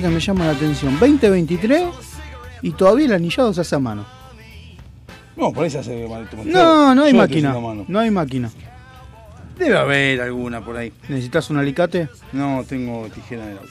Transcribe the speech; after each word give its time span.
Que 0.00 0.08
me 0.08 0.20
llama 0.20 0.46
la 0.46 0.52
atención. 0.52 0.98
2023 0.98 1.82
y 2.62 2.70
todavía 2.72 3.06
el 3.06 3.12
anillado 3.14 3.52
se 3.52 3.60
hace 3.60 3.74
a 3.74 3.78
mano. 3.78 4.04
No, 5.36 5.52
por 5.52 5.64
ahí 5.64 5.70
se 5.70 5.78
hace 5.78 6.06
mal. 6.08 6.28
No, 6.44 6.94
no 6.94 7.02
hay 7.04 7.12
máquina. 7.14 7.54
No 7.88 7.98
hay 7.98 8.10
máquina. 8.10 8.50
Debe 9.58 9.76
haber 9.78 10.20
alguna 10.20 10.64
por 10.64 10.76
ahí. 10.76 10.92
¿Necesitas 11.08 11.48
un 11.50 11.58
alicate? 11.58 12.08
No, 12.32 12.64
tengo 12.68 13.08
tijera 13.08 13.44
en 13.44 13.50
el 13.50 13.58
auto. 13.58 13.70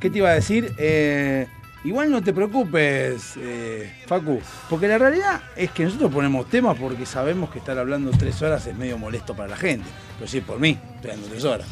¿Qué 0.00 0.10
te 0.10 0.18
iba 0.18 0.28
a 0.30 0.34
decir? 0.34 0.74
Eh, 0.76 1.46
igual 1.84 2.10
no 2.10 2.22
te 2.22 2.32
preocupes, 2.34 3.32
eh, 3.38 3.90
Facu, 4.06 4.38
porque 4.68 4.86
la 4.88 4.98
realidad 4.98 5.40
es 5.56 5.70
que 5.70 5.84
nosotros 5.84 6.12
ponemos 6.12 6.48
temas 6.50 6.76
porque 6.78 7.06
sabemos 7.06 7.48
que 7.50 7.58
estar 7.58 7.78
hablando 7.78 8.10
tres 8.10 8.40
horas 8.42 8.66
es 8.66 8.76
medio 8.76 8.98
molesto 8.98 9.34
para 9.34 9.48
la 9.48 9.56
gente. 9.56 9.86
Pero 10.18 10.30
sí, 10.30 10.40
por 10.42 10.58
mí, 10.60 10.76
estoy 10.96 11.12
hablando 11.12 11.28
tres 11.30 11.44
horas. 11.44 11.66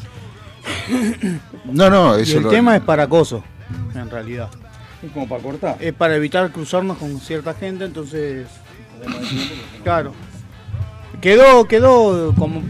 No, 1.65 1.89
no, 1.89 2.17
Y 2.19 2.23
eso 2.23 2.37
el 2.37 2.43
lo- 2.43 2.49
tema 2.49 2.75
es 2.75 2.81
para 2.81 3.03
acoso, 3.03 3.43
en 3.95 4.09
realidad. 4.09 4.49
Es 5.01 5.11
como 5.11 5.27
para 5.27 5.41
cortar. 5.43 5.77
Es 5.79 5.93
para 5.93 6.15
evitar 6.15 6.49
cruzarnos 6.51 6.97
con 6.97 7.19
cierta 7.19 7.53
gente, 7.53 7.85
entonces. 7.85 8.47
Claro. 9.83 10.13
Quedó, 11.21 11.65
quedó 11.65 12.33
como. 12.35 12.63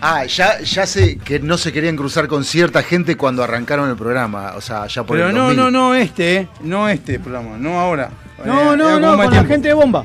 Ah, 0.00 0.24
ya, 0.26 0.60
ya 0.60 0.86
sé 0.86 1.18
que 1.18 1.40
no 1.40 1.58
se 1.58 1.72
querían 1.72 1.96
cruzar 1.96 2.28
con 2.28 2.44
cierta 2.44 2.82
gente 2.82 3.16
cuando 3.16 3.42
arrancaron 3.42 3.90
el 3.90 3.96
programa. 3.96 4.52
O 4.56 4.60
sea, 4.60 4.86
ya 4.86 5.02
por 5.02 5.16
Pero 5.16 5.28
el 5.30 5.34
no, 5.34 5.44
2000. 5.46 5.56
no, 5.56 5.70
no 5.70 5.94
este, 5.94 6.36
eh, 6.36 6.48
no 6.60 6.88
este 6.88 7.18
programa, 7.18 7.56
no 7.58 7.80
ahora. 7.80 8.10
No, 8.44 8.74
Eh, 8.74 8.76
no, 8.76 8.88
era 8.90 8.98
no, 9.00 9.16
con 9.16 9.34
la 9.34 9.44
gente 9.44 9.68
de 9.68 9.74
bomba. 9.74 10.04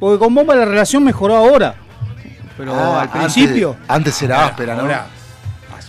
Porque 0.00 0.18
con 0.18 0.34
bomba 0.34 0.54
la 0.54 0.64
relación 0.64 1.04
mejoró 1.04 1.36
ahora. 1.36 1.74
Pero 2.56 2.74
Ah, 2.74 3.02
al 3.02 3.08
antes- 3.08 3.34
principio. 3.34 3.76
Antes, 3.88 4.22
era 4.22 4.46
áspera, 4.46 4.74
¿no? 4.74 4.82
Ahora, 4.82 5.06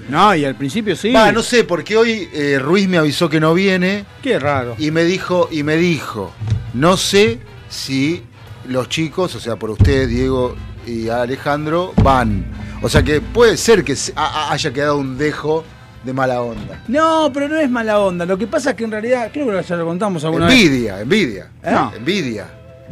No, 0.09 0.35
y 0.35 0.45
al 0.45 0.55
principio 0.55 0.95
sí. 0.95 1.11
Va, 1.11 1.31
no 1.31 1.41
sé, 1.41 1.63
porque 1.63 1.97
hoy 1.97 2.29
eh, 2.33 2.59
Ruiz 2.59 2.87
me 2.87 2.97
avisó 2.97 3.29
que 3.29 3.39
no 3.39 3.53
viene 3.53 4.05
Qué 4.21 4.39
raro. 4.39 4.75
y 4.77 4.91
me 4.91 5.03
dijo, 5.03 5.49
y 5.51 5.63
me 5.63 5.77
dijo, 5.77 6.31
no 6.73 6.97
sé 6.97 7.39
si 7.69 8.23
los 8.67 8.89
chicos, 8.89 9.35
o 9.35 9.39
sea, 9.39 9.55
por 9.55 9.69
usted, 9.71 10.07
Diego 10.07 10.55
y 10.85 11.09
Alejandro, 11.09 11.93
van. 12.03 12.45
O 12.81 12.89
sea 12.89 13.01
que 13.01 13.21
puede 13.21 13.57
ser 13.57 13.83
que 13.83 13.95
haya 14.15 14.73
quedado 14.73 14.97
un 14.97 15.17
dejo 15.17 15.63
de 16.03 16.13
mala 16.13 16.41
onda. 16.41 16.83
No, 16.87 17.31
pero 17.33 17.47
no 17.47 17.57
es 17.57 17.69
mala 17.69 17.99
onda. 17.99 18.25
Lo 18.25 18.37
que 18.37 18.47
pasa 18.47 18.71
es 18.71 18.75
que 18.75 18.83
en 18.83 18.91
realidad, 18.91 19.29
creo 19.31 19.47
que 19.47 19.67
ya 19.67 19.75
lo 19.75 19.85
contamos 19.85 20.23
alguna 20.25 20.47
vez. 20.47 20.55
Envidia, 20.55 20.99
envidia. 20.99 21.49
¿Eh? 21.63 21.71
No, 21.71 21.93
envidia. 21.95 22.47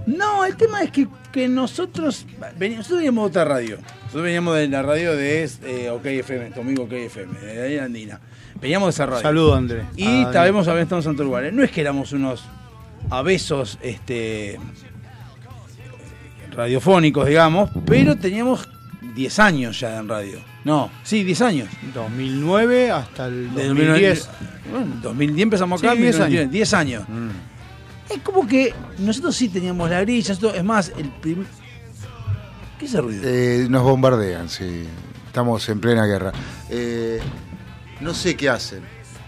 No, 0.06 0.46
el 0.46 0.56
tema 0.56 0.82
es 0.82 0.92
que, 0.92 1.08
que 1.32 1.48
nosotros, 1.48 2.26
nosotros 2.58 2.90
veníamos 2.90 3.24
de 3.26 3.40
otra 3.40 3.46
radio. 3.46 3.78
Nosotros 4.12 4.26
veníamos 4.26 4.58
de 4.58 4.68
la 4.68 4.82
radio 4.82 5.16
de 5.16 5.50
eh, 5.64 5.90
OK 5.90 6.06
FM, 6.06 6.52
tu 6.52 6.60
amigo 6.60 6.84
OK 6.84 6.92
FM, 6.92 7.40
de 7.40 7.62
ahí 7.62 7.78
Andina. 7.78 8.20
Veníamos 8.60 8.88
de 8.88 8.90
esa 8.90 9.06
radio. 9.06 9.22
Saludo, 9.22 9.56
Andrés. 9.56 9.86
Y 9.96 10.06
Ah, 10.06 10.32
sabemos 10.34 10.68
haber 10.68 10.84
estado 10.84 11.00
en 11.00 11.04
Santo 11.04 11.24
Lugares. 11.24 11.54
No 11.54 11.64
es 11.64 11.72
que 11.72 11.80
éramos 11.80 12.12
unos 12.12 12.44
abesos 13.10 13.80
este, 13.82 14.60
radiofónicos, 16.54 17.26
digamos, 17.26 17.70
pero 17.86 18.18
teníamos 18.18 18.68
10 19.16 19.40
años 19.40 19.80
ya 19.80 19.98
en 20.00 20.10
radio. 20.10 20.40
No, 20.66 20.92
sí, 21.04 21.24
10 21.24 21.42
años. 21.44 21.70
2009 21.94 22.92
hasta 22.92 23.28
el 23.28 23.56
De 23.56 23.68
2010. 23.70 24.30
Bueno, 24.72 24.88
2010 25.04 25.44
empezamos 25.44 25.82
acá, 25.82 25.94
Sí, 25.94 26.02
10 26.02 26.16
19, 26.18 26.38
años. 26.42 26.52
10 26.52 26.74
años. 26.74 27.04
Es 28.10 28.20
como 28.24 28.46
que 28.46 28.74
nosotros 29.00 29.34
sí 29.38 29.48
teníamos 29.48 29.90
la 29.90 30.02
grilla, 30.02 30.34
es 30.34 30.64
más, 30.66 30.92
el 30.98 31.08
primer... 31.22 31.46
¿Qué 32.82 32.86
es 32.86 32.94
ese 32.94 33.02
ruido? 33.02 33.22
Eh, 33.24 33.68
nos 33.70 33.84
bombardean, 33.84 34.50
sí. 34.50 34.88
Estamos 35.28 35.70
en 35.70 35.80
plena 35.80 36.08
guerra. 36.08 36.32
Eh, 36.68 37.20
no 38.00 38.16
sé 38.16 38.36
qué 38.36 38.50
hacen. 38.50 38.82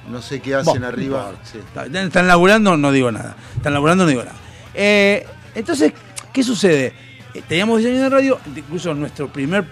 No 0.10 0.24
sé 0.24 0.40
qué 0.40 0.56
hacen 0.56 0.72
Bueno, 0.72 0.88
arriba. 0.88 1.20
no 1.20 1.30
importa. 1.30 1.50
Sí. 1.52 1.60
Están, 2.08 2.28
laburando, 2.28 2.76
no 2.78 2.92
digo 2.92 3.12
nada. 3.12 3.36
Están 3.56 3.76
laburando, 3.76 4.06
no 4.06 4.10
digo 4.10 4.24
nada. 4.24 4.36
Eh, 4.74 5.28
entonces, 5.54 5.94
¿qué 6.34 6.42
sucede? 6.42 6.94
Eh, 7.36 7.44
teníamos 7.48 7.78
10 7.78 7.92
años 7.92 8.04
de 8.06 8.10
radio, 8.10 8.40
incluso 8.56 8.92
nuestro 8.96 9.32
primer, 9.32 9.66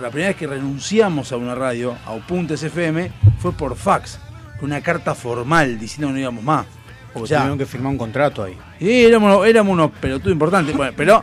la 0.00 0.08
primera 0.08 0.28
vez 0.28 0.36
que 0.38 0.46
renunciamos 0.46 1.30
a 1.30 1.36
una 1.36 1.54
radio, 1.54 1.94
a 2.06 2.14
Upuntes 2.14 2.62
FM, 2.62 3.12
fue 3.38 3.52
por 3.52 3.76
fax, 3.76 4.18
con 4.58 4.70
una 4.70 4.80
carta 4.80 5.14
formal 5.14 5.78
diciendo 5.78 6.06
que 6.06 6.14
no 6.14 6.20
íbamos 6.20 6.42
más. 6.42 6.64
Porque 7.12 7.24
O 7.24 7.26
sea, 7.26 7.40
tuvieron 7.40 7.58
que 7.58 7.66
firmar 7.66 7.92
un 7.92 7.98
contrato 7.98 8.44
ahí. 8.44 8.56
Sí, 8.78 9.04
éramos, 9.04 9.46
éramos 9.46 9.74
unos 9.74 9.90
pelotudos 9.90 10.32
importantes. 10.32 10.74
Bueno, 10.74 10.94
pero 10.96 11.22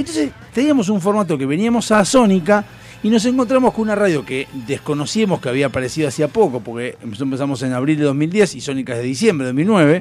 entonces 0.00 0.30
teníamos 0.54 0.88
un 0.88 1.00
formato 1.00 1.36
que 1.38 1.46
veníamos 1.46 1.90
a 1.90 2.04
Sónica 2.04 2.64
y 3.02 3.10
nos 3.10 3.24
encontramos 3.24 3.72
con 3.72 3.82
una 3.82 3.94
radio 3.94 4.24
que 4.24 4.48
desconocíamos 4.66 5.40
que 5.40 5.48
había 5.48 5.66
aparecido 5.66 6.08
hacía 6.08 6.28
poco, 6.28 6.60
porque 6.60 6.96
empezamos 7.02 7.62
en 7.62 7.72
abril 7.72 7.98
de 7.98 8.04
2010 8.04 8.54
y 8.56 8.60
Sónica 8.60 8.94
es 8.94 8.98
de 9.00 9.04
diciembre 9.04 9.46
de 9.46 9.52
2009. 9.52 10.00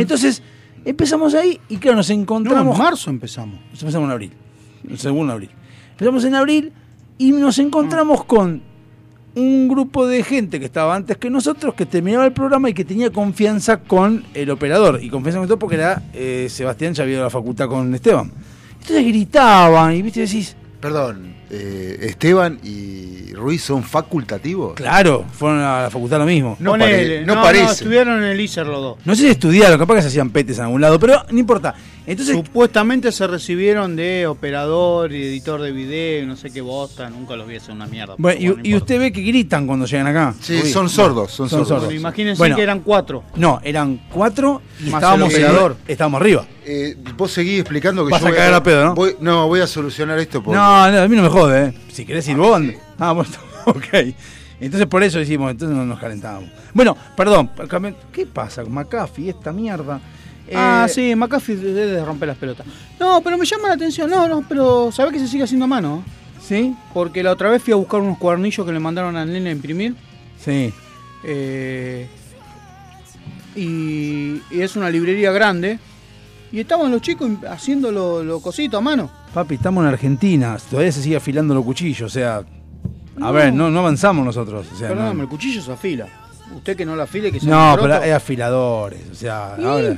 Entonces 0.00 0.42
empezamos 0.84 1.34
ahí 1.34 1.58
y 1.68 1.78
claro, 1.78 1.96
nos 1.96 2.10
No, 2.10 2.14
encontramos... 2.16 2.76
en 2.76 2.82
marzo 2.82 3.10
empezamos. 3.10 3.58
Nos 3.72 3.82
empezamos 3.82 4.06
en 4.06 4.12
abril, 4.12 4.30
segundo 4.96 5.32
abril. 5.32 5.50
Empezamos 5.92 6.24
en 6.24 6.34
abril 6.34 6.72
y 7.18 7.32
nos 7.32 7.58
encontramos 7.58 8.24
con 8.24 8.62
un 9.36 9.68
grupo 9.68 10.06
de 10.06 10.22
gente 10.22 10.60
que 10.60 10.66
estaba 10.66 10.94
antes 10.94 11.16
que 11.16 11.28
nosotros, 11.30 11.74
que 11.74 11.86
terminaba 11.86 12.24
el 12.24 12.32
programa 12.32 12.70
y 12.70 12.74
que 12.74 12.84
tenía 12.84 13.10
confianza 13.10 13.78
con 13.80 14.24
el 14.34 14.50
operador. 14.50 15.00
Y 15.02 15.08
confianza 15.10 15.38
con 15.40 15.48
todo 15.48 15.58
porque 15.58 15.76
era 15.76 16.02
eh, 16.12 16.46
Sebastián, 16.48 16.94
ya 16.94 17.02
había 17.02 17.14
ido 17.14 17.22
a 17.22 17.24
la 17.26 17.30
facultad 17.30 17.68
con 17.68 17.92
Esteban. 17.94 18.30
Entonces 18.84 19.06
gritaban 19.06 19.94
y 19.96 20.02
viste 20.02 20.20
decís, 20.20 20.54
Perdón, 20.78 21.32
eh, 21.50 21.96
Esteban 22.02 22.58
y 22.62 23.32
Ruiz 23.32 23.62
son 23.64 23.82
facultativos. 23.82 24.74
claro, 24.74 25.24
fueron 25.32 25.60
a 25.60 25.84
la 25.84 25.90
facultad 25.90 26.18
lo 26.18 26.26
mismo. 26.26 26.58
No 26.60 26.72
Ponele, 26.72 26.92
pare- 26.92 27.24
no 27.26 27.34
no, 27.36 27.42
parece. 27.42 27.64
No, 27.64 27.70
estuvieron 27.72 28.18
en 28.22 28.24
el 28.30 28.38
ISER 28.42 28.66
los 28.66 28.80
dos. 28.82 28.98
No 29.06 29.14
sé 29.14 29.22
si 29.22 29.28
estudiaron, 29.28 29.78
capaz 29.78 29.94
que 29.94 30.02
se 30.02 30.08
hacían 30.08 30.28
petes 30.28 30.58
en 30.58 30.64
algún 30.64 30.82
lado, 30.82 31.00
pero 31.00 31.22
no 31.30 31.38
importa. 31.38 31.74
Entonces, 32.06 32.36
Supuestamente 32.36 33.10
se 33.12 33.26
recibieron 33.26 33.96
de 33.96 34.26
operador 34.26 35.10
y 35.14 35.22
editor 35.22 35.62
de 35.62 35.72
video, 35.72 36.26
no 36.26 36.36
sé 36.36 36.50
qué 36.50 36.60
bosta, 36.60 37.08
nunca 37.08 37.34
los 37.34 37.48
vi 37.48 37.56
hacer 37.56 37.74
una 37.74 37.86
mierda. 37.86 38.16
bueno, 38.18 38.56
y, 38.62 38.74
usted 38.74 38.98
ve 38.98 39.10
que 39.10 39.22
gritan 39.22 39.66
cuando 39.66 39.86
llegan 39.86 40.08
acá. 40.08 40.34
Sí, 40.38 40.60
Uy. 40.62 40.68
son 40.70 40.90
sordos, 40.90 41.30
son, 41.32 41.48
Son 41.48 41.60
sordos. 41.60 41.68
sordos. 41.68 41.84
Bueno, 41.86 41.98
imagínense 42.00 42.38
Bueno. 42.38 42.56
que 42.56 42.62
eran 42.62 42.80
cuatro. 42.80 43.24
No, 43.36 43.58
eran 43.64 44.02
cuatro 44.12 44.60
y 44.80 44.90
Más 44.90 45.02
estábamos, 45.02 45.32
el 45.34 45.44
operador. 45.46 45.76
estábamos 45.88 46.20
arriba. 46.20 46.44
Eh, 46.66 46.96
vos 47.16 47.30
seguís 47.30 47.60
explicando 47.60 48.04
que 48.04 48.10
Vas 48.12 48.20
yo 48.22 48.26
a 48.26 48.30
voy 48.30 48.38
cagar 48.38 48.54
a 48.54 48.62
pedo, 48.62 48.84
¿no? 48.84 48.94
Voy, 48.94 49.16
no, 49.20 49.46
voy 49.48 49.60
a 49.60 49.66
solucionar 49.66 50.18
esto 50.18 50.42
porque... 50.42 50.56
No, 50.56 50.90
no, 50.90 50.98
a 51.02 51.08
mí 51.08 51.16
no 51.16 51.22
me 51.22 51.28
jode, 51.28 51.66
¿eh? 51.66 51.74
Si 51.92 52.04
querés 52.06 52.26
ir 52.28 52.36
vos, 52.36 52.56
ande. 52.56 52.78
Ah, 52.98 53.12
bueno, 53.12 53.30
ok. 53.66 54.14
Entonces 54.60 54.86
por 54.86 55.02
eso 55.02 55.18
decimos, 55.18 55.50
entonces 55.50 55.76
no 55.76 55.84
nos 55.84 55.98
calentábamos. 56.00 56.48
Bueno, 56.72 56.96
perdón, 57.16 57.50
¿qué 58.12 58.24
pasa 58.26 58.62
con 58.62 58.72
McAfee, 58.72 59.28
esta 59.30 59.52
mierda? 59.52 60.00
Ah, 60.54 60.86
Eh, 60.88 60.92
sí, 60.92 61.14
McAfee 61.14 61.56
debe 61.56 61.86
de 61.86 62.04
romper 62.04 62.28
las 62.28 62.38
pelotas. 62.38 62.66
No, 62.98 63.20
pero 63.22 63.36
me 63.36 63.44
llama 63.44 63.68
la 63.68 63.74
atención. 63.74 64.08
No, 64.08 64.26
no, 64.28 64.44
pero 64.48 64.90
¿sabés 64.92 65.12
que 65.12 65.18
se 65.18 65.28
sigue 65.28 65.44
haciendo 65.44 65.64
a 65.64 65.68
mano? 65.68 66.02
¿Sí? 66.40 66.74
Porque 66.94 67.22
la 67.22 67.32
otra 67.32 67.50
vez 67.50 67.62
fui 67.62 67.72
a 67.72 67.76
buscar 67.76 68.00
unos 68.00 68.16
cuadernillos 68.18 68.64
que 68.66 68.72
le 68.72 68.78
mandaron 68.80 69.16
al 69.16 69.30
nene 69.32 69.50
a 69.50 69.52
imprimir. 69.52 69.94
Sí. 70.42 70.72
eh, 71.24 72.06
y, 73.56 74.40
y 74.50 74.60
es 74.60 74.76
una 74.76 74.90
librería 74.90 75.30
grande. 75.32 75.78
Y 76.54 76.60
estaban 76.60 76.88
los 76.92 77.02
chicos 77.02 77.28
haciendo 77.50 77.90
lo, 77.90 78.22
lo 78.22 78.38
cosito 78.38 78.78
a 78.78 78.80
mano. 78.80 79.10
Papi, 79.34 79.56
estamos 79.56 79.82
en 79.82 79.88
Argentina, 79.88 80.56
todavía 80.70 80.92
se 80.92 81.02
sigue 81.02 81.16
afilando 81.16 81.52
los 81.52 81.64
cuchillos, 81.64 82.02
o 82.02 82.08
sea... 82.14 82.36
A 82.38 82.44
No. 83.20 83.32
ver, 83.32 83.52
no, 83.52 83.70
no 83.70 83.80
avanzamos 83.80 84.24
nosotros. 84.24 84.66
O 84.72 84.76
sea, 84.76 84.88
Perdóname, 84.88 85.16
no, 85.16 85.22
el 85.24 85.28
cuchillo 85.28 85.60
se 85.60 85.72
afila. 85.72 86.06
Usted 86.54 86.76
que 86.76 86.84
no 86.86 86.94
la 86.94 87.04
afile, 87.04 87.32
que 87.32 87.40
se 87.40 87.46
no 87.46 87.76
pero 87.80 87.94
hay 88.00 88.10
afiladores, 88.10 89.00
o 89.10 89.14
sea, 89.16 89.56
¿Y? 89.58 89.64
ahora... 89.64 89.96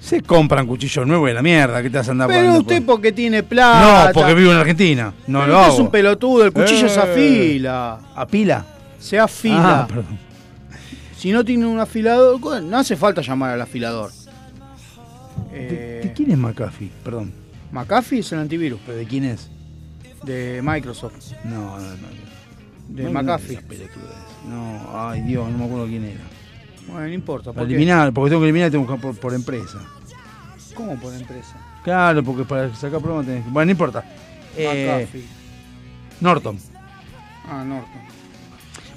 Se 0.00 0.20
compran 0.22 0.66
cuchillos 0.66 1.06
nuevos 1.06 1.28
de 1.28 1.34
la 1.34 1.42
mierda, 1.42 1.80
¿qué 1.82 1.88
te 1.88 1.96
vas 1.98 2.08
a 2.08 2.10
andar 2.10 2.28
Pero 2.28 2.58
usted 2.58 2.78
por- 2.84 2.96
porque 2.96 3.12
tiene 3.12 3.42
plata. 3.44 4.06
No, 4.08 4.12
porque 4.12 4.34
vivo 4.34 4.50
en 4.52 4.58
Argentina, 4.58 5.14
no 5.28 5.40
Pero 5.40 5.52
lo 5.52 5.58
usted 5.58 5.66
hago. 5.66 5.74
es 5.74 5.80
un 5.80 5.90
pelotudo, 5.90 6.44
el 6.44 6.52
cuchillo 6.52 6.88
se 6.88 6.98
Eh. 7.00 7.02
afila. 7.02 7.98
¿A 8.16 8.26
pila? 8.26 8.66
se 8.98 9.18
afila. 9.20 9.80
Ah, 9.82 9.86
perdón. 9.86 10.18
si 11.16 11.30
no 11.32 11.44
tiene 11.44 11.64
un 11.66 11.78
afilador, 11.78 12.40
no 12.62 12.76
hace 12.76 12.96
falta 12.96 13.22
llamar 13.22 13.52
al 13.52 13.62
afilador. 13.62 14.10
¿De, 15.50 15.98
Eh, 15.98 16.00
de 16.04 16.12
quién 16.12 16.30
es 16.32 16.38
McAfee? 16.38 16.90
Perdón. 17.04 17.32
McAfee 17.72 18.20
es 18.20 18.30
el 18.32 18.38
antivirus 18.40 18.78
¿Pero 18.86 18.98
de 18.98 19.06
quién 19.06 19.24
es? 19.24 19.50
de 20.24 20.60
Microsoft, 20.62 21.32
No, 21.44 21.78
no, 21.78 21.88
no. 21.90 22.08
de 22.88 23.02
No, 23.04 23.10
McAfee. 23.12 23.58
No, 24.48 24.80
ay 25.08 25.20
Dios, 25.22 25.50
no 25.50 25.58
me 25.58 25.64
acuerdo 25.66 25.86
quién 25.86 26.04
era. 26.04 26.20
Bueno, 26.86 27.06
no 27.08 27.12
importa. 27.12 27.52
¿por 27.52 27.62
eliminar, 27.64 28.12
porque 28.12 28.30
tengo 28.30 28.40
que 28.42 28.46
eliminar 28.46 28.70
tengo 28.70 28.86
que 28.86 28.92
buscar 28.92 29.10
por, 29.12 29.20
por 29.20 29.34
empresa. 29.34 29.78
¿Cómo 30.74 30.96
por 30.96 31.12
empresa? 31.14 31.56
Claro, 31.82 32.22
porque 32.24 32.44
para 32.44 32.74
sacar 32.74 33.00
programas 33.00 33.26
tenés 33.26 33.44
que. 33.44 33.50
Bueno, 33.50 33.66
no 33.66 33.70
importa. 33.72 34.04
Eh, 34.56 34.86
McAfee. 35.06 35.24
Norton. 36.20 36.58
Ah, 37.46 37.64
Norton. 37.66 38.00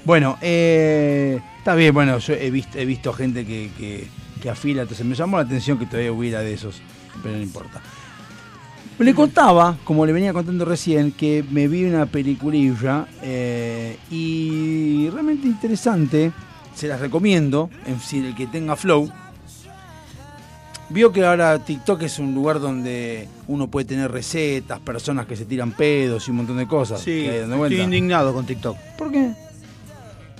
Bueno, 0.04 0.38
eh, 0.40 1.38
está 1.58 1.74
bien, 1.74 1.92
bueno, 1.92 2.18
yo 2.18 2.32
he 2.34 2.50
visto, 2.50 2.78
he 2.78 2.86
visto 2.86 3.12
gente 3.12 3.44
que, 3.44 3.70
que, 3.76 4.06
que 4.38 4.50
afila, 4.50 4.82
entonces 4.82 5.04
me 5.04 5.14
llamó 5.14 5.36
la 5.36 5.44
atención 5.44 5.78
que 5.78 5.86
todavía 5.86 6.12
hubiera 6.12 6.40
de 6.40 6.54
esos, 6.54 6.80
pero 7.22 7.36
no 7.36 7.42
importa. 7.42 7.80
Le 8.98 9.14
contaba, 9.14 9.76
como 9.84 10.04
le 10.06 10.12
venía 10.12 10.32
contando 10.32 10.64
recién, 10.64 11.12
que 11.12 11.44
me 11.48 11.68
vi 11.68 11.84
una 11.84 12.06
peliculilla 12.06 13.06
eh, 13.22 13.96
y 14.10 15.08
realmente 15.10 15.46
interesante, 15.46 16.32
se 16.74 16.88
las 16.88 16.98
recomiendo, 16.98 17.70
en 17.86 18.00
si 18.00 18.18
el 18.18 18.34
que 18.34 18.48
tenga 18.48 18.74
flow. 18.74 19.08
Vio 20.90 21.12
que 21.12 21.24
ahora 21.24 21.58
TikTok 21.58 22.02
es 22.02 22.18
un 22.18 22.34
lugar 22.34 22.60
donde 22.60 23.28
uno 23.46 23.68
puede 23.68 23.86
tener 23.86 24.10
recetas, 24.10 24.80
personas 24.80 25.26
que 25.26 25.36
se 25.36 25.44
tiran 25.44 25.72
pedos 25.72 26.26
y 26.26 26.30
un 26.32 26.38
montón 26.38 26.56
de 26.56 26.66
cosas. 26.66 27.00
Sí, 27.00 27.22
que 27.22 27.42
estoy 27.42 27.80
indignado 27.80 28.32
con 28.32 28.46
TikTok. 28.46 28.76
¿Por 28.96 29.12
qué? 29.12 29.32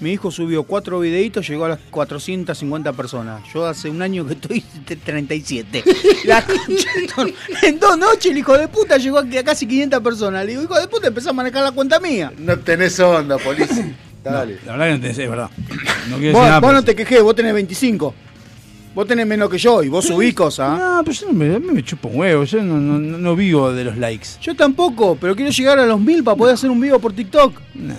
Mi 0.00 0.12
hijo 0.12 0.31
subió 0.31 0.62
cuatro 0.62 1.00
videitos, 1.00 1.49
llegó 1.49 1.65
a 1.65 1.71
las 1.71 1.79
450 1.91 2.93
personas. 2.93 3.43
Yo 3.53 3.67
hace 3.67 3.91
un 3.91 4.00
año 4.03 4.27
que 4.27 4.35
estoy 4.35 4.61
t- 4.87 4.97
37. 4.97 5.83
La 6.25 6.45
en 7.62 7.79
dos 7.81 7.99
noches 7.99 8.27
el 8.33 8.39
hijo 8.39 8.56
de 8.56 8.69
puta 8.69 8.97
llegó 8.97 9.19
a 9.19 9.25
casi 9.45 9.67
500 9.67 10.00
personas. 10.00 10.45
Le 10.45 10.53
digo, 10.53 10.62
hijo 10.62 10.81
de 10.81 10.89
puta, 10.89 11.09
empezó 11.09 11.31
a 11.31 11.33
manejar 11.33 11.62
la 11.65 11.73
cuenta 11.73 11.99
mía. 12.00 12.33
No 12.39 12.59
tenés 12.59 12.99
onda, 13.00 13.39
policía. 13.39 13.95
Dale. 14.25 14.59
La 14.67 14.73
verdad 14.73 14.87
que 14.87 14.93
no 14.93 15.00
te 15.00 15.15
sé, 15.15 15.25
es 15.25 15.31
verdad. 15.31 15.50
No 16.09 16.17
decir 16.17 16.33
Vos, 16.33 16.43
nada, 16.47 16.61
vos 16.61 16.73
no 16.73 16.83
te 16.85 16.94
quejés, 16.94 17.23
vos 17.23 17.35
tenés 17.35 17.55
25. 17.55 18.15
Vos 18.99 19.06
tenés 19.06 19.29
menos 19.29 19.49
que 19.49 19.59
yo 19.59 19.81
y 19.85 19.89
vos 19.89 20.05
subís 20.05 20.35
cosas. 20.35 20.77
No, 20.77 21.03
pero 21.05 21.17
yo 21.17 21.33
no 21.33 21.73
me, 21.73 21.85
chupo 21.85 22.09
un 22.09 22.19
huevo, 22.19 22.43
yo 22.43 22.61
no, 22.65 22.81
no, 22.81 22.99
no 22.99 23.37
vivo 23.37 23.73
de 23.73 23.85
los 23.85 23.97
likes. 23.97 24.27
Yo 24.43 24.56
tampoco, 24.56 25.17
pero 25.21 25.37
quiero 25.37 25.53
llegar 25.53 25.79
a 25.79 25.87
los 25.87 26.00
mil 26.00 26.25
para 26.25 26.37
poder 26.37 26.55
hacer 26.55 26.69
un 26.69 26.81
video 26.81 26.99
por 26.99 27.12
TikTok. 27.12 27.61
Mí 27.75 27.93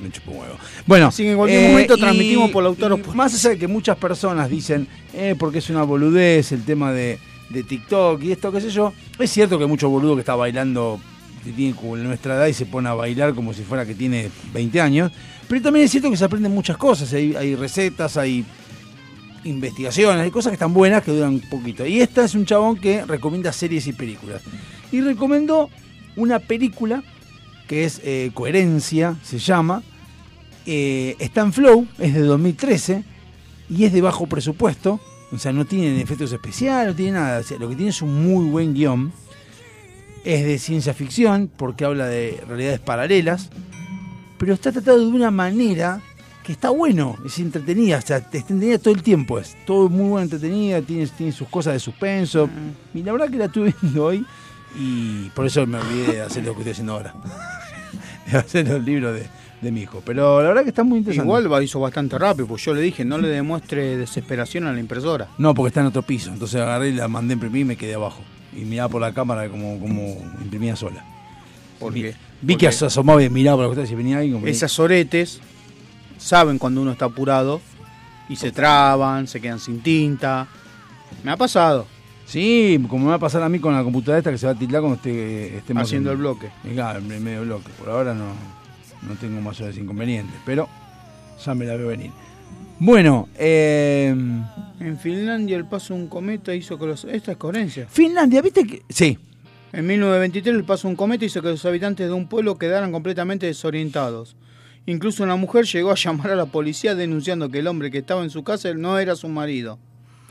me 0.00 0.12
chupo 0.12 0.30
un 0.30 0.38
huevo. 0.38 0.54
Bueno, 0.86 1.08
Así 1.08 1.24
que 1.24 1.32
en 1.32 1.38
cualquier 1.38 1.70
momento 1.70 1.96
transmitimos 1.96 2.52
por 2.52 2.62
Lautaro 2.62 2.96
y. 2.96 3.16
Más 3.16 3.34
allá 3.34 3.50
de 3.50 3.58
que 3.58 3.66
muchas 3.66 3.96
personas 3.96 4.48
dicen, 4.48 4.86
eh, 5.12 5.34
porque 5.36 5.58
es 5.58 5.70
una 5.70 5.82
boludez 5.82 6.52
el 6.52 6.64
tema 6.64 6.92
de, 6.92 7.18
de 7.50 7.64
TikTok 7.64 8.22
y 8.22 8.30
esto, 8.30 8.52
qué 8.52 8.60
sé 8.60 8.70
yo. 8.70 8.92
Es 9.18 9.32
cierto 9.32 9.58
que 9.58 9.64
hay 9.64 9.68
mucho 9.68 9.88
boludo 9.88 10.14
que 10.14 10.20
está 10.20 10.36
bailando, 10.36 11.00
que 11.42 11.50
tiene 11.50 11.74
como 11.74 11.96
nuestra 11.96 12.36
edad 12.36 12.46
y 12.46 12.54
se 12.54 12.66
pone 12.66 12.88
a 12.88 12.94
bailar 12.94 13.34
como 13.34 13.52
si 13.54 13.64
fuera 13.64 13.84
que 13.84 13.96
tiene 13.96 14.30
20 14.52 14.80
años. 14.80 15.10
Pero 15.48 15.62
también 15.62 15.86
es 15.86 15.90
cierto 15.90 16.12
que 16.12 16.16
se 16.16 16.24
aprenden 16.24 16.52
muchas 16.52 16.76
cosas. 16.76 17.12
Hay, 17.12 17.34
hay 17.34 17.56
recetas, 17.56 18.16
hay 18.16 18.44
investigaciones, 19.44 20.22
hay 20.22 20.30
cosas 20.30 20.50
que 20.50 20.54
están 20.54 20.74
buenas 20.74 21.02
que 21.02 21.12
duran 21.12 21.34
un 21.34 21.40
poquito. 21.40 21.86
Y 21.86 22.00
esta 22.00 22.24
es 22.24 22.34
un 22.34 22.46
chabón 22.46 22.76
que 22.76 23.04
recomienda 23.04 23.52
series 23.52 23.86
y 23.86 23.92
películas. 23.92 24.42
Y 24.90 25.00
recomendó 25.00 25.70
una 26.16 26.38
película 26.38 27.02
que 27.66 27.84
es 27.84 28.00
eh, 28.04 28.30
Coherencia, 28.34 29.16
se 29.22 29.38
llama. 29.38 29.82
Eh, 30.66 31.16
está 31.18 31.42
en 31.42 31.52
Flow, 31.52 31.86
es 31.98 32.14
de 32.14 32.20
2013 32.20 33.04
y 33.70 33.84
es 33.84 33.92
de 33.92 34.00
bajo 34.00 34.26
presupuesto. 34.26 35.00
O 35.32 35.38
sea, 35.38 35.52
no 35.52 35.64
tiene 35.64 36.00
efectos 36.00 36.32
especiales, 36.32 36.88
no 36.88 36.96
tiene 36.96 37.12
nada. 37.12 37.42
Lo 37.58 37.68
que 37.68 37.76
tiene 37.76 37.90
es 37.90 38.02
un 38.02 38.24
muy 38.24 38.48
buen 38.48 38.74
guion. 38.74 39.12
Es 40.24 40.44
de 40.44 40.58
ciencia 40.58 40.94
ficción 40.94 41.50
porque 41.54 41.84
habla 41.84 42.06
de 42.06 42.42
realidades 42.46 42.80
paralelas. 42.80 43.50
Pero 44.38 44.54
está 44.54 44.72
tratado 44.72 44.98
de 44.98 45.06
una 45.06 45.30
manera 45.30 46.00
que 46.44 46.52
está 46.52 46.70
bueno, 46.70 47.16
es 47.24 47.38
entretenida, 47.38 47.98
o 47.98 48.02
sea, 48.02 48.20
te 48.20 48.38
está 48.38 48.52
entretenida 48.52 48.78
todo 48.78 48.94
el 48.94 49.02
tiempo, 49.02 49.38
es 49.38 49.56
todo 49.66 49.88
muy 49.88 50.08
bueno 50.10 50.22
entretenida, 50.24 50.80
tiene, 50.82 51.06
tiene 51.06 51.32
sus 51.32 51.48
cosas 51.48 51.72
de 51.72 51.80
suspenso. 51.80 52.48
Y 52.94 53.02
la 53.02 53.12
verdad 53.12 53.30
que 53.30 53.36
la 53.38 53.46
estuve 53.46 53.74
viendo 53.82 54.04
hoy 54.04 54.24
y 54.78 55.30
por 55.30 55.46
eso 55.46 55.66
me 55.66 55.78
olvidé 55.78 56.12
de 56.14 56.20
hacer 56.22 56.44
lo 56.44 56.52
que 56.52 56.58
estoy 56.60 56.72
haciendo 56.72 56.92
ahora. 56.92 57.14
de 58.30 58.38
hacer 58.38 58.68
los 58.68 58.84
libros 58.84 59.14
de, 59.14 59.26
de 59.62 59.72
mi 59.72 59.82
hijo. 59.82 60.02
Pero 60.04 60.42
la 60.42 60.48
verdad 60.48 60.62
que 60.64 60.68
está 60.70 60.84
muy 60.84 60.98
interesante. 60.98 61.26
Igual 61.26 61.52
va- 61.52 61.62
hizo 61.62 61.80
bastante 61.80 62.18
rápido, 62.18 62.46
pues 62.46 62.62
yo 62.64 62.74
le 62.74 62.82
dije, 62.82 63.04
no 63.04 63.16
le 63.18 63.28
demuestre 63.28 63.96
desesperación 63.96 64.66
a 64.66 64.72
la 64.72 64.80
impresora. 64.80 65.28
No, 65.38 65.54
porque 65.54 65.68
está 65.68 65.80
en 65.80 65.86
otro 65.86 66.02
piso. 66.02 66.30
Entonces 66.30 66.60
agarré 66.60 66.90
y 66.90 66.92
la 66.92 67.08
mandé 67.08 67.32
a 67.32 67.36
imprimir 67.36 67.62
y 67.62 67.64
me 67.64 67.76
quedé 67.76 67.94
abajo. 67.94 68.22
Y 68.54 68.64
miraba 68.66 68.88
por 68.90 69.00
la 69.00 69.12
cámara 69.14 69.48
como, 69.48 69.80
como 69.80 70.02
imprimía 70.42 70.76
sola. 70.76 71.04
¿Por 71.80 71.92
vi, 71.92 72.02
qué? 72.02 72.14
vi 72.42 72.56
que 72.56 72.68
asomaba 72.68 73.22
y 73.22 73.30
miraba 73.30 73.56
por 73.66 73.76
la 73.76 73.82
cosa 73.82 73.92
y 73.92 73.96
venía 73.96 74.18
ahí 74.18 74.30
como... 74.30 74.46
Esas 74.46 74.78
oretes 74.78 75.40
saben 76.24 76.58
cuando 76.58 76.80
uno 76.82 76.92
está 76.92 77.04
apurado 77.06 77.60
y 78.28 78.36
se 78.36 78.50
traban, 78.52 79.26
se 79.26 79.40
quedan 79.40 79.58
sin 79.60 79.80
tinta. 79.82 80.46
Me 81.22 81.30
ha 81.30 81.36
pasado 81.36 81.86
Sí, 82.26 82.82
como 82.88 83.04
me 83.04 83.10
va 83.10 83.16
a 83.16 83.18
pasar 83.18 83.42
a 83.42 83.50
mí 83.50 83.58
con 83.58 83.74
la 83.74 83.84
computadora 83.84 84.16
esta 84.18 84.30
que 84.30 84.38
se 84.38 84.46
va 84.46 84.52
a 84.52 84.58
tildar 84.58 84.80
cuando 84.80 84.96
esté, 84.96 85.58
estemos 85.58 85.82
haciendo 85.82 86.08
en- 86.10 86.16
el 86.16 86.20
bloque. 86.22 86.48
Claro, 86.72 87.00
en 87.00 87.22
medio 87.22 87.42
bloque. 87.42 87.68
Por 87.78 87.90
ahora 87.90 88.14
no, 88.14 88.24
no 89.06 89.14
tengo 89.20 89.42
mayores 89.42 89.76
inconvenientes, 89.76 90.34
pero 90.46 90.66
ya 91.44 91.54
me 91.54 91.66
la 91.66 91.76
veo 91.76 91.88
venir. 91.88 92.10
Bueno, 92.78 93.28
eh, 93.36 94.08
En 94.80 94.98
Finlandia 94.98 95.56
el 95.58 95.66
paso 95.66 95.92
de 95.94 96.00
un 96.00 96.06
cometa 96.08 96.54
hizo 96.54 96.78
que 96.78 96.86
los... 96.86 97.04
Esta 97.04 97.32
es 97.32 97.36
coherencia. 97.36 97.86
Finlandia, 97.90 98.40
¿viste 98.40 98.66
que...? 98.66 98.82
Sí, 98.88 99.18
En 99.74 99.86
1923 99.86 100.56
el 100.56 100.64
paso 100.64 100.88
de 100.88 100.92
un 100.92 100.96
cometa 100.96 101.26
hizo 101.26 101.42
que 101.42 101.48
los 101.48 101.64
habitantes 101.66 102.06
de 102.08 102.12
un 102.14 102.26
pueblo 102.26 102.56
quedaran 102.56 102.90
completamente 102.90 103.44
desorientados. 103.46 104.34
Incluso 104.86 105.22
una 105.24 105.36
mujer 105.36 105.64
llegó 105.64 105.90
a 105.90 105.94
llamar 105.94 106.30
a 106.32 106.36
la 106.36 106.46
policía 106.46 106.94
denunciando 106.94 107.48
que 107.48 107.60
el 107.60 107.66
hombre 107.66 107.90
que 107.90 107.98
estaba 107.98 108.22
en 108.22 108.30
su 108.30 108.42
casa 108.44 108.72
no 108.74 108.98
era 108.98 109.16
su 109.16 109.28
marido. 109.28 109.78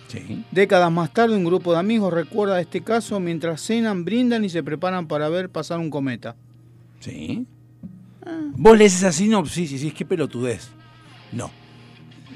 sí. 0.07 0.43
Décadas 0.51 0.91
más 0.91 1.11
tarde, 1.11 1.35
un 1.35 1.43
grupo 1.43 1.73
de 1.73 1.79
amigos 1.79 2.13
recuerda 2.13 2.61
este 2.61 2.81
caso 2.81 3.19
mientras 3.19 3.61
cenan, 3.65 4.05
brindan 4.05 4.45
y 4.45 4.49
se 4.49 4.61
preparan 4.61 5.07
para 5.07 5.27
ver 5.29 5.49
pasar 5.49 5.79
un 5.79 5.89
cometa. 5.89 6.35
Sí. 6.99 7.45
Vos 8.55 8.77
lees 8.77 8.95
esa 8.95 9.11
sinopsis 9.11 9.71
y 9.71 9.75
decís, 9.77 9.93
qué 9.93 10.05
pelotudez. 10.05 10.69
No. 11.31 11.49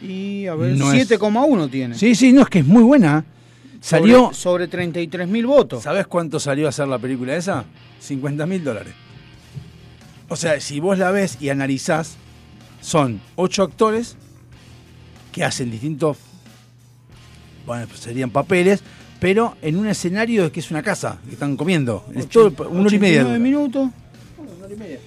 Y 0.01 0.47
a 0.47 0.55
ver, 0.55 0.75
No 0.75 0.91
es- 0.91 1.07
7,1 1.09 1.69
tiene. 1.69 1.95
Sí, 1.95 2.15
sí, 2.15 2.31
no, 2.33 2.41
es 2.41 2.49
que 2.49 2.59
es 2.59 2.65
muy 2.65 2.83
buena. 2.83 3.23
Salió... 3.79 4.25
Sobre, 4.25 4.35
sobre 4.35 4.67
33 4.67 5.27
mil 5.27 5.45
votos. 5.45 5.83
¿Sabés 5.83 6.07
cuánto 6.07 6.39
salió 6.39 6.65
a 6.65 6.69
hacer 6.69 6.87
la 6.87 6.97
película 6.97 7.35
esa? 7.35 7.63
50 7.99 8.45
mil 8.47 8.63
dólares. 8.63 8.93
O 10.29 10.35
sea, 10.35 10.59
si 10.59 10.79
vos 10.79 10.97
la 10.97 11.11
ves 11.11 11.37
y 11.39 11.49
analizás, 11.49 12.15
son 12.81 13.21
ocho 13.35 13.63
actores 13.63 14.15
que 15.31 15.43
hacen 15.43 15.71
distintos, 15.71 16.17
bueno, 17.65 17.85
pues 17.87 17.99
serían 18.01 18.29
papeles, 18.31 18.81
pero 19.19 19.55
en 19.61 19.77
un 19.77 19.87
escenario 19.87 20.51
que 20.51 20.59
es 20.59 20.69
una 20.71 20.83
casa, 20.83 21.17
que 21.25 21.33
están 21.33 21.55
comiendo. 21.57 22.05
Es 22.15 22.27
todo, 22.27 22.47
una 22.69 22.81
hora 22.85 22.95
y 22.95 22.99
media. 22.99 23.21
89 23.21 23.23
dura. 23.23 23.39
minutos. 23.39 23.89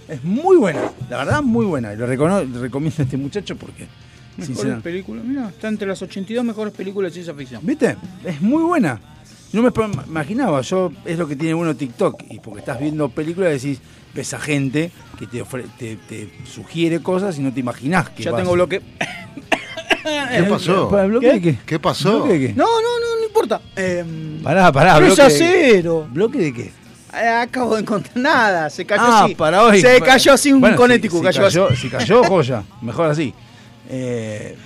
Es 0.09 0.25
muy 0.25 0.57
buena, 0.57 0.91
la 1.11 1.19
verdad, 1.19 1.43
muy 1.43 1.67
buena. 1.67 1.93
Y 1.93 1.97
lo 1.97 2.07
recono- 2.07 2.43
le 2.43 2.59
recomiendo 2.61 3.03
a 3.03 3.05
este 3.05 3.17
muchacho 3.17 3.57
porque, 3.57 3.87
Mejores 4.37 4.81
películas. 4.83 5.23
Mira, 5.25 5.49
está 5.50 5.69
entre 5.69 5.87
las 5.87 6.00
82 6.00 6.43
mejores 6.45 6.73
películas 6.73 7.11
de 7.11 7.15
ciencia 7.15 7.35
ficción. 7.35 7.61
¿Viste? 7.65 7.97
Es 8.25 8.41
muy 8.41 8.62
buena. 8.62 8.99
No 9.53 9.61
me 9.62 9.71
imaginaba, 10.07 10.62
yo 10.62 10.91
es 11.05 11.19
lo 11.19 11.27
que 11.29 11.37
tiene 11.37 11.53
bueno 11.55 11.75
TikTok, 11.77 12.23
y 12.31 12.39
porque 12.39 12.61
estás 12.61 12.81
viendo 12.81 13.09
películas 13.11 13.50
y 13.50 13.69
decís, 13.69 13.81
ves 14.14 14.35
a 14.35 14.40
gente 14.40 14.90
que 15.19 15.26
te, 15.26 15.43
ofre- 15.45 15.67
te, 15.79 15.97
te 15.97 16.31
sugiere 16.45 17.00
cosas 17.02 17.38
y 17.38 17.43
no 17.43 17.52
te 17.52 17.61
imaginás 17.61 18.11
que 18.11 18.23
Ya 18.25 18.33
vas- 18.33 18.40
tengo 18.40 18.52
bloque. 18.55 18.81
¿Qué 20.02 20.43
pasó? 20.49 20.88
¿Para 20.88 21.05
el 21.05 21.11
bloque 21.11 21.26
¿Qué? 21.26 21.33
de 21.35 21.40
qué? 21.40 21.59
¿Qué 21.67 21.79
pasó? 21.79 22.19
¿Bloque 22.23 22.38
de 22.38 22.47
qué? 22.49 22.55
No, 22.55 22.64
no, 22.64 23.00
no, 23.00 23.21
no 23.21 23.26
importa. 23.26 23.61
Em, 23.76 24.43
Pará, 24.43 24.73
pará, 24.73 24.97
3 24.97 25.07
bloque 25.09 25.23
a 25.23 25.29
de- 25.29 25.73
0. 25.73 26.09
¿Bloque 26.11 26.38
de 26.38 26.52
qué? 26.55 26.73
Eh, 27.12 27.29
Acabo 27.29 27.75
de 27.75 27.83
encontrar 27.83 28.17
nada. 28.17 28.71
Se 28.71 28.85
cayó 28.87 29.02
ah, 29.05 29.25
así. 29.25 29.35
para 29.35 29.62
hoy. 29.64 29.81
Se 29.81 30.00
cayó 30.00 30.33
así 30.33 30.52
un 30.52 30.61
Bueno, 30.61 30.76
si- 30.87 31.00
cayó 31.09 31.43
cayó, 31.43 31.67
así. 31.69 31.76
si 31.76 31.88
cayó, 31.90 32.25
joya. 32.29 32.62
Mejor 32.81 33.11
así. 33.11 33.35
Eh, 33.88 34.57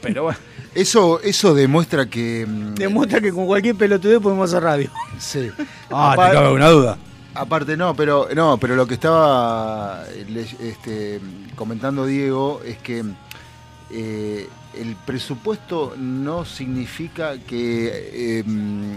pero 0.00 0.24
bueno. 0.24 0.38
Eso, 0.74 1.20
eso 1.20 1.54
demuestra 1.54 2.06
que. 2.06 2.46
mm, 2.48 2.74
Demuestra 2.76 3.20
que 3.20 3.30
con 3.30 3.44
cualquier 3.46 3.74
pelotudez 3.76 4.20
podemos 4.20 4.48
hacer 4.50 4.62
radio. 4.62 4.90
Sí. 5.18 5.50
Ah, 5.90 6.14
te 6.16 6.32
cabe 6.32 6.50
una 6.52 6.68
duda. 6.68 6.96
Aparte 7.34 7.76
no, 7.76 7.94
pero 7.96 8.28
no, 8.34 8.58
pero 8.58 8.76
lo 8.76 8.86
que 8.86 8.94
estaba 8.94 10.04
este, 10.60 11.20
comentando 11.54 12.04
Diego 12.04 12.60
es 12.64 12.76
que 12.78 13.02
eh, 13.90 14.48
el 14.78 14.96
presupuesto 15.06 15.94
no 15.98 16.44
significa 16.44 17.38
que 17.38 18.40
eh, 18.40 18.44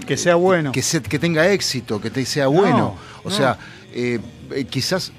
Que 0.06 0.18
sea 0.18 0.36
bueno. 0.36 0.72
que, 0.72 0.82
se- 0.82 1.02
que 1.02 1.18
tenga 1.20 1.50
éxito, 1.50 2.02
que 2.02 2.10
te 2.10 2.26
sea 2.26 2.48
bueno. 2.48 2.96
o 3.24 3.30
no. 3.30 3.36
sea, 3.36 3.58
eh, 3.94 4.20
eh, 4.52 4.66
quizás 4.66 5.12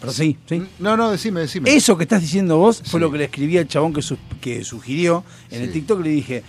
Pero 0.00 0.12
sí, 0.12 0.36
sí. 0.48 0.62
No, 0.78 0.96
no, 0.96 1.10
decime, 1.10 1.40
decime. 1.40 1.74
Eso 1.74 1.96
que 1.96 2.04
estás 2.04 2.20
diciendo 2.22 2.56
vos 2.56 2.78
fue 2.84 2.98
Sí. 3.00 3.00
lo 3.00 3.10
que 3.10 3.18
le 3.18 3.24
escribí 3.24 3.58
al 3.58 3.66
chabón 3.66 3.92
que, 3.92 4.02
su- 4.02 4.16
que 4.40 4.62
sugirió 4.62 5.24
en 5.50 5.62
el. 5.62 5.72
TikTok. 5.72 6.02
Le 6.04 6.10
dije, 6.10 6.44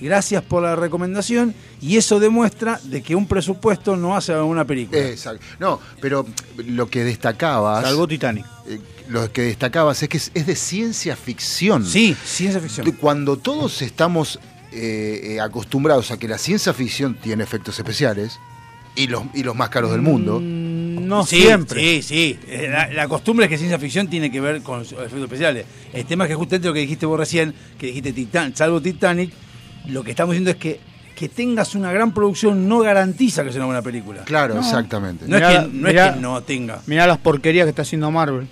gracias 0.00 0.42
por 0.42 0.62
la 0.62 0.76
recomendación 0.76 1.54
y 1.80 1.96
eso 1.96 2.20
demuestra 2.20 2.80
de 2.84 3.02
que 3.02 3.14
un 3.14 3.26
presupuesto 3.26 3.96
no 3.96 4.16
hace 4.16 4.34
una 4.36 4.64
película. 4.64 5.00
Exacto. 5.00 5.44
No, 5.58 5.80
pero 6.00 6.26
lo 6.66 6.88
que 6.88 7.04
destacabas. 7.04 7.84
Salvó 7.84 8.06
Titanic. 8.08 8.44
eh, 8.68 8.78
lo 9.08 9.30
que 9.32 9.42
destacabas 9.42 10.02
es 10.02 10.08
que 10.08 10.16
es, 10.16 10.30
es 10.34 10.46
de 10.46 10.56
ciencia 10.56 11.14
ficción. 11.16 11.84
Sí, 11.84 12.16
ciencia 12.24 12.60
ficción. 12.60 12.90
Cuando 12.92 13.36
todos 13.36 13.82
estamos 13.82 14.38
eh, 14.72 15.34
eh, 15.34 15.40
acostumbrados 15.40 16.10
a 16.10 16.16
que 16.18 16.26
la 16.26 16.38
ciencia 16.38 16.72
ficción 16.72 17.14
tiene 17.20 17.44
efectos 17.44 17.78
especiales 17.78 18.38
y 18.96 19.06
los, 19.08 19.22
y 19.34 19.42
los 19.42 19.54
más 19.54 19.68
caros 19.68 19.90
del 19.90 20.00
mundo. 20.00 20.40
Mm, 20.40 21.06
No 21.06 21.26
Sí, 21.26 21.42
siempre. 21.42 21.80
Sí, 21.80 22.02
sí. 22.02 22.38
La, 22.70 22.88
la 22.92 23.08
costumbre 23.08 23.44
es 23.46 23.50
que 23.50 23.58
ciencia 23.58 23.78
ficción 23.78 24.08
tiene 24.08 24.30
que 24.30 24.40
ver 24.40 24.62
con 24.62 24.80
efectos 24.82 25.12
especiales. 25.22 25.66
El 25.92 26.06
tema 26.06 26.24
es 26.24 26.28
que 26.30 26.34
justamente 26.36 26.68
lo 26.68 26.74
que 26.74 26.80
dijiste 26.80 27.04
vos 27.04 27.18
recién, 27.18 27.54
que 27.78 27.88
dijiste 27.88 28.12
Titan, 28.14 28.56
salvo 28.56 28.80
Titanic, 28.80 29.32
lo 29.88 30.02
que 30.04 30.10
estamos 30.10 30.32
diciendo 30.32 30.50
es 30.50 30.56
que 30.56 30.80
que 31.14 31.28
tengas 31.28 31.76
una 31.76 31.92
gran 31.92 32.12
producción 32.12 32.68
no 32.68 32.80
garantiza 32.80 33.44
que 33.44 33.50
sea 33.52 33.60
una 33.60 33.66
buena 33.66 33.82
película. 33.82 34.24
Claro, 34.24 34.54
No. 34.54 34.60
exactamente. 34.62 35.26
No, 35.28 35.36
Mirá- 35.36 35.52
es, 35.52 35.58
que, 35.60 35.68
no 35.68 35.88
mirá- 35.88 36.08
es 36.08 36.14
que 36.14 36.20
no 36.20 36.42
tenga. 36.42 36.80
Mirá 36.86 37.06
las 37.06 37.18
porquerías 37.18 37.66
que 37.66 37.70
está 37.70 37.82
haciendo 37.82 38.10
Marvel. 38.10 38.48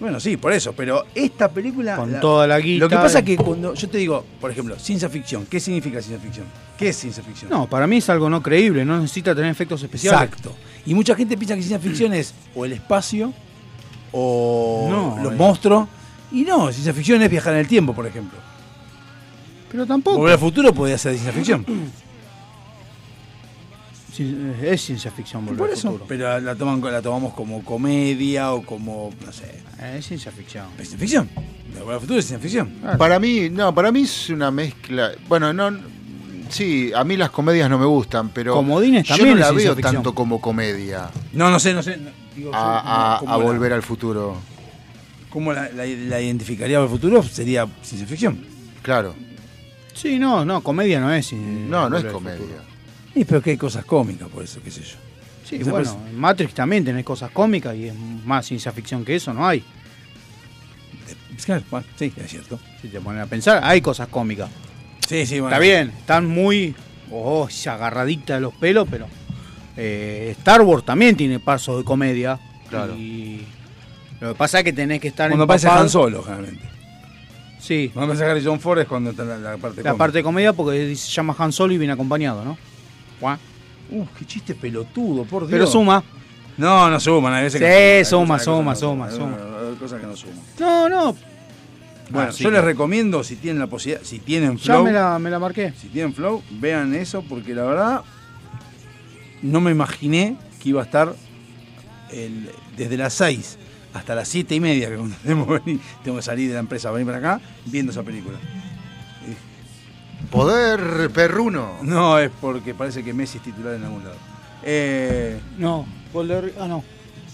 Bueno, 0.00 0.18
sí, 0.18 0.38
por 0.38 0.54
eso, 0.54 0.72
pero 0.72 1.04
esta 1.14 1.50
película... 1.50 1.96
Con 1.96 2.20
toda 2.20 2.46
la 2.46 2.58
guita. 2.58 2.84
Lo 2.84 2.88
que 2.88 2.96
pasa 2.96 3.18
es 3.18 3.24
que 3.26 3.36
cuando 3.36 3.74
yo 3.74 3.88
te 3.88 3.98
digo, 3.98 4.24
por 4.40 4.50
ejemplo, 4.50 4.78
ciencia 4.78 5.10
ficción, 5.10 5.44
¿qué 5.44 5.60
significa 5.60 6.00
ciencia 6.00 6.18
ficción? 6.22 6.46
¿Qué 6.78 6.88
es 6.88 6.96
ciencia 6.96 7.22
ficción? 7.22 7.50
No, 7.50 7.66
para 7.66 7.86
mí 7.86 7.98
es 7.98 8.08
algo 8.08 8.30
no 8.30 8.42
creíble, 8.42 8.86
no 8.86 8.98
necesita 8.98 9.34
tener 9.34 9.50
efectos 9.50 9.82
especiales. 9.82 10.22
Exacto. 10.22 10.54
Y 10.86 10.94
mucha 10.94 11.14
gente 11.14 11.36
piensa 11.36 11.54
que 11.54 11.60
ciencia 11.62 11.78
ficción 11.78 12.14
es 12.14 12.32
o 12.54 12.64
el 12.64 12.72
espacio 12.72 13.34
o 14.12 14.86
No, 14.90 15.22
los 15.22 15.32
eh. 15.34 15.36
monstruos. 15.36 15.86
Y 16.32 16.42
no, 16.42 16.72
ciencia 16.72 16.92
ficción 16.94 17.20
es 17.22 17.30
viajar 17.30 17.52
en 17.54 17.60
el 17.60 17.68
tiempo, 17.68 17.94
por 17.94 18.06
ejemplo. 18.06 18.38
Pero 19.76 19.86
tampoco. 19.86 20.16
Volver 20.16 20.32
al 20.32 20.38
futuro 20.38 20.72
podría 20.72 20.96
ser 20.96 21.12
de 21.12 21.18
ciencia 21.18 21.32
ficción. 21.38 21.66
Sí, 24.12 24.34
Es 24.62 24.80
ciencia 24.80 25.10
ficción, 25.10 25.44
volver 25.44 25.58
por 25.58 25.68
al 25.68 25.74
eso. 25.74 25.88
futuro. 25.88 26.06
Pero 26.08 26.40
la, 26.40 26.54
toman, 26.54 26.80
la 26.90 27.02
tomamos 27.02 27.34
como 27.34 27.62
comedia 27.62 28.54
o 28.54 28.62
como, 28.62 29.10
no 29.24 29.30
sé, 29.30 29.60
Eh, 29.78 29.96
Es 29.98 30.06
ciencia 30.06 30.32
ficción. 30.32 30.64
es 30.78 30.88
ciencia 30.88 30.98
ficción. 30.98 31.28
Volver 31.78 31.94
al 31.96 32.00
futuro 32.00 32.18
es 32.18 32.24
ciencia 32.26 32.42
ficción. 32.42 32.96
Para 32.96 33.18
mí, 33.18 33.50
no, 33.50 33.74
para 33.74 33.92
mí 33.92 34.00
es 34.04 34.30
una 34.30 34.50
mezcla. 34.50 35.12
Bueno, 35.28 35.52
no. 35.52 35.70
Sí, 36.48 36.92
a 36.96 37.04
mí 37.04 37.18
las 37.18 37.28
comedias 37.28 37.68
no 37.68 37.76
me 37.78 37.84
gustan, 37.84 38.30
pero. 38.30 38.54
Comodines 38.54 39.06
yo 39.06 39.16
también 39.16 39.34
no 39.38 39.40
es 39.42 39.46
la 39.48 39.52
veo 39.52 39.74
ficción. 39.74 39.94
tanto 39.96 40.14
como 40.14 40.40
comedia 40.40 41.10
No, 41.34 41.50
no 41.50 41.58
sé, 41.60 41.74
no 41.74 41.82
sé. 41.82 41.98
no, 41.98 42.08
digo, 42.34 42.54
a, 42.54 43.16
a- 43.16 43.18
¿cómo- 43.18 43.32
a 43.32 43.34
cómo 43.34 43.38
la- 43.48 43.52
volver 43.52 43.72
al 43.74 43.82
futuro. 43.82 44.36
¿Cómo 45.28 45.52
la, 45.52 45.68
la- 45.68 45.84
la 45.84 46.20
identificaría 46.22 46.78
al 46.78 46.88
futuro? 46.88 47.22
Sería 47.22 47.66
ciencia 47.82 48.08
ficción. 48.08 48.38
Claro. 48.80 49.14
Sí, 49.96 50.18
no, 50.18 50.44
no, 50.44 50.60
comedia 50.62 51.00
no 51.00 51.12
es. 51.12 51.32
eh, 51.32 51.36
No, 51.36 51.88
no 51.88 51.96
es 51.96 52.04
Volver 52.04 52.06
al 52.06 52.12
comedia. 52.12 52.62
Y 53.14 53.24
pero 53.24 53.40
que 53.42 53.50
hay 53.50 53.56
cosas 53.56 53.84
cómicas, 53.84 54.28
por 54.28 54.44
eso, 54.44 54.60
qué 54.62 54.70
sé 54.70 54.82
yo. 54.82 54.96
Sí, 55.44 55.56
Esa 55.56 55.70
bueno, 55.70 55.98
en 56.10 56.18
Matrix 56.18 56.52
también 56.54 56.84
tenés 56.84 57.04
cosas 57.04 57.30
cómicas 57.30 57.74
y 57.74 57.86
es 57.86 57.94
más 57.94 58.44
ciencia 58.46 58.72
ficción 58.72 59.04
que 59.04 59.16
eso, 59.16 59.32
no 59.32 59.46
hay. 59.46 59.64
Claro, 61.44 61.62
bueno, 61.70 61.86
sí, 61.96 62.12
es 62.16 62.30
cierto. 62.30 62.58
Si 62.82 62.88
te 62.88 63.00
ponen 63.00 63.22
a 63.22 63.26
pensar, 63.26 63.60
hay 63.62 63.80
cosas 63.80 64.08
cómicas. 64.08 64.50
Sí, 65.08 65.24
sí, 65.26 65.38
bueno. 65.40 65.54
Está 65.54 65.60
bien, 65.60 65.92
están 65.98 66.26
muy 66.26 66.74
oh, 67.10 67.48
agarradita 67.66 68.34
de 68.34 68.40
los 68.40 68.54
pelos, 68.54 68.88
pero 68.90 69.06
eh, 69.76 70.34
Star 70.38 70.62
Wars 70.62 70.84
también 70.84 71.16
tiene 71.16 71.38
pasos 71.38 71.78
de 71.78 71.84
comedia. 71.84 72.38
Claro. 72.68 72.94
Y 72.96 73.46
lo 74.20 74.30
que 74.32 74.34
pasa 74.34 74.58
es 74.58 74.64
que 74.64 74.72
tenés 74.72 75.00
que 75.00 75.08
estar 75.08 75.28
Cuando 75.30 75.44
aparece 75.44 75.68
empapado- 75.68 75.82
Han 75.84 75.88
Solo, 75.90 76.22
generalmente. 76.22 76.68
Sí, 77.66 77.90
Cuando 77.92 78.12
aparece 78.12 78.30
Harrison 78.30 78.60
Ford 78.60 78.78
es 78.78 78.86
cuando 78.86 79.10
está 79.10 79.24
la, 79.24 79.38
la 79.38 79.56
parte 79.56 79.78
la 79.82 79.90
cómica. 79.90 79.94
parte 79.96 80.18
de 80.18 80.22
comedia 80.24 80.52
porque 80.52 80.94
se 80.94 81.10
llama 81.10 81.34
Han 81.38 81.50
Solo 81.52 81.72
y 81.72 81.78
viene 81.78 81.92
acompañado, 81.94 82.44
¿no? 82.44 82.56
Uh, 83.90 84.04
qué 84.18 84.24
chiste 84.24 84.54
pelotudo, 84.54 85.24
por 85.24 85.42
Dios. 85.42 85.50
Pero 85.52 85.66
suma. 85.66 86.02
No, 86.56 86.88
no. 86.88 86.96
Hay 87.28 87.42
veces 87.44 87.60
Sí, 87.60 87.66
que 87.66 88.04
suma, 88.04 88.38
suma, 88.38 88.74
suma, 88.74 89.10
suma. 89.10 89.36
Cosas 89.80 90.00
que 90.00 90.06
no 90.06 90.16
suman. 90.16 90.40
No, 90.58 90.88
no. 90.88 91.16
Bueno, 92.10 92.28
Ah, 92.28 92.32
sí, 92.32 92.44
yo 92.44 92.50
les 92.52 92.62
recomiendo, 92.62 93.24
si 93.24 93.34
tienen 93.34 93.58
la 93.58 93.66
posibilidad, 93.66 94.04
si 94.04 94.20
tienen 94.20 94.56
Ya 94.58 94.74
flow, 94.74 94.84
me 94.84 94.92
la, 94.92 95.18
me 95.18 95.28
la 95.28 95.40
marqué. 95.40 95.72
si 95.80 95.88
tienen 95.88 96.14
flow, 96.14 96.40
vean 96.52 96.94
eso, 96.94 97.22
porque 97.28 97.52
la 97.52 97.64
verdad 97.64 98.02
no 99.42 99.60
me 99.60 99.72
imaginé 99.72 100.36
que 100.62 100.68
iba 100.68 100.82
a 100.82 100.84
estar 100.84 101.14
el- 102.12 102.48
desde 102.76 102.96
las 102.96 103.12
6 103.14 103.58
hasta 103.96 104.14
las 104.14 104.28
7 104.28 104.54
y 104.54 104.60
media, 104.60 104.88
que 104.90 104.96
cuando 104.96 105.16
tenemos 105.22 105.46
que 105.46 105.58
venir, 105.64 105.80
tengo 106.04 106.16
que 106.18 106.22
salir 106.22 106.48
de 106.48 106.54
la 106.54 106.60
empresa, 106.60 106.90
venir 106.90 107.06
para 107.06 107.18
acá, 107.18 107.40
viendo 107.66 107.92
esa 107.92 108.02
película. 108.02 108.38
Poder 110.30 111.10
perruno. 111.10 111.78
No, 111.82 112.18
es 112.18 112.30
porque 112.40 112.74
parece 112.74 113.04
que 113.04 113.12
Messi 113.12 113.38
es 113.38 113.44
titular 113.44 113.74
en 113.74 113.84
algún 113.84 114.02
lado. 114.04 114.16
Eh, 114.62 115.38
No, 115.58 115.86
gol 116.12 116.28
de 116.28 116.42
Ri- 116.42 116.52
Ah, 116.58 116.66
no. 116.66 116.82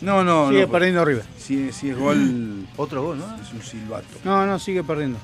no, 0.02 0.22
no, 0.24 0.48
sigue 0.48 0.60
no, 0.62 0.66
pues, 0.68 0.78
perdiendo 0.78 1.04
River. 1.04 1.24
Si, 1.38 1.72
si 1.72 1.90
es 1.90 1.96
gol, 1.96 2.66
Otro 2.76 3.02
gol, 3.02 3.18
¿no? 3.18 3.36
es 3.42 3.52
un 3.52 3.62
silbato. 3.62 4.06
No, 4.24 4.44
no, 4.46 4.58
sigue 4.58 4.82
perdiendo. 4.84 5.18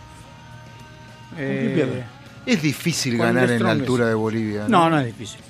Eh, 1.36 1.66
qué 1.68 1.74
pierde? 1.74 2.04
Es 2.46 2.62
difícil 2.62 3.18
ganar 3.18 3.50
en 3.50 3.62
la 3.62 3.72
altura 3.72 4.06
de 4.06 4.14
Bolivia. 4.14 4.66
No, 4.68 4.88
no 4.88 4.98
es 4.98 5.06
difícil. 5.06 5.40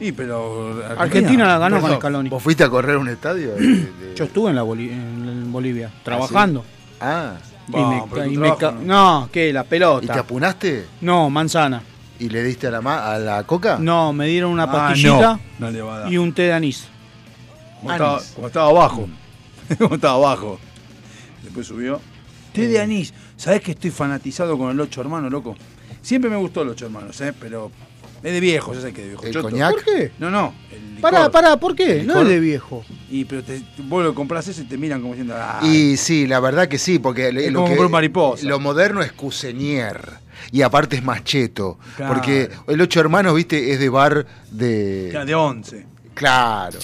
Y 0.00 0.12
pero 0.12 0.82
Argentina 0.98 1.46
la 1.46 1.58
ganó 1.58 1.80
con 1.80 1.94
Scaloni. 1.96 2.28
¿Vos 2.30 2.42
fuiste 2.42 2.64
a 2.64 2.70
correr 2.70 2.96
un 2.96 3.08
estadio? 3.08 3.54
De- 3.54 3.60
de- 3.66 4.14
Yo 4.16 4.24
estuve 4.24 4.50
en, 4.50 4.56
la 4.56 4.62
Boli- 4.64 4.90
en 4.90 5.52
Bolivia 5.52 5.90
trabajando. 6.02 6.64
Ah, 7.00 7.34
Y 7.68 7.72
No, 7.72 7.78
y 8.26 8.36
me 8.36 8.50
trabajo 8.56 9.28
¿qué? 9.30 9.52
La 9.52 9.60
¿y 9.60 9.62
te 9.64 9.68
pelota. 9.68 10.20
apunaste? 10.20 10.86
No, 11.02 11.30
manzana. 11.30 11.82
¿Y 12.18 12.28
le 12.28 12.42
diste 12.42 12.66
a 12.66 12.70
la, 12.70 12.80
ma- 12.80 13.12
a 13.14 13.18
la 13.18 13.44
coca? 13.44 13.78
No, 13.78 14.12
me 14.12 14.26
dieron 14.26 14.50
una 14.50 14.64
Ah, 14.64 14.72
pastillita 14.72 15.38
no, 15.58 15.70
no 15.70 16.10
y 16.10 16.18
un 16.18 16.32
té 16.34 16.42
de 16.42 16.52
anís. 16.52 16.88
Como 17.80 17.92
estaba, 17.92 18.20
como 18.34 18.46
estaba 18.48 18.68
abajo. 18.70 19.08
como 19.78 19.94
estaba 19.94 20.14
abajo. 20.14 20.58
Después 21.42 21.66
subió. 21.66 22.00
Té 22.52 22.66
de 22.68 22.80
anís. 22.80 23.14
¿Sabés 23.36 23.60
que 23.62 23.70
estoy 23.70 23.90
fanatizado 23.90 24.58
con 24.58 24.70
el 24.70 24.80
ocho 24.80 25.00
hermanos, 25.00 25.30
loco? 25.30 25.54
Siempre 26.02 26.28
me 26.30 26.36
gustó 26.36 26.62
el 26.62 26.70
ocho 26.70 26.86
hermanos, 26.86 27.18
¿eh? 27.20 27.32
Pero 27.38 27.70
es 28.22 28.32
de 28.32 28.40
viejo, 28.40 28.74
ya 28.74 28.80
sé 28.80 28.92
que 28.92 29.00
es 29.00 29.04
de 29.04 29.08
viejo. 29.10 29.24
¿El 29.26 29.32
choto. 29.32 29.48
coñac? 29.50 29.72
¿Por 29.72 29.84
qué? 29.84 30.12
No, 30.18 30.30
no. 30.30 30.54
El 30.72 30.94
licor. 30.96 31.10
Pará, 31.10 31.30
pará, 31.30 31.56
¿por 31.58 31.74
qué? 31.74 32.00
¿El 32.00 32.06
No 32.06 32.14
licor? 32.14 32.26
es 32.26 32.28
de 32.32 32.40
viejo. 32.40 32.84
Y 33.10 33.24
pero 33.24 33.42
te, 33.42 33.62
vos 33.84 34.04
lo 34.04 34.14
compras 34.14 34.46
eso 34.48 34.60
y 34.62 34.64
te 34.64 34.76
miran 34.78 35.00
como 35.00 35.14
diciendo. 35.14 35.34
Ah, 35.36 35.60
Y 35.64 35.96
sí, 35.96 36.26
la 36.26 36.40
verdad 36.40 36.68
que 36.68 36.78
sí, 36.78 36.98
porque 36.98 37.32
le- 37.32 37.46
Es 37.46 37.52
lo, 37.52 37.60
como 37.60 37.70
que- 37.72 37.76
comprar 37.76 37.90
mariposa. 37.90 38.46
lo 38.46 38.60
moderno 38.60 39.02
es 39.02 39.12
Cusenier. 39.12 40.00
Y 40.52 40.62
aparte 40.62 40.96
es 40.96 41.02
más 41.04 41.22
cheto. 41.24 41.78
Claro. 41.96 42.14
Porque 42.14 42.48
el 42.66 42.80
Ocho 42.80 43.00
Hermanos, 43.00 43.34
viste, 43.34 43.72
es 43.72 43.78
de 43.80 43.88
bar 43.90 44.26
de. 44.50 45.12
de 45.26 45.34
11. 45.34 45.86
Claro. 46.14 46.78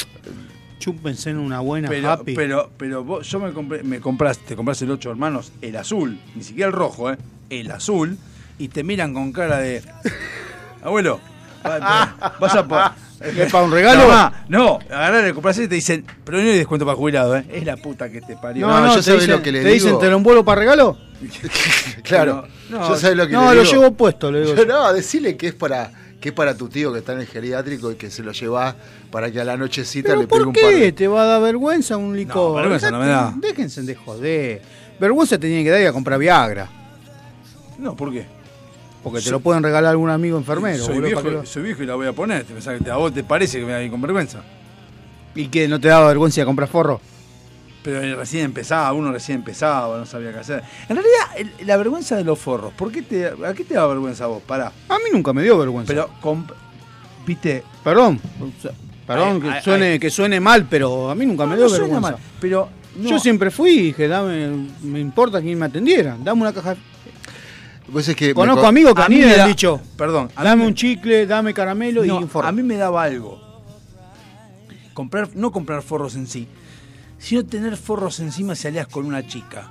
Chúpense 0.79 1.31
en 1.31 1.39
una 1.39 1.61
buena 1.61 1.89
Pero, 1.89 2.11
happy. 2.13 2.35
pero, 2.35 2.71
pero 2.77 3.03
vos, 3.03 3.27
yo 3.29 3.41
me 3.41 3.53
compré, 3.53 3.83
me 3.83 3.99
compraste, 4.01 4.45
te 4.47 4.57
compraste 4.57 4.85
el 4.85 4.91
ocho 4.93 5.11
hermanos, 5.11 5.51
el 5.63 5.75
azul, 5.77 6.19
ni 6.35 6.45
siquiera 6.45 6.69
el 6.69 6.73
rojo, 6.75 7.11
¿eh? 7.11 7.17
El 7.51 7.71
azul, 7.73 8.19
y 8.59 8.69
te 8.69 8.85
miran 8.85 9.13
con 9.15 9.33
cara 9.33 9.59
de. 9.59 9.83
Abuelo, 10.87 11.21
va- 11.65 12.37
vas 12.41 12.55
a 12.55 12.67
por. 12.67 12.81
¿Es 13.19 13.51
para 13.51 13.65
un 13.65 13.73
regalo? 13.73 14.03
Tomá, 14.03 14.45
no, 14.49 14.79
agarrar 14.91 15.25
el 15.25 15.33
compras 15.35 15.57
y 15.59 15.67
te 15.67 15.75
dicen, 15.75 16.05
pero 16.23 16.37
no 16.39 16.45
hay 16.45 16.59
descuento 16.59 16.85
para 16.85 16.97
jubilado, 16.97 17.35
¿eh? 17.37 17.47
Es 17.51 17.65
la 17.65 17.77
puta 17.79 18.11
que 18.11 18.21
te 18.21 18.37
parió. 18.37 18.67
no, 18.67 18.75
No, 18.75 18.81
no, 18.87 18.89
yo 18.91 18.97
te 18.97 19.03
sabés 19.05 19.21
dicen, 19.23 19.37
lo 19.37 19.43
que 19.43 19.53
le 19.53 19.63
te 19.63 19.69
dicen, 19.71 19.89
digo. 19.89 19.99
¿te 19.99 20.11
lo 20.11 20.17
envuelvo 20.19 20.45
para 20.45 20.61
regalo? 20.61 20.99
claro. 22.05 22.47
No, 22.69 22.89
Yo 22.89 22.97
sabés 22.97 23.17
lo 23.17 23.27
que 23.27 23.33
No, 23.33 23.49
le 23.51 23.57
lo 23.57 23.63
digo. 23.63 23.73
llevo 23.73 23.95
puesto, 23.95 24.31
le 24.31 24.43
digo. 24.43 24.55
Yo, 24.55 24.67
no, 24.67 24.93
decirle 24.93 25.37
que 25.37 25.49
es 25.49 25.55
para 25.55 25.91
que 26.21 26.31
es 26.31 26.35
para 26.35 26.57
tu 26.57 26.69
tío 26.69 26.93
que 26.93 26.99
está 27.01 27.13
en 27.13 27.21
el 27.21 27.27
geriátrico 27.27 27.93
y 27.93 27.95
que 27.97 28.11
se 28.11 28.23
lo 28.23 28.33
llevas 28.33 28.75
para 29.11 29.31
que 29.31 29.41
a 29.41 29.45
la 29.45 29.57
nochecita 29.57 30.09
¿Pero 30.11 30.21
le 30.23 30.27
pegue 30.27 30.39
por 30.39 30.47
un 30.49 30.53
par 30.55 30.63
qué 30.71 30.77
de... 30.77 30.93
te 30.93 31.09
va 31.09 31.23
a 31.23 31.27
dar 31.27 31.43
vergüenza 31.43 31.97
un 31.97 32.17
licor? 32.17 32.57
vergüenza 32.57 32.91
no 32.91 32.99
me 33.01 33.07
da. 33.07 33.33
Déjense 33.37 33.83
de 33.83 33.95
joder. 33.95 34.63
Vergüenza 35.01 35.39
te 35.39 35.47
tiene 35.47 35.63
que 35.65 35.71
dar 35.71 35.81
ir 35.81 35.87
a 35.89 35.93
comprar 35.93 36.19
Viagra. 36.19 36.69
No, 37.79 37.95
¿por 37.97 38.13
qué? 38.13 38.27
Porque 39.07 39.21
te 39.21 39.31
lo 39.31 39.39
pueden 39.39 39.63
regalar 39.63 39.93
algún 39.93 40.11
amigo 40.11 40.37
enfermero. 40.37 40.85
soy, 40.85 40.95
boludo, 40.97 41.07
viejo, 41.23 41.31
lo- 41.31 41.47
soy 41.47 41.63
viejo 41.63 41.83
y 41.83 41.87
la 41.87 41.95
voy 41.95 42.09
a 42.09 42.13
poner. 42.13 42.43
¿Te 42.45 42.53
pensás 42.53 42.77
que 42.77 42.85
te- 42.85 42.91
¿A 42.91 42.97
vos 42.97 43.15
te 43.15 43.23
parece 43.23 43.59
que 43.61 43.65
me 43.65 43.73
voy 43.73 43.81
a 43.81 43.85
ir 43.85 43.91
con 43.93 44.01
vergüenza? 44.03 44.41
¿Y 45.37 45.47
que 45.47 45.69
no 45.69 45.79
te 45.81 45.87
daba 45.87 46.09
vergüenza 46.09 46.45
comprar 46.45 46.69
forro? 46.69 47.01
Pero 47.85 48.17
recién 48.17 48.47
empezaba, 48.47 48.93
uno 48.93 49.13
recién 49.13 49.37
empezaba, 49.39 49.97
no 49.97 50.07
sabía 50.07 50.33
qué 50.33 50.39
hacer. 50.41 50.63
En 50.89 50.97
realidad, 50.97 51.25
el- 51.37 51.67
la 51.69 51.77
vergüenza 51.77 52.17
de 52.17 52.25
los 52.25 52.37
forros, 52.37 52.73
¿por 52.73 52.91
qué 52.91 53.03
te, 53.03 53.27
¿a 53.29 53.55
qué 53.55 53.63
te 53.63 53.75
da 53.75 53.87
vergüenza 53.87 54.25
a 54.25 54.27
vos? 54.27 54.43
Pará. 54.43 54.73
A 54.89 54.99
mí 54.99 55.05
nunca 55.13 55.33
me 55.33 55.45
dio 55.45 55.57
vergüenza. 55.57 55.93
Pero, 55.93 56.11
viste, 57.25 57.63
Perdón. 57.85 58.21
Perdón 59.07 59.41
Ay, 59.45 59.53
que, 59.59 59.63
suene, 59.63 59.87
ay. 59.93 59.99
que 60.01 60.11
suene 60.11 60.41
mal, 60.41 60.67
pero 60.69 61.11
a 61.11 61.15
mí 61.15 61.25
nunca 61.27 61.47
me 61.47 61.55
dio 61.55 61.65
no 61.67 61.69
suena 61.69 61.85
vergüenza. 61.85 62.11
mal, 62.11 62.21
pero 62.41 62.69
no. 62.97 63.09
Yo 63.09 63.19
siempre 63.21 63.53
fui 63.53 63.71
y 63.71 63.83
dije, 63.83 64.09
dame, 64.09 64.49
me 64.83 64.99
importa 64.99 65.41
quién 65.41 65.57
me 65.57 65.67
atendiera. 65.67 66.17
Dame 66.25 66.41
una 66.43 66.53
caja. 66.53 66.75
Pues 67.93 68.09
es 68.09 68.17
que 68.17 68.35
Conozco 68.35 68.63
co- 68.63 68.67
amigos 68.67 68.95
que 68.95 69.03
a 69.03 69.09
mí 69.09 69.17
me 69.17 69.35
han 69.35 69.49
dicho, 69.49 69.81
Perdón, 69.97 70.29
dame 70.43 70.67
un 70.67 70.75
chicle, 70.75 71.27
dame 71.27 71.55
caramelo 71.55 72.05
y 72.05 72.11
un 72.11 72.29
forro. 72.29 72.49
A 72.49 72.53
mí 72.53 72.63
me 72.63 72.77
daba 72.77 73.03
algo. 73.05 73.41
Comprar, 74.95 75.29
no 75.35 75.53
comprar 75.53 75.83
forros 75.83 76.15
en 76.17 76.27
sí, 76.27 76.49
sino 77.19 77.45
tener 77.45 77.77
forros 77.77 78.19
encima 78.21 78.55
si 78.55 78.63
salías 78.63 78.87
con 78.89 79.05
una 79.07 79.27
chica. 79.27 79.71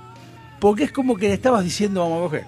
Porque 0.60 0.84
es 0.84 0.92
como 0.92 1.16
que 1.16 1.28
le 1.28 1.34
estabas 1.34 1.64
diciendo 1.64 2.00
vamos 2.00 2.18
a 2.18 2.22
coger. 2.24 2.44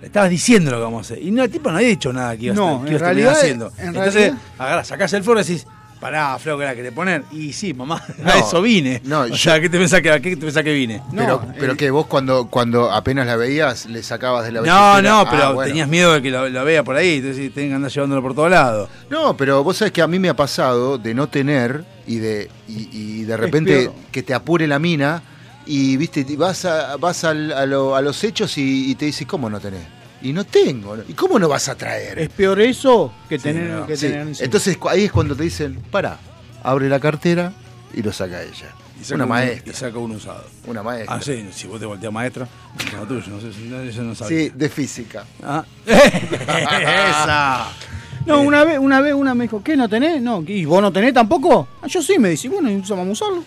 Le 0.00 0.06
estabas 0.06 0.30
diciendo 0.30 0.70
lo 0.70 0.76
que 0.76 0.82
vamos 0.84 0.98
a 0.98 1.14
hacer. 1.14 1.24
Y 1.24 1.30
no, 1.32 1.42
el 1.42 1.50
tipo 1.50 1.70
no 1.70 1.78
había 1.78 1.88
dicho 1.88 2.12
nada 2.12 2.36
que 2.36 2.44
ibas, 2.46 2.56
No, 2.56 2.82
a, 2.82 2.84
que 2.84 2.92
en 2.92 2.98
realidad- 3.00 3.32
haciendo. 3.32 3.72
en 3.78 3.88
Entonces, 3.88 4.14
realidad- 4.14 4.38
agarrás, 4.58 4.86
sacás 4.86 5.12
el 5.14 5.24
forro 5.24 5.40
y 5.40 5.42
decís, 5.44 5.66
pará, 6.06 6.38
flaco, 6.38 6.58
que 6.58 6.64
la 6.64 6.74
querés 6.74 6.92
poner. 6.92 7.22
Y 7.32 7.52
sí, 7.52 7.74
mamá, 7.74 8.02
No, 8.18 8.30
a 8.30 8.38
eso 8.38 8.62
vine. 8.62 9.00
no, 9.04 9.20
o 9.22 9.26
yo- 9.26 9.36
sea, 9.36 9.60
¿qué 9.60 9.68
te 9.68 9.78
pensás 9.78 10.00
que, 10.00 10.10
qué 10.22 10.36
te 10.36 10.36
pensás 10.36 10.62
que 10.62 10.72
vine? 10.72 11.02
No, 11.12 11.40
pero, 11.40 11.42
pero 11.58 11.76
que 11.76 11.90
vos 11.90 12.06
cuando, 12.06 12.46
cuando 12.48 12.90
apenas 12.92 13.26
la 13.26 13.36
veías 13.36 13.86
le 13.86 14.02
sacabas 14.02 14.44
de 14.44 14.52
la 14.52 14.60
No, 14.62 15.02
no, 15.02 15.20
Ah, 15.20 15.28
pero 15.30 15.54
bueno. 15.54 15.68
tenías 15.68 15.88
miedo 15.88 16.12
de 16.14 16.22
que 16.22 16.30
lo, 16.30 16.48
lo 16.48 16.64
vea 16.64 16.82
por 16.84 16.96
ahí, 16.96 17.16
entonces 17.16 17.52
tengan 17.52 17.70
que 17.70 17.74
andar 17.76 17.90
llevándolo 17.90 18.22
por 18.22 18.34
todos 18.34 18.50
lados. 18.50 18.88
No, 19.10 19.36
pero 19.36 19.62
vos 19.64 19.76
sabés 19.76 19.92
que 19.92 20.02
a 20.02 20.06
mí 20.06 20.18
me 20.18 20.28
ha 20.28 20.36
pasado 20.36 20.98
de 20.98 21.12
no 21.14 21.28
tener 21.28 21.84
y 22.06 22.16
de, 22.18 22.48
y, 22.68 22.88
y 22.92 23.22
de 23.24 23.36
repente 23.36 23.90
que 24.12 24.22
te 24.22 24.32
apure 24.34 24.66
la 24.66 24.78
mina 24.78 25.22
y 25.66 25.96
viste 25.96 26.24
y 26.28 26.36
vas 26.36 26.64
a, 26.64 26.96
vas 26.96 27.24
al- 27.24 27.52
a, 27.52 27.66
lo- 27.66 27.96
a 27.96 28.00
los 28.00 28.22
hechos 28.22 28.56
y, 28.58 28.90
y 28.90 28.94
te 28.94 29.06
dices, 29.06 29.26
¿cómo 29.26 29.50
no 29.50 29.58
tenés? 29.58 29.82
Y 30.22 30.32
no 30.32 30.44
tengo. 30.44 30.96
¿Y 31.08 31.12
cómo 31.14 31.38
no 31.38 31.48
vas 31.48 31.68
a 31.68 31.74
traer? 31.74 32.18
Es 32.18 32.28
peor 32.30 32.60
eso 32.60 33.12
que 33.28 33.38
Sí, 33.38 33.44
tener 33.44 33.70
no. 33.70 33.86
que 33.86 33.96
Sí, 33.96 34.06
tener 34.06 34.20
encima. 34.28 34.44
Entonces 34.44 34.78
ahí 34.88 35.04
es 35.04 35.12
cuando 35.12 35.36
te 35.36 35.42
dicen, 35.44 35.80
para, 35.90 36.18
abre 36.62 36.88
la 36.88 36.98
cartera 37.00 37.52
y 37.94 38.02
lo 38.02 38.12
saca 38.12 38.42
ella. 38.42 38.74
Y 38.98 39.04
saca 39.04 39.14
Una 39.16 39.26
maestra. 39.26 39.72
Y 39.72 39.76
saca 39.76 39.98
un 39.98 40.12
usado. 40.12 40.44
Una 40.66 40.82
maestra. 40.82 41.16
Ah, 41.16 41.20
sí, 41.20 41.46
si 41.52 41.66
vos 41.66 41.78
te 41.78 41.86
volteas 41.86 42.12
maestra, 42.12 42.48
es 42.78 42.92
lo 42.94 43.06
tuyo, 43.06 43.26
no 43.28 43.40
sé 43.40 43.52
si 43.52 43.62
no, 43.68 43.80
eso 43.80 44.02
no 44.02 44.14
sabía. 44.14 44.38
Sí, 44.38 44.52
de 44.54 44.68
física. 44.70 45.24
Ah. 45.42 45.64
Esa. 45.86 47.68
No, 48.26 48.40
una 48.40 48.64
vez, 48.64 48.76
una 48.80 49.00
vez 49.00 49.14
una 49.14 49.36
me 49.36 49.44
dijo, 49.44 49.62
¿qué 49.62 49.76
no 49.76 49.88
tenés? 49.88 50.20
No, 50.20 50.42
¿y 50.44 50.64
vos 50.64 50.82
no 50.82 50.92
tenés 50.92 51.14
tampoco? 51.14 51.68
Ah, 51.80 51.86
yo 51.86 52.02
sí, 52.02 52.18
me 52.18 52.30
dice, 52.30 52.48
bueno, 52.48 52.68
entonces 52.68 52.96
vamos 52.96 53.22
a 53.22 53.24
usarlo. 53.24 53.44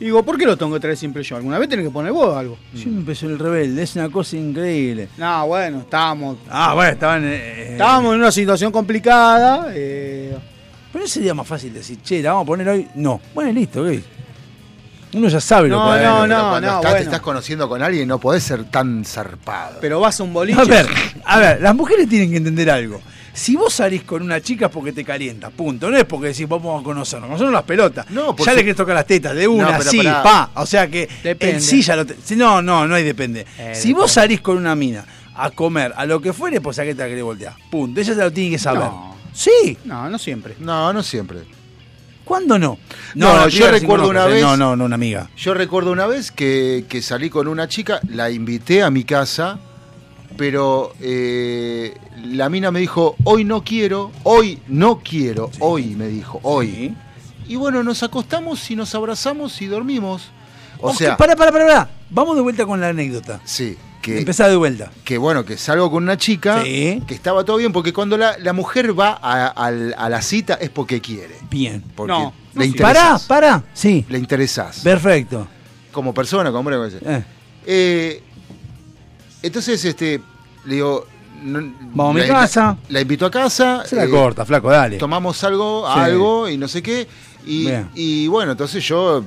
Y 0.00 0.04
digo, 0.06 0.22
¿por 0.24 0.38
qué 0.38 0.46
lo 0.46 0.56
tengo 0.56 0.72
que 0.72 0.80
traer 0.80 0.96
siempre 0.96 1.22
yo? 1.22 1.36
¿Alguna 1.36 1.58
vez 1.58 1.68
tenés 1.68 1.84
que 1.84 1.90
poner 1.90 2.10
vos 2.12 2.34
algo? 2.34 2.56
Siempre 2.72 3.00
empezó 3.00 3.26
el 3.26 3.38
rebelde, 3.38 3.82
es 3.82 3.94
una 3.96 4.08
cosa 4.08 4.34
increíble. 4.36 5.08
No, 5.18 5.46
bueno, 5.46 5.80
estábamos, 5.80 6.38
Ah, 6.48 6.72
bueno, 6.74 6.92
estaban. 6.92 7.22
eh, 7.26 7.72
estábamos 7.72 8.14
en 8.14 8.20
una 8.20 8.32
situación 8.32 8.72
complicada. 8.72 9.66
eh, 9.74 10.34
Pero 10.90 11.04
no 11.04 11.08
sería 11.08 11.34
más 11.34 11.46
fácil 11.46 11.74
decir, 11.74 12.00
che, 12.02 12.22
la 12.22 12.32
vamos 12.32 12.44
a 12.44 12.46
poner 12.46 12.68
hoy. 12.70 12.88
No. 12.94 13.20
Bueno, 13.34 13.52
listo, 13.52 13.84
¿qué? 13.84 14.02
Uno 15.12 15.28
ya 15.28 15.40
sabe 15.40 15.68
lo 15.68 15.76
que 15.76 15.84
va 15.84 15.94
a 15.94 15.98
no, 15.98 16.08
hacer. 16.16 16.28
Pero 16.28 16.42
no, 16.42 16.48
cuando 16.50 16.60
no, 16.68 16.74
estás, 16.76 16.80
te 16.82 16.88
bueno. 16.90 17.04
estás 17.04 17.20
conociendo 17.20 17.68
con 17.68 17.82
alguien 17.82 18.08
no 18.08 18.18
podés 18.18 18.42
ser 18.44 18.64
tan 18.70 19.04
zarpado. 19.04 19.78
pero 19.82 20.00
vas 20.00 20.18
a 20.18 20.22
un 20.22 20.32
boliche. 20.32 20.60
A 20.60 20.64
ver, 20.64 20.86
a 21.24 21.38
ver, 21.40 21.60
las 21.60 21.74
mujeres 21.74 22.08
tienen 22.08 22.30
que 22.30 22.36
entender 22.38 22.70
algo. 22.70 23.00
Si 23.40 23.56
vos 23.56 23.72
salís 23.72 24.02
con 24.02 24.20
una 24.22 24.40
chica 24.42 24.66
es 24.66 24.70
porque 24.70 24.92
te 24.92 25.02
calienta, 25.02 25.48
punto. 25.48 25.90
No 25.90 25.96
es 25.96 26.04
porque 26.04 26.26
decís 26.28 26.46
vamos 26.46 26.78
a 26.78 26.84
conocernos, 26.84 27.26
conocernos 27.28 27.54
las 27.54 27.62
pelotas. 27.62 28.10
No, 28.10 28.36
por 28.36 28.44
ya 28.44 28.52
le 28.52 28.60
querés 28.60 28.76
tocar 28.76 28.94
las 28.94 29.06
tetas 29.06 29.34
de 29.34 29.48
una, 29.48 29.72
No, 29.72 29.78
pero 29.78 29.90
sí, 29.90 30.02
pa. 30.02 30.50
O 30.56 30.66
sea 30.66 30.88
que 30.90 31.08
Depende. 31.22 31.54
en 31.54 31.62
sí 31.62 31.80
ya 31.80 31.96
lo 31.96 32.04
te- 32.04 32.16
si 32.22 32.36
No, 32.36 32.60
no, 32.60 32.86
no 32.86 32.94
hay 32.94 33.02
depende. 33.02 33.46
Eh, 33.58 33.72
si 33.74 33.94
vos 33.94 34.12
salís 34.12 34.42
con 34.42 34.58
una 34.58 34.74
mina 34.74 35.06
a 35.34 35.50
comer, 35.52 35.94
a 35.96 36.04
lo 36.04 36.20
que 36.20 36.34
fuere, 36.34 36.60
pues 36.60 36.78
a 36.80 36.84
qué 36.84 36.94
te 36.94 37.00
la 37.02 37.08
querés 37.08 37.24
voltear. 37.24 37.54
Punto. 37.70 37.98
Ella 37.98 38.14
se 38.14 38.20
lo 38.20 38.30
tiene 38.30 38.50
que 38.50 38.58
saber. 38.58 38.82
No. 38.82 39.16
Sí, 39.32 39.78
No, 39.86 40.10
no 40.10 40.18
siempre. 40.18 40.56
No, 40.58 40.92
no 40.92 41.02
siempre. 41.02 41.38
¿cuándo 42.24 42.58
no? 42.58 42.78
No, 43.14 43.48
yo 43.48 43.70
recuerdo 43.70 44.08
una 44.08 44.26
vez- 44.26 44.42
No, 44.42 44.56
no, 44.56 44.76
no, 44.76 44.84
una 44.84 44.94
amiga. 44.94 45.30
Yo 45.36 45.54
recuerdo 45.54 45.90
una 45.90 46.06
vez 46.06 46.30
que, 46.30 46.84
que 46.88 47.00
salí 47.02 47.28
con 47.30 47.48
una 47.48 47.66
chica, 47.68 48.00
la 48.08 48.30
invité 48.30 48.82
a 48.82 48.90
mi 48.90 49.02
casa, 49.04 49.58
pero 50.40 50.94
eh, 51.02 51.94
la 52.24 52.48
mina 52.48 52.70
me 52.70 52.80
dijo, 52.80 53.14
hoy 53.24 53.44
no 53.44 53.62
quiero, 53.62 54.10
hoy 54.22 54.58
no 54.68 55.00
quiero, 55.04 55.50
hoy 55.58 55.88
me 55.96 56.06
dijo, 56.08 56.40
hoy. 56.42 56.66
Sí. 56.68 56.94
Y 57.48 57.56
bueno, 57.56 57.82
nos 57.82 58.02
acostamos 58.02 58.70
y 58.70 58.74
nos 58.74 58.94
abrazamos 58.94 59.60
y 59.60 59.66
dormimos. 59.66 60.30
O 60.80 60.94
sea, 60.94 61.18
Pará, 61.18 61.36
pará, 61.36 61.52
pará, 61.52 61.66
pará. 61.66 61.90
Vamos 62.08 62.36
de 62.36 62.40
vuelta 62.42 62.64
con 62.64 62.80
la 62.80 62.88
anécdota. 62.88 63.38
sí, 63.44 63.76
que, 64.00 64.16
Empezá 64.20 64.48
de 64.48 64.56
vuelta. 64.56 64.90
que 65.04 65.18
bueno, 65.18 65.44
que 65.44 65.58
salgo 65.58 65.90
con 65.90 66.04
una 66.04 66.16
chica, 66.16 66.62
Sí. 66.64 67.02
que 67.06 67.12
estaba 67.12 67.44
todo 67.44 67.58
bien, 67.58 67.70
porque 67.70 67.92
cuando 67.92 68.16
la, 68.16 68.38
la 68.38 68.54
mujer 68.54 68.98
va 68.98 69.10
a, 69.22 69.70
la 69.70 70.22
cita 70.22 70.54
es 70.54 70.70
porque 70.70 71.02
quiere. 71.02 71.34
Bien. 71.50 71.84
Porque 71.94 72.12
No, 72.14 72.32
no 72.54 72.60
le 72.62 72.68
sí. 72.70 72.78
Pará, 72.78 73.20
pará. 73.28 73.62
Sí. 73.74 74.06
Le 74.08 74.16
interesás. 74.18 74.80
Perfecto. 74.80 75.46
Como 75.92 76.14
persona, 76.14 76.48
como 76.50 76.60
hombre. 76.70 76.76
Eh, 77.04 77.24
Eh, 77.66 78.22
entonces, 79.42 79.82
este, 79.84 80.20
le 80.64 80.74
digo. 80.74 81.06
no- 81.42 81.72
Vamos 81.94 82.16
a 82.16 82.18
mi 82.22 82.26
casa. 82.28 82.76
La 82.90 83.00
invito 83.00 83.24
a 83.26 83.30
casa. 83.30 83.82
se 83.86 83.96
la 83.96 84.04
eh, 84.04 84.10
corta, 84.10 84.44
flaco, 84.44 84.70
dale. 84.70 84.98
Tomamos 84.98 85.42
algo, 85.44 85.86
Sí. 85.92 86.00
algo 86.00 86.48
y 86.48 86.56
no 86.58 86.68
sé 86.68 86.82
qué. 86.82 87.08
Y, 87.46 88.26
bueno, 88.28 88.52
entonces 88.52 88.86
yo 88.86 89.24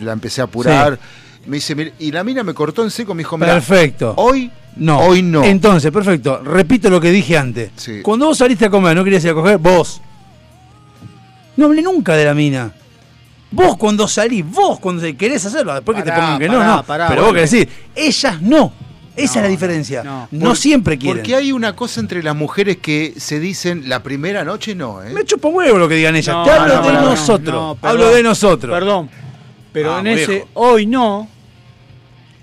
la 0.00 0.12
empecé 0.12 0.40
a 0.40 0.44
apurar. 0.44 0.98
Me 1.46 1.56
dice, 1.56 1.74
"Mira", 1.74 1.90
y 1.98 2.12
la 2.12 2.22
mina 2.22 2.42
me 2.44 2.54
cortó 2.54 2.84
en 2.84 2.90
seco, 2.90 3.14
me 3.14 3.20
dijo, 3.20 3.36
mira, 3.38 3.54
Perfecto. 3.54 4.14
hoy 4.16 4.50
No. 4.76 5.00
Hoy 5.00 5.22
no. 5.22 5.42
Entonces, 5.42 5.90
perfecto. 5.90 6.40
Repito 6.44 6.88
lo 6.88 7.00
que 7.00 7.10
dije 7.10 7.36
antes. 7.36 7.70
Sí. 7.74 8.00
Cuando 8.00 8.26
vos 8.26 8.38
saliste 8.38 8.66
a 8.66 8.70
comer, 8.70 8.94
no 8.94 9.02
querías 9.02 9.24
ir 9.24 9.30
a 9.30 9.34
coger, 9.34 9.58
vos. 9.58 10.00
No 11.56 11.64
hablé 11.66 11.82
nunca 11.82 12.14
de 12.14 12.24
la 12.24 12.34
mina. 12.34 12.70
Vos 13.50 13.76
cuando 13.76 14.06
salís, 14.06 14.44
vos 14.48 14.78
cuando 14.78 15.02
querés 15.16 15.44
hacerlo, 15.46 15.74
después 15.74 15.96
que 15.96 16.04
te 16.04 16.12
pongan 16.12 16.38
que 16.38 16.46
pará, 16.46 16.58
no, 16.66 16.76
no. 16.76 16.82
pará, 16.84 17.08
Pero 17.08 17.22
vos 17.24 17.32
querés 17.32 17.50
decir, 17.50 17.68
ellas 17.96 18.40
no. 18.40 18.72
Esa 19.18 19.34
No, 19.34 19.40
es 19.40 19.42
la 19.44 19.48
diferencia. 19.50 20.02
no. 20.04 20.28
No, 20.30 20.46
Por- 20.48 20.56
siempre 20.56 20.98
quieren. 20.98 21.18
Porque 21.18 21.34
hay 21.34 21.52
una 21.52 21.74
cosa 21.76 22.00
entre 22.00 22.22
las 22.22 22.34
mujeres 22.36 22.78
que 22.78 23.14
se 23.16 23.38
dicen 23.40 23.88
la 23.88 24.02
primera 24.02 24.44
noche 24.44 24.74
no, 24.74 25.02
¿eh? 25.02 25.10
Me 25.12 25.24
chupa 25.24 25.48
huevo 25.48 25.78
lo 25.78 25.88
que 25.88 25.96
digan 25.96 26.16
ellas. 26.16 26.34
No, 26.34 26.44
Te 26.44 26.50
hablo 26.50 26.82
de 26.82 26.92
no, 26.92 27.00
no, 27.02 27.10
nosotros. 27.10 27.78
hablo 27.82 28.08
de 28.10 28.22
nosotros. 28.22 28.72
Perdón. 28.74 29.10
Pero 29.72 29.94
Ah, 29.94 30.00
en 30.00 30.06
ese 30.08 30.30
viejo. 30.32 30.48
hoy 30.54 30.86
no, 30.86 31.28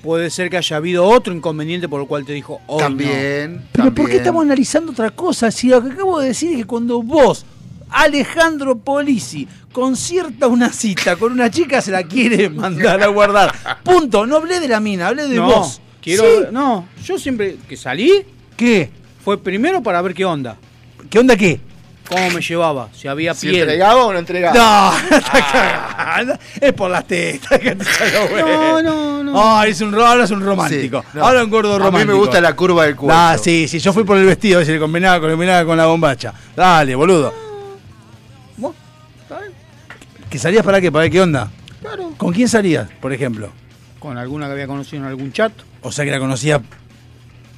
puede 0.01 0.29
ser 0.29 0.49
que 0.49 0.57
haya 0.57 0.77
habido 0.77 1.03
otro 1.05 1.33
inconveniente 1.33 1.89
por 1.89 1.99
el 2.01 2.07
cual 2.07 2.23
te 2.25 2.33
dijo 2.33 2.61
hoy 2.67 2.79
También. 2.79 3.65
Pero 3.71 3.85
¿por 3.85 3.93
qué 3.95 4.01
también. 4.01 4.17
estamos 4.19 4.43
analizando 4.45 4.91
otra 4.91 5.09
cosa? 5.11 5.49
Si 5.51 5.67
lo 5.67 5.83
que 5.83 5.91
acabo 5.91 6.19
de 6.19 6.27
decir 6.27 6.51
es 6.51 6.57
que 6.57 6.65
cuando 6.65 7.01
vos, 7.01 7.45
Alejandro 7.89 8.77
Polisi, 8.77 9.47
concierta 9.71 10.47
una 10.47 10.71
cita 10.71 11.15
con 11.15 11.31
una 11.31 11.49
chica, 11.49 11.81
se 11.81 11.91
la 11.91 12.03
quiere 12.03 12.49
mandar 12.49 13.01
a 13.01 13.07
guardar. 13.07 13.53
Punto. 13.83 14.25
No 14.27 14.38
hablé 14.38 14.59
de 14.59 14.67
la 14.67 14.79
mina, 14.79 15.07
hablé 15.07 15.27
de 15.27 15.38
no. 15.38 15.45
vos. 15.47 15.81
No, 16.05 16.23
quiero, 16.23 16.23
¿Sí? 16.41 16.47
no, 16.51 16.87
yo 17.03 17.17
siempre 17.17 17.57
que 17.67 17.75
salí 17.77 18.11
¿Qué? 18.55 18.89
fue 19.23 19.37
primero 19.41 19.81
para 19.81 20.01
ver 20.01 20.13
qué 20.13 20.23
onda, 20.25 20.55
¿Qué 21.09 21.19
onda 21.19 21.35
qué? 21.35 21.59
cómo 22.07 22.29
me 22.29 22.39
llevaba, 22.41 22.89
si 22.93 23.07
había 23.07 23.33
Si 23.33 23.47
piel. 23.49 23.61
entregaba 23.61 24.05
o 24.05 24.13
no 24.13 24.19
entregaba. 24.19 24.53
No, 24.55 25.17
está 25.17 25.31
cagando. 25.97 26.37
Es 26.61 26.71
por 26.73 26.91
las 26.91 27.07
tetas 27.07 27.57
que 27.59 27.75
te 27.75 27.83
salió, 27.83 28.27
güey. 28.29 28.43
No, 28.43 28.81
no, 28.83 29.23
no. 29.23 29.33
Ah, 29.59 29.65
es 29.65 29.81
un, 29.81 29.91
ro- 29.91 30.05
ahora 30.05 30.25
es 30.25 30.29
un 30.31 30.41
romántico. 30.45 31.01
Sí, 31.01 31.07
no. 31.17 31.25
Ahora 31.25 31.43
un 31.43 31.49
gordo 31.49 31.79
romántico. 31.79 31.97
A 31.97 32.05
mí 32.05 32.05
me 32.05 32.13
gusta 32.13 32.39
la 32.39 32.55
curva 32.55 32.85
del 32.85 32.95
cuello. 32.95 33.11
Ah, 33.17 33.35
sí, 33.41 33.67
sí, 33.67 33.79
yo 33.79 33.91
fui 33.91 34.03
por 34.03 34.17
el 34.17 34.25
vestido, 34.25 34.63
si 34.63 34.71
le 34.73 34.77
combinaba, 34.79 35.19
combinaba 35.27 35.65
con 35.65 35.77
la 35.77 35.87
bombacha. 35.87 36.31
Dale, 36.55 36.93
boludo. 36.93 37.33
¿Vos? 38.57 38.75
¿Está 39.23 39.39
bien? 39.39 39.53
¿Que 40.29 40.37
salías 40.37 40.63
para 40.63 40.79
qué? 40.79 40.91
¿Para 40.91 41.01
ver 41.03 41.11
qué 41.11 41.21
onda? 41.21 41.49
Claro. 41.81 42.11
¿Con 42.17 42.31
quién 42.33 42.47
salías, 42.47 42.87
por 43.01 43.13
ejemplo? 43.13 43.49
Con 44.05 44.19
alguna 44.19 44.45
que 44.45 44.51
había 44.51 44.67
conocido 44.67 45.01
en 45.01 45.09
algún 45.09 45.31
chat. 45.33 45.51
O 45.81 45.91
sea 45.91 46.05
que 46.05 46.11
la 46.11 46.19
conocía. 46.19 46.61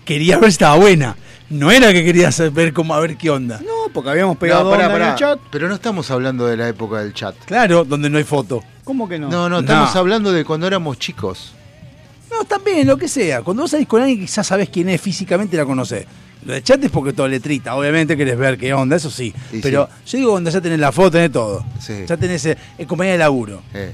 Quería 0.06 0.38
ver 0.38 0.50
si 0.50 0.54
estaba 0.56 0.78
buena. 0.78 1.18
No 1.50 1.72
era 1.72 1.92
que 1.92 2.06
querías 2.06 2.54
ver 2.54 2.72
cómo 2.72 2.94
a 2.94 3.02
ver 3.02 3.18
qué 3.18 3.30
onda. 3.30 3.60
No, 3.60 3.92
porque 3.94 4.12
habíamos 4.12 4.36
No, 4.36 4.40
pegado 4.40 4.70
pará, 4.70 4.86
onda 4.86 4.96
en 4.96 5.02
pará. 5.02 5.12
el 5.12 5.20
chat. 5.20 5.40
Pero 5.52 5.68
no 5.68 5.76
estamos 5.76 6.10
hablando 6.10 6.48
de 6.48 6.56
la 6.56 6.70
época 6.70 7.00
del 7.02 7.14
chat. 7.14 7.36
Claro, 7.44 7.84
donde 7.84 8.10
no 8.10 8.18
hay 8.18 8.24
foto. 8.24 8.64
¿Cómo 8.86 9.10
que 9.10 9.20
no? 9.20 9.28
No, 9.30 9.50
no, 9.50 9.60
estamos 9.60 9.94
No. 9.94 10.00
hablando 10.00 10.32
de 10.32 10.46
cuando 10.46 10.68
éramos 10.68 10.98
chicos. 11.00 11.52
No, 12.32 12.46
también, 12.46 12.88
lo 12.88 12.96
que 12.96 13.10
sea. 13.10 13.42
Cuando 13.42 13.64
vos 13.64 13.72
salís 13.72 13.86
con 13.88 14.02
alguien 14.02 14.22
quizás 14.22 14.48
sabés 14.48 14.70
quién 14.70 14.88
es 14.88 15.02
físicamente 15.02 15.58
la 15.58 15.66
conocés. 15.66 16.06
Lo 16.46 16.54
de 16.54 16.64
chat 16.64 16.82
es 16.82 16.92
porque 16.92 17.12
todo 17.12 17.28
letrita, 17.28 17.76
obviamente 17.76 18.16
querés 18.16 18.38
ver 18.38 18.58
qué 18.58 18.74
onda, 18.74 18.96
eso 18.96 19.12
sí. 19.12 19.34
Pero 19.62 19.90
yo 20.06 20.18
digo 20.18 20.32
cuando 20.32 20.50
ya 20.50 20.62
tenés 20.62 20.80
la 20.80 20.94
foto, 20.94 21.12
tenés 21.12 21.34
todo. 21.34 21.66
Sí. 21.82 22.06
Ya 22.08 22.16
tenés 22.16 22.46
eh, 22.46 22.58
compañía 22.88 23.12
de 23.14 23.20
laburo. 23.20 23.62
Eh. 23.74 23.92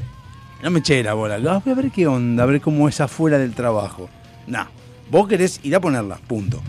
No 0.63 0.71
me 0.71 0.79
eché 0.79 1.03
la 1.03 1.13
bola. 1.13 1.35
Ah, 1.35 1.61
voy 1.63 1.73
a 1.73 1.75
ver 1.75 1.91
qué 1.91 2.07
onda, 2.07 2.43
a 2.43 2.45
ver 2.45 2.61
cómo 2.61 2.87
es 2.87 3.01
afuera 3.01 3.37
del 3.37 3.53
trabajo. 3.53 4.09
No. 4.47 4.65
Vos 5.11 5.27
querés 5.27 5.59
ir 5.61 5.75
a 5.75 5.81
ponerla, 5.81 6.15
punto. 6.15 6.61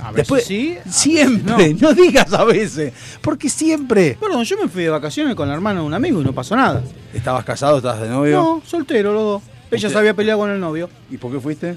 A 0.00 0.10
veces 0.10 0.16
Después, 0.16 0.44
sí. 0.44 0.72
a 0.72 0.78
veces 0.78 0.94
siempre, 0.96 1.74
no. 1.74 1.80
no. 1.80 1.94
digas 1.94 2.32
a 2.32 2.42
veces, 2.42 2.92
porque 3.22 3.48
siempre. 3.48 4.18
Perdón, 4.20 4.42
yo 4.42 4.56
me 4.60 4.68
fui 4.68 4.82
de 4.82 4.90
vacaciones 4.90 5.36
con 5.36 5.46
la 5.46 5.54
hermana 5.54 5.78
de 5.78 5.86
un 5.86 5.94
amigo 5.94 6.20
y 6.20 6.24
no 6.24 6.32
pasó 6.32 6.56
nada. 6.56 6.82
¿Estabas 7.14 7.44
casado, 7.44 7.76
estabas 7.76 8.00
de 8.00 8.08
novio? 8.08 8.36
No, 8.36 8.62
soltero 8.66 9.12
los 9.12 9.22
dos. 9.22 9.42
Ella 9.70 9.90
se 9.90 9.96
había 9.96 10.14
peleado 10.14 10.40
con 10.40 10.50
el 10.50 10.58
novio. 10.58 10.90
¿Y 11.08 11.16
por 11.16 11.30
qué 11.30 11.38
fuiste? 11.38 11.76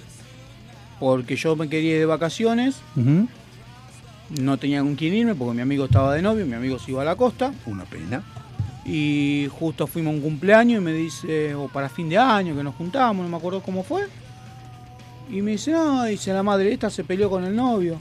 Porque 0.99 1.35
yo 1.35 1.55
me 1.55 1.69
quería 1.69 1.93
ir 1.93 1.99
de 1.99 2.05
vacaciones, 2.07 2.77
no 4.39 4.57
tenía 4.57 4.81
con 4.81 4.95
quién 4.95 5.13
irme 5.13 5.35
porque 5.35 5.53
mi 5.53 5.61
amigo 5.61 5.85
estaba 5.85 6.15
de 6.15 6.23
novio, 6.23 6.47
mi 6.47 6.55
amigo 6.55 6.79
se 6.79 6.91
iba 6.91 7.03
a 7.03 7.05
la 7.05 7.15
costa. 7.15 7.53
Una 7.67 7.85
pena. 7.85 8.23
Y 8.91 9.47
justo 9.59 9.85
fuimos 9.85 10.13
a 10.13 10.15
un 10.15 10.21
cumpleaños 10.21 10.81
y 10.81 10.83
me 10.83 10.93
dice, 10.93 11.53
o 11.53 11.67
para 11.67 11.89
fin 11.89 12.09
de 12.09 12.17
año 12.17 12.55
que 12.55 12.63
nos 12.63 12.75
juntamos, 12.75 13.23
no 13.23 13.29
me 13.29 13.37
acuerdo 13.37 13.61
cómo 13.61 13.83
fue. 13.83 14.03
Y 15.29 15.41
me 15.41 15.51
dice, 15.51 15.71
no, 15.71 16.05
dice 16.05 16.33
la 16.33 16.41
madre, 16.41 16.73
esta 16.73 16.89
se 16.89 17.03
peleó 17.03 17.29
con 17.29 17.43
el 17.43 17.55
novio. 17.55 17.97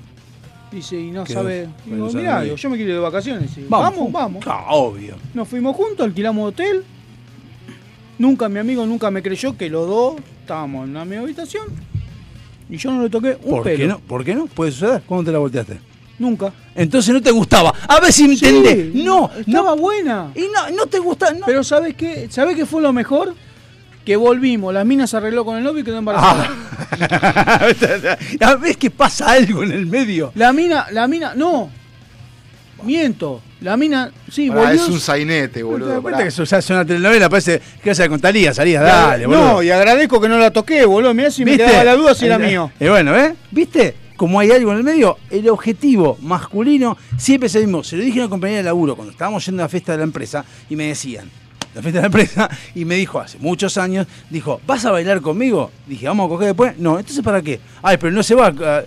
Dice, 0.73 0.99
y 0.99 1.11
no 1.11 1.27
sabe. 1.27 1.69
Digo, 1.85 2.11
mirá, 2.13 2.43
digo, 2.43 2.57
yo 2.57 2.71
me 2.71 2.77
quiero 2.77 2.91
ir 2.93 2.97
de 2.97 3.03
vacaciones. 3.03 3.55
Dice, 3.55 3.67
vamos, 3.69 4.11
vamos. 4.11 4.45
Ah, 4.47 4.67
obvio. 4.71 5.17
Nos 5.35 5.47
fuimos 5.47 5.77
juntos, 5.77 6.07
alquilamos 6.07 6.49
hotel. 6.49 6.85
Nunca, 8.19 8.49
mi 8.49 8.59
amigo 8.59 8.85
nunca 8.87 9.11
me 9.11 9.23
creyó 9.23 9.57
que 9.57 9.69
los 9.69 9.87
dos 9.87 10.17
estábamos 10.43 10.87
en 10.87 10.95
la 10.95 11.05
misma 11.05 11.23
habitación 11.25 11.67
y 12.71 12.77
yo 12.77 12.93
no 12.93 13.03
le 13.03 13.11
toqué 13.11 13.39
un 13.43 13.51
¿Por 13.51 13.63
pelo. 13.63 13.79
qué 13.79 13.87
no? 13.87 13.99
¿Por 14.01 14.25
qué 14.25 14.35
no? 14.35 14.47
¿Puede 14.47 14.73
suceder? 14.73 15.03
¿Cuándo 15.07 15.25
te 15.27 15.33
la 15.33 15.39
volteaste? 15.39 15.79
Nunca. 16.19 16.53
Entonces 16.75 17.15
no 17.15 17.21
te 17.23 17.31
gustaba. 17.31 17.73
A 17.87 18.01
ver 18.01 18.13
si 18.13 18.27
me 18.27 18.35
entendés. 18.35 18.93
Sí, 18.93 19.03
No, 19.05 19.31
estaba 19.37 19.71
no. 19.71 19.77
buena. 19.77 20.31
Y 20.35 20.43
no, 20.53 20.71
no 20.77 20.87
te 20.87 20.99
gusta. 20.99 21.33
No. 21.33 21.47
Pero 21.47 21.63
¿sabes 21.63 21.95
qué? 21.95 22.27
¿Sabes 22.31 22.57
qué 22.57 22.67
fue 22.67 22.83
lo 22.83 22.93
mejor? 22.93 23.35
Que 24.05 24.17
volvimos, 24.17 24.73
la 24.73 24.85
mina 24.85 25.07
se 25.07 25.17
arregló 25.19 25.45
con 25.45 25.59
el 25.59 25.63
novio 25.65 25.81
y 25.83 25.85
quedó 25.85 25.99
embarazada. 25.99 26.49
Ah. 28.41 28.57
¿Ves 28.61 28.77
que 28.77 28.91
pasa 28.91 29.31
algo 29.33 29.63
en 29.63 29.73
el 29.73 29.87
medio? 29.87 30.33
La 30.35 30.53
mina, 30.53 30.87
la 30.93 31.07
mina, 31.07 31.35
no. 31.35 31.71
Miento. 32.83 33.43
La 33.61 33.77
mina, 33.77 34.11
sí, 34.31 34.49
Pará, 34.49 34.61
volvió. 34.69 34.83
es 34.85 34.89
un 34.89 35.01
sainete, 35.01 35.49
¿Te 35.49 35.59
das 35.61 35.69
boludo. 35.69 35.89
cuenta 36.01 36.11
pará. 36.19 36.19
que 36.23 36.29
eso 36.29 36.45
ya 36.45 36.59
es 36.59 36.71
una 36.71 36.85
telenovela? 36.85 37.29
Parece 37.29 37.61
que 37.83 37.91
a 37.91 38.09
con 38.09 38.21
Talía, 38.21 38.55
salías, 38.55 38.83
dale, 38.85 39.27
boludo. 39.27 39.45
no, 39.55 39.63
y 39.65 39.71
agradezco 39.71 40.21
que 40.21 40.29
no 40.29 40.39
la 40.39 40.53
toqué, 40.53 40.85
boludo. 40.85 41.13
Mirá 41.13 41.31
si 41.31 41.45
me 41.45 41.51
¿Viste? 41.53 41.67
quedaba 41.67 41.85
la 41.85 41.97
duda 41.97 42.15
si 42.15 42.27
era 42.27 42.39
mío. 42.39 42.71
Y 42.79 42.87
bueno, 42.87 43.17
¿eh? 43.19 43.35
¿Viste? 43.51 43.97
Como 44.19 44.39
hay 44.41 44.51
algo 44.51 44.73
en 44.73 44.79
el 44.79 44.83
medio, 44.85 45.17
el 45.31 45.49
objetivo 45.49 46.19
masculino 46.21 46.99
siempre 47.17 47.47
es 47.47 47.55
el 47.55 47.63
mismo. 47.67 47.83
Se 47.85 47.97
lo 47.97 48.03
dije 48.03 48.19
a 48.19 48.25
una 48.25 48.31
compañera 48.31 48.59
de 48.59 48.65
laburo 48.65 48.97
cuando 48.97 49.13
estábamos 49.13 49.47
yendo 49.47 49.63
a 49.63 49.67
la 49.67 49.69
fiesta 49.69 49.93
de 49.93 49.99
la 49.99 50.05
empresa 50.05 50.45
y 50.69 50.75
me 50.77 50.89
decían, 50.89 51.31
la 51.73 51.81
fiesta 51.83 51.99
de 51.99 52.03
la 52.03 52.07
empresa, 52.07 52.51
y 52.75 52.85
me 52.85 52.97
dijo 52.97 53.21
hace 53.21 53.39
muchos 53.39 53.79
años, 53.79 54.09
dijo, 54.29 54.61
¿vas 54.67 54.85
a 54.85 54.91
bailar 54.91 55.21
conmigo? 55.21 55.71
Dije, 55.87 56.09
¿vamos 56.09 56.27
a 56.27 56.29
coger 56.31 56.49
después? 56.49 56.77
No, 56.79 56.99
entonces 56.99 57.25
¿para 57.25 57.41
qué? 57.41 57.61
Ay, 57.81 57.97
pero 57.97 58.13
no 58.13 58.23
se 58.25 58.35
va. 58.35 58.49
a- 58.49 58.83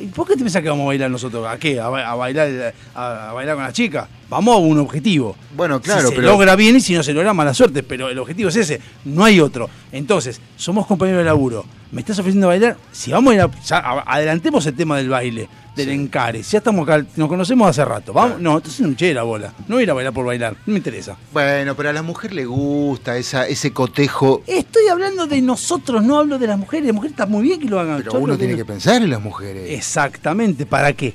¿Y 0.00 0.06
¿Por 0.06 0.28
qué 0.28 0.34
te 0.36 0.44
pensás 0.44 0.62
que 0.62 0.68
vamos 0.68 0.84
a 0.84 0.88
bailar 0.88 1.10
nosotros? 1.10 1.44
¿A 1.44 1.58
qué? 1.58 1.80
¿A, 1.80 1.88
ba- 1.88 2.08
a 2.08 2.14
bailar, 2.14 2.72
a, 2.94 3.30
a 3.30 3.32
bailar 3.32 3.56
con 3.56 3.64
las 3.64 3.72
chicas? 3.72 4.08
Vamos 4.28 4.54
a 4.54 4.58
un 4.58 4.78
objetivo. 4.78 5.36
Bueno, 5.56 5.80
claro, 5.80 6.02
si 6.02 6.08
se 6.08 6.14
pero- 6.16 6.28
logra 6.28 6.54
bien 6.54 6.76
y 6.76 6.80
si 6.80 6.92
no 6.94 7.02
se 7.02 7.14
logra, 7.14 7.32
mala 7.32 7.54
suerte. 7.54 7.82
Pero 7.82 8.08
el 8.10 8.18
objetivo 8.18 8.50
es 8.50 8.56
ese, 8.56 8.80
no 9.06 9.24
hay 9.24 9.40
otro. 9.40 9.70
Entonces, 9.90 10.40
somos 10.56 10.86
compañeros 10.86 11.20
de 11.20 11.24
laburo. 11.24 11.64
¿Me 11.90 12.02
estás 12.02 12.18
ofreciendo 12.18 12.48
bailar? 12.48 12.76
Si 12.92 13.10
vamos 13.10 13.32
a 13.32 13.34
ir 13.36 13.40
a, 13.40 13.50
ya, 13.62 13.78
adelantemos 14.06 14.66
el 14.66 14.74
tema 14.74 14.98
del 14.98 15.08
baile, 15.08 15.48
del 15.74 15.88
encare. 15.88 16.42
Si 16.42 16.52
ya 16.52 16.58
estamos 16.58 16.86
acá, 16.86 17.02
nos 17.16 17.28
conocemos 17.28 17.66
hace 17.66 17.82
rato. 17.82 18.12
¿Vamos? 18.12 18.38
No, 18.38 18.56
entonces 18.58 18.80
no 18.82 18.94
me 19.00 19.14
la 19.14 19.22
bola. 19.22 19.54
No 19.66 19.76
voy 19.76 19.80
a 19.80 19.84
ir 19.84 19.90
a 19.90 19.94
bailar 19.94 20.12
por 20.12 20.26
bailar. 20.26 20.52
No 20.66 20.72
me 20.72 20.76
interesa. 20.78 21.16
Bueno, 21.32 21.74
pero 21.74 21.88
a 21.88 21.92
la 21.94 22.02
mujer 22.02 22.34
le 22.34 22.44
gusta 22.44 23.16
esa, 23.16 23.46
ese 23.48 23.72
cotejo. 23.72 24.42
Estoy 24.46 24.88
hablando 24.88 25.26
de 25.26 25.40
nosotros, 25.40 26.04
no 26.04 26.18
hablo 26.18 26.38
de 26.38 26.46
las 26.48 26.58
mujeres. 26.58 26.84
Las 26.88 26.94
mujeres 26.94 27.12
está 27.12 27.24
muy 27.24 27.42
bien 27.44 27.58
que 27.60 27.68
lo 27.68 27.80
hagan. 27.80 27.98
Pero 27.98 28.12
Yo 28.12 28.18
uno 28.18 28.36
tiene 28.36 28.52
los- 28.52 28.58
que 28.60 28.64
pensar 28.66 29.00
en 29.00 29.08
las 29.08 29.22
mujeres. 29.22 29.70
Exactamente, 29.70 30.66
¿para 30.66 30.92
qué? 30.92 31.14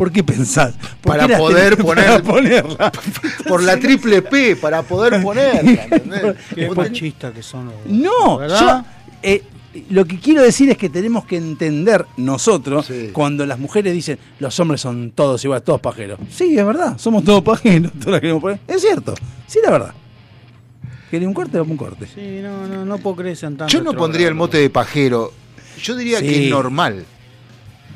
¿Por 0.00 0.10
qué 0.10 0.24
pensás? 0.24 0.72
¿Por 1.02 1.12
Para 1.12 1.26
qué 1.26 1.36
poder 1.36 1.76
tenés- 1.76 1.84
poner- 1.84 2.06
para 2.06 2.22
ponerla? 2.22 2.92
Por 3.48 3.62
la 3.62 3.78
triple 3.78 4.22
P, 4.22 4.56
para 4.56 4.82
poder 4.82 5.22
ponerla, 5.22 5.60
¿entendés? 5.90 6.36
Qué 6.54 6.70
machistas 6.70 7.34
que 7.34 7.42
son 7.42 7.66
los. 7.66 7.74
No, 7.84 8.38
¿Verdad? 8.38 8.82
yo 8.82 8.84
eh, 9.22 9.42
lo 9.90 10.06
que 10.06 10.18
quiero 10.18 10.40
decir 10.40 10.70
es 10.70 10.78
que 10.78 10.88
tenemos 10.88 11.26
que 11.26 11.36
entender 11.36 12.06
nosotros 12.16 12.86
Sí. 12.86 13.10
cuando 13.12 13.44
las 13.44 13.58
mujeres 13.58 13.92
dicen 13.92 14.18
los 14.38 14.58
hombres 14.58 14.80
son 14.80 15.10
todos 15.14 15.44
iguales, 15.44 15.64
todos 15.66 15.82
pajeros. 15.82 16.18
Sí, 16.30 16.58
es 16.58 16.64
verdad, 16.64 16.96
somos 16.96 17.22
todos 17.22 17.42
pajeros, 17.42 17.92
todos 17.92 18.12
la 18.12 18.20
queremos 18.22 18.40
poner. 18.40 18.58
Es 18.66 18.80
cierto, 18.80 19.14
sí, 19.46 19.58
la 19.62 19.70
verdad. 19.70 19.92
¿Querés 21.10 21.28
un 21.28 21.34
corte? 21.34 21.58
Vamos 21.58 21.72
un 21.72 21.76
corte. 21.76 22.06
Sí, 22.06 22.40
no, 22.42 22.66
no, 22.66 22.86
no 22.86 22.96
puedo 22.96 23.16
creer 23.16 23.34
que 23.34 23.40
sean 23.40 23.58
tan 23.58 23.68
Yo 23.68 23.82
no 23.82 23.92
pondría 23.92 24.28
el 24.28 24.34
mote 24.34 24.56
de 24.56 24.70
pajero. 24.70 25.30
Yo 25.82 25.94
diría 25.94 26.20
Sí. 26.20 26.24
que 26.26 26.44
es 26.46 26.50
normal. 26.50 27.04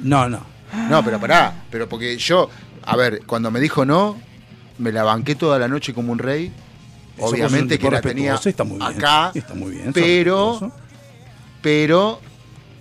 No, 0.03 0.29
no. 0.29 0.53
No, 0.91 1.05
pero 1.05 1.19
pará. 1.21 1.65
Pero 1.71 1.89
porque 1.89 2.17
yo, 2.19 2.49
a 2.85 2.97
ver, 2.97 3.23
cuando 3.27 3.51
me 3.51 3.61
dijo 3.61 3.85
no, 3.85 4.17
me 4.79 4.93
la 4.93 5.03
banqué 5.05 5.35
toda 5.35 5.59
la 5.59 5.69
noche 5.69 5.95
como 5.95 6.13
un 6.13 6.19
rey. 6.19 6.53
Eso 7.17 7.27
Obviamente 7.27 7.79
que 7.79 7.91
la 7.91 8.01
tenía 8.01 8.35
está 8.35 8.65
muy 8.65 8.79
bien, 8.79 8.91
acá. 8.91 9.31
está 9.35 9.55
muy 9.55 9.71
bien, 9.73 9.93
Pero, 9.93 10.51
respetuoso. 10.59 10.73
pero, 11.63 12.21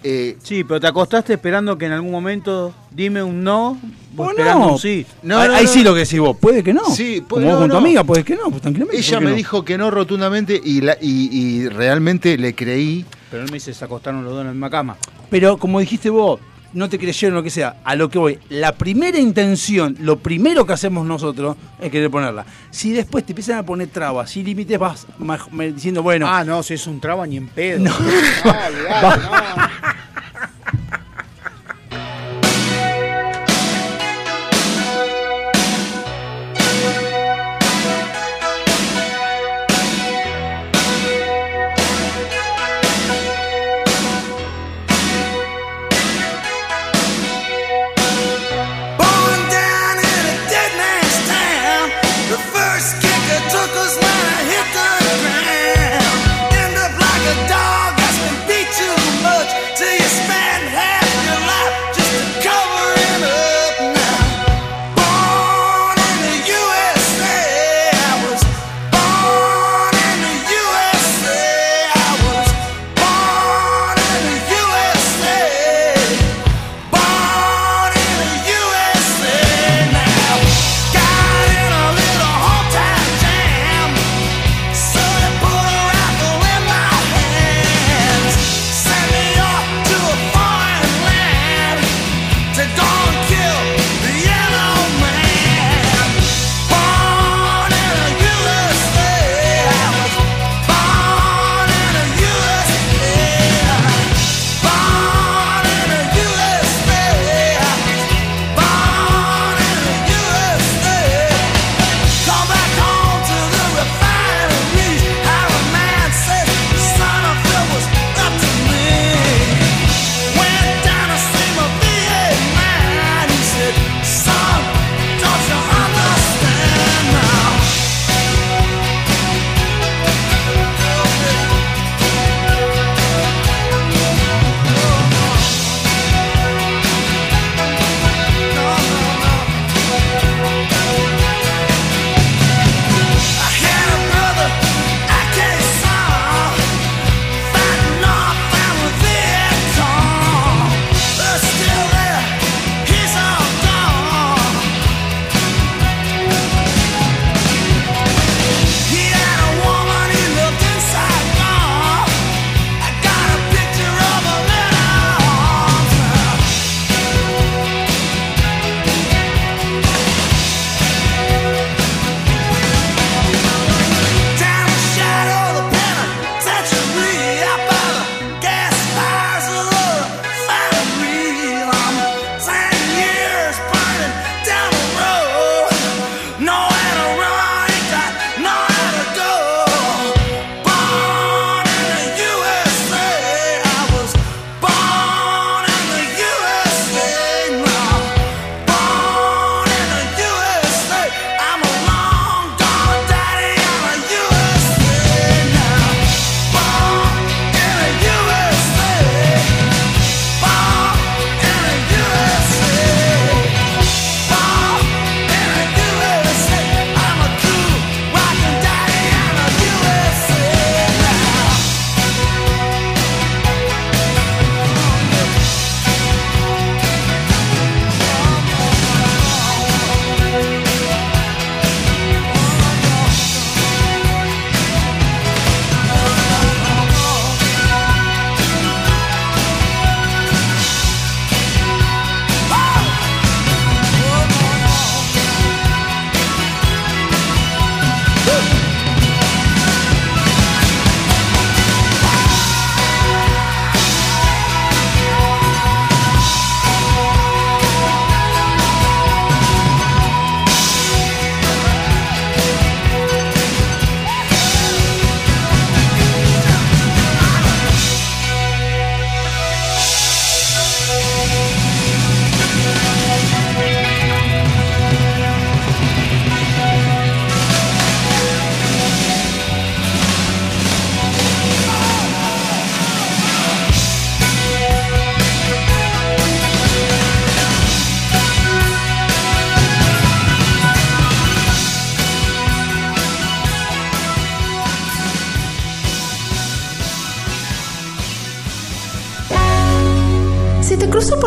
eh, 0.03 0.37
Sí, 0.41 0.63
pero 0.63 0.79
te 0.79 0.87
acostaste 0.87 1.33
esperando 1.33 1.77
que 1.77 1.85
en 1.85 1.91
algún 1.91 2.09
momento 2.11 2.73
dime 2.91 3.21
un 3.23 3.43
no, 3.43 3.77
vos 4.15 4.31
esperando 4.31 4.65
no. 4.67 4.73
un 4.73 4.79
sí. 4.79 5.05
No, 5.21 5.37
ahí 5.39 5.47
no, 5.47 5.53
ahí 5.55 5.65
no. 5.65 5.71
sí 5.71 5.83
lo 5.83 5.93
que 5.93 5.99
decís 6.01 6.19
vos, 6.19 6.35
puede 6.37 6.63
que 6.63 6.73
no. 6.73 6.83
Sí, 6.85 7.17
Como 7.17 7.27
puede- 7.27 7.45
vos 7.45 7.53
no, 7.53 7.59
con 7.59 7.67
tu 7.69 7.73
no. 7.73 7.79
amiga, 7.79 8.03
puede 8.03 8.23
que 8.23 8.35
no, 8.35 8.49
pues 8.49 8.61
tranquilamente. 8.63 8.97
ella 8.99 9.09
¿por 9.11 9.19
qué 9.19 9.25
me 9.25 9.31
no? 9.31 9.37
dijo 9.37 9.63
que 9.65 9.77
no 9.77 9.91
rotundamente 9.91 10.59
y, 10.63 10.81
la, 10.81 10.97
y, 10.99 11.29
y 11.37 11.69
realmente 11.69 12.35
le 12.37 12.55
creí. 12.55 13.05
Pero 13.29 13.43
él 13.43 13.49
me 13.51 13.55
dice, 13.57 13.73
se 13.73 13.85
acostaron 13.85 14.23
los 14.23 14.31
dos 14.33 14.41
en 14.41 14.47
la 14.47 14.53
misma 14.53 14.69
cama. 14.71 14.97
Pero 15.29 15.57
como 15.57 15.79
dijiste 15.79 16.09
vos, 16.09 16.39
no 16.73 16.89
te 16.89 16.97
creyeron 16.99 17.35
lo 17.35 17.43
que 17.43 17.49
sea, 17.49 17.77
a 17.83 17.95
lo 17.95 18.09
que 18.09 18.17
voy, 18.17 18.39
la 18.49 18.73
primera 18.73 19.19
intención, 19.19 19.95
lo 19.99 20.19
primero 20.19 20.65
que 20.65 20.73
hacemos 20.73 21.05
nosotros 21.05 21.55
es 21.79 21.91
querer 21.91 22.09
ponerla. 22.09 22.45
Si 22.71 22.91
después 22.91 23.25
te 23.25 23.31
empiezan 23.33 23.57
a 23.59 23.63
poner 23.63 23.87
trabas 23.89 24.35
y 24.37 24.43
límites, 24.43 24.77
vas 24.79 25.07
diciendo, 25.75 26.01
bueno, 26.03 26.27
Ah, 26.27 26.43
no, 26.43 26.63
si 26.63 26.73
es 26.73 26.87
un 26.87 26.99
traba 26.99 27.25
ni 27.27 27.37
en 27.37 27.47
pedo. 27.47 27.79
No. 27.85 27.91
No. 29.01 30.12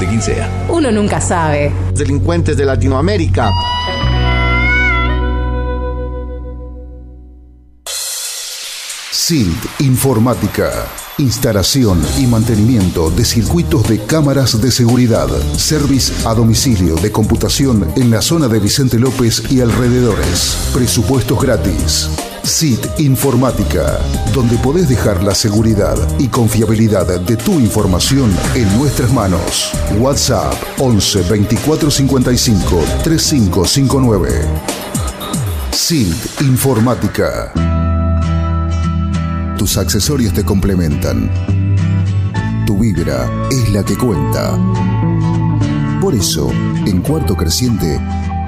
de 0.00 0.06
quien 0.06 0.22
sea. 0.22 0.66
Uno 0.68 0.90
nunca 0.90 1.20
sabe. 1.20 1.72
Delincuentes 1.94 2.56
de 2.56 2.64
Latinoamérica. 2.64 3.50
SILT 9.26 9.80
Informática. 9.80 10.70
Instalación 11.18 12.00
y 12.18 12.26
mantenimiento 12.26 13.10
de 13.10 13.24
circuitos 13.24 13.88
de 13.88 14.04
cámaras 14.04 14.60
de 14.60 14.70
seguridad. 14.70 15.28
Service 15.56 16.12
a 16.28 16.34
domicilio 16.34 16.94
de 16.94 17.10
computación 17.10 17.90
en 17.96 18.10
la 18.10 18.22
zona 18.22 18.46
de 18.48 18.60
Vicente 18.60 18.98
López 18.98 19.50
y 19.50 19.62
alrededores. 19.62 20.70
Presupuestos 20.72 21.40
gratis. 21.40 22.08
SIT 22.46 23.00
Informática, 23.00 23.98
donde 24.32 24.56
podés 24.58 24.88
dejar 24.88 25.20
la 25.20 25.34
seguridad 25.34 25.96
y 26.16 26.28
confiabilidad 26.28 27.20
de 27.20 27.36
tu 27.36 27.58
información 27.58 28.32
en 28.54 28.78
nuestras 28.78 29.12
manos. 29.12 29.72
WhatsApp 29.98 30.54
11 30.78 31.22
24 31.28 31.90
55 31.90 32.84
3559. 33.02 34.30
SIT 35.72 36.40
Informática. 36.42 37.52
Tus 39.58 39.76
accesorios 39.76 40.32
te 40.32 40.44
complementan. 40.44 41.28
Tu 42.64 42.78
vibra 42.78 43.28
es 43.50 43.70
la 43.70 43.84
que 43.84 43.98
cuenta. 43.98 44.56
Por 46.00 46.14
eso, 46.14 46.48
en 46.86 47.02
Cuarto 47.02 47.34
Creciente, 47.34 48.00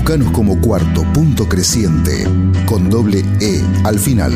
Búscanos 0.00 0.32
como 0.32 0.58
cuarto 0.58 1.02
punto 1.12 1.46
creciente 1.46 2.26
con 2.64 2.88
doble 2.88 3.22
E 3.38 3.62
al 3.84 3.98
final. 3.98 4.32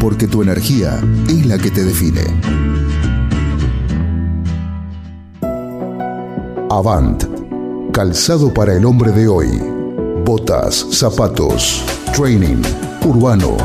Porque 0.00 0.28
tu 0.28 0.40
energía 0.40 1.00
es 1.28 1.46
la 1.46 1.58
que 1.58 1.72
te 1.72 1.82
define. 1.82 2.22
Avant. 6.70 7.24
Calzado 7.92 8.54
para 8.54 8.72
el 8.72 8.84
hombre 8.84 9.10
de 9.10 9.26
hoy. 9.26 9.48
Botas, 10.24 10.86
zapatos, 10.92 11.82
training, 12.14 12.62
urbano. 13.04 13.56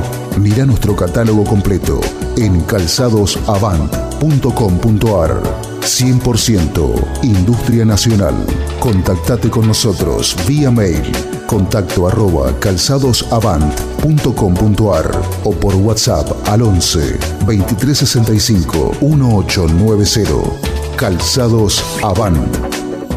Mira 0.41 0.65
nuestro 0.65 0.95
catálogo 0.95 1.43
completo 1.43 2.01
en 2.37 2.61
calzadosavant.com.ar. 2.61 5.43
100% 5.81 7.21
Industria 7.21 7.85
Nacional. 7.85 8.33
Contactate 8.79 9.49
con 9.49 9.67
nosotros 9.67 10.37
vía 10.47 10.71
mail 10.71 11.11
contacto 11.45 12.07
arroba 12.07 12.57
calzadosavant.com.ar 12.59 15.21
o 15.43 15.51
por 15.51 15.75
WhatsApp 15.75 16.47
al 16.47 16.61
11 16.61 17.19
2365 17.45 18.93
1890. 19.01 20.95
Calzados 20.97 21.83
Avant. 22.03 22.55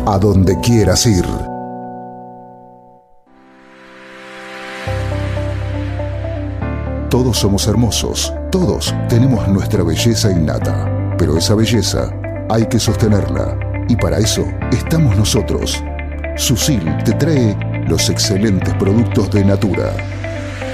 A 0.07 0.19
donde 0.19 0.59
quieras 0.61 1.07
ir. 1.07 1.25
Todos 7.11 7.39
somos 7.39 7.67
hermosos, 7.67 8.33
todos 8.51 8.95
tenemos 9.09 9.49
nuestra 9.49 9.83
belleza 9.83 10.31
innata, 10.31 11.17
pero 11.19 11.39
esa 11.39 11.55
belleza 11.55 12.13
hay 12.49 12.67
que 12.67 12.79
sostenerla 12.79 13.68
y 13.89 13.97
para 13.97 14.19
eso 14.19 14.47
estamos 14.71 15.17
nosotros. 15.17 15.83
Susil 16.37 16.83
te 17.05 17.13
trae 17.13 17.57
los 17.89 18.09
excelentes 18.11 18.75
productos 18.75 19.31
de 19.31 19.45
Natura. 19.45 19.93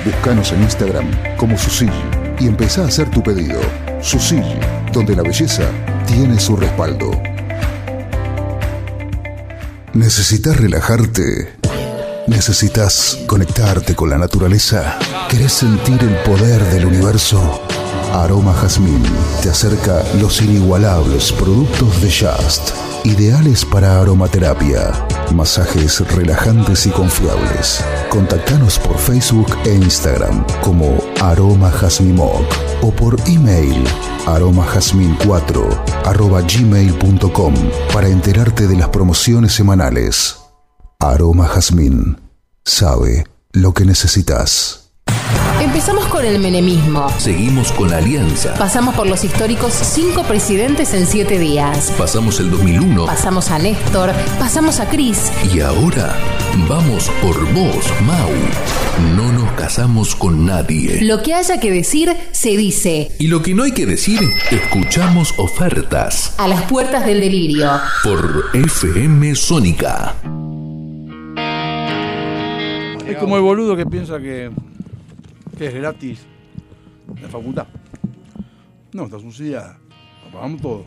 Búscanos 0.05 0.53
en 0.53 0.63
Instagram 0.63 1.11
como 1.37 1.57
Susil 1.57 1.93
y 2.39 2.47
empezá 2.47 2.83
a 2.83 2.89
hacer 2.89 3.11
tu 3.11 3.23
pedido. 3.23 3.61
Susil, 4.03 4.45
donde 4.93 5.17
la 5.17 5.23
belleza 5.23 5.65
tiene 6.07 6.39
su 6.39 6.57
respaldo. 6.57 7.11
¿Necesitas 9.95 10.57
relajarte? 10.57 11.55
¿Necesitas 12.27 13.19
conectarte 13.27 13.95
con 13.95 14.11
la 14.11 14.19
naturaleza? 14.19 14.99
¿Querés 15.29 15.53
sentir 15.53 15.99
el 16.03 16.17
poder 16.25 16.63
del 16.65 16.87
universo? 16.87 17.63
Aroma 18.13 18.55
Jazmín 18.55 19.03
te 19.43 19.51
acerca 19.51 20.03
los 20.21 20.41
inigualables 20.41 21.33
productos 21.33 22.01
de 22.01 22.09
Just, 22.11 22.71
ideales 23.05 23.65
para 23.65 24.01
aromaterapia, 24.01 24.93
masajes 25.35 26.01
relajantes 26.15 26.87
y 26.87 26.91
confiables. 26.91 27.85
Contactanos 28.09 28.79
por 28.79 28.99
Facebook 28.99 29.47
e 29.65 29.75
Instagram 29.75 30.45
como 30.61 30.99
Aroma 31.21 31.71
Jazmimoc 31.71 32.45
o 32.83 32.91
por 32.91 33.17
email 33.27 33.85
aromajazmin4 34.27 36.05
arroba 36.05 36.41
gmail.com 36.43 37.55
para 37.93 38.09
enterarte 38.09 38.67
de 38.67 38.77
las 38.77 38.89
promociones 38.89 39.53
semanales. 39.53 40.37
Aroma 40.99 41.47
Jazmín 41.47 42.21
sabe 42.65 43.27
lo 43.53 43.75
que 43.75 43.85
necesitas. 43.85 44.84
Empezamos 45.65 46.07
con 46.07 46.25
el 46.25 46.39
menemismo. 46.39 47.09
Seguimos 47.19 47.73
con 47.73 47.91
la 47.91 47.97
alianza. 47.97 48.55
Pasamos 48.55 48.95
por 48.95 49.07
los 49.07 49.25
históricos 49.25 49.73
cinco 49.73 50.23
presidentes 50.23 50.93
en 50.95 51.07
siete 51.07 51.39
días. 51.39 51.93
Pasamos 51.97 52.39
el 52.39 52.51
2001 52.51 53.07
Pasamos 53.07 53.51
a 53.51 53.59
Néstor, 53.59 54.13
pasamos 54.39 54.79
a 54.81 54.89
Cris. 54.89 55.33
y 55.55 55.61
ahora 55.61 56.17
vamos 56.69 57.11
por 57.23 57.37
vos, 57.55 57.87
Mau. 58.05 58.31
No 59.17 59.33
nos 59.33 59.51
casamos 59.53 60.15
con 60.15 60.45
nadie. 60.47 61.01
Lo 61.03 61.23
que 61.23 61.35
haya 61.35 61.59
que 61.59 61.71
decir, 61.71 62.15
se 62.33 62.51
dice. 62.57 63.11
Y 63.19 63.29
lo 63.29 63.43
que 63.43 63.55
no 63.55 63.63
hay 63.65 63.73
que 63.73 63.87
decir, 63.87 64.21
escuchamos 64.51 65.35
ofertas 65.39 66.35
A 66.39 66.47
las 66.47 66.63
puertas 66.63 67.07
del 67.07 67.21
delirio. 67.21 67.71
por 68.03 68.51
FM 68.53 69.35
Sónica. 69.35 70.15
Es 73.07 73.17
como 73.19 73.37
el 73.37 73.43
boludo 73.43 73.77
que 73.77 73.87
piensa 73.87 74.19
que, 74.19 74.51
que 75.57 75.67
es 75.67 75.75
gratis 75.75 76.21
la 77.21 77.29
facultad. 77.29 77.67
No, 78.93 79.05
está 79.05 79.19
subsidiada. 79.19 79.79
Lo 80.25 80.33
pagamos 80.33 80.61
todo. 80.63 80.85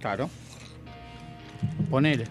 Claro. 0.00 0.30
Ponele. 1.90 2.24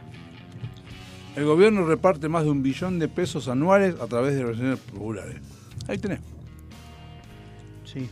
El 1.36 1.46
gobierno 1.46 1.86
reparte 1.86 2.30
más 2.30 2.44
de 2.44 2.50
un 2.50 2.64
billón 2.64 2.98
de 2.98 3.08
pesos 3.08 3.48
anuales 3.48 4.00
a 4.00 4.08
través 4.08 4.36
de 4.36 4.44
relaciones 4.44 4.80
populares. 4.80 5.36
Ahí 5.88 5.98
tenés. 5.98 6.20
Sí. 7.86 8.10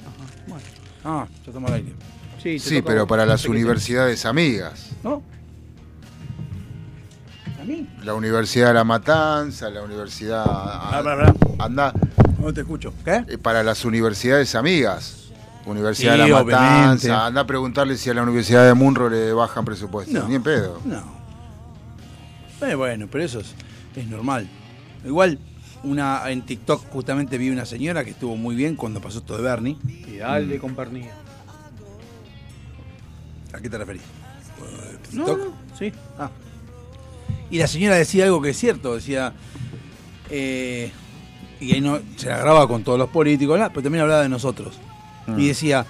Ajá. 0.00 0.44
Bueno. 0.48 0.64
Ah, 1.04 1.28
ya 1.44 1.50
estamos 1.50 1.70
al 1.70 1.76
aire. 1.76 1.92
Sí, 2.42 2.58
Sí, 2.58 2.82
pero 2.82 3.06
para 3.06 3.26
las 3.26 3.46
universidades 3.46 4.24
amigas. 4.26 4.92
¿No? 5.02 5.22
La 8.02 8.14
Universidad 8.14 8.68
de 8.68 8.74
La 8.74 8.84
Matanza, 8.84 9.70
la 9.70 9.82
Universidad... 9.82 10.44
Ah, 10.46 11.00
pará. 11.02 11.34
Anda, 11.58 11.92
No 12.40 12.52
te 12.52 12.60
escucho. 12.62 12.92
¿Qué? 13.04 13.24
eh, 13.28 13.38
para 13.38 13.62
las 13.62 13.84
universidades 13.84 14.54
amigas. 14.54 15.20
Universidad 15.66 16.14
Sí, 16.16 16.20
de 16.22 16.28
La 16.28 16.40
obviamente. 16.40 16.54
Matanza. 17.08 17.26
Anda 17.26 17.40
a 17.40 17.46
preguntarle 17.46 17.96
si 17.96 18.10
a 18.10 18.14
la 18.14 18.22
Universidad 18.22 18.66
de 18.66 18.74
Munro 18.74 19.08
le 19.08 19.32
bajan 19.32 19.64
presupuesto. 19.64 20.12
No. 20.12 20.28
Ni 20.28 20.34
en 20.34 20.42
pedo. 20.42 20.80
No. 20.84 21.02
Eh, 22.60 22.74
bueno, 22.74 23.06
pero 23.10 23.24
eso 23.24 23.40
es, 23.40 23.54
es 23.96 24.06
normal. 24.08 24.46
Igual, 25.04 25.38
una 25.82 26.28
en 26.30 26.42
TikTok 26.42 26.86
justamente 26.90 27.38
vi 27.38 27.50
una 27.50 27.64
señora 27.66 28.04
que 28.04 28.10
estuvo 28.10 28.36
muy 28.36 28.54
bien 28.56 28.76
cuando 28.76 29.00
pasó 29.00 29.18
esto 29.18 29.36
de 29.36 29.42
Bernie. 29.42 29.78
Y 30.06 30.16
dale 30.18 30.58
con 30.58 30.74
pernilla. 30.74 31.12
¿A 33.52 33.60
qué 33.60 33.70
te 33.70 33.78
referís? 33.78 34.02
No, 35.12 35.24
¿TikTok? 35.24 35.38
no, 35.38 35.76
sí. 35.78 35.92
Ah. 36.18 36.30
Y 37.50 37.58
la 37.58 37.66
señora 37.66 37.96
decía 37.96 38.24
algo 38.24 38.40
que 38.42 38.50
es 38.50 38.56
cierto, 38.58 38.94
decía, 38.94 39.32
eh, 40.30 40.90
y 41.60 41.72
ahí 41.72 41.80
no, 41.80 41.98
se 42.16 42.28
la 42.28 42.38
grababa 42.38 42.66
con 42.68 42.82
todos 42.82 42.98
los 42.98 43.08
políticos, 43.10 43.58
pero 43.68 43.82
también 43.82 44.02
hablaba 44.02 44.22
de 44.22 44.28
nosotros. 44.28 44.74
Mm. 45.26 45.38
Y 45.38 45.46
decía, 45.48 45.86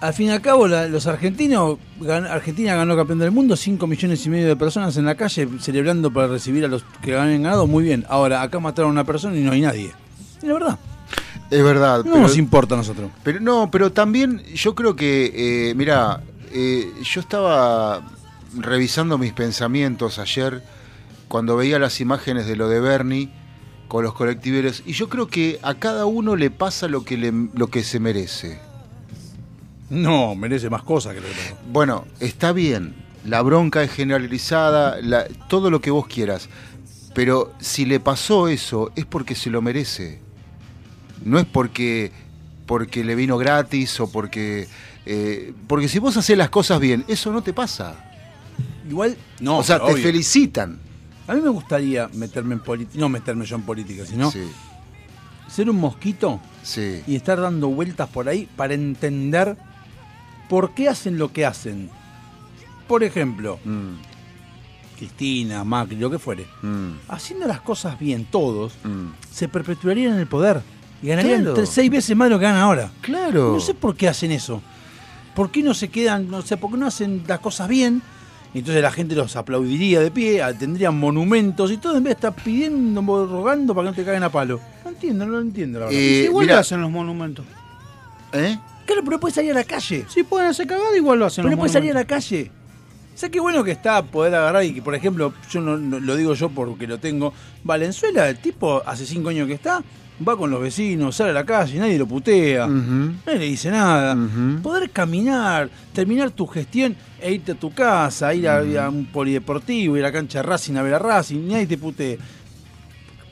al 0.00 0.14
fin 0.14 0.28
y 0.28 0.30
al 0.30 0.40
cabo, 0.40 0.68
la- 0.68 0.86
los 0.88 1.06
argentinos, 1.06 1.78
gan- 2.00 2.26
Argentina 2.28 2.74
ganó 2.74 2.96
campeón 2.96 3.18
del 3.18 3.30
mundo, 3.30 3.56
5 3.56 3.86
millones 3.86 4.24
y 4.26 4.30
medio 4.30 4.46
de 4.48 4.56
personas 4.56 4.96
en 4.96 5.04
la 5.06 5.14
calle 5.14 5.48
celebrando 5.60 6.10
para 6.12 6.28
recibir 6.28 6.64
a 6.64 6.68
los 6.68 6.84
que 7.02 7.16
han 7.16 7.42
ganado, 7.42 7.66
muy 7.66 7.84
bien. 7.84 8.04
Ahora, 8.08 8.42
acá 8.42 8.60
mataron 8.60 8.90
a 8.90 8.92
una 8.92 9.04
persona 9.04 9.36
y 9.36 9.40
no 9.40 9.52
hay 9.52 9.60
nadie. 9.62 9.90
Y 10.42 10.46
la 10.46 10.52
verdad, 10.54 10.78
Es 11.50 11.62
verdad. 11.62 11.98
no 11.98 12.04
pero- 12.12 12.20
nos 12.22 12.36
importa 12.38 12.74
a 12.74 12.78
nosotros. 12.78 13.10
Pero 13.24 13.40
no, 13.40 13.70
pero 13.70 13.90
también 13.92 14.42
yo 14.54 14.74
creo 14.74 14.94
que, 14.96 15.70
eh, 15.70 15.74
mira, 15.74 16.22
eh, 16.52 16.92
yo 17.02 17.20
estaba 17.20 18.00
revisando 18.58 19.18
mis 19.18 19.32
pensamientos 19.32 20.18
ayer 20.18 20.62
cuando 21.30 21.56
veía 21.56 21.78
las 21.78 22.00
imágenes 22.00 22.46
de 22.48 22.56
lo 22.56 22.68
de 22.68 22.80
Bernie 22.80 23.30
con 23.86 24.02
los 24.02 24.14
colectiveros 24.14 24.82
y 24.84 24.94
yo 24.94 25.08
creo 25.08 25.28
que 25.28 25.60
a 25.62 25.74
cada 25.74 26.04
uno 26.04 26.34
le 26.34 26.50
pasa 26.50 26.88
lo 26.88 27.04
que 27.04 27.16
le, 27.16 27.32
lo 27.54 27.68
que 27.68 27.84
se 27.84 28.00
merece. 28.00 28.58
No, 29.90 30.34
merece 30.34 30.68
más 30.70 30.82
cosas 30.82 31.14
que 31.14 31.20
lo 31.20 31.28
que 31.28 31.34
pasó. 31.34 31.56
Bueno, 31.72 32.04
está 32.18 32.52
bien, 32.52 32.96
la 33.24 33.42
bronca 33.42 33.80
es 33.84 33.92
generalizada, 33.92 35.00
la- 35.02 35.26
todo 35.48 35.70
lo 35.70 35.80
que 35.80 35.92
vos 35.92 36.08
quieras, 36.08 36.48
pero 37.14 37.52
si 37.60 37.84
le 37.86 38.00
pasó 38.00 38.48
eso 38.48 38.90
es 38.96 39.04
porque 39.06 39.36
se 39.36 39.50
lo 39.50 39.62
merece. 39.62 40.18
No 41.24 41.38
es 41.38 41.46
porque, 41.46 42.10
porque 42.66 43.04
le 43.04 43.14
vino 43.14 43.38
gratis 43.38 44.00
o 44.00 44.10
porque... 44.10 44.66
eh, 45.06 45.52
porque 45.68 45.86
si 45.88 46.00
vos 46.00 46.16
haces 46.16 46.36
las 46.36 46.50
cosas 46.50 46.80
bien, 46.80 47.04
eso 47.06 47.30
no 47.32 47.40
te 47.42 47.52
pasa. 47.52 47.94
Igual, 48.88 49.16
no. 49.38 49.58
o 49.58 49.62
sea, 49.62 49.78
te 49.78 49.92
obvio. 49.92 50.02
felicitan. 50.02 50.80
A 51.30 51.34
mí 51.34 51.40
me 51.42 51.48
gustaría 51.50 52.08
meterme 52.12 52.54
en 52.54 52.60
política, 52.60 52.98
no 52.98 53.08
meterme 53.08 53.44
yo 53.46 53.54
en 53.56 53.62
política, 53.62 54.04
sino 54.04 54.30
Sí, 54.32 54.42
ser 55.48 55.70
un 55.70 55.76
mosquito 55.76 56.40
sí. 56.62 57.02
y 57.06 57.14
estar 57.14 57.40
dando 57.40 57.68
vueltas 57.68 58.08
por 58.08 58.28
ahí 58.28 58.48
para 58.56 58.74
entender 58.74 59.56
por 60.48 60.74
qué 60.74 60.88
hacen 60.88 61.18
lo 61.18 61.32
que 61.32 61.46
hacen. 61.46 61.88
Por 62.88 63.04
ejemplo, 63.04 63.60
Mm, 63.64 63.94
Cristina, 64.98 65.64
Macri, 65.64 65.96
lo 65.96 66.10
que 66.10 66.18
fuere. 66.18 66.46
mm, 66.62 66.90
Haciendo 67.08 67.46
las 67.46 67.60
cosas 67.60 67.98
bien 67.98 68.24
todos, 68.30 68.72
mm. 68.84 69.06
se 69.30 69.48
perpetuarían 69.48 70.14
en 70.14 70.18
el 70.20 70.26
poder 70.26 70.62
y 71.02 71.06
ganarían 71.08 71.40
Claro. 71.42 71.54
tres- 71.54 71.70
seis 71.70 71.90
veces 71.90 72.16
más 72.16 72.26
de 72.26 72.30
lo 72.34 72.38
que 72.38 72.44
ganan 72.46 72.60
ahora. 72.62 72.90
Claro. 73.00 73.52
No 73.54 73.60
sé 73.60 73.74
por 73.74 73.96
qué 73.96 74.08
hacen 74.08 74.32
eso. 74.32 74.60
¿Por 75.34 75.50
qué 75.50 75.62
no 75.62 75.74
se 75.74 75.88
quedan, 75.88 76.28
no 76.28 76.42
sé, 76.42 76.56
por 76.56 76.72
qué 76.72 76.76
no 76.76 76.86
hacen 76.86 77.22
las 77.26 77.38
cosas 77.38 77.68
bien? 77.68 78.02
Entonces 78.52 78.82
la 78.82 78.90
gente 78.90 79.14
los 79.14 79.36
aplaudiría 79.36 80.00
de 80.00 80.10
pie, 80.10 80.42
tendrían 80.58 80.98
monumentos 80.98 81.70
y 81.70 81.76
todo, 81.76 81.96
en 81.96 82.02
vez 82.02 82.10
de 82.16 82.26
estar 82.26 82.34
pidiendo, 82.34 83.00
rogando 83.26 83.74
para 83.74 83.86
que 83.86 83.90
no 83.90 83.96
te 83.96 84.04
caigan 84.04 84.24
a 84.24 84.28
palo. 84.30 84.60
No 84.84 84.90
entiendo, 84.90 85.24
no 85.26 85.32
lo 85.32 85.40
entiendo 85.40 85.78
la 85.80 85.86
verdad. 85.86 86.00
Eh, 86.00 86.24
igual 86.24 86.44
mirá. 86.46 86.54
lo 86.56 86.60
hacen 86.60 86.80
los 86.80 86.90
monumentos. 86.90 87.44
¿Eh? 88.32 88.58
Claro, 88.86 89.02
pero 89.04 89.10
no 89.16 89.20
puedes 89.20 89.34
salir 89.36 89.52
a 89.52 89.54
la 89.54 89.64
calle. 89.64 90.04
Si 90.08 90.24
pueden 90.24 90.48
hacer 90.48 90.66
cagada, 90.66 90.96
igual 90.96 91.18
lo 91.20 91.26
hacen 91.26 91.42
Pero 91.42 91.50
los 91.50 91.56
no 91.56 91.60
puedes 91.60 91.72
salir 91.72 91.92
a 91.92 91.94
la 91.94 92.04
calle. 92.04 92.50
¿Sabes 93.14 93.32
qué 93.32 93.40
bueno 93.40 93.62
que 93.62 93.70
está 93.70 94.02
poder 94.02 94.34
agarrar 94.34 94.64
y 94.64 94.72
que, 94.74 94.82
por 94.82 94.94
ejemplo, 94.94 95.32
yo 95.50 95.60
no, 95.60 95.76
no- 95.76 96.00
lo 96.00 96.16
digo 96.16 96.34
yo 96.34 96.48
porque 96.48 96.86
lo 96.86 96.98
tengo, 96.98 97.32
Valenzuela, 97.62 98.28
el 98.28 98.38
tipo 98.38 98.82
hace 98.86 99.04
cinco 99.06 99.28
años 99.28 99.46
que 99.46 99.52
está, 99.54 99.82
va 100.26 100.36
con 100.36 100.50
los 100.50 100.60
vecinos, 100.60 101.16
sale 101.16 101.30
a 101.30 101.34
la 101.34 101.44
calle, 101.44 101.78
nadie 101.78 101.98
lo 101.98 102.06
putea, 102.06 102.64
Ujú. 102.66 103.12
nadie 103.26 103.38
le 103.38 103.44
dice 103.44 103.70
nada. 103.70 104.16
Poder 104.62 104.90
caminar, 104.90 105.68
terminar 105.92 106.30
tu 106.30 106.46
gestión 106.46 106.96
e 107.20 107.32
irte 107.32 107.52
a 107.52 107.54
tu 107.54 107.72
casa, 107.72 108.32
ir 108.34 108.48
a, 108.48 108.58
a 108.84 108.88
un 108.88 109.06
polideportivo, 109.06 109.96
ir 109.96 110.04
a 110.04 110.08
la 110.08 110.12
cancha 110.12 110.38
de 110.38 110.42
Racing 110.44 110.76
a 110.76 110.82
ver 110.82 110.94
a 110.94 110.98
Racing, 110.98 111.46
nadie 111.48 111.66
te 111.66 111.78
putee. 111.78 112.18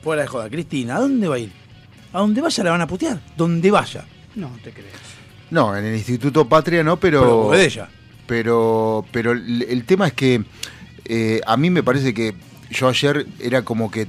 Fuera 0.01 0.21
de 0.23 0.27
joda, 0.27 0.49
Cristina, 0.49 0.95
¿a 0.95 0.99
dónde 0.99 1.27
va 1.27 1.35
a 1.35 1.39
ir? 1.39 1.51
A 2.13 2.19
donde 2.19 2.41
vaya 2.41 2.63
la 2.63 2.71
van 2.71 2.81
a 2.81 2.87
putear, 2.87 3.19
donde 3.35 3.69
vaya. 3.71 4.05
No 4.35 4.49
te 4.63 4.71
crees. 4.71 4.93
No, 5.51 5.75
en 5.75 5.83
el 5.85 5.95
Instituto 5.95 6.47
Patria 6.47 6.83
no, 6.83 6.97
pero... 6.97 7.49
Pero 7.51 7.53
ella. 7.55 7.89
pero 8.27 9.05
pero 9.11 9.31
el, 9.31 9.63
el 9.63 9.83
tema 9.85 10.07
es 10.07 10.13
que 10.13 10.43
eh, 11.05 11.41
a 11.45 11.57
mí 11.57 11.69
me 11.69 11.83
parece 11.83 12.13
que 12.13 12.35
yo 12.69 12.87
ayer 12.87 13.25
era 13.39 13.63
como 13.63 13.89
que 13.91 14.07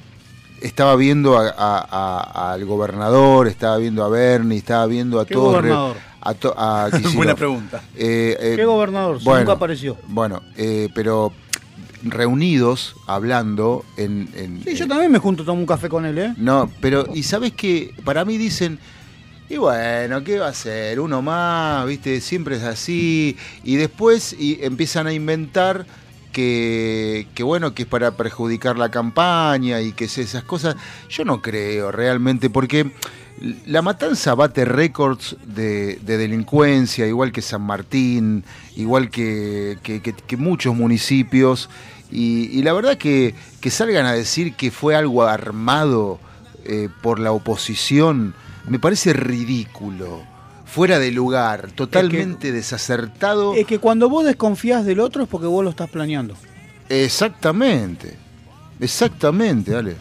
estaba 0.60 0.94
viendo 0.96 1.38
a- 1.38 1.48
a- 1.56 1.86
a- 1.90 2.52
al 2.52 2.64
gobernador, 2.66 3.48
estaba 3.48 3.78
viendo 3.78 4.04
a 4.04 4.08
Bernie, 4.10 4.58
estaba 4.58 4.86
viendo 4.86 5.18
a 5.18 5.26
¿Qué 5.26 5.32
todos. 5.34 5.52
gobernador? 5.54 5.96
A 6.20 6.34
to- 6.34 6.54
a. 6.56 6.88
Buena 7.14 7.34
pregunta. 7.34 7.82
Eh, 7.96 8.36
eh, 8.40 8.52
¿Qué 8.56 8.64
gobernador? 8.64 9.20
Si 9.20 9.28
nunca 9.28 9.52
apareció. 9.52 9.96
Bueno, 10.08 10.42
eh, 10.56 10.88
pero 10.94 11.32
reunidos, 12.02 12.94
hablando 13.06 13.84
en... 13.96 14.28
en- 14.34 14.62
Sí, 14.64 14.74
yo 14.74 14.88
también 14.88 15.12
me 15.12 15.18
junto 15.18 15.42
a 15.42 15.46
tomar 15.46 15.60
un 15.60 15.66
café 15.66 15.88
con 15.90 16.06
él, 16.06 16.16
¿eh? 16.18 16.32
no, 16.38 16.70
pero, 16.80 17.06
y 17.14 17.22
sabes 17.24 17.52
que 17.52 17.94
para 18.04 18.24
mí 18.24 18.38
dicen, 18.38 18.78
y 19.50 19.56
bueno, 19.58 20.24
¿qué 20.24 20.38
va 20.38 20.48
a 20.48 20.54
ser? 20.54 20.98
Uno 21.00 21.20
más, 21.20 21.86
¿viste? 21.86 22.20
Siempre 22.22 22.56
es 22.56 22.62
así. 22.62 23.36
Y 23.64 23.76
después 23.76 24.34
y 24.38 24.58
empiezan 24.62 25.08
a 25.08 25.12
inventar 25.12 25.84
que, 26.32 27.26
que, 27.34 27.42
bueno, 27.42 27.74
que 27.74 27.82
es 27.82 27.88
para 27.88 28.12
perjudicar 28.12 28.78
la 28.78 28.90
campaña 28.90 29.80
y 29.80 29.92
que 29.92 30.04
es 30.04 30.16
esas 30.18 30.44
cosas. 30.44 30.76
Yo 31.08 31.24
no 31.24 31.42
creo 31.42 31.90
realmente, 31.92 32.48
porque 32.48 32.92
la 33.66 33.80
matanza 33.82 34.34
bate 34.34 34.64
récords 34.64 35.36
de, 35.46 35.96
de 36.02 36.16
delincuencia, 36.18 37.06
igual 37.06 37.32
que 37.32 37.40
San 37.42 37.62
Martín, 37.62 38.44
igual 38.76 39.10
que, 39.10 39.78
que- 39.82 40.00
que- 40.02 40.12
que 40.12 40.36
muchos 40.36 40.74
municipios. 40.76 41.70
Y, 42.12 42.50
y 42.52 42.62
la 42.62 42.72
verdad 42.72 42.98
que, 42.98 43.34
que 43.60 43.70
salgan 43.70 44.04
a 44.06 44.12
decir 44.12 44.54
que 44.54 44.70
fue 44.70 44.94
algo 44.96 45.22
armado 45.22 46.18
eh, 46.64 46.88
por 47.02 47.18
la 47.18 47.32
oposición, 47.32 48.34
me 48.68 48.78
parece 48.78 49.12
ridículo, 49.12 50.22
fuera 50.66 50.98
de 50.98 51.10
lugar, 51.12 51.70
totalmente 51.72 52.52
desacertado. 52.52 53.54
Es 53.54 53.66
que 53.66 53.78
cuando 53.78 54.08
vos 54.10 54.24
desconfías 54.26 54.84
del 54.84 55.00
otro 55.00 55.22
es 55.22 55.28
porque 55.28 55.46
vos 55.46 55.64
lo 55.64 55.70
estás 55.70 55.88
planeando. 55.88 56.34
Exactamente, 56.88 58.16
exactamente, 58.80 59.70
dale. 59.72 59.96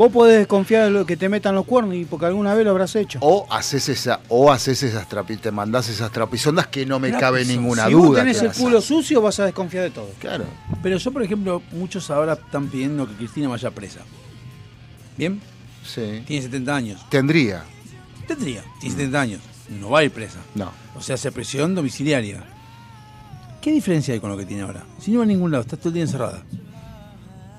Vos 0.00 0.10
podés 0.10 0.38
desconfiar 0.38 0.84
de 0.84 0.90
lo 0.90 1.04
que 1.04 1.14
te 1.14 1.28
metan 1.28 1.54
los 1.54 1.66
cuernos 1.66 1.94
y 1.94 2.06
porque 2.06 2.24
alguna 2.24 2.54
vez 2.54 2.64
lo 2.64 2.70
habrás 2.70 2.96
hecho. 2.96 3.18
O 3.20 3.46
haces 3.50 3.86
esa, 3.90 4.20
o 4.30 4.50
haces 4.50 4.82
esas 4.82 5.06
trapi, 5.06 5.36
te 5.36 5.50
mandás 5.50 5.90
esas 5.90 6.10
trapisondas 6.10 6.68
que 6.68 6.86
no 6.86 6.98
me 6.98 7.12
cabe 7.12 7.44
ninguna 7.44 7.84
si 7.84 7.92
duda. 7.92 8.06
vos 8.06 8.16
tenés 8.16 8.40
el 8.40 8.50
culo 8.50 8.80
sucio, 8.80 9.20
vas 9.20 9.40
a 9.40 9.44
desconfiar 9.44 9.84
de 9.84 9.90
todo. 9.90 10.08
Claro. 10.18 10.46
Pero 10.82 10.96
yo, 10.96 11.12
por 11.12 11.22
ejemplo, 11.22 11.62
muchos 11.72 12.10
ahora 12.10 12.32
están 12.32 12.68
pidiendo 12.68 13.06
que 13.06 13.12
Cristina 13.12 13.48
vaya 13.48 13.70
presa. 13.72 14.00
¿Bien? 15.18 15.38
Sí. 15.84 16.22
Tiene 16.26 16.44
70 16.44 16.74
años. 16.74 17.06
Tendría. 17.10 17.64
Tendría. 18.26 18.64
Tiene 18.80 18.96
70 18.96 19.20
años. 19.20 19.40
No 19.68 19.90
va 19.90 19.98
a 19.98 20.04
ir 20.04 20.12
presa. 20.12 20.38
No. 20.54 20.72
O 20.96 21.02
sea, 21.02 21.16
hace 21.16 21.30
presión 21.30 21.74
domiciliaria. 21.74 22.42
¿Qué 23.60 23.70
diferencia 23.70 24.14
hay 24.14 24.20
con 24.20 24.30
lo 24.30 24.38
que 24.38 24.46
tiene 24.46 24.62
ahora? 24.62 24.82
Si 24.98 25.10
no 25.10 25.18
va 25.18 25.24
a 25.24 25.26
ningún 25.26 25.50
lado, 25.50 25.60
está 25.60 25.76
todo 25.76 25.88
el 25.88 25.94
día 25.96 26.04
encerrada. 26.04 26.42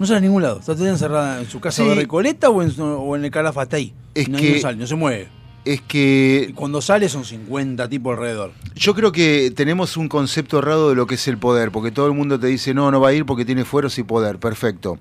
No 0.01 0.07
sale 0.07 0.17
a 0.17 0.21
ningún 0.21 0.41
lado. 0.41 0.59
Está 0.59 0.71
encerrada 0.73 1.39
en 1.41 1.47
su 1.47 1.59
casa 1.59 1.83
Sí. 1.83 1.87
de 1.89 1.93
Recoleta 1.93 2.49
o 2.49 2.63
en, 2.63 2.71
su- 2.71 2.83
o 2.83 3.15
en 3.15 3.23
el 3.23 3.29
Calafate 3.29 3.75
ahí. 3.75 3.93
Es 4.15 4.27
no, 4.27 4.39
que- 4.39 4.55
no 4.55 4.59
sale, 4.59 4.77
no 4.77 4.87
se 4.87 4.95
mueve. 4.95 5.29
Es 5.63 5.75
Y 5.75 5.83
que 5.83 6.53
cuando 6.55 6.81
sale 6.81 7.07
son 7.07 7.23
50 7.23 7.87
tipos 7.87 8.13
alrededor. 8.17 8.51
yo 8.73 8.95
creo 8.95 9.11
que 9.11 9.51
tenemos 9.55 9.97
un 9.97 10.09
concepto 10.09 10.57
errado 10.57 10.89
de 10.89 10.95
lo 10.95 11.05
que 11.05 11.13
es 11.13 11.27
el 11.27 11.37
poder, 11.37 11.71
porque 11.71 11.91
todo 11.91 12.07
el 12.07 12.13
mundo 12.13 12.39
te 12.39 12.47
dice, 12.47 12.73
no, 12.73 12.89
no 12.89 12.99
va 12.99 13.09
a 13.09 13.13
ir 13.13 13.27
porque 13.27 13.45
tiene 13.45 13.63
fueros 13.63 13.95
y 13.99 14.03
poder, 14.03 14.39
perfecto. 14.39 14.97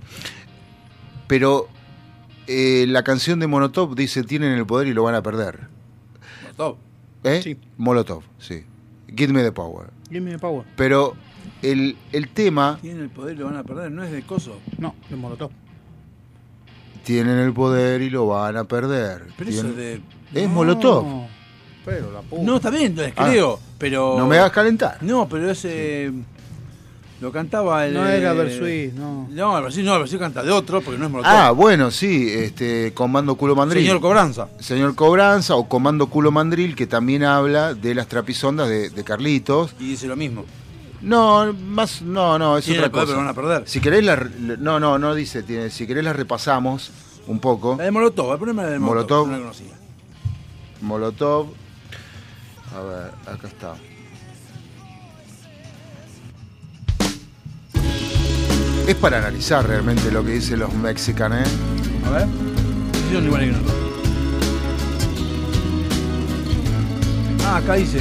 Pero 1.26 1.66
eh, 2.46 2.84
la 2.88 3.02
canción 3.02 3.40
de 3.40 3.46
Molotov 3.46 3.94
dice, 3.94 4.22
tienen 4.22 4.52
el 4.52 4.66
poder 4.66 4.86
y 4.88 4.92
lo 4.92 5.02
van 5.02 5.14
a 5.14 5.22
perder. 5.22 5.68
Top. 6.58 6.76
¿Eh? 7.24 7.40
Sí. 7.42 7.56
Molotov, 7.78 8.22
sí. 8.38 8.64
Give 9.16 9.32
me 9.32 9.42
the 9.42 9.52
power. 9.52 9.88
Give 10.10 10.20
me 10.20 10.32
the 10.32 10.38
power. 10.38 10.64
Pero 10.76 11.14
el, 11.62 11.96
el 12.12 12.28
tema, 12.28 12.78
Tienen 12.80 13.02
el 13.02 13.10
poder 13.10 13.36
y 13.36 13.38
lo 13.38 13.46
van 13.46 13.56
a 13.56 13.62
perder. 13.64 13.90
No 13.90 14.02
es 14.04 14.10
de 14.12 14.22
coso. 14.22 14.58
No, 14.78 14.94
de 15.08 15.16
Molotov. 15.16 15.50
tienen 17.04 17.38
el 17.38 17.52
poder 17.52 18.02
y 18.02 18.10
lo 18.10 18.26
van 18.26 18.56
a 18.56 18.64
perder. 18.64 19.26
Pero 19.36 19.50
eso 19.50 19.66
es 19.68 19.76
de. 19.76 20.00
Es 20.34 20.48
Molotov. 20.48 21.04
No, 21.06 21.28
Pero 21.84 22.12
la 22.12 22.20
puta. 22.20 22.42
No, 22.42 22.56
está 22.56 22.70
bien, 22.70 22.94
les 22.96 23.12
Ah. 23.16 23.26
creo. 23.28 23.58
Pero. 23.78 24.16
No 24.18 24.26
me 24.26 24.38
hagas 24.38 24.52
calentar. 24.52 24.98
No, 25.02 25.28
pero 25.28 25.50
ese. 25.50 26.12
Lo 27.20 27.30
cantaba 27.32 27.84
el. 27.86 27.92
No 27.94 28.06
era 28.06 28.32
eh, 28.32 28.34
Bersuit, 28.34 28.92
no. 28.94 29.28
No, 29.30 29.56
el 29.58 29.64
Bersuit 29.64 29.84
no, 29.84 29.94
el 29.94 30.00
Bersuit 30.00 30.20
canta 30.20 30.42
de 30.42 30.50
otro 30.50 30.80
porque 30.80 30.98
no 30.98 31.04
es 31.06 31.10
Molotov. 31.10 31.30
Ah, 31.34 31.50
bueno, 31.50 31.90
sí, 31.90 32.30
este, 32.30 32.92
Comando 32.94 33.34
Culo 33.34 33.54
Mandril. 33.54 33.82
Señor 33.84 34.00
Cobranza. 34.00 34.48
Señor 34.58 34.94
Cobranza 34.94 35.54
o 35.56 35.68
Comando 35.68 36.06
Culo 36.08 36.30
Mandril, 36.30 36.74
que 36.74 36.86
también 36.86 37.24
habla 37.24 37.74
de 37.74 37.94
las 37.94 38.06
trapisondas 38.06 38.68
de, 38.70 38.88
de 38.88 39.04
Carlitos. 39.04 39.74
Y 39.78 39.88
dice 39.88 40.06
lo 40.06 40.16
mismo. 40.16 40.44
No, 41.02 41.52
más, 41.52 42.02
no, 42.02 42.38
no, 42.38 42.58
es 42.58 42.68
otra 42.68 42.90
poder, 42.90 42.90
cosa. 42.90 43.06
pero 43.06 43.18
van 43.18 43.28
a 43.28 43.34
perder. 43.34 43.62
Si 43.68 43.80
querés 43.80 44.04
la, 44.04 44.16
no, 44.58 44.78
no, 44.78 44.98
no 44.98 45.14
dice, 45.14 45.42
tiene, 45.42 45.70
si 45.70 45.86
querés 45.86 46.04
la 46.04 46.12
repasamos 46.12 46.90
un 47.26 47.40
poco. 47.40 47.76
La 47.78 47.84
de 47.84 47.90
Molotov, 47.90 48.32
el 48.32 48.38
problema 48.38 48.66
de 48.66 48.78
Molotov. 48.78 49.26
Molotov. 49.26 49.28
No 49.28 49.32
la 49.32 49.38
conocía. 49.38 49.74
Molotov. 50.82 51.46
A 52.76 52.80
ver, 52.82 53.10
acá 53.34 53.48
está. 53.48 53.74
Es 58.86 58.96
para 58.96 59.18
analizar 59.18 59.66
realmente 59.66 60.10
lo 60.10 60.24
que 60.24 60.32
dicen 60.32 60.58
los 60.58 60.72
mexicanos, 60.74 61.46
¿eh? 61.46 61.52
A 62.06 62.10
ver. 62.10 62.26
Que 63.10 63.20
nosotros. 63.20 63.72
Ah, 67.44 67.56
acá 67.56 67.74
dice. 67.74 68.00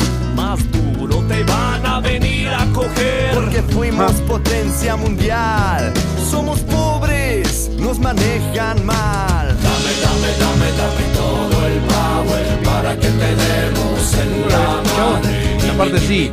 Potencia 4.31 4.95
mundial. 4.95 5.91
Somos 6.29 6.59
pobres, 6.61 7.69
nos 7.77 7.99
manejan 7.99 8.85
mal. 8.85 9.47
Dame, 9.67 9.91
dame, 10.05 10.29
dame, 10.43 10.67
dame 10.79 11.05
todo 11.13 11.67
el 11.67 11.79
power 11.81 12.63
para 12.63 12.95
que 12.95 13.09
te 13.09 13.35
demos 13.43 14.13
en 14.23 14.49
la 14.49 14.67
madre. 14.95 15.57
Y 15.65 15.69
aparte 15.69 15.99
sí. 15.99 16.31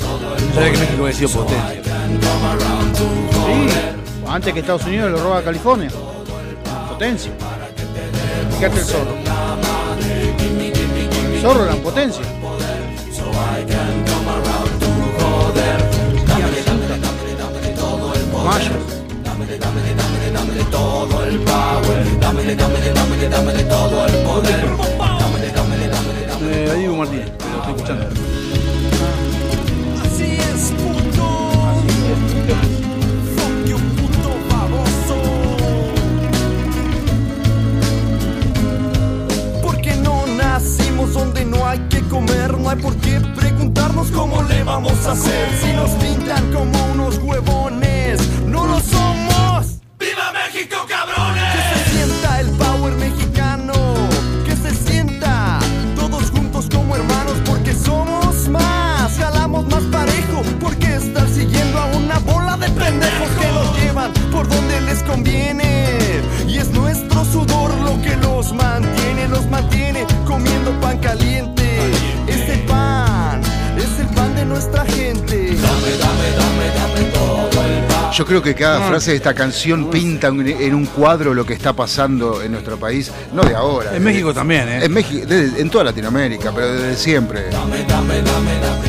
No 0.00 0.54
sabía 0.54 0.72
que 0.72 0.78
México 0.78 1.02
había 1.02 1.16
sido 1.16 1.30
potencia. 1.30 1.82
Sí. 3.46 3.58
Antes 4.28 4.52
que 4.52 4.60
Estados 4.60 4.84
Unidos 4.84 5.10
lo 5.12 5.22
roba 5.22 5.38
a 5.38 5.42
California. 5.42 5.90
Potencia. 6.90 7.32
Fíjate 8.58 8.80
el 8.80 8.84
zorro. 8.84 9.14
El 11.32 11.40
zorro 11.40 11.64
era 11.64 11.74
potencia. 11.76 12.22
Mayas. 18.44 18.70
Eh, 26.46 26.68
ahí 26.70 26.78
Diego 26.80 26.96
Martínez, 26.96 27.28
lo 27.28 27.58
estoy 27.58 27.74
escuchando. 27.74 28.06
Así 30.04 30.36
es, 30.36 30.72
puto. 30.76 31.26
Fuck 33.34 33.64
you, 33.66 33.78
puto 33.96 34.30
baboso. 34.50 35.16
Porque 39.62 39.96
no 39.96 40.26
nacimos 40.36 41.14
donde 41.14 41.46
no 41.46 41.66
hay 41.66 41.78
que 41.88 42.00
comer, 42.02 42.58
no 42.58 42.68
hay 42.68 42.76
por 42.76 42.94
qué 42.96 43.20
preguntarnos 43.34 44.10
cómo 44.10 44.42
le 44.42 44.62
vamos 44.64 45.06
a 45.06 45.12
hacer. 45.12 45.48
Si 45.62 45.72
nos 45.72 45.90
pintan 45.92 46.52
como 46.52 46.92
unos 46.92 47.18
huevones, 47.18 47.93
no 48.46 48.66
lo 48.66 48.80
somos. 48.80 49.80
¡Viva 49.98 50.32
México, 50.32 50.76
cabrones! 50.88 51.42
Que 51.54 51.62
se 51.74 51.90
sienta 51.90 52.40
el 52.40 52.50
power 52.50 52.94
mexicano, 52.94 53.72
que 54.44 54.56
se 54.56 54.74
sienta 54.74 55.58
todos 55.96 56.30
juntos 56.30 56.68
como 56.70 56.96
hermanos, 56.96 57.36
porque 57.46 57.72
somos 57.74 58.48
más, 58.48 59.16
jalamos 59.16 59.66
más 59.68 59.82
parejo, 59.84 60.42
porque 60.60 60.96
estar 60.96 61.26
siguiendo 61.28 61.78
a 61.78 61.86
una 61.96 62.18
bola 62.20 62.56
de 62.56 62.68
pendejos 62.70 63.30
que 63.40 63.48
nos 63.52 63.78
llevan 63.78 64.12
por 64.32 64.48
donde 64.48 64.80
les 64.82 65.02
conviene. 65.02 66.20
Y 66.46 66.58
es 66.58 66.70
nuestro 66.70 67.24
sudor 67.24 67.74
lo 67.80 68.00
que 68.02 68.16
los 68.16 68.52
mantiene, 68.52 69.28
los 69.28 69.46
mantiene 69.48 70.06
comiendo 70.26 70.72
pan 70.80 70.98
caliente. 70.98 71.64
Ese 72.26 72.58
pan 72.68 73.40
es 73.76 73.98
el 73.98 74.08
pan 74.14 74.34
de 74.34 74.44
nuestra 74.44 74.84
gente. 74.84 75.56
Dame, 75.56 75.90
dame, 75.98 76.13
Yo 78.14 78.24
creo 78.24 78.40
que 78.40 78.54
cada 78.54 78.80
frase 78.88 79.10
de 79.10 79.16
esta 79.16 79.34
canción 79.34 79.90
pinta 79.90 80.30
un- 80.30 80.46
en 80.46 80.74
un 80.74 80.86
cuadro 80.86 81.34
lo 81.34 81.44
que 81.44 81.52
está 81.54 81.72
pasando 81.72 82.42
en 82.42 82.52
nuestro 82.52 82.76
país, 82.78 83.10
no 83.32 83.42
de 83.42 83.56
ahora. 83.56 83.96
En 83.96 84.04
México 84.04 84.32
también, 84.32 84.68
¿eh? 84.68 84.84
En, 84.84 84.92
México, 84.92 85.26
desde- 85.26 85.60
en 85.60 85.68
toda 85.68 85.82
Latinoamérica, 85.84 86.52
pero 86.54 86.72
desde 86.72 86.96
siempre. 86.96 87.50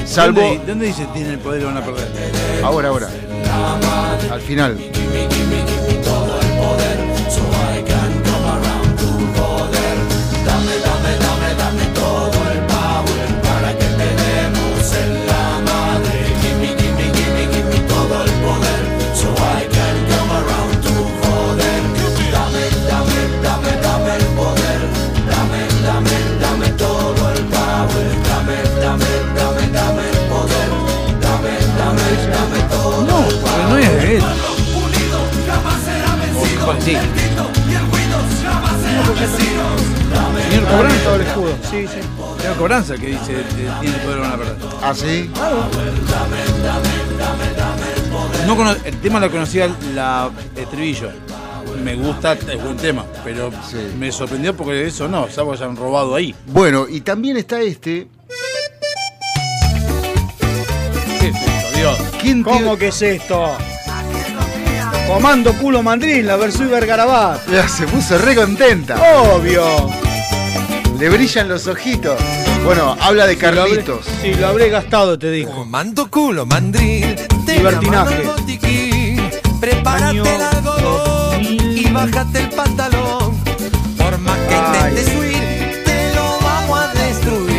Salvo 0.06 0.42
¿Dónde, 0.42 0.62
dónde 0.68 0.86
dice 0.88 1.08
tiene 1.14 1.32
el 1.34 1.40
poder 1.40 1.62
y 1.62 1.64
lo 1.64 1.74
van 1.74 1.78
a 1.82 1.86
perder? 1.86 2.08
ahora, 2.64 2.90
ahora. 2.90 3.10
Al 4.32 4.42
final. 4.42 4.78
Señor 41.18 41.34
Cobranza, 41.36 41.36
Todo 41.36 41.46
el 41.46 41.52
escudo. 41.52 41.56
Sí, 41.72 41.88
sí. 41.88 42.42
señor 42.42 42.58
Cobranza 42.58 42.96
que 42.96 43.08
dice 43.08 43.32
eh, 43.34 43.46
tiene 43.82 43.96
el 43.96 44.02
poder 44.02 44.18
y 44.18 44.20
lo 44.20 44.22
van 44.22 44.32
a 44.32 44.38
perder. 44.38 44.56
¿Ah, 44.82 44.94
sí? 44.94 45.30
No 48.48 48.56
cono- 48.56 48.76
el 48.84 48.98
tema 49.02 49.20
lo 49.20 49.32
conocía 49.32 49.70
la 49.94 50.30
estribillo. 50.56 51.10
Me 51.84 51.96
gusta, 51.96 52.34
es 52.34 52.64
buen 52.64 52.78
tema, 52.78 53.06
pero 53.24 53.52
Sí. 53.70 53.78
me 53.98 54.12
sorprendió 54.12 54.56
porque 54.56 54.88
eso 54.88 55.08
no, 55.08 55.28
salvo 55.30 55.52
que 55.52 55.58
hayan 55.58 55.76
robado 55.76 56.16
ahí. 56.16 56.34
Bueno, 56.48 56.88
y 56.90 57.02
también 57.02 57.38
está 57.38 57.60
este. 57.62 58.08
¿Qué 61.20 61.28
es 61.30 61.36
esto, 61.36 61.78
Dios? 61.78 61.98
¿Quién 62.22 62.44
te- 62.44 62.50
¿Cómo 62.50 62.78
que 62.78 62.88
es 62.88 63.02
esto? 63.02 63.58
Comando 65.08 65.54
culo 65.54 65.84
mandril, 65.84 66.26
la 66.26 66.36
versión 66.36 66.70
Vergarabat. 66.72 67.48
Ya 67.50 67.68
se 67.68 67.86
puso 67.88 68.18
re 68.18 68.36
contenta. 68.36 68.96
Obvio. 69.36 69.90
Le 71.00 71.10
brillan 71.10 71.50
los 71.50 71.68
ojitos. 71.68 72.18
Bueno, 72.64 72.96
habla 73.02 73.28
de 73.28 73.36
Si 73.36 73.42
lo 73.42 73.48
habré- 73.48 73.62
Carlitos. 73.84 74.06
Si 74.22 74.34
lo 74.34 74.48
habré 74.48 74.70
gastado, 74.70 75.20
te 75.20 75.30
digo. 75.32 75.52
Comando 75.54 76.10
culo, 76.10 76.46
mandril. 76.46 77.16
te 77.46 77.58
Libertinaje. 77.58 78.24
Prepárate 79.60 80.18
el 80.36 80.42
algodón 80.42 81.44
y 81.44 81.90
bájate 81.92 82.40
el 82.40 82.50
pantalón. 82.50 83.36
Por 83.98 84.18
más 84.20 84.38
que 84.48 84.56
Ay. 84.56 84.90
intentes 84.90 85.16
huir, 85.18 85.84
te 85.86 86.16
lo 86.16 86.38
vamos 86.42 86.80
a 86.80 86.94
destruir. 86.94 87.56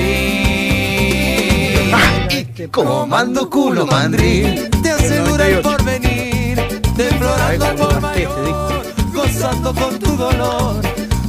Este 2.30 2.68
Comando 2.68 3.50
culo, 3.50 3.86
mandril. 3.86 4.70
Te 4.82 4.90
asegura 4.90 5.46
el 5.48 5.62
98. 5.62 5.62
porvenir. 5.62 6.82
Cómo 7.18 7.76
por 7.76 8.00
mayor. 8.00 8.82
Gozando 9.12 9.74
con 9.74 9.98
tu 9.98 10.16
dolor. 10.16 10.80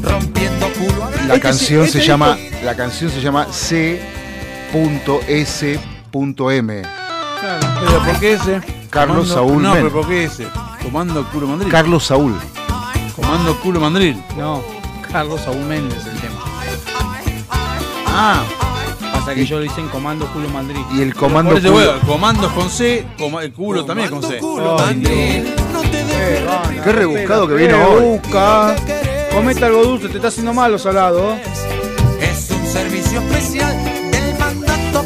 Rompiendo 0.07 0.67
culo 0.73 1.09
La 1.27 1.35
Este 1.35 1.39
canción 1.39 1.85
sí- 1.85 1.91
se 1.91 1.97
este 1.99 2.07
llama. 2.09 2.37
La 2.63 2.75
canción 2.75 3.11
se 3.11 3.21
llama 3.21 3.47
C.S.M. 3.51 4.01
¿Pero 7.79 8.03
por 8.03 8.19
qué 8.19 8.33
ese? 8.33 8.61
Carlos 8.89 9.29
Comando- 9.29 9.33
Saúl 9.33 9.61
No, 9.63 9.73
Men. 9.73 9.83
pero 9.83 9.93
¿por 10.01 10.07
qué 10.07 10.23
ese? 10.25 10.47
Comando 10.83 11.25
culo 11.31 11.47
mandril. 11.47 11.71
Carlos 11.71 12.05
Saúl. 12.05 12.35
Comando 13.15 13.55
culo 13.59 13.79
mandril. 13.79 14.21
No, 14.37 14.61
Carlos 15.11 15.41
Saúl 15.41 15.63
Méndez 15.65 16.05
el 16.05 16.19
tema. 16.19 16.35
Ah, 18.07 18.43
pasa 19.13 19.35
que 19.35 19.45
yo 19.45 19.59
lo 19.59 19.65
hice 19.65 19.81
en 19.81 19.89
comando 19.89 20.25
culo 20.33 20.49
mandril. 20.49 20.83
Y 20.93 21.01
el 21.01 21.13
comando. 21.13 21.55
culo- 21.55 21.71
bueno, 21.71 21.91
comandos 22.05 22.51
con 22.53 22.69
C, 22.69 23.05
coma- 23.17 23.43
el 23.43 23.51
culo 23.53 23.85
también 23.85 24.09
con 24.09 24.23
C. 24.23 24.37
culo, 24.37 24.77
Ay, 24.79 24.85
mandril. 24.95 25.53
No 25.73 25.81
te 25.81 26.03
dejes 26.03 26.83
Qué 26.83 26.91
rebuscado 26.91 27.47
que 27.47 27.53
vino 27.55 27.77
hoy. 27.89 28.19
Busca. 28.19 28.75
Comete 29.37 29.63
algo 29.63 29.83
dulce, 29.83 30.09
te 30.09 30.15
está 30.15 30.29
haciendo 30.29 30.51
mal, 30.51 30.79
salado. 30.79 31.35
Es 32.19 32.49
un 32.49 32.65
servicio 32.65 33.21
especial 33.21 33.71
del 34.11 34.39
mandado 34.39 35.03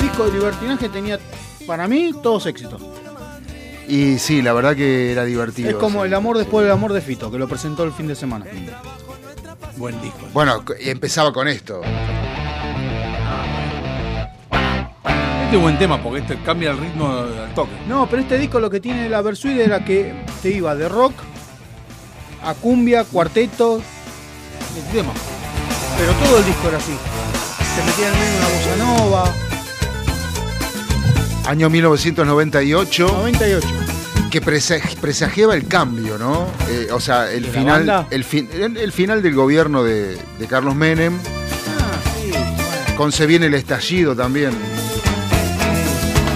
disco 0.00 0.24
de 0.24 0.32
Libertinaje 0.32 0.88
tenía, 0.88 1.18
para 1.66 1.86
mí, 1.86 2.12
todos 2.22 2.46
éxitos. 2.46 2.80
Y 3.86 4.18
sí, 4.18 4.40
la 4.40 4.54
verdad 4.54 4.74
que 4.74 5.12
era 5.12 5.26
divertido. 5.26 5.68
Es 5.68 5.76
como 5.76 6.00
sí. 6.00 6.06
El 6.06 6.14
amor 6.14 6.38
después 6.38 6.64
del 6.64 6.72
amor 6.72 6.94
de 6.94 7.02
Fito, 7.02 7.30
que 7.30 7.36
lo 7.36 7.46
presentó 7.46 7.84
el 7.84 7.92
fin 7.92 8.06
de 8.06 8.14
semana. 8.14 8.46
Buen 9.76 10.00
disco. 10.00 10.20
Bueno, 10.32 10.64
y 10.82 10.88
empezaba 10.88 11.34
con 11.34 11.48
esto. 11.48 11.82
Este 15.44 15.56
es 15.56 15.60
buen 15.60 15.78
tema 15.78 16.02
porque 16.02 16.20
este 16.20 16.42
cambia 16.44 16.70
el 16.70 16.78
ritmo 16.78 17.10
al 17.10 17.52
toque. 17.54 17.72
No, 17.86 18.08
pero 18.08 18.22
este 18.22 18.38
disco 18.38 18.58
lo 18.58 18.70
que 18.70 18.80
tiene 18.80 19.06
la 19.10 19.20
Versuit 19.20 19.58
era 19.58 19.84
que 19.84 20.24
te 20.40 20.48
iba 20.48 20.74
de 20.74 20.88
rock 20.88 21.12
a 22.42 22.54
cumbia, 22.54 23.04
cuarteto, 23.04 23.80
El 24.76 24.92
tema. 24.92 25.12
pero 25.98 26.12
todo 26.14 26.38
el 26.38 26.46
disco 26.46 26.68
era 26.68 26.78
así. 26.78 26.92
Se 27.76 27.82
metía 27.84 28.08
en 28.08 28.14
una 28.14 28.48
bossa 28.48 28.76
nova, 29.24 29.34
Año 31.46 31.68
1998, 31.70 33.08
98. 33.08 33.68
que 34.30 34.40
presa- 34.40 34.78
presagiaba 35.00 35.54
el 35.54 35.66
cambio, 35.66 36.16
¿no? 36.18 36.46
Eh, 36.68 36.88
o 36.92 37.00
sea, 37.00 37.30
el 37.30 37.42
¿De 37.42 37.48
la 37.48 37.58
final, 37.58 38.06
el, 38.10 38.24
fin- 38.24 38.48
el- 38.52 38.76
el 38.76 38.92
final 38.92 39.22
del 39.22 39.34
gobierno 39.34 39.82
de, 39.82 40.16
de 40.38 40.46
Carlos 40.46 40.74
Menem. 40.76 41.14
Ah, 41.16 41.98
sí, 42.22 42.30
bueno. 42.30 42.96
Con 42.96 43.10
se 43.12 43.26
viene 43.26 43.46
el 43.46 43.54
estallido 43.54 44.14
también. 44.14 44.52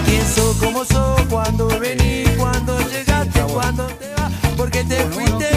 Pienso 0.05 0.55
como 0.59 0.83
sos 0.83 1.21
cuando 1.29 1.67
vení, 1.79 2.25
cuando 2.37 2.77
llegaste, 2.89 3.39
cuando 3.53 3.85
te 3.87 4.09
vas, 4.17 4.31
porque 4.57 4.83
te 4.83 4.95
Bueno, 5.05 5.15
bueno, 5.15 5.37
¿qué 5.39 5.45
fuiste 5.45 5.54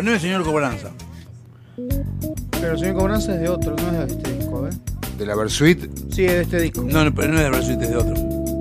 Poneme 0.00 0.18
señor 0.18 0.42
Cobranza. 0.44 0.88
Pero 2.58 2.78
señor 2.78 2.94
Cobranza 2.94 3.34
es 3.34 3.40
de 3.40 3.48
otro, 3.50 3.76
no 3.76 3.90
es 4.02 4.08
de 4.08 4.14
este 4.14 4.32
disco, 4.32 4.56
a 4.56 4.60
ver. 4.62 4.72
De 5.18 5.26
la 5.26 5.34
Versuit. 5.36 5.84
Sí, 6.10 6.24
es 6.24 6.32
de 6.32 6.40
este 6.40 6.60
disco. 6.62 6.82
No, 6.86 7.04
no, 7.04 7.14
pero 7.14 7.28
no 7.30 7.36
es 7.38 7.44
de 7.44 7.50
Brasil, 7.50 7.78
es 7.82 7.90
de 7.90 7.96
otro. 7.96 8.14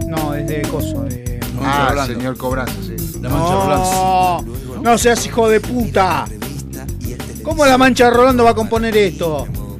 No, 0.05 0.33
es 0.33 0.45
de 0.49 0.61
Coso. 0.63 1.03
De... 1.03 1.39
La 1.55 1.61
mancha 1.61 1.85
Ah, 1.85 1.89
Rolando. 1.91 2.13
señor 2.15 2.37
Cobranza, 2.37 2.73
sí. 2.81 3.19
La 3.21 3.29
mancha 3.29 3.53
Rolando. 3.53 4.43
No, 4.75 4.81
no 4.81 4.97
seas 4.97 5.25
hijo 5.25 5.47
de 5.47 5.61
puta. 5.61 6.25
¿Cómo 7.41 7.65
la 7.65 7.77
mancha 7.77 8.03
de 8.05 8.11
Rolando 8.11 8.43
va 8.43 8.49
a 8.49 8.55
componer 8.55 8.97
esto? 8.97 9.47
No, 9.47 9.77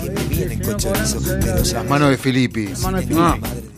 señor 0.00 1.64
Las 1.72 1.84
manos 1.88 2.10
de 2.10 2.18
Filippi. 2.18 2.70
Mano 2.82 2.98
de 3.00 3.06
Ah. 3.16 3.36
Filippi. 3.40 3.70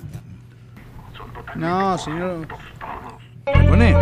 No, 1.57 1.99
señor. 1.99 2.49
¿Me 3.55 3.69
poné? 3.69 3.95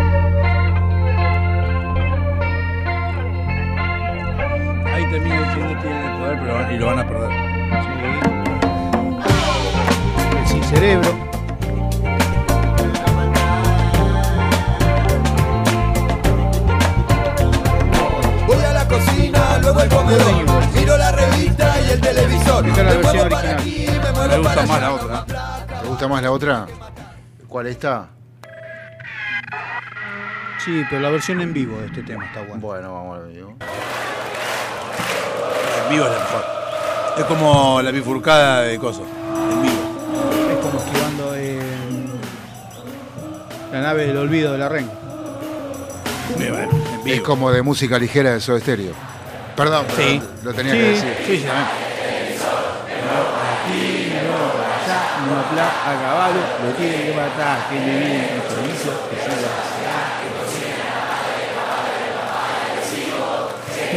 Tienen 5.13 5.31
el 5.31 6.17
poder, 6.17 6.39
pero 6.41 6.71
y 6.71 6.77
lo 6.79 6.85
van 6.87 6.99
a 6.99 7.07
perder. 7.07 7.29
Sí. 7.83 7.89
El 10.39 10.47
sin 10.47 10.63
cerebro. 10.63 11.11
Voy 18.47 18.57
a 18.57 18.73
la 18.73 18.87
cocina, 18.87 19.59
luego 19.61 19.79
al 19.81 19.89
comedor, 19.89 20.67
miro 20.73 20.97
la 20.97 21.11
revista 21.11 21.75
y 21.79 21.91
el 21.91 22.01
televisor. 22.01 22.67
Esta 22.67 22.81
es 22.81 22.87
la 22.87 22.91
Me 22.91 22.97
versión 22.97 23.19
original. 23.27 23.57
aquí, 23.59 23.85
me 23.87 24.27
Me 24.27 24.37
gusta 24.37 24.55
para 24.55 24.65
más 24.65 24.81
la 24.81 24.93
otra. 24.93 25.25
¿Te 25.79 25.87
gusta 25.87 26.07
más 26.07 26.23
la 26.23 26.31
otra? 26.31 26.65
¿Cuál 27.47 27.67
está? 27.67 28.09
Sí, 30.65 30.83
pero 30.89 31.03
la 31.03 31.09
versión 31.11 31.39
en 31.39 31.53
vivo 31.53 31.77
de 31.77 31.85
este 31.85 32.01
tema 32.01 32.25
está 32.25 32.39
buena. 32.39 32.57
Bueno, 32.57 32.93
vamos 32.93 33.19
a 33.19 33.21
ver. 33.21 33.33
En 35.83 35.89
vivo 35.89 36.05
es 36.05 36.11
la 36.11 36.19
mejor. 36.19 36.45
Es 37.17 37.25
como 37.25 37.81
la 37.81 37.91
bifurcada 37.91 38.61
de 38.61 38.77
cosas. 38.79 39.03
En 39.51 39.61
vivo. 39.61 39.75
Es 40.51 40.57
como 40.65 40.79
esquivando 40.79 41.35
en 41.35 42.09
la 43.71 43.81
nave 43.81 44.07
del 44.07 44.17
olvido 44.17 44.51
de 44.53 44.57
la 44.57 44.69
renga. 44.69 44.93
Bien, 46.37 46.51
bueno, 46.53 46.69
en 46.71 46.97
Es 46.99 47.03
vivo. 47.03 47.23
como 47.25 47.51
de 47.51 47.61
música 47.61 47.97
ligera 47.99 48.31
de 48.33 48.39
Soda 48.41 48.59
Stereo. 48.59 48.93
Perdón, 49.55 49.85
Sí. 49.95 50.19
perdón, 50.19 50.27
lo 50.43 50.53
tenía 50.53 50.73
Sí. 50.73 50.77
que 50.79 50.85
decir. 50.89 51.15
Sí, 51.27 51.37
sí, 51.37 51.43
también. 51.43 51.67
No 55.23 55.39
apla 55.39 55.65
a 55.65 56.01
caballo, 56.01 56.41
lo 56.65 56.71
tiene 56.75 57.05
que 57.05 57.13
matar, 57.13 57.69
que 57.69 57.75
le 57.75 57.85
viene 57.97 58.27
con 58.27 58.55
servicio, 58.55 58.91
que 59.09 59.15
siga. 59.15 59.49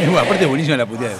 Bueno, 0.05 0.19
aparte 0.19 0.43
es 0.43 0.49
buenísima 0.49 0.77
la 0.77 0.85
puteada. 0.85 1.15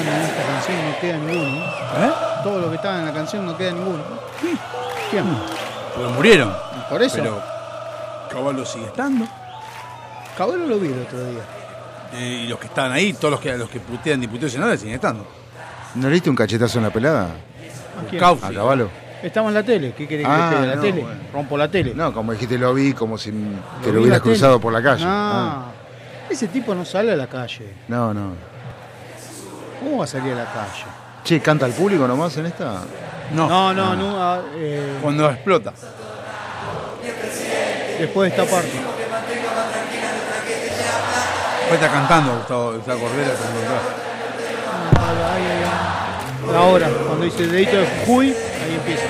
Estaban 0.00 0.06
en 0.20 0.22
esta 0.22 0.46
canción 0.46 0.76
no 0.90 0.98
queda 1.00 1.16
ninguno. 1.18 1.56
¿eh? 1.58 2.06
¿Eh? 2.06 2.12
Todos 2.42 2.60
los 2.60 2.70
que 2.70 2.76
estaban 2.76 3.00
en 3.00 3.06
la 3.06 3.12
canción 3.12 3.46
no 3.46 3.56
queda 3.56 3.72
ninguno. 3.72 4.02
¿Quién? 5.10 5.24
Porque 5.94 6.12
murieron. 6.14 6.54
Por 6.88 7.02
eso. 7.02 7.16
Pero 7.16 7.42
Caballo 8.30 8.64
sigue 8.64 8.86
estando. 8.86 9.26
Caballo 10.36 10.66
lo 10.66 10.78
vi 10.78 10.88
el 10.92 11.00
otro 11.02 11.24
día. 11.26 11.42
Eh, 12.14 12.42
y 12.44 12.48
los 12.48 12.58
que 12.58 12.66
estaban 12.66 12.92
ahí, 12.92 13.12
todos 13.14 13.32
los 13.32 13.40
que, 13.40 13.56
los 13.56 13.68
que 13.70 13.80
putean 13.80 14.20
diputados 14.20 14.52
y 14.52 14.54
senadores 14.54 14.80
siguen 14.80 14.94
estando. 14.96 15.26
¿No 15.94 16.08
le 16.08 16.14
diste 16.14 16.30
un 16.30 16.36
cachetazo 16.36 16.78
en 16.78 16.84
la 16.84 16.90
pelada? 16.90 17.28
¿A 18.10 18.18
caballo? 18.18 18.88
Estamos 19.22 19.50
en 19.50 19.54
la 19.54 19.62
tele. 19.62 19.94
¿Qué 19.96 20.08
querés 20.08 20.26
que 20.26 20.32
Ah, 20.32 20.50
le 20.50 20.56
pegue 20.56 20.62
a 20.64 20.66
la 20.70 20.76
no, 20.76 20.82
tele? 20.82 21.00
bueno. 21.02 21.20
Rompo 21.32 21.56
la 21.58 21.68
tele. 21.70 21.94
No, 21.94 22.12
como 22.12 22.32
dijiste, 22.32 22.58
lo 22.58 22.74
vi 22.74 22.92
como 22.92 23.16
si 23.16 23.30
te 23.30 23.36
lo 23.92 23.98
en 23.98 23.98
hubieras 23.98 24.20
tele. 24.22 24.34
cruzado 24.34 24.60
por 24.60 24.72
la 24.72 24.82
calle. 24.82 25.04
Ah. 25.06 25.66
Ese 26.28 26.48
tipo 26.48 26.74
no 26.74 26.84
sale 26.84 27.12
a 27.12 27.16
la 27.16 27.26
calle. 27.28 27.72
No, 27.88 28.12
no. 28.12 28.32
¿Cómo 29.82 29.98
va 29.98 30.04
a 30.04 30.06
salir 30.06 30.32
a 30.32 30.36
la 30.36 30.44
calle? 30.44 30.84
Che, 31.24 31.40
¿canta 31.40 31.66
al 31.66 31.72
público 31.72 32.06
nomás 32.06 32.36
en 32.36 32.46
esta? 32.46 32.82
No. 33.32 33.48
No, 33.48 33.74
no, 33.74 33.96
no. 33.96 34.14
ah, 34.16 34.40
eh, 34.54 34.98
Cuando 35.02 35.28
explota. 35.28 35.72
después 37.98 38.30
de 38.30 38.36
esta 38.42 38.50
parte. 38.52 38.70
Después 41.60 41.80
está 41.80 41.88
cantando 41.90 42.36
Gustavo, 42.36 42.72
Gustavo 42.74 43.00
Cordera. 43.00 43.30
cuando 43.34 43.60
entra. 43.60 43.80
Ah, 44.98 45.34
ahí, 45.34 45.42
ahí, 45.42 45.62
ahí. 45.64 46.56
Ahora, 46.56 46.88
cuando 47.06 47.24
dice 47.24 47.46
dedito 47.46 47.76
de 47.78 47.86
Jujuy, 47.86 48.28
ahí 48.28 48.74
empieza. 48.74 49.02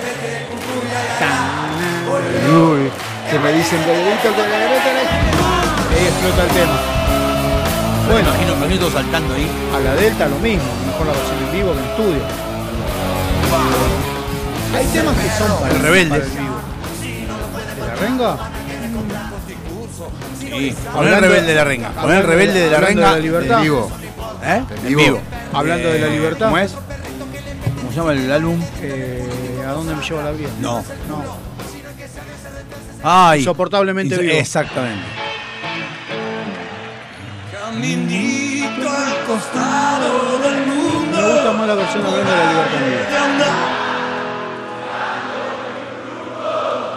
Tan. 1.18 2.54
Uy, 2.54 2.90
que 3.30 3.38
me 3.38 3.52
dicen 3.52 3.80
dedito 3.84 4.34
con 4.34 4.50
la 4.50 4.58
derecha. 4.58 4.90
Y 5.90 5.98
ahí 5.98 6.06
explota 6.06 6.42
el 6.44 6.48
tema. 6.50 6.91
Bueno, 8.08 8.28
imagino, 8.28 8.52
imagino 8.54 8.78
todos 8.80 8.92
saltando 8.94 9.34
ahí. 9.34 9.46
A 9.74 9.80
la 9.80 9.94
Delta 9.94 10.28
lo 10.28 10.38
mismo, 10.38 10.64
mejor 10.86 11.06
la 11.06 11.12
versión 11.12 11.38
en 11.46 11.52
vivo 11.52 11.72
que 11.72 11.78
en 11.78 11.84
estudio. 11.84 12.22
Hay 14.76 14.86
temas 14.86 15.14
que 15.16 15.28
son 15.30 15.60
para, 15.60 15.74
El 15.74 15.80
rebelde. 15.82 16.10
para 16.18 16.24
el 16.24 16.30
vivo. 16.30 16.56
¿De 17.76 17.86
la 17.86 17.94
renga? 17.96 18.36
Sí. 20.40 20.74
Poner 20.92 21.20
rebelde 21.20 21.46
de 21.48 21.54
la 21.54 21.64
renga. 21.64 21.88
Poner 21.90 22.26
rebelde 22.26 22.60
de 22.60 22.70
la 22.70 22.76
hablando 22.78 23.00
de 23.00 23.06
renga. 23.06 23.16
la 23.16 23.18
libertad. 23.22 23.56
En 23.58 23.62
vivo. 23.62 23.90
¿Eh? 24.44 24.62
En 24.86 24.96
vivo. 24.96 25.20
Hablando 25.52 25.88
de 25.88 25.98
la 25.98 26.06
libertad. 26.08 26.46
¿Cómo 26.46 26.58
es? 26.58 26.72
¿Cómo 26.72 27.90
se 27.90 27.96
llama 27.96 28.12
el 28.12 28.32
álbum? 28.32 28.60
Eh, 28.82 29.62
¿A 29.66 29.72
dónde 29.72 29.94
me 29.94 30.02
lleva 30.02 30.22
la 30.22 30.30
vida? 30.32 30.48
No. 30.60 30.78
No. 31.08 31.22
Ay. 33.04 33.40
Insoportablemente 33.40 34.14
Inso- 34.16 34.20
vivo. 34.20 34.32
Exactamente. 34.34 35.02
Caminito 37.72 38.88
al 38.90 39.24
costado 39.26 40.38
del 40.38 40.66
mundo. 40.66 41.16
Me 41.16 41.32
gusta 41.32 41.52
más 41.52 41.66
la 41.68 41.74
versión 41.74 42.02
de 42.04 42.10
la 42.10 42.16
libertad. 42.18 43.52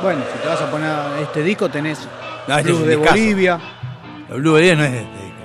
Bueno, 0.03 0.21
si 0.34 0.39
te 0.39 0.47
vas 0.47 0.61
a 0.61 0.69
poner 0.69 0.89
a 0.89 1.19
este 1.21 1.41
disco 1.43 1.69
tenés 1.69 2.07
No, 2.47 2.57
este 2.57 2.59
es 2.59 2.65
Blues 2.65 2.80
un 2.82 2.88
de 2.88 2.95
discazo. 2.97 3.11
Bolivia. 3.15 3.59
El 4.30 4.41
Blue 4.41 4.57
Día 4.57 4.76
no 4.76 4.84
es 4.84 4.91
de 4.91 4.99
este 4.99 5.15
disco. 5.23 5.36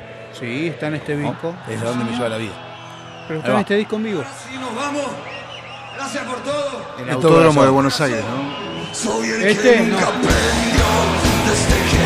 Sí, 0.40 0.66
está 0.68 0.86
en 0.88 0.94
este 0.96 1.16
disco. 1.16 1.54
¿no? 1.66 1.72
Es 1.72 1.80
de 1.80 1.86
donde 1.86 2.04
me 2.04 2.10
lleva 2.12 2.28
la 2.28 2.36
vida. 2.36 2.52
Pero 3.28 3.38
está 3.40 3.52
en 3.52 3.58
este 3.60 3.76
disco 3.76 3.96
en 3.96 4.02
vivo. 4.02 4.24
Si 4.50 4.58
nos 4.58 4.74
vamos, 4.74 5.04
gracias 5.96 6.24
por 6.24 6.36
todo. 6.40 6.84
El 6.98 7.08
Es 7.08 7.20
todo 7.20 7.28
Autódromo 7.28 7.62
de 7.64 7.70
Buenos 7.70 8.00
Aires, 8.00 8.24
¿no? 8.24 8.94
Soy 8.94 9.28
el 9.30 9.42
Este 9.46 9.74
que 9.74 9.80
no. 9.82 9.86
nunca 9.96 10.08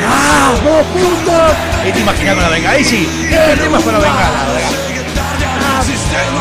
¡Ah! 0.07 0.53
¡Vos 0.62 0.84
puto! 0.92 1.88
¿Y 1.88 1.92
te 1.92 2.01
imaginas 2.01 2.34
con 2.34 2.42
la 2.42 2.49
venga? 2.51 2.70
Ahí 2.70 2.84
sí. 2.84 3.09
Este 3.30 3.57
tema 3.62 3.78
es 3.78 3.84
para 3.84 3.99
vengar. 3.99 4.30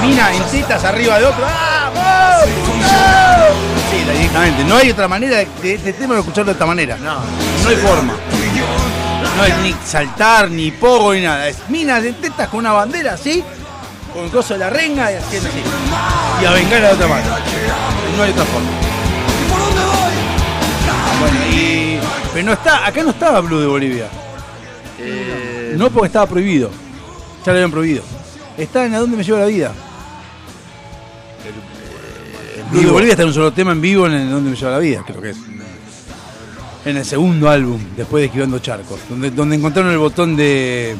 Mina 0.01 0.33
en 0.33 0.43
tetas 0.43 0.83
arriba 0.83 1.19
de 1.19 1.25
otro. 1.25 1.45
¡Ah! 1.45 1.89
Sí, 3.91 3.97
directamente. 4.11 4.63
No 4.63 4.77
hay 4.77 4.91
otra 4.91 5.07
manera 5.07 5.37
de, 5.37 5.47
este 5.73 5.93
tema 5.93 6.15
de 6.15 6.21
escucharlo 6.21 6.51
de 6.51 6.53
esta 6.53 6.65
manera. 6.65 6.97
No. 6.97 7.19
No 7.63 7.69
hay 7.69 7.75
forma. 7.77 8.13
No 9.37 9.45
es 9.45 9.57
ni 9.59 9.75
saltar, 9.85 10.49
ni 10.49 10.71
pogo, 10.71 11.13
ni 11.13 11.21
nada. 11.21 11.47
Es 11.47 11.57
minas 11.69 12.03
en 12.03 12.15
tetas 12.15 12.49
con 12.49 12.59
una 12.59 12.71
bandera 12.71 13.13
así. 13.13 13.43
con 14.13 14.25
el 14.25 14.31
coso 14.31 14.53
de 14.53 14.59
la 14.59 14.69
renga 14.69 15.11
y 15.11 15.15
haciendo 15.15 15.49
así. 15.49 15.59
Y 16.41 16.45
a 16.45 16.51
vengar 16.51 16.79
a 16.79 16.87
la 16.87 16.93
otra 16.93 17.07
mano. 17.07 17.25
No 18.17 18.23
hay 18.23 18.31
otra 18.31 18.45
forma. 18.45 18.69
Bueno, 21.19 21.37
y. 21.51 21.82
Pero 22.33 22.45
no 22.45 22.53
está, 22.53 22.85
acá 22.87 23.03
no 23.03 23.11
estaba 23.11 23.39
Blue 23.41 23.59
de 23.59 23.67
Bolivia. 23.67 24.07
Eh, 24.99 25.75
No 25.77 25.89
porque 25.89 26.07
estaba 26.07 26.25
prohibido. 26.27 26.69
Ya 27.45 27.51
lo 27.51 27.57
habían 27.57 27.71
prohibido. 27.71 28.03
Está 28.57 28.85
en 28.85 28.93
A 28.95 28.99
dónde 28.99 29.17
me 29.17 29.23
lleva 29.23 29.39
la 29.39 29.45
vida. 29.45 29.73
Blue 32.71 32.81
de 32.81 32.91
Bolivia 32.91 33.11
está 33.11 33.23
en 33.23 33.27
un 33.29 33.33
solo 33.33 33.51
tema 33.53 33.71
en 33.71 33.81
vivo 33.81 34.07
en 34.07 34.13
el 34.13 34.29
Dónde 34.31 34.49
me 34.49 34.55
lleva 34.55 34.71
la 34.71 34.79
vida, 34.79 35.03
creo 35.05 35.21
que 35.21 35.29
es. 35.31 35.37
En 36.85 36.97
el 36.97 37.05
segundo 37.05 37.49
álbum, 37.49 37.79
después 37.95 38.21
de 38.21 38.25
Esquivando 38.25 38.59
Charcos, 38.59 38.99
donde, 39.09 39.31
donde 39.31 39.55
encontraron 39.55 39.91
el 39.91 39.97
botón 39.97 40.35
de 40.35 40.95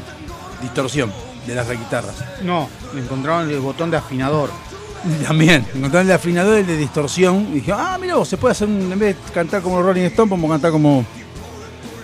distorsión 0.61 1.11
de 1.45 1.55
las 1.55 1.69
guitarras. 1.69 2.15
No, 2.41 2.69
encontraron 2.95 3.49
el 3.49 3.59
botón 3.59 3.91
de 3.91 3.97
afinador. 3.97 4.49
También, 5.27 5.65
encontraron 5.75 6.07
el 6.07 6.15
afinador 6.15 6.57
y 6.57 6.61
el 6.61 6.67
de 6.67 6.77
distorsión 6.77 7.47
y 7.51 7.55
dije, 7.55 7.73
ah, 7.75 7.97
mira 7.99 8.15
vos, 8.15 8.29
se 8.29 8.37
puede 8.37 8.53
hacer, 8.53 8.69
un- 8.69 8.89
en 8.93 8.97
vez 8.97 9.17
de 9.17 9.33
cantar 9.33 9.61
como 9.61 9.81
Rolling 9.81 10.03
Stone, 10.03 10.29
podemos 10.29 10.51
cantar 10.51 10.71
como... 10.71 11.05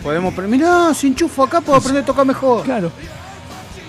Podemos 0.04 0.36
Mirá, 0.48 0.94
si 0.94 1.08
enchufo 1.08 1.44
acá 1.44 1.62
puedo 1.62 1.78
aprender 1.78 2.04
a 2.04 2.06
tocar 2.06 2.26
mejor. 2.26 2.64
Claro. 2.64 2.92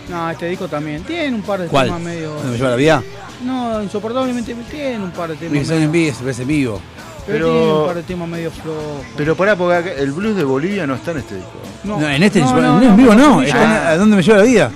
No, 0.09 0.29
este 0.31 0.49
disco 0.49 0.67
también. 0.67 1.03
Tiene 1.05 1.35
un 1.37 1.43
par 1.43 1.61
de 1.61 1.69
¿Cuál? 1.69 1.87
temas 1.87 2.01
medio. 2.01 2.31
¿Dónde 2.35 2.51
me 2.51 2.57
lleva 2.57 2.71
la 2.71 2.77
vida? 2.77 3.03
No, 3.45 3.83
insoportablemente 3.83 4.55
tiene 4.71 5.05
un 5.05 5.13
par 5.13 5.31
de 5.31 5.37
temas. 5.37 5.53
Mi 5.53 5.61
son 5.65 5.75
medio- 5.77 5.85
en 5.87 5.93
vivo, 5.93 6.15
se 6.17 6.21
parece 6.23 6.43
en 6.43 6.49
vivo. 6.49 6.81
Pero, 7.27 7.47
Pero- 7.47 7.53
tiene 7.61 7.73
un 7.73 7.87
par 7.87 7.95
de 7.97 8.03
temas 8.03 8.29
medio 8.29 8.51
flojos. 8.51 9.03
Pero 9.17 9.37
pará, 9.37 9.55
porque 9.57 9.75
acá- 9.77 9.93
el 9.93 10.11
blues 10.13 10.35
de 10.37 10.43
Bolivia 10.45 10.87
no 10.87 10.95
está 10.97 11.13
en 11.13 11.19
este 11.19 11.37
disco. 11.37 11.51
No, 11.85 12.01
en 12.09 12.23
este 12.23 12.41
no, 12.41 12.53
no, 12.55 12.61
no, 12.61 12.83
en 12.83 12.89
no, 12.91 12.97
vivo 12.97 13.15
no, 13.15 13.41
sí, 13.41 13.47
está 13.47 13.63
en 13.65 13.71
ya. 13.71 13.89
¿a 13.91 13.97
dónde 13.99 14.17
me 14.17 14.23
lleva 14.23 14.39
la 14.39 14.45
vida? 14.45 14.71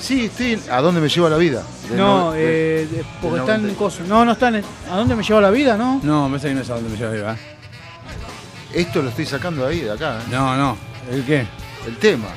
Sí, 0.00 0.30
en- 0.38 0.62
¿A 0.70 0.80
dónde 0.80 1.00
me 1.00 1.08
lleva 1.08 1.28
la 1.30 1.36
vida? 1.38 1.62
De 1.90 1.96
No, 1.96 2.30
no- 2.30 2.34
eh, 2.36 2.88
de- 2.90 3.04
porque 3.20 3.40
están 3.40 3.56
en 3.56 3.62
90. 3.62 3.78
cosas. 3.78 4.06
No, 4.06 4.24
no 4.24 4.32
están 4.32 4.54
en. 4.56 4.64
¿A 4.90 4.96
dónde 4.96 5.14
me 5.16 5.22
lleva 5.24 5.40
la 5.40 5.50
vida, 5.50 5.76
no? 5.76 6.00
No, 6.02 6.28
me 6.28 6.38
parece 6.38 6.48
que 6.48 6.54
no 6.54 6.60
es 6.60 6.70
a 6.70 6.74
dónde 6.74 6.88
me 6.90 6.96
lleva 6.96 7.10
la 7.10 7.16
vida. 7.16 7.36
Esto 8.74 9.02
lo 9.02 9.10
estoy 9.10 9.26
sacando 9.26 9.66
ahí, 9.66 9.80
de 9.80 9.92
acá. 9.92 10.18
¿eh? 10.20 10.24
No, 10.30 10.56
no. 10.56 10.76
¿El 11.10 11.24
qué? 11.24 11.46
El 11.86 11.96
tema. 11.98 12.28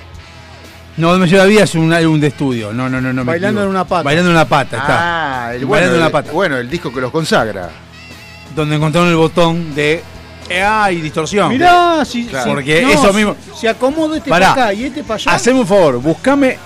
No, 0.97 1.17
me 1.17 1.27
lleva 1.27 1.43
la 1.43 1.49
vida 1.49 1.63
es 1.63 1.75
un 1.75 1.91
álbum 1.93 2.19
de 2.19 2.27
estudio. 2.27 2.71
No, 2.73 2.89
no, 2.89 3.01
no, 3.01 3.11
no. 3.13 3.25
Bailando 3.25 3.61
en 3.63 3.69
una 3.69 3.83
pata. 3.85 4.03
Bailando 4.03 4.29
en 4.31 4.35
una 4.37 4.47
pata, 4.47 4.77
está. 4.77 5.45
Ah, 5.47 5.53
el 5.53 5.65
Bailando 5.65 5.67
bueno, 5.67 5.85
en 5.87 5.95
una 5.97 6.05
el- 6.05 6.11
pata. 6.11 6.31
bueno, 6.31 6.57
el 6.57 6.69
disco 6.69 6.93
que 6.93 7.01
los 7.01 7.11
consagra. 7.11 7.69
Donde 8.55 8.75
encontraron 8.77 9.09
el 9.09 9.15
botón 9.17 9.75
de. 9.75 10.01
Eh, 10.49 10.61
ah, 10.61 10.91
y 10.91 11.01
distorsión. 11.01 11.49
Mirá, 11.49 12.05
si, 12.05 12.25
Claro. 12.27 12.43
si- 12.45 12.49
Porque 12.51 12.81
no, 12.83 12.89
eso 12.91 13.09
si- 13.09 13.15
mismo- 13.17 13.35
Si 13.59 13.67
acomodo 13.67 14.15
este 14.15 14.29
para 14.29 14.51
acá 14.51 14.73
y 14.73 14.85
este 14.85 15.03
para 15.03 15.15
allá. 15.15 15.31
Haceme 15.33 15.59
un 15.59 15.67
favor, 15.67 15.99
buscame 15.99 16.57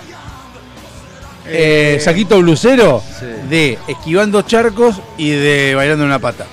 eh, 1.48 1.98
Saquito 2.02 2.38
Blusero 2.40 3.02
Sí. 3.20 3.26
de 3.50 3.80
Esquivando 3.88 4.42
Charcos 4.44 4.98
y 5.18 5.32
de 5.32 5.74
Bailando 5.76 6.04
en 6.04 6.10
una 6.10 6.20
Pata, 6.20 6.46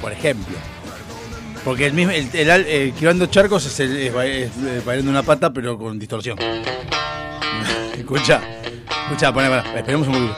por 0.00 0.12
ejemplo. 0.12 0.56
Porque 1.66 1.86
el 1.86 1.94
mismo, 1.94 2.12
el, 2.12 2.28
el 2.32 2.48
al- 2.48 2.64
eh, 2.68 2.94
Charcos 3.28 3.66
es, 3.66 3.80
el, 3.80 3.96
es 3.96 4.14
ba- 4.14 4.24
es, 4.24 4.50
Bailando 4.84 5.10
una 5.10 5.24
Pata, 5.24 5.52
pero 5.52 5.76
con 5.76 5.98
distorsión. 5.98 6.38
escucha, 7.98 8.40
escucha, 9.06 9.32
poné, 9.34 9.48
esperemos 9.76 10.06
un 10.06 10.14
poquito. 10.14 10.36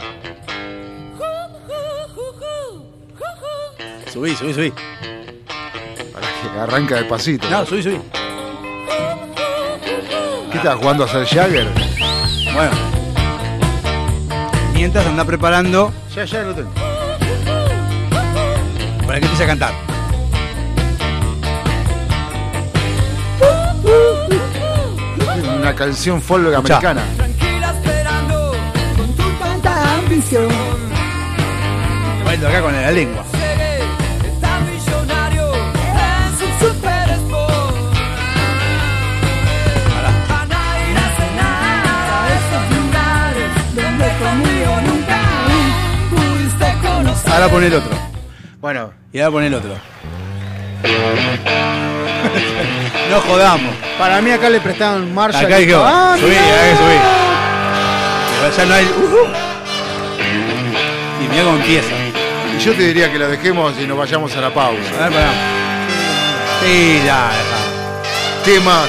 Subí, 4.10 4.34
subí, 4.36 4.54
subí. 4.54 4.72
Para 6.14 6.26
que 6.26 6.58
arranca 6.58 6.94
despacito. 6.96 7.50
No, 7.50 7.66
subí, 7.66 7.82
subí. 7.82 8.00
¿Qué 10.50 10.56
estás 10.56 10.76
jugando 10.76 11.04
a 11.04 11.08
ser 11.08 11.26
Jagger? 11.26 11.68
Bueno. 12.54 12.70
Mientras 14.72 15.04
anda 15.06 15.26
preparando 15.26 15.92
Ya, 16.16 16.24
ya 16.24 16.42
lo 16.42 16.54
tengo. 16.54 16.70
para 19.06 19.18
que 19.20 19.26
empiece 19.26 19.44
a 19.44 19.46
cantar. 19.46 19.87
Una 25.68 25.76
canción 25.76 26.22
folk 26.22 26.48
Escuchá. 26.48 26.76
americana. 26.78 27.02
Tranquila 27.18 27.74
esperando 27.76 28.52
con 28.96 29.12
tu 29.16 29.30
tanta 29.38 29.98
ambición. 29.98 30.48
Bailo 32.24 32.48
acá 32.48 32.62
con 32.62 32.72
la 32.72 32.90
lengua. 32.90 33.22
Ahora 47.26 47.48
pone 47.50 47.66
el 47.66 47.74
otro. 47.74 47.90
Bueno, 48.58 48.90
Y 49.12 49.20
ahora 49.20 49.32
pone 49.32 49.46
el 49.48 49.54
otro. 49.54 49.74
no 53.10 53.20
jodamos. 53.20 53.74
Para 53.98 54.20
mí 54.20 54.30
acá 54.30 54.48
le 54.50 54.60
prestaron 54.60 55.14
Marshall. 55.14 55.46
Acá 55.46 55.60
y 55.60 55.66
dijo, 55.66 55.78
dijo, 55.78 55.88
ah, 55.90 56.16
subí, 56.18 56.34
acá 56.36 56.62
que 56.70 56.76
subí. 56.76 56.98
Igual 58.36 58.52
ya 58.56 58.64
no 58.66 58.74
hay. 58.74 58.84
uh, 58.84 59.26
Y 61.24 61.28
mira 61.28 61.42
cómo 61.44 61.56
empieza. 61.56 61.88
y 62.56 62.58
yo 62.60 62.72
te 62.74 62.82
diría 62.82 63.10
que 63.12 63.18
lo 63.18 63.28
dejemos 63.28 63.74
y 63.80 63.86
nos 63.86 63.98
vayamos 63.98 64.34
a 64.36 64.40
la 64.40 64.46
A 64.48 64.54
pausa. 64.54 64.80
ver, 64.80 65.12
pará. 65.12 65.30
Sí, 66.64 67.02
ya. 67.04 67.30
Temas. 68.44 68.88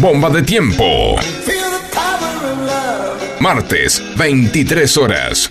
Bomba 0.00 0.30
de 0.30 0.42
tiempo. 0.42 1.16
Martes, 3.38 4.02
23 4.16 4.96
horas. 4.96 5.50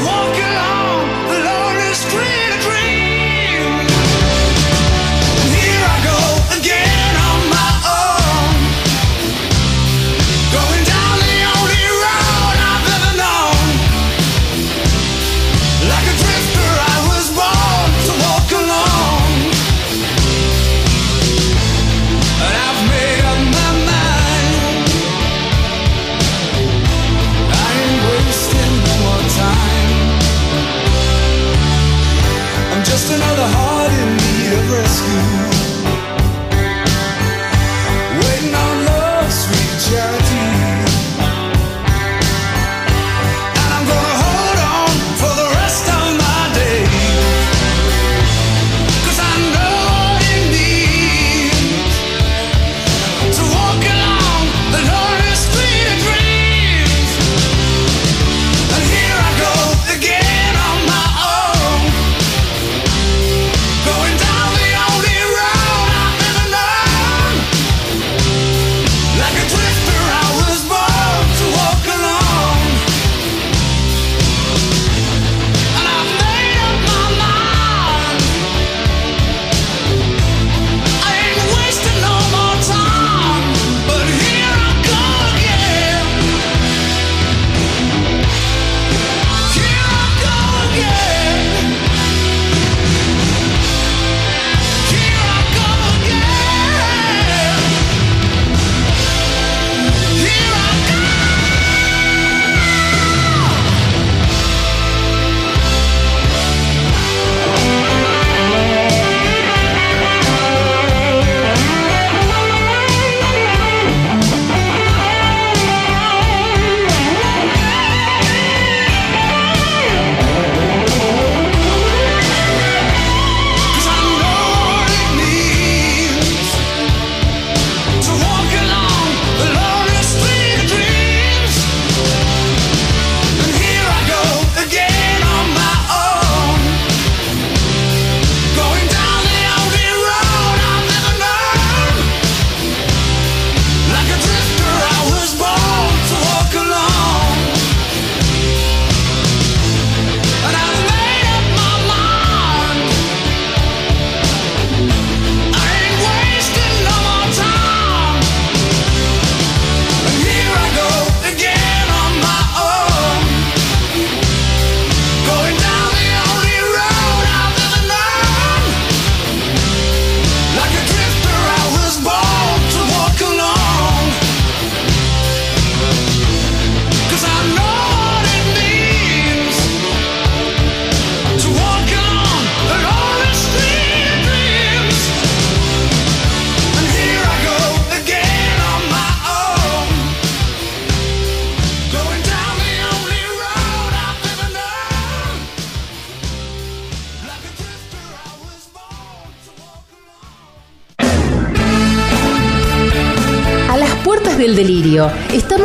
one. 0.00 0.21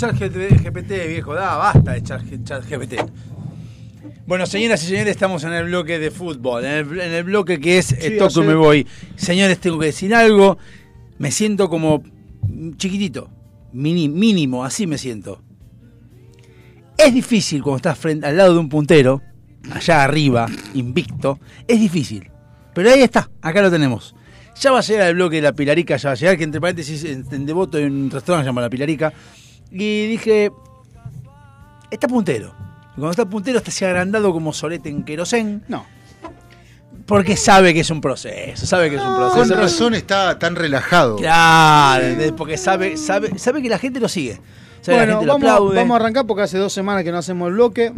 Con 0.00 0.18
ChatGPT, 0.18 1.08
viejo? 1.08 1.34
Da, 1.34 1.56
basta 1.56 1.92
de 1.92 2.02
Chat- 2.02 2.44
ChatGPT. 2.44 2.94
Bueno, 4.26 4.44
señoras 4.46 4.82
y 4.82 4.86
señores, 4.88 5.08
estamos 5.12 5.44
en 5.44 5.52
el 5.52 5.66
bloque 5.66 5.98
de 5.98 6.10
fútbol, 6.10 6.64
en 6.64 6.72
el, 6.72 7.00
en 7.00 7.12
el 7.12 7.24
bloque 7.24 7.60
que 7.60 7.78
es 7.78 7.86
Sí, 7.86 8.18
Toco 8.18 8.42
me 8.42 8.54
voy. 8.54 8.86
Señores, 9.14 9.58
tengo 9.58 9.78
que 9.78 9.86
decir 9.86 10.14
algo. 10.14 10.58
Me 11.18 11.30
siento 11.30 11.68
como 11.68 12.02
chiquitito, 12.76 13.30
mini- 13.72 14.08
mínimo, 14.08 14.64
así 14.64 14.86
me 14.86 14.98
siento. 14.98 15.42
Es 16.98 17.14
difícil 17.14 17.62
cuando 17.62 17.76
estás 17.76 17.98
frente, 17.98 18.26
al 18.26 18.36
lado 18.36 18.54
de 18.54 18.58
un 18.58 18.68
puntero, 18.68 19.22
allá 19.70 20.02
arriba, 20.02 20.46
invicto. 20.74 21.38
Es 21.68 21.78
difícil. 21.78 22.30
Pero 22.74 22.90
ahí 22.90 23.02
está, 23.02 23.30
acá 23.40 23.62
lo 23.62 23.70
tenemos. 23.70 24.14
Ya 24.60 24.72
va 24.72 24.78
a 24.78 24.82
llegar 24.82 25.08
el 25.08 25.14
bloque 25.14 25.36
de 25.36 25.42
la 25.42 25.52
Pilarica, 25.52 25.96
ya 25.98 26.08
va 26.08 26.12
a 26.14 26.16
llegar, 26.16 26.36
que 26.36 26.44
entre 26.44 26.60
paréntesis, 26.60 27.04
en, 27.04 27.24
en 27.30 27.46
Devoto 27.46 27.76
hay 27.78 27.84
un 27.84 28.10
restaurante 28.10 28.42
que 28.42 28.44
se 28.44 28.48
llama 28.48 28.60
La 28.62 28.70
Pilarica. 28.70 29.12
Y 29.70 30.06
dije, 30.06 30.52
está 31.90 32.08
puntero. 32.08 32.54
Y 32.92 33.00
cuando 33.00 33.10
está 33.10 33.24
puntero 33.26 33.58
está 33.58 33.70
así 33.70 33.84
agrandado 33.84 34.32
como 34.32 34.52
solete 34.52 34.88
en 34.88 35.04
querosén. 35.04 35.62
No. 35.68 35.84
Porque 37.06 37.36
sabe 37.36 37.72
que 37.72 37.80
es 37.80 37.90
un 37.90 38.00
proceso, 38.00 38.66
sabe 38.66 38.90
que 38.90 38.96
es 38.96 39.02
un 39.02 39.14
proceso. 39.16 39.54
Con 39.54 39.62
razón 39.62 39.94
está 39.94 40.38
tan 40.38 40.56
relajado. 40.56 41.16
Claro, 41.16 42.04
porque 42.36 42.56
sabe, 42.56 42.96
sabe, 42.96 43.38
sabe 43.38 43.62
que 43.62 43.68
la 43.68 43.78
gente 43.78 44.00
lo 44.00 44.08
sigue. 44.08 44.40
Sabe 44.80 44.82
que 44.82 44.90
la 44.90 44.96
Bueno, 44.96 45.12
gente 45.20 45.26
lo 45.26 45.32
vamos, 45.34 45.50
aplaude. 45.50 45.76
vamos 45.76 45.94
a 45.94 45.96
arrancar 46.00 46.26
porque 46.26 46.42
hace 46.42 46.58
dos 46.58 46.72
semanas 46.72 47.04
que 47.04 47.12
no 47.12 47.18
hacemos 47.18 47.46
el 47.48 47.54
bloque. 47.54 47.92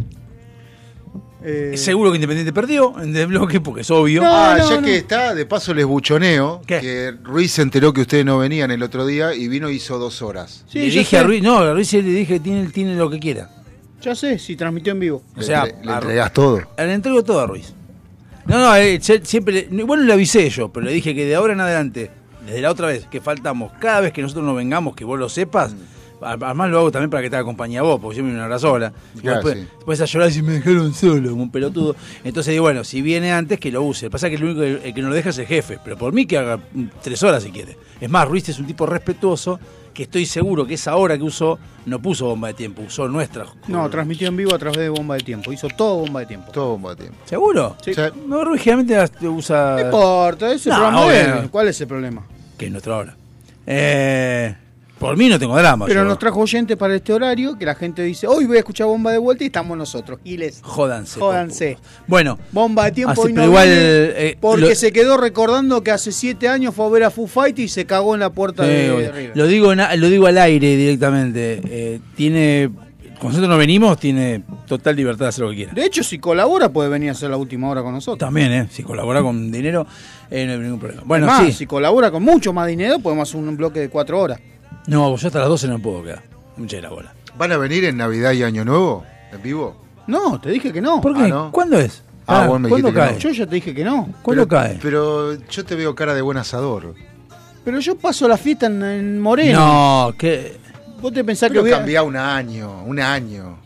Eh, 1.41 1.73
Seguro 1.77 2.11
que 2.11 2.17
Independiente 2.17 2.51
perdió 2.51 2.99
en 3.01 3.15
el 3.15 3.27
bloque 3.27 3.61
porque 3.61 3.81
es 3.81 3.91
obvio. 3.91 4.21
ah, 4.25 4.57
ya 4.69 4.81
que 4.81 4.97
está, 4.97 5.33
de 5.33 5.45
paso 5.45 5.73
les 5.73 5.85
buchoneo 5.85 6.61
¿Qué? 6.67 6.79
que 6.81 7.13
Ruiz 7.23 7.53
se 7.53 7.61
enteró 7.61 7.93
que 7.93 8.01
ustedes 8.01 8.25
no 8.25 8.37
venían 8.39 8.71
el 8.71 8.83
otro 8.83 9.05
día 9.05 9.33
y 9.33 9.47
vino 9.47 9.69
y 9.69 9.75
hizo 9.77 9.97
dos 9.97 10.21
horas. 10.21 10.65
Sí, 10.67 10.79
le 10.79 10.89
yo 10.91 10.99
dije 10.99 11.17
a. 11.17 11.23
Ruiz, 11.23 11.41
no, 11.41 11.59
a 11.59 11.73
Ruiz 11.73 11.93
le 11.93 12.01
dije 12.03 12.39
tiene, 12.41 12.67
tiene 12.71 12.95
lo 12.95 13.09
que 13.09 13.19
quiera. 13.19 13.49
Ya 14.01 14.15
sé, 14.15 14.37
si 14.39 14.55
transmitió 14.55 14.91
en 14.93 14.99
vivo. 14.99 15.23
O 15.37 15.41
sea, 15.41 15.65
le, 15.65 15.71
entregás 15.93 16.33
todo. 16.33 16.61
Le 16.77 16.93
entrego 16.93 17.23
todo 17.23 17.39
a 17.41 17.47
Ruiz. 17.47 17.73
No, 18.45 18.57
no, 18.59 18.75
eh, 18.75 18.99
siempre, 19.23 19.67
le- 19.69 19.83
bueno, 19.83 20.03
le 20.03 20.11
avisé 20.13 20.49
yo, 20.49 20.69
pero 20.73 20.85
le 20.87 20.91
dije 20.93 21.13
que 21.15 21.25
de 21.25 21.35
ahora 21.35 21.53
en 21.53 21.61
adelante, 21.61 22.09
desde 22.45 22.61
la 22.61 22.71
otra 22.71 22.87
vez 22.87 23.05
que 23.07 23.21
faltamos, 23.21 23.71
cada 23.79 24.01
vez 24.01 24.11
que 24.13 24.21
nosotros 24.21 24.45
nos 24.45 24.55
vengamos, 24.55 24.95
que 24.95 25.05
vos 25.05 25.19
lo 25.19 25.29
sepas, 25.29 25.71
a- 25.73 25.75
además 26.21 26.69
lo 26.69 26.79
hago 26.79 26.91
también 26.91 27.09
para 27.09 27.23
que 27.23 27.29
te 27.29 27.35
acompañe 27.35 27.77
a 27.77 27.81
vos, 27.81 27.99
porque 28.01 28.17
yo 28.17 28.23
me 28.23 28.31
una 28.31 28.45
hora 28.45 28.59
sola. 28.59 28.91
Y 29.15 29.19
Claro, 29.19 29.37
después, 29.37 29.55
sí. 29.55 29.67
después 29.77 30.01
a 30.01 30.05
llorar 30.05 30.31
si 30.31 30.41
me 30.41 30.53
dejaron 30.53 30.93
solo, 30.93 31.31
como 31.31 31.43
un 31.43 31.51
pelotudo. 31.51 31.95
Entonces 32.23 32.51
digo, 32.51 32.63
bueno, 32.63 32.83
si 32.83 33.01
viene 33.01 33.31
antes, 33.31 33.59
que 33.59 33.71
lo 33.71 33.81
use. 33.83 34.05
Lo 34.05 34.09
que 34.09 34.13
pasa 34.13 34.27
es 34.27 34.31
que 34.31 34.35
el 34.37 34.43
único 34.43 34.61
que, 34.61 34.87
el 34.89 34.93
que 34.93 35.01
nos 35.01 35.09
lo 35.09 35.15
deja 35.15 35.29
es 35.29 35.37
el 35.37 35.45
jefe, 35.47 35.79
pero 35.83 35.97
por 35.97 36.13
mí 36.13 36.25
que 36.25 36.37
haga 36.37 36.59
tres 37.01 37.21
horas 37.23 37.43
si 37.43 37.51
quiere. 37.51 37.77
Es 37.99 38.09
más, 38.09 38.27
Ruiz 38.27 38.47
es 38.49 38.59
un 38.59 38.65
tipo 38.67 38.85
respetuoso, 38.85 39.59
que 39.93 40.03
estoy 40.03 40.25
seguro 40.25 40.65
que 40.65 40.75
esa 40.75 40.95
hora 40.95 41.17
que 41.17 41.23
usó, 41.23 41.59
no 41.85 42.01
puso 42.01 42.27
bomba 42.27 42.47
de 42.49 42.53
tiempo, 42.53 42.83
usó 42.83 43.07
nuestra. 43.09 43.45
No, 43.67 43.89
transmitió 43.89 44.27
en 44.29 44.37
vivo 44.37 44.53
a 44.55 44.59
través 44.59 44.77
de 44.79 44.87
bomba 44.89 45.15
de 45.15 45.21
tiempo. 45.21 45.51
Hizo 45.51 45.67
todo 45.67 45.97
bomba 45.97 46.21
de 46.21 46.25
tiempo. 46.27 46.51
Todo 46.51 46.69
bomba 46.71 46.91
de 46.91 46.95
tiempo. 46.97 47.17
¿Seguro? 47.25 47.75
Sí. 47.83 47.91
No, 48.27 48.45
Ruiz 48.45 48.61
generalmente 48.61 49.27
usa... 49.27 49.75
No 49.77 49.81
importa, 49.85 50.53
ese 50.53 50.69
No, 50.69 50.75
programa 50.75 51.03
bueno. 51.05 51.47
¿Cuál 51.51 51.67
es 51.69 51.81
el 51.81 51.87
problema? 51.87 52.23
que 52.57 52.65
es 52.67 52.71
nuestra 52.71 52.95
hora. 52.97 53.15
Eh, 53.65 54.55
por 54.99 55.15
mí 55.17 55.29
no 55.29 55.39
tengo 55.39 55.55
drama. 55.57 55.85
Pero 55.85 56.01
yo- 56.01 56.07
nos 56.07 56.19
trajo 56.19 56.39
oyentes 56.41 56.75
para 56.77 56.95
este 56.95 57.13
horario 57.13 57.57
que 57.57 57.65
la 57.65 57.73
gente 57.75 58.03
dice, 58.03 58.27
hoy 58.27 58.45
voy 58.45 58.57
a 58.57 58.59
escuchar 58.59 58.87
bomba 58.87 59.11
de 59.11 59.17
vuelta 59.17 59.43
y 59.43 59.47
estamos 59.47 59.77
nosotros. 59.77 60.19
Giles. 60.23 60.59
Jódanse. 60.61 61.19
Jódanse. 61.19 61.77
Bueno, 62.07 62.37
Bomba 62.51 62.85
de 62.85 62.91
tiempo 62.91 63.13
Así, 63.13 63.21
hoy 63.21 63.33
no 63.33 63.45
igual, 63.45 63.67
viene 63.67 63.81
eh, 63.83 64.37
porque 64.39 64.61
lo- 64.69 64.75
se 64.75 64.91
quedó 64.91 65.17
recordando 65.17 65.81
que 65.83 65.91
hace 65.91 66.11
siete 66.11 66.47
años 66.47 66.75
fue 66.75 66.85
a 66.85 66.89
ver 66.89 67.03
a 67.05 67.11
Foo 67.11 67.27
Fight 67.27 67.57
y 67.59 67.67
se 67.67 67.85
cagó 67.85 68.13
en 68.13 68.19
la 68.19 68.29
puerta 68.29 68.63
de, 68.63 68.87
eh, 68.87 68.89
de 69.01 69.11
River. 69.11 69.31
lo, 69.37 69.47
digo 69.47 69.71
en 69.73 69.79
lo 70.01 70.09
digo 70.09 70.27
al 70.27 70.37
aire 70.37 70.75
directamente. 70.75 71.61
Eh, 71.65 71.99
tiene. 72.15 72.69
Cuando 73.19 73.37
nosotros 73.39 73.49
no 73.49 73.57
venimos, 73.57 73.99
tiene 73.99 74.43
total 74.65 74.95
libertad 74.95 75.25
de 75.25 75.29
hacer 75.29 75.43
lo 75.43 75.49
que 75.49 75.57
quiera. 75.57 75.73
De 75.73 75.83
hecho, 75.85 76.03
si 76.05 76.19
colabora 76.19 76.69
puede 76.69 76.87
venir 76.87 77.09
a 77.09 77.11
hacer 77.11 77.29
la 77.29 77.35
última 77.35 77.67
hora 77.69 77.81
con 77.83 77.91
nosotros. 77.93 78.17
También, 78.17 78.49
¿eh? 78.53 78.67
Si 78.71 78.81
colabora 78.81 79.21
con 79.21 79.51
dinero, 79.51 79.85
eh, 80.31 80.45
no 80.45 80.53
hay 80.53 80.59
ningún 80.59 80.79
problema. 80.79 81.01
Bueno, 81.05 81.25
Más, 81.25 81.45
sí. 81.47 81.51
si 81.51 81.65
colabora 81.65 82.11
con 82.11 82.23
mucho 82.23 82.53
más 82.53 82.65
dinero, 82.67 82.99
podemos 82.99 83.27
hacer 83.27 83.41
un 83.41 83.57
bloque 83.57 83.81
de 83.81 83.89
cuatro 83.89 84.21
horas. 84.21 84.39
No, 84.89 85.15
yo 85.15 85.27
hasta 85.27 85.39
las 85.39 85.47
12 85.49 85.67
no 85.67 85.79
puedo 85.79 86.03
quedar. 86.03 86.23
Mucha 86.57 86.75
de 86.77 86.81
la 86.81 86.89
bola. 86.89 87.13
¿Van 87.37 87.51
a 87.51 87.57
venir 87.57 87.85
en 87.85 87.97
Navidad 87.97 88.31
y 88.33 88.43
Año 88.43 88.65
Nuevo? 88.65 89.05
¿En 89.31 89.41
vivo? 89.41 89.75
No, 90.07 90.39
te 90.41 90.49
dije 90.49 90.73
que 90.73 90.81
no. 90.81 90.99
¿Por 91.01 91.13
qué? 91.15 91.23
Ah, 91.23 91.27
¿no? 91.27 91.51
¿Cuándo 91.51 91.79
es? 91.79 92.03
Ah, 92.27 92.47
vos 92.47 92.59
me 92.59 92.69
¿Cuándo 92.69 92.93
cae? 92.93 93.13
no. 93.13 93.19
Yo 93.19 93.29
ya 93.31 93.45
te 93.47 93.55
dije 93.55 93.73
que 93.73 93.83
no. 93.83 94.09
¿Cuándo 94.21 94.47
pero, 94.47 94.61
cae? 94.61 94.79
Pero 94.81 95.35
yo 95.35 95.65
te 95.65 95.75
veo 95.75 95.95
cara 95.95 96.13
de 96.13 96.21
buen 96.21 96.37
asador. 96.37 96.93
Pero 97.63 97.79
yo 97.79 97.95
paso 97.97 98.27
la 98.27 98.37
fiesta 98.37 98.65
en, 98.67 98.81
en 98.83 99.19
Moreno. 99.19 99.59
No, 100.07 100.13
que. 100.17 100.57
Vos 101.01 101.13
te 101.13 101.23
pensás 101.23 101.49
Pero 101.49 101.61
que 101.63 101.69
voy 101.69 101.73
a- 101.73 101.77
cambiá 101.77 102.03
un 102.03 102.15
año, 102.17 102.83
un 102.83 102.99
año. 102.99 103.57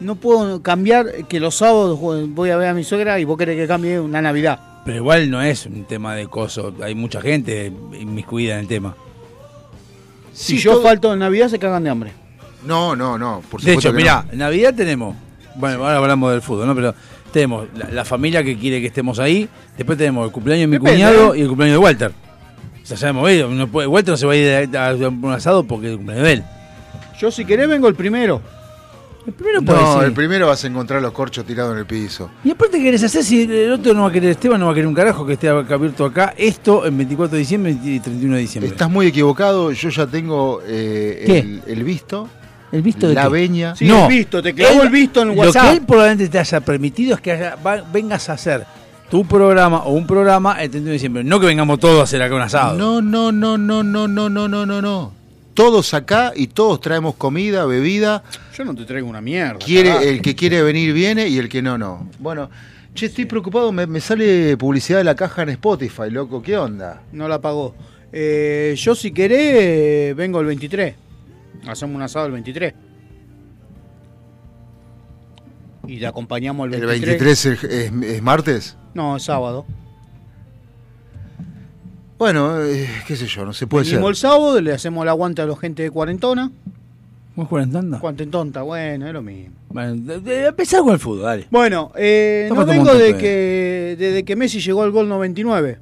no 0.00 0.16
puedo 0.16 0.60
cambiar 0.62 1.26
que 1.28 1.38
los 1.38 1.54
sábados 1.54 1.98
voy 2.00 2.50
a 2.50 2.56
ver 2.56 2.68
a 2.68 2.74
mi 2.74 2.82
suegra 2.84 3.20
y 3.20 3.24
vos 3.24 3.38
querés 3.38 3.56
que 3.56 3.66
cambie 3.68 4.00
una 4.00 4.20
Navidad. 4.20 4.58
Pero 4.84 4.96
igual 4.96 5.30
no 5.30 5.40
es 5.40 5.66
un 5.66 5.84
tema 5.84 6.14
de 6.16 6.26
coso. 6.26 6.74
Hay 6.82 6.94
mucha 6.96 7.20
gente 7.20 7.66
inmiscuida 8.00 8.54
en 8.54 8.60
el 8.60 8.66
tema. 8.66 8.96
Si 10.32 10.58
yo 10.58 10.72
todo- 10.74 10.82
falto 10.82 11.12
en 11.12 11.18
Navidad 11.20 11.48
se 11.48 11.58
cagan 11.58 11.84
de 11.84 11.90
hambre. 11.90 12.12
No, 12.64 12.94
no, 12.96 13.18
no. 13.18 13.42
Por 13.50 13.60
De 13.60 13.74
hecho, 13.74 13.92
mirá, 13.92 14.24
no. 14.26 14.32
en 14.32 14.38
Navidad 14.38 14.74
tenemos, 14.74 15.16
bueno, 15.56 15.84
ahora 15.84 15.96
hablamos 15.98 16.30
del 16.32 16.42
fútbol, 16.42 16.66
¿no? 16.66 16.74
Pero 16.74 16.94
tenemos 17.32 17.66
la, 17.76 17.88
la 17.90 18.04
familia 18.04 18.42
que 18.44 18.56
quiere 18.56 18.80
que 18.80 18.86
estemos 18.86 19.18
ahí, 19.18 19.48
después 19.76 19.98
tenemos 19.98 20.26
el 20.26 20.32
cumpleaños 20.32 20.62
de 20.62 20.66
mi 20.68 20.76
Depende, 20.78 20.92
cuñado 21.04 21.34
¿eh? 21.34 21.38
y 21.38 21.42
el 21.42 21.48
cumpleaños 21.48 21.74
de 21.74 21.78
Walter. 21.84 22.12
O 22.82 22.86
sea, 22.86 22.96
ya 22.96 23.08
hemos 23.08 23.30
ido, 23.30 23.48
no 23.48 23.68
puede- 23.68 23.86
Walter 23.88 24.12
no 24.12 24.16
se 24.16 24.26
va 24.26 24.32
a 24.32 24.36
ir 24.36 24.76
a, 24.76 24.88
a 24.90 24.94
un 24.94 25.32
asado 25.32 25.64
porque 25.64 25.86
es 25.86 25.92
el 25.92 25.96
cumpleaños 25.98 26.26
de 26.26 26.32
él. 26.34 26.44
Yo 27.20 27.30
si 27.30 27.44
querés 27.44 27.68
vengo 27.68 27.88
el 27.88 27.94
primero. 27.94 28.40
El 29.24 29.32
primero 29.34 29.62
puede 29.62 29.80
No, 29.80 29.94
ser. 29.98 30.04
el 30.04 30.12
primero 30.12 30.46
vas 30.48 30.64
a 30.64 30.66
encontrar 30.66 31.00
los 31.00 31.12
corchos 31.12 31.44
tirados 31.44 31.72
en 31.72 31.78
el 31.78 31.86
piso. 31.86 32.30
Y 32.42 32.50
aparte, 32.50 32.78
¿qué 32.78 32.84
querés 32.84 33.04
hacer 33.04 33.22
si 33.22 33.42
el 33.42 33.70
otro 33.72 33.94
no 33.94 34.02
va 34.02 34.08
a 34.08 34.12
querer, 34.12 34.30
Esteban 34.30 34.58
no 34.58 34.66
va 34.66 34.72
a 34.72 34.74
querer 34.74 34.88
un 34.88 34.94
carajo 34.94 35.24
que 35.24 35.34
esté 35.34 35.48
abierto 35.48 36.04
acá? 36.04 36.34
Esto 36.36 36.84
en 36.86 36.96
24 36.96 37.32
de 37.34 37.38
diciembre 37.38 37.76
y 37.84 38.00
31 38.00 38.34
de 38.34 38.40
diciembre. 38.40 38.70
Estás 38.72 38.90
muy 38.90 39.06
equivocado, 39.06 39.70
yo 39.70 39.88
ya 39.90 40.06
tengo 40.08 40.60
eh, 40.66 41.22
¿Qué? 41.24 41.38
el, 41.38 41.62
el 41.66 41.84
visto, 41.84 42.28
¿El 42.72 42.82
visto 42.82 43.06
de 43.08 43.14
la 43.14 43.24
qué? 43.24 43.28
veña. 43.28 43.76
Sí, 43.76 43.88
el 43.88 44.08
visto, 44.08 44.42
te 44.42 44.54
clavó 44.54 44.82
el 44.82 44.88
visto 44.90 45.22
en 45.22 45.28
Lo 45.28 45.34
WhatsApp. 45.34 45.62
que 45.70 45.70
él 45.76 45.82
probablemente 45.86 46.28
te 46.28 46.38
haya 46.40 46.60
permitido 46.60 47.14
es 47.14 47.20
que 47.20 47.32
haya- 47.32 47.56
va- 47.64 47.84
vengas 47.92 48.28
a 48.28 48.32
hacer 48.32 48.66
tu 49.08 49.24
programa 49.26 49.82
o 49.84 49.92
un 49.92 50.06
programa 50.06 50.52
el 50.54 50.70
31 50.70 50.86
de 50.86 50.92
diciembre. 50.94 51.22
No 51.22 51.38
que 51.38 51.46
vengamos 51.46 51.78
todos 51.78 52.00
a 52.00 52.02
hacer 52.04 52.20
acá 52.22 52.34
un 52.34 52.40
asado. 52.40 52.76
No, 52.78 53.00
no, 53.02 53.30
no, 53.30 53.56
no, 53.58 53.82
no, 53.84 54.08
no, 54.08 54.28
no, 54.28 54.48
no, 54.48 54.66
no, 54.66 54.82
no. 54.82 55.12
Todos 55.54 55.92
acá 55.94 56.32
y 56.34 56.46
todos 56.46 56.80
traemos 56.80 57.14
comida, 57.16 57.66
bebida. 57.66 58.22
Yo 58.56 58.64
no 58.64 58.74
te 58.74 58.84
traigo 58.84 59.08
una 59.08 59.20
mierda. 59.20 59.58
Quiere, 59.58 59.90
carajo. 59.90 60.06
el 60.06 60.22
que 60.22 60.34
quiere 60.34 60.62
venir 60.62 60.92
viene 60.94 61.28
y 61.28 61.38
el 61.38 61.48
que 61.48 61.60
no, 61.62 61.76
no. 61.76 62.08
Bueno, 62.18 62.48
che, 62.94 63.06
estoy 63.06 63.26
preocupado, 63.26 63.70
me, 63.72 63.86
me 63.86 64.00
sale 64.00 64.56
publicidad 64.56 64.98
de 64.98 65.04
la 65.04 65.14
caja 65.14 65.42
en 65.42 65.50
Spotify, 65.50 66.10
loco, 66.10 66.40
¿qué 66.42 66.56
onda? 66.56 67.02
No 67.12 67.28
la 67.28 67.40
pagó. 67.40 67.74
Eh, 68.12 68.74
yo 68.78 68.94
si 68.94 69.12
querés 69.12 70.16
vengo 70.16 70.40
el 70.40 70.46
23. 70.46 70.94
Hacemos 71.66 71.94
un 71.96 72.02
asado 72.02 72.26
el 72.26 72.32
23. 72.32 72.74
Y 75.86 75.96
le 75.96 76.06
acompañamos 76.06 76.68
el 76.68 76.74
¿El 76.74 76.86
23. 76.86 77.18
23 77.20 77.46
es, 77.46 77.64
es- 77.64 77.92
es 78.16 78.22
martes? 78.22 78.76
No, 78.94 79.16
es 79.16 79.24
sábado. 79.24 79.66
Bueno, 82.22 82.62
eh, 82.62 82.86
qué 83.04 83.16
sé 83.16 83.26
yo, 83.26 83.44
no 83.44 83.52
se 83.52 83.66
puede 83.66 83.84
Venimos 83.84 84.04
ser. 84.04 84.10
el 84.28 84.32
sábado, 84.32 84.60
le 84.60 84.72
hacemos 84.72 85.02
el 85.02 85.08
aguante 85.08 85.42
a 85.42 85.46
la 85.46 85.56
gente 85.56 85.82
de 85.82 85.90
cuarentona. 85.90 86.52
¿Vos 87.34 87.48
cuarentona? 87.48 87.98
Cuarentonta, 87.98 88.62
bueno, 88.62 89.08
es 89.08 89.12
lo 89.12 89.22
mismo. 89.22 89.56
Bueno, 89.70 89.96
de- 90.20 90.54
con 90.54 90.90
el 90.92 90.98
fútbol, 91.00 91.22
dale. 91.22 91.48
Bueno, 91.50 91.90
eh, 91.96 92.48
no 92.54 92.64
vengo 92.64 92.94
de 92.94 93.16
que, 93.18 93.96
desde 93.98 94.22
que 94.24 94.36
Messi 94.36 94.60
llegó 94.60 94.84
al 94.84 94.92
gol 94.92 95.08
99. 95.08 95.80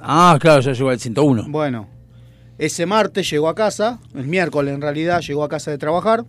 Ah, 0.00 0.36
claro, 0.40 0.60
ya 0.62 0.72
llegó 0.72 0.90
al 0.90 0.98
101. 0.98 1.44
Bueno, 1.46 1.86
ese 2.58 2.86
martes 2.86 3.30
llegó 3.30 3.48
a 3.48 3.54
casa, 3.54 4.00
el 4.16 4.26
miércoles 4.26 4.74
en 4.74 4.80
realidad 4.82 5.20
llegó 5.20 5.44
a 5.44 5.48
casa 5.48 5.70
de 5.70 5.78
trabajar, 5.78 6.24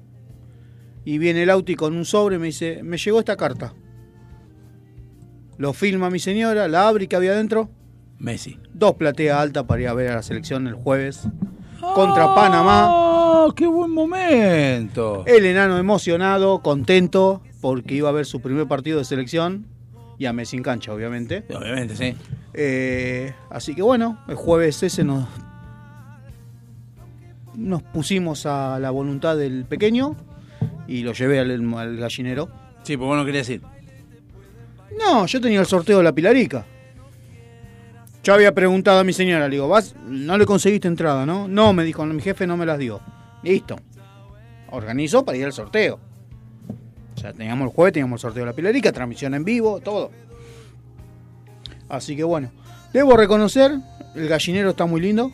y 1.06 1.18
viene 1.18 1.42
el 1.42 1.50
Auti 1.50 1.74
con 1.74 1.96
un 1.96 2.06
sobre 2.06 2.36
y 2.36 2.40
me 2.40 2.46
dice, 2.46 2.82
me 2.84 2.98
llegó 3.00 3.18
esta 3.18 3.36
carta. 3.36 3.74
Lo 5.58 5.74
filma 5.74 6.12
mi 6.12 6.20
señora, 6.20 6.68
la 6.68 6.88
abre 6.88 7.06
y 7.06 7.08
que 7.08 7.16
había 7.16 7.32
adentro 7.32 7.72
Messi. 8.20 8.60
dos 8.74 8.96
plateas 8.96 9.40
altas 9.40 9.64
para 9.66 9.82
ir 9.82 9.88
a 9.88 9.94
ver 9.94 10.10
a 10.10 10.16
la 10.16 10.24
selección 10.24 10.68
el 10.68 10.74
jueves 10.74 11.28
contra 11.94 12.34
Panamá. 12.34 12.88
¡Oh, 12.90 13.54
qué 13.56 13.68
buen 13.68 13.92
momento! 13.92 15.24
El 15.28 15.46
enano 15.46 15.78
emocionado, 15.78 16.60
contento, 16.62 17.42
porque 17.62 17.94
iba 17.96 18.10
a 18.10 18.12
ver 18.12 18.26
su 18.26 18.42
primer 18.42 18.68
partido 18.68 18.98
de 18.98 19.06
selección 19.06 19.68
y 20.18 20.26
a 20.26 20.34
Messi 20.34 20.58
en 20.58 20.64
cancha, 20.64 20.92
obviamente. 20.94 21.46
Obviamente, 21.56 21.96
sí. 21.96 22.16
Eh, 22.54 23.34
así 23.52 23.76
que 23.76 23.84
bueno, 23.84 24.20
el 24.28 24.36
jueves 24.36 24.82
ese 24.82 25.04
nos, 25.04 25.28
nos 27.56 27.84
pusimos 27.84 28.48
a 28.48 28.80
la 28.80 28.90
voluntad 28.90 29.38
del 29.38 29.66
pequeño 29.66 30.16
y 30.88 31.04
lo 31.04 31.14
llevé 31.14 31.40
al, 31.40 31.52
al 31.76 31.98
gallinero. 31.98 32.50
Sí, 32.82 32.98
pues 32.98 33.08
vos 33.08 33.18
no 33.18 33.26
querías 33.26 33.48
ir. 33.50 33.62
No, 34.98 35.26
yo 35.28 35.40
tenía 35.40 35.60
el 35.60 35.66
sorteo 35.68 36.00
de 36.00 36.04
la 36.04 36.14
Pilarica. 36.14 36.66
Yo 38.28 38.34
había 38.34 38.54
preguntado 38.54 39.00
a 39.00 39.06
mi 39.06 39.14
señora, 39.14 39.46
le 39.48 39.52
digo, 39.56 39.70
¿vas? 39.70 39.96
No 40.06 40.38
le 40.38 40.46
conseguiste 40.46 40.90
entrada, 40.90 41.26
¿no? 41.26 41.48
No, 41.48 41.72
me 41.72 41.86
dijo, 41.86 42.06
mi 42.06 42.22
jefe 42.22 42.46
no 42.46 42.58
me 42.58 42.66
las 42.66 42.78
dio. 42.78 43.00
Listo. 43.42 43.78
Organizó 44.70 45.24
para 45.24 45.38
ir 45.38 45.46
al 45.46 45.54
sorteo. 45.54 45.98
O 47.16 47.18
sea, 47.18 47.32
teníamos 47.32 47.70
el 47.70 47.74
jueves, 47.74 47.94
teníamos 47.94 48.18
el 48.20 48.22
sorteo 48.24 48.42
de 48.44 48.48
la 48.52 48.54
Pilarica, 48.54 48.92
transmisión 48.92 49.34
en 49.34 49.46
vivo, 49.46 49.80
todo. 49.80 50.12
Así 51.88 52.18
que 52.18 52.26
bueno, 52.26 52.52
debo 52.92 53.16
reconocer, 53.16 53.72
el 54.14 54.28
gallinero 54.28 54.72
está 54.72 54.86
muy 54.86 55.00
lindo. 55.00 55.32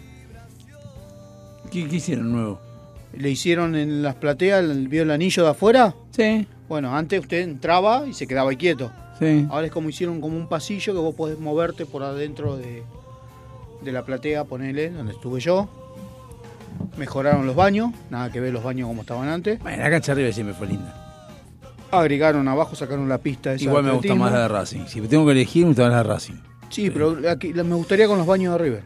¿Qué, 1.72 1.88
qué 1.88 1.96
hicieron 1.96 2.32
nuevo? 2.32 2.62
Le 3.18 3.28
hicieron 3.32 3.76
en 3.76 4.04
las 4.04 4.14
plateas, 4.14 4.64
el- 4.64 4.88
¿vio 4.88 5.02
el 5.02 5.10
anillo 5.10 5.42
de 5.46 5.50
afuera? 5.50 5.96
Sí. 6.12 6.48
Bueno, 6.70 6.96
antes 6.96 7.22
usted 7.22 7.40
entraba 7.42 8.06
y 8.06 8.14
se 8.14 8.28
quedaba 8.28 8.52
ahí 8.52 8.56
quieto. 8.58 8.92
Sí. 9.24 9.48
Ahora 9.50 9.66
es 9.68 9.72
como 9.72 9.90
hicieron 9.90 10.22
como 10.22 10.38
un 10.38 10.48
pasillo 10.48 10.94
que 10.94 11.00
vos 11.00 11.16
podés 11.16 11.40
moverte 11.40 11.86
por 11.86 12.04
adentro 12.04 12.58
de, 12.58 12.84
de 13.82 13.92
la 13.92 14.04
platea, 14.04 14.44
ponele, 14.46 14.90
donde 14.90 15.14
estuve 15.14 15.40
yo. 15.40 15.70
Mejoraron 16.98 17.46
los 17.46 17.56
baños, 17.56 17.92
nada 18.10 18.32
que 18.32 18.40
ver 18.40 18.54
los 18.54 18.64
baños 18.64 18.88
como 18.88 19.02
estaban 19.02 19.30
antes. 19.30 19.60
Bueno, 19.60 19.84
la 19.84 19.90
cancha 19.90 20.12
arriba 20.12 20.32
siempre 20.32 20.56
fue 20.56 20.68
linda. 20.68 21.00
Agregaron 21.92 22.48
abajo, 22.48 22.76
sacaron 22.76 23.08
la 23.08 23.20
pista 23.20 23.54
esa 23.54 23.66
Igual 23.66 23.84
me 23.84 23.92
gusta 23.92 24.16
más 24.16 24.32
la 24.32 24.42
de 24.44 24.48
Racing. 24.48 24.86
Si 24.88 25.00
tengo 25.02 25.26
que 25.26 25.32
elegir, 25.34 25.64
me 25.64 25.70
gusta 25.70 25.84
más 25.84 25.92
la 25.92 25.98
de 25.98 26.04
Racing. 26.04 26.34
Sí, 26.70 26.90
pero 26.90 27.18
aquí, 27.30 27.54
me 27.54 27.76
gustaría 27.76 28.08
con 28.08 28.18
los 28.18 28.26
baños 28.26 28.54
de 28.54 28.64
River. 28.64 28.84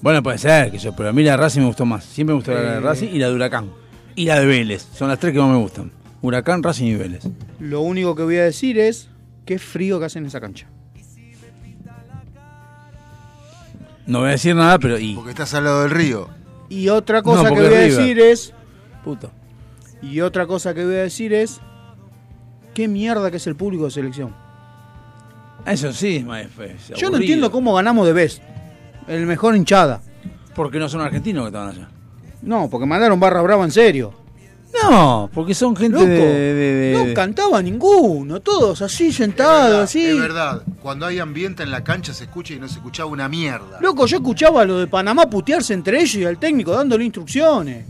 Bueno, 0.00 0.22
puede 0.22 0.38
ser, 0.38 0.70
que 0.70 0.78
yo, 0.78 0.94
pero 0.94 1.08
a 1.08 1.12
mí 1.12 1.22
la 1.22 1.32
de 1.32 1.36
Racing 1.38 1.60
me 1.60 1.66
gustó 1.66 1.84
más. 1.84 2.04
Siempre 2.04 2.32
me 2.32 2.38
gustó 2.38 2.54
la 2.54 2.60
de. 2.60 2.80
Racing 2.80 3.08
y 3.08 3.18
la 3.18 3.28
de 3.28 3.34
Huracán. 3.34 3.70
Y 4.14 4.24
la 4.26 4.38
de 4.38 4.46
Vélez. 4.46 4.86
Son 4.94 5.08
las 5.08 5.18
tres 5.18 5.32
que 5.32 5.40
más 5.40 5.50
me 5.50 5.58
gustan. 5.58 5.90
Huracán, 6.22 6.62
Racing 6.62 6.86
y 6.86 6.94
Vélez. 6.96 7.24
Lo 7.58 7.80
único 7.80 8.14
que 8.14 8.22
voy 8.22 8.36
a 8.36 8.44
decir 8.44 8.78
es 8.78 9.08
qué 9.44 9.58
frío 9.58 9.98
que 9.98 10.06
hacen 10.06 10.24
en 10.24 10.28
esa 10.28 10.40
cancha. 10.40 10.66
No 14.06 14.20
voy 14.20 14.28
a 14.28 14.32
decir 14.32 14.54
nada, 14.54 14.78
pero. 14.78 14.98
Y... 14.98 15.14
Porque 15.14 15.30
estás 15.30 15.54
al 15.54 15.64
lado 15.64 15.82
del 15.82 15.90
río. 15.90 16.28
Y 16.68 16.88
otra 16.88 17.22
cosa 17.22 17.44
No, 17.44 17.54
que 17.54 17.60
voy 17.62 17.74
a 17.74 17.78
decir 17.80 18.18
es. 18.18 18.52
Puto. 19.04 19.30
Y 20.02 20.20
otra 20.20 20.46
cosa 20.46 20.74
que 20.74 20.84
voy 20.84 20.94
a 20.96 21.02
decir 21.02 21.32
es. 21.32 21.60
¿Qué 22.74 22.88
mierda 22.88 23.30
que 23.30 23.36
es 23.38 23.46
el 23.46 23.56
público 23.56 23.84
de 23.84 23.90
selección? 23.90 24.34
Eso 25.66 25.92
sí, 25.92 26.24
mae, 26.26 26.46
fue- 26.48 26.72
es 26.72 26.88
Yo 26.96 27.10
no 27.10 27.18
entiendo 27.18 27.50
cómo 27.50 27.74
ganamos 27.74 28.06
de 28.06 28.12
Best. 28.12 28.42
El 29.08 29.26
mejor 29.26 29.56
hinchada. 29.56 30.00
Porque 30.54 30.78
no 30.78 30.88
son 30.88 31.00
argentinos 31.00 31.42
que 31.44 31.48
estaban 31.48 31.68
allá. 31.70 31.88
No, 32.42 32.70
porque 32.70 32.86
mandaron 32.86 33.20
barra 33.20 33.42
brava 33.42 33.64
en 33.64 33.70
serio. 33.70 34.14
No, 34.82 35.28
porque 35.34 35.52
son 35.54 35.74
gente 35.74 35.94
Loco, 35.98 36.06
de, 36.06 36.16
de- 36.16 36.74
de- 36.96 37.04
no 37.08 37.14
cantaba 37.14 37.60
ninguno, 37.60 38.40
todos 38.40 38.80
así 38.82 39.12
sentados, 39.12 39.84
así. 39.84 40.04
Es 40.06 40.18
verdad, 40.18 40.62
cuando 40.82 41.06
hay 41.06 41.18
ambiente 41.18 41.62
en 41.62 41.70
la 41.70 41.82
cancha 41.82 42.14
se 42.14 42.24
escucha 42.24 42.54
y 42.54 42.58
no 42.60 42.68
se 42.68 42.74
escuchaba 42.74 43.10
una 43.10 43.28
mierda. 43.28 43.78
Loco, 43.80 44.06
yo 44.06 44.18
escuchaba 44.18 44.62
a 44.62 44.64
lo 44.64 44.78
de 44.78 44.86
Panamá 44.86 45.28
putearse 45.28 45.74
entre 45.74 45.98
ellos 46.00 46.14
y 46.16 46.24
al 46.24 46.38
técnico 46.38 46.72
dándole 46.72 47.04
instrucciones. 47.04 47.84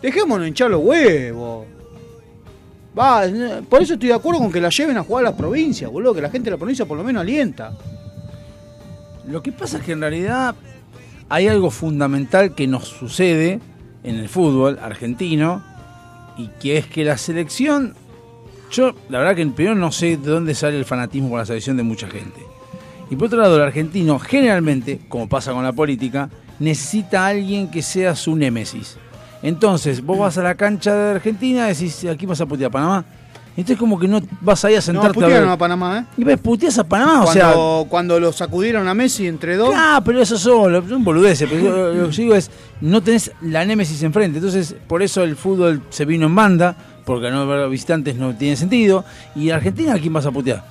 Dejémonos 0.00 0.46
hinchar 0.46 0.70
los 0.70 0.82
huevos. 0.82 1.66
Va, 2.98 3.22
por 3.68 3.82
eso 3.82 3.94
estoy 3.94 4.08
de 4.10 4.14
acuerdo 4.14 4.40
con 4.40 4.52
que 4.52 4.60
la 4.60 4.68
lleven 4.68 4.96
a 4.98 5.02
jugar 5.02 5.24
a 5.26 5.30
las 5.30 5.38
provincias, 5.38 5.90
boludo, 5.90 6.14
que 6.14 6.20
la 6.20 6.30
gente 6.30 6.46
de 6.46 6.50
la 6.52 6.58
provincia 6.58 6.84
por 6.86 6.96
lo 6.98 7.04
menos 7.04 7.22
alienta. 7.22 7.72
Lo 9.26 9.42
que 9.42 9.50
pasa 9.52 9.78
es 9.78 9.84
que 9.84 9.92
en 9.92 10.00
realidad 10.00 10.54
hay 11.28 11.48
algo 11.48 11.70
fundamental 11.70 12.54
que 12.54 12.66
nos 12.66 12.88
sucede 12.88 13.60
en 14.04 14.16
el 14.16 14.28
fútbol 14.28 14.78
argentino 14.82 15.64
y 16.36 16.48
que 16.60 16.78
es 16.78 16.86
que 16.86 17.04
la 17.04 17.18
selección, 17.18 17.94
yo 18.70 18.94
la 19.08 19.18
verdad 19.18 19.36
que 19.36 19.46
primero 19.46 19.74
no 19.74 19.92
sé 19.92 20.16
de 20.16 20.30
dónde 20.30 20.54
sale 20.54 20.78
el 20.78 20.84
fanatismo 20.84 21.30
por 21.30 21.38
la 21.38 21.46
selección 21.46 21.76
de 21.76 21.82
mucha 21.82 22.08
gente. 22.08 22.40
Y 23.10 23.16
por 23.16 23.26
otro 23.26 23.40
lado, 23.40 23.56
el 23.56 23.62
argentino 23.62 24.18
generalmente, 24.18 25.00
como 25.08 25.28
pasa 25.28 25.52
con 25.52 25.62
la 25.62 25.72
política, 25.72 26.30
necesita 26.58 27.26
a 27.26 27.28
alguien 27.28 27.70
que 27.70 27.82
sea 27.82 28.16
su 28.16 28.34
némesis. 28.34 28.96
Entonces, 29.42 30.02
vos 30.02 30.18
vas 30.18 30.38
a 30.38 30.42
la 30.42 30.54
cancha 30.54 30.94
de 30.94 31.10
Argentina 31.16 31.66
decís, 31.66 32.04
aquí 32.06 32.26
vas 32.26 32.40
a 32.40 32.46
putear 32.46 32.68
a 32.68 32.72
Panamá. 32.72 33.04
Entonces 33.54 33.76
como 33.78 33.98
que 33.98 34.08
no 34.08 34.20
vas 34.40 34.64
ahí 34.64 34.74
a 34.74 34.78
No, 34.78 34.82
sentarte 34.82 35.08
a 35.10 35.12
putearon 35.12 35.44
ver. 35.44 35.48
a 35.54 35.58
Panamá, 35.58 35.98
¿eh? 35.98 36.14
Y 36.16 36.24
ves, 36.24 36.38
puteas 36.38 36.78
a 36.78 36.84
Panamá, 36.84 37.20
o 37.20 37.24
cuando, 37.24 37.32
sea... 37.82 37.88
cuando 37.90 38.20
lo 38.20 38.32
sacudieron 38.32 38.88
a 38.88 38.94
Messi 38.94 39.26
entre 39.26 39.56
dos. 39.56 39.74
Ah, 39.76 40.00
pero 40.04 40.22
eso 40.22 40.38
solo, 40.38 40.82
son 40.88 41.04
boludeces. 41.04 41.48
Pero 41.50 41.62
yo- 41.62 41.92
lo 41.94 42.08
que 42.10 42.16
digo 42.22 42.34
es, 42.34 42.50
no 42.80 43.02
tenés 43.02 43.30
la 43.42 43.64
némesis 43.64 44.02
enfrente. 44.02 44.38
Entonces, 44.38 44.74
por 44.86 45.02
eso 45.02 45.22
el 45.22 45.36
fútbol 45.36 45.82
se 45.90 46.04
vino 46.06 46.26
en 46.26 46.34
banda, 46.34 46.76
porque 47.04 47.30
no 47.30 47.46
ver 47.46 47.68
visitantes 47.68 48.16
no 48.16 48.34
tiene 48.34 48.56
sentido. 48.56 49.04
Y 49.36 49.50
Argentina, 49.50 49.94
¿a 49.94 49.98
quién 49.98 50.12
vas 50.14 50.24
a 50.24 50.30
putear? 50.30 50.64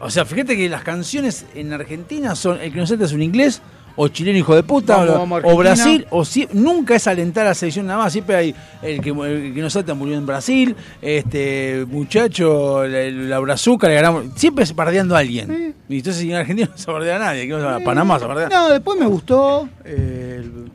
O 0.00 0.10
sea, 0.10 0.24
fíjate 0.24 0.56
que 0.56 0.68
las 0.68 0.82
canciones 0.82 1.46
en 1.54 1.72
Argentina 1.72 2.34
son 2.34 2.60
el 2.60 2.72
que 2.72 2.80
nos 2.80 2.90
es 2.90 3.12
un 3.12 3.22
inglés, 3.22 3.62
o 3.96 4.08
chileno 4.08 4.38
hijo 4.38 4.54
de 4.54 4.62
puta, 4.62 5.04
Vamos, 5.04 5.40
o. 5.44 5.56
Brasil, 5.56 6.06
o 6.10 6.24
si- 6.24 6.46
nunca 6.52 6.94
es 6.96 7.06
alentar 7.06 7.46
a 7.46 7.50
la 7.50 7.54
selección 7.54 7.86
nada 7.86 8.00
más, 8.04 8.12
siempre 8.12 8.36
hay 8.36 8.54
el 8.82 9.00
que, 9.00 9.10
el 9.10 9.54
que 9.54 9.60
nos 9.60 9.72
salta 9.72 9.94
murió 9.94 10.16
en 10.18 10.26
Brasil, 10.26 10.76
este 11.00 11.84
muchacho, 11.88 12.86
la, 12.86 13.10
la 13.10 13.38
brazuca, 13.38 13.88
le 13.88 13.94
ganamos, 13.94 14.24
siempre 14.36 14.64
es 14.64 14.74
bardeando 14.74 15.16
a 15.16 15.20
alguien. 15.20 15.74
Y 15.88 15.98
entonces 15.98 16.22
en 16.22 16.34
Argentina 16.34 16.68
no 16.72 16.76
se 16.78 16.90
bardea 16.90 17.16
a 17.16 17.18
nadie, 17.18 17.46
que 17.46 17.54
a 17.54 17.80
Panamá 17.80 18.18
se 18.18 18.26
bardea. 18.26 18.48
No, 18.48 18.68
después 18.70 18.98
me 18.98 19.06
gustó. 19.06 19.68
eh, 19.84 20.40
el- 20.42 20.70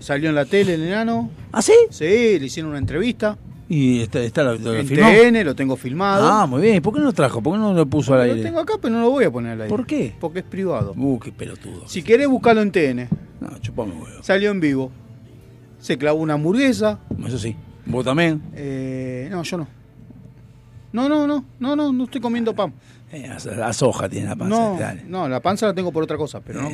salió 0.00 0.28
en 0.30 0.34
la 0.34 0.44
tele 0.44 0.74
el 0.74 0.82
enano. 0.88 1.30
¿Ah, 1.52 1.62
sí? 1.62 1.72
Sí, 1.90 2.04
le 2.38 2.46
hicieron 2.46 2.70
una 2.70 2.78
entrevista. 2.78 3.36
Y 3.74 4.02
está, 4.02 4.20
está 4.20 4.42
lo, 4.42 4.56
lo 4.58 4.74
En 4.74 4.86
filmó. 4.86 5.06
TN, 5.08 5.44
lo 5.44 5.54
tengo 5.54 5.76
filmado. 5.76 6.28
Ah, 6.30 6.44
muy 6.46 6.60
bien. 6.60 6.76
¿Y 6.76 6.80
¿Por 6.80 6.92
qué 6.92 6.98
no 7.00 7.06
lo 7.06 7.12
trajo? 7.14 7.42
¿Por 7.42 7.54
qué 7.54 7.58
no 7.58 7.72
lo 7.72 7.86
puso 7.86 8.12
al 8.12 8.18
Lo 8.26 8.34
aire? 8.34 8.42
tengo 8.44 8.60
acá, 8.60 8.74
pero 8.78 8.92
no 8.94 9.00
lo 9.00 9.08
voy 9.10 9.24
a 9.24 9.30
poner 9.30 9.52
al 9.52 9.62
aire. 9.62 9.70
¿Por 9.74 9.86
qué? 9.86 10.14
Porque 10.20 10.40
es 10.40 10.44
privado. 10.44 10.92
Uh, 10.94 11.18
qué 11.18 11.32
pelotudo. 11.32 11.88
Si 11.88 12.02
querés, 12.02 12.28
buscarlo 12.28 12.60
en 12.60 12.70
TN. 12.70 13.08
No, 13.40 13.58
chupame 13.60 13.92
huevo. 13.94 14.22
Salió 14.22 14.50
en 14.50 14.60
vivo. 14.60 14.92
Se 15.80 15.96
clavó 15.96 16.20
una 16.20 16.34
hamburguesa. 16.34 16.98
Eso 17.26 17.38
sí. 17.38 17.56
¿Vos 17.86 18.04
también? 18.04 18.42
Eh, 18.54 19.28
no, 19.30 19.42
yo 19.42 19.56
no. 19.56 19.66
No, 20.92 21.08
no, 21.08 21.26
no, 21.26 21.42
no, 21.58 21.74
no, 21.74 21.92
no 21.94 22.04
estoy 22.04 22.20
comiendo 22.20 22.54
pan. 22.54 22.74
Eh, 23.10 23.26
la, 23.26 23.56
la 23.56 23.72
soja 23.72 24.06
tiene 24.06 24.26
la 24.28 24.36
panza. 24.36 24.54
No, 24.54 24.76
Dale, 24.78 25.04
no, 25.08 25.26
la 25.30 25.40
panza 25.40 25.64
la 25.66 25.72
tengo 25.72 25.90
por 25.90 26.02
otra 26.02 26.18
cosa, 26.18 26.40
pero 26.40 26.60
no. 26.60 26.70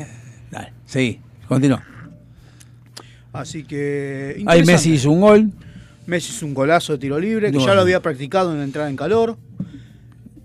dale. 0.51 0.73
Sí, 0.85 1.21
continúa. 1.47 1.81
Así 3.33 3.63
que. 3.63 4.43
Ahí. 4.47 4.65
Messi 4.65 4.95
hizo 4.95 5.13
un 5.13 5.21
gol. 5.21 5.53
Messi 6.09 6.33
hizo 6.33 6.47
un 6.47 6.55
golazo 6.55 6.95
de 6.95 6.99
tiro 7.01 7.21
libre, 7.21 7.53
que 7.53 7.59
No, 7.59 7.67
ya 7.67 7.75
lo 7.75 7.83
había 7.83 8.01
practicado 8.01 8.51
en 8.53 8.59
la 8.59 8.65
entrada 8.65 8.89
en 8.89 8.97
calor. 8.97 9.37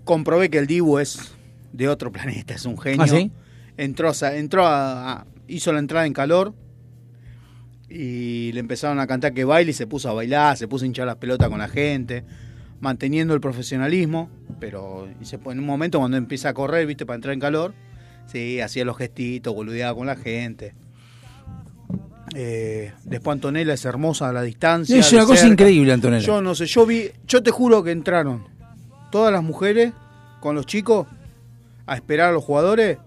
Comprobé 0.04 0.50
que 0.50 0.58
el 0.58 0.66
Dibu 0.66 0.98
es 0.98 1.32
de 1.72 1.88
otro 1.88 2.12
planeta, 2.12 2.52
es 2.54 2.66
un 2.66 2.78
genio. 2.78 3.02
¿Ah, 3.02 3.08
sí? 3.08 3.30
Entró, 3.78 4.10
a 4.10 4.14
sa- 4.14 4.36
entró 4.36 4.66
a, 4.66 5.12
a- 5.22 5.26
hizo 5.48 5.72
la 5.72 5.78
entrada 5.78 6.04
en 6.06 6.12
calor 6.12 6.54
y 7.88 8.52
le 8.52 8.60
empezaron 8.60 9.00
a 9.00 9.06
cantar 9.06 9.32
que 9.32 9.44
baile 9.44 9.70
y 9.70 9.74
se 9.74 9.86
puso 9.86 10.10
a 10.10 10.12
bailar, 10.12 10.56
se 10.58 10.68
puso 10.68 10.84
a 10.84 10.86
hinchar 10.86 11.06
las 11.06 11.16
pelotas 11.16 11.48
con 11.48 11.58
la 11.58 11.68
gente, 11.68 12.24
manteniendo 12.80 13.32
el 13.32 13.40
profesionalismo, 13.40 14.28
pero 14.60 15.08
se- 15.22 15.36
en 15.36 15.58
un 15.60 15.64
momento 15.66 15.98
cuando 15.98 16.18
empieza 16.18 16.50
a 16.50 16.54
correr, 16.54 16.86
viste, 16.86 17.06
para 17.06 17.14
entrar 17.16 17.32
en 17.32 17.40
calor, 17.40 17.72
sí, 18.26 18.60
hacía 18.60 18.84
los 18.84 18.98
gestitos, 18.98 19.54
boludeaba 19.54 19.96
con 19.96 20.06
la 20.06 20.16
gente. 20.16 20.74
Eh, 22.34 22.92
después 23.04 23.34
Antonella 23.34 23.74
es 23.74 23.84
hermosa 23.84 24.28
a 24.28 24.32
la 24.32 24.42
distancia. 24.42 24.96
Es 24.98 25.12
una 25.12 25.22
cosa 25.24 25.42
cerca. 25.42 25.52
increíble, 25.52 25.92
Antonella. 25.92 26.26
Yo 26.26 26.42
no 26.42 26.54
sé, 26.54 26.66
yo 26.66 26.84
vi, 26.84 27.10
yo 27.26 27.42
te 27.42 27.50
juro 27.50 27.82
que 27.82 27.92
entraron 27.92 28.44
todas 29.12 29.32
las 29.32 29.42
mujeres 29.42 29.92
con 30.40 30.54
los 30.56 30.66
chicos 30.66 31.06
a 31.86 31.94
esperar 31.94 32.30
a 32.30 32.32
los 32.32 32.42
jugadores 32.44 32.98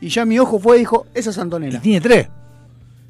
y 0.00 0.08
ya 0.08 0.24
mi 0.24 0.38
ojo 0.38 0.58
fue 0.58 0.76
y 0.76 0.80
dijo, 0.80 1.06
esa 1.14 1.30
es 1.30 1.38
Antonella. 1.38 1.80
Tiene 1.80 2.00
tres. 2.00 2.28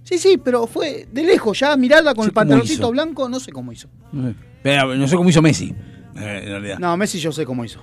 Sí, 0.02 0.18
sí, 0.18 0.36
pero 0.43 0.66
fue 0.66 1.09
de 1.12 1.23
lejos, 1.24 1.59
ya 1.59 1.77
mirarla 1.77 2.14
con 2.14 2.24
Sí, 2.24 2.28
el 2.28 2.35
¿cómo 2.35 2.40
pantaloncito 2.43 2.90
blanco, 2.90 3.28
no 3.28 3.40
sé 3.40 3.52
cómo 3.52 3.73
hizo. 3.73 3.89
No 4.12 4.28
sé. 4.28 4.35
Pero 4.62 4.94
no 4.94 5.06
sé 5.09 5.16
cómo 5.16 5.28
hizo 5.31 5.43
Messi, 5.43 5.74
eh, 6.16 6.40
en 6.44 6.48
realidad. 6.48 6.78
No, 6.78 6.97
Messi 6.97 7.18
yo 7.18 7.31
sé 7.32 7.44
cómo 7.44 7.64
hizo. 7.64 7.81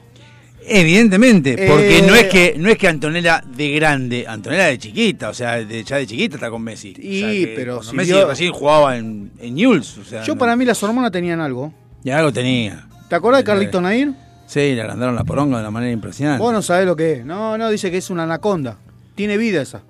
Evidentemente, 0.68 1.56
porque 1.68 1.99
Eh, 1.99 2.02
no 2.07 2.15
es 2.15 2.23
que 2.26 2.56
no 2.57 2.69
es 2.69 2.77
que 2.77 2.88
Antonella 2.88 3.44
de 3.45 3.72
grande, 3.72 4.26
Antonella 4.27 4.65
de 4.65 4.77
chiquita, 4.77 5.30
o 5.30 5.34
sea, 5.34 5.57
de- 5.64 5.84
ya 5.84 5.98
de 5.98 6.07
chiquita 6.07 6.35
está 6.35 6.49
con 6.49 6.61
Messi. 6.61 6.94
Y, 6.98 7.23
O 7.23 7.27
sea, 7.45 7.56
pero 7.56 7.84
si 7.84 7.95
Messi 7.95 8.14
recién 8.14 8.52
jugaba 8.53 8.98
en, 8.98 9.31
en 9.40 9.56
Newell's, 9.56 9.98
o 9.98 10.03
sea, 10.03 10.23
Yo 10.23 10.34
no- 10.35 10.40
para 10.40 10.56
mí 10.56 10.65
las 10.65 10.81
hormonas 10.84 11.11
tenían 11.11 11.41
algo. 11.41 11.73
ya 12.03 12.18
algo 12.19 12.31
tenía. 12.31 12.88
¿Te 13.10 13.15
acordás 13.15 13.41
de 13.41 13.45
Carlito 13.45 13.81
Nair? 13.81 14.14
Sí, 14.48 14.73
le 14.76 14.81
agrandaron 14.81 15.15
la 15.15 15.23
poronga 15.23 15.57
de 15.57 15.64
una 15.64 15.72
manera 15.72 15.91
impresionante. 15.91 16.41
Vos 16.41 16.53
no 16.53 16.61
sabés 16.61 16.85
lo 16.85 16.95
que 16.95 17.14
es. 17.14 17.26
No, 17.26 17.57
no, 17.57 17.69
dice 17.69 17.90
que 17.90 17.98
es 17.98 18.10
una 18.10 18.23
anaconda. 18.23 18.77
Tiene 19.15 19.38
vida 19.38 19.61
esa. 19.61 19.81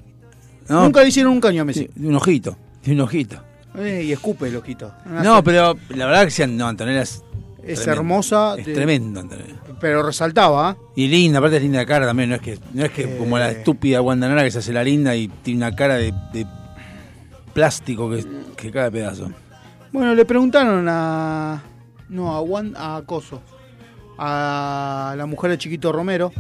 No. 0.70 0.84
Nunca 0.84 1.02
le 1.02 1.10
hicieron 1.10 1.34
un 1.34 1.42
caño 1.42 1.62
a 1.64 1.66
Messi. 1.66 1.90
De 1.96 2.08
un 2.08 2.16
ojito, 2.16 2.58
de 2.86 2.94
un 2.94 3.02
ojito. 3.02 3.42
Eh, 3.78 4.04
y 4.06 4.12
escupe 4.12 4.48
el 4.48 4.56
ojito. 4.56 4.94
No, 5.24 5.44
pero 5.44 5.76
la 5.90 6.06
verdad 6.06 6.28
que 6.32 6.48
no, 6.48 6.68
Antonella 6.68 7.02
es, 7.02 7.24
Es 7.66 7.80
tremenda. 7.80 7.92
hermosa. 7.94 8.56
Es 8.58 8.66
de- 8.66 8.84
Antonella. 8.84 9.56
Pero 9.80 10.04
resaltaba, 10.04 10.70
¿ah? 10.70 10.78
Y 10.96 11.08
linda, 11.08 11.40
aparte 11.40 11.58
es 11.58 11.64
linda 11.64 11.80
de 11.80 11.86
cara 11.86 12.06
también, 12.06 12.30
no 12.30 12.36
es 12.36 12.42
que, 12.42 12.60
no 12.74 12.86
es 12.86 12.92
que 12.92 13.18
como 13.18 13.38
la 13.38 13.52
estúpida 13.52 14.00
Guandanara 14.00 14.44
que 14.44 14.52
se 14.52 14.60
hace 14.60 14.72
la 14.74 14.84
linda 14.84 15.16
y 15.16 15.28
tiene 15.28 15.66
una 15.66 15.76
cara 15.76 15.96
de, 15.96 16.14
de 16.34 16.46
plástico 17.54 18.10
que, 18.10 18.26
que 18.56 18.72
cae 18.72 18.86
de 18.86 18.92
pedazo. 18.92 19.32
Bueno, 19.92 20.14
le 20.16 20.26
preguntaron 20.26 20.86
a. 20.90 21.62
No, 22.10 22.36
a 22.36 22.40
Juan. 22.42 22.74
A 22.78 23.02
Coso. 23.06 23.42
A 24.18 25.16
la 25.18 25.26
mujer 25.26 25.52
de 25.52 25.58
Chiquito 25.58 25.92
Romero. 25.92 26.32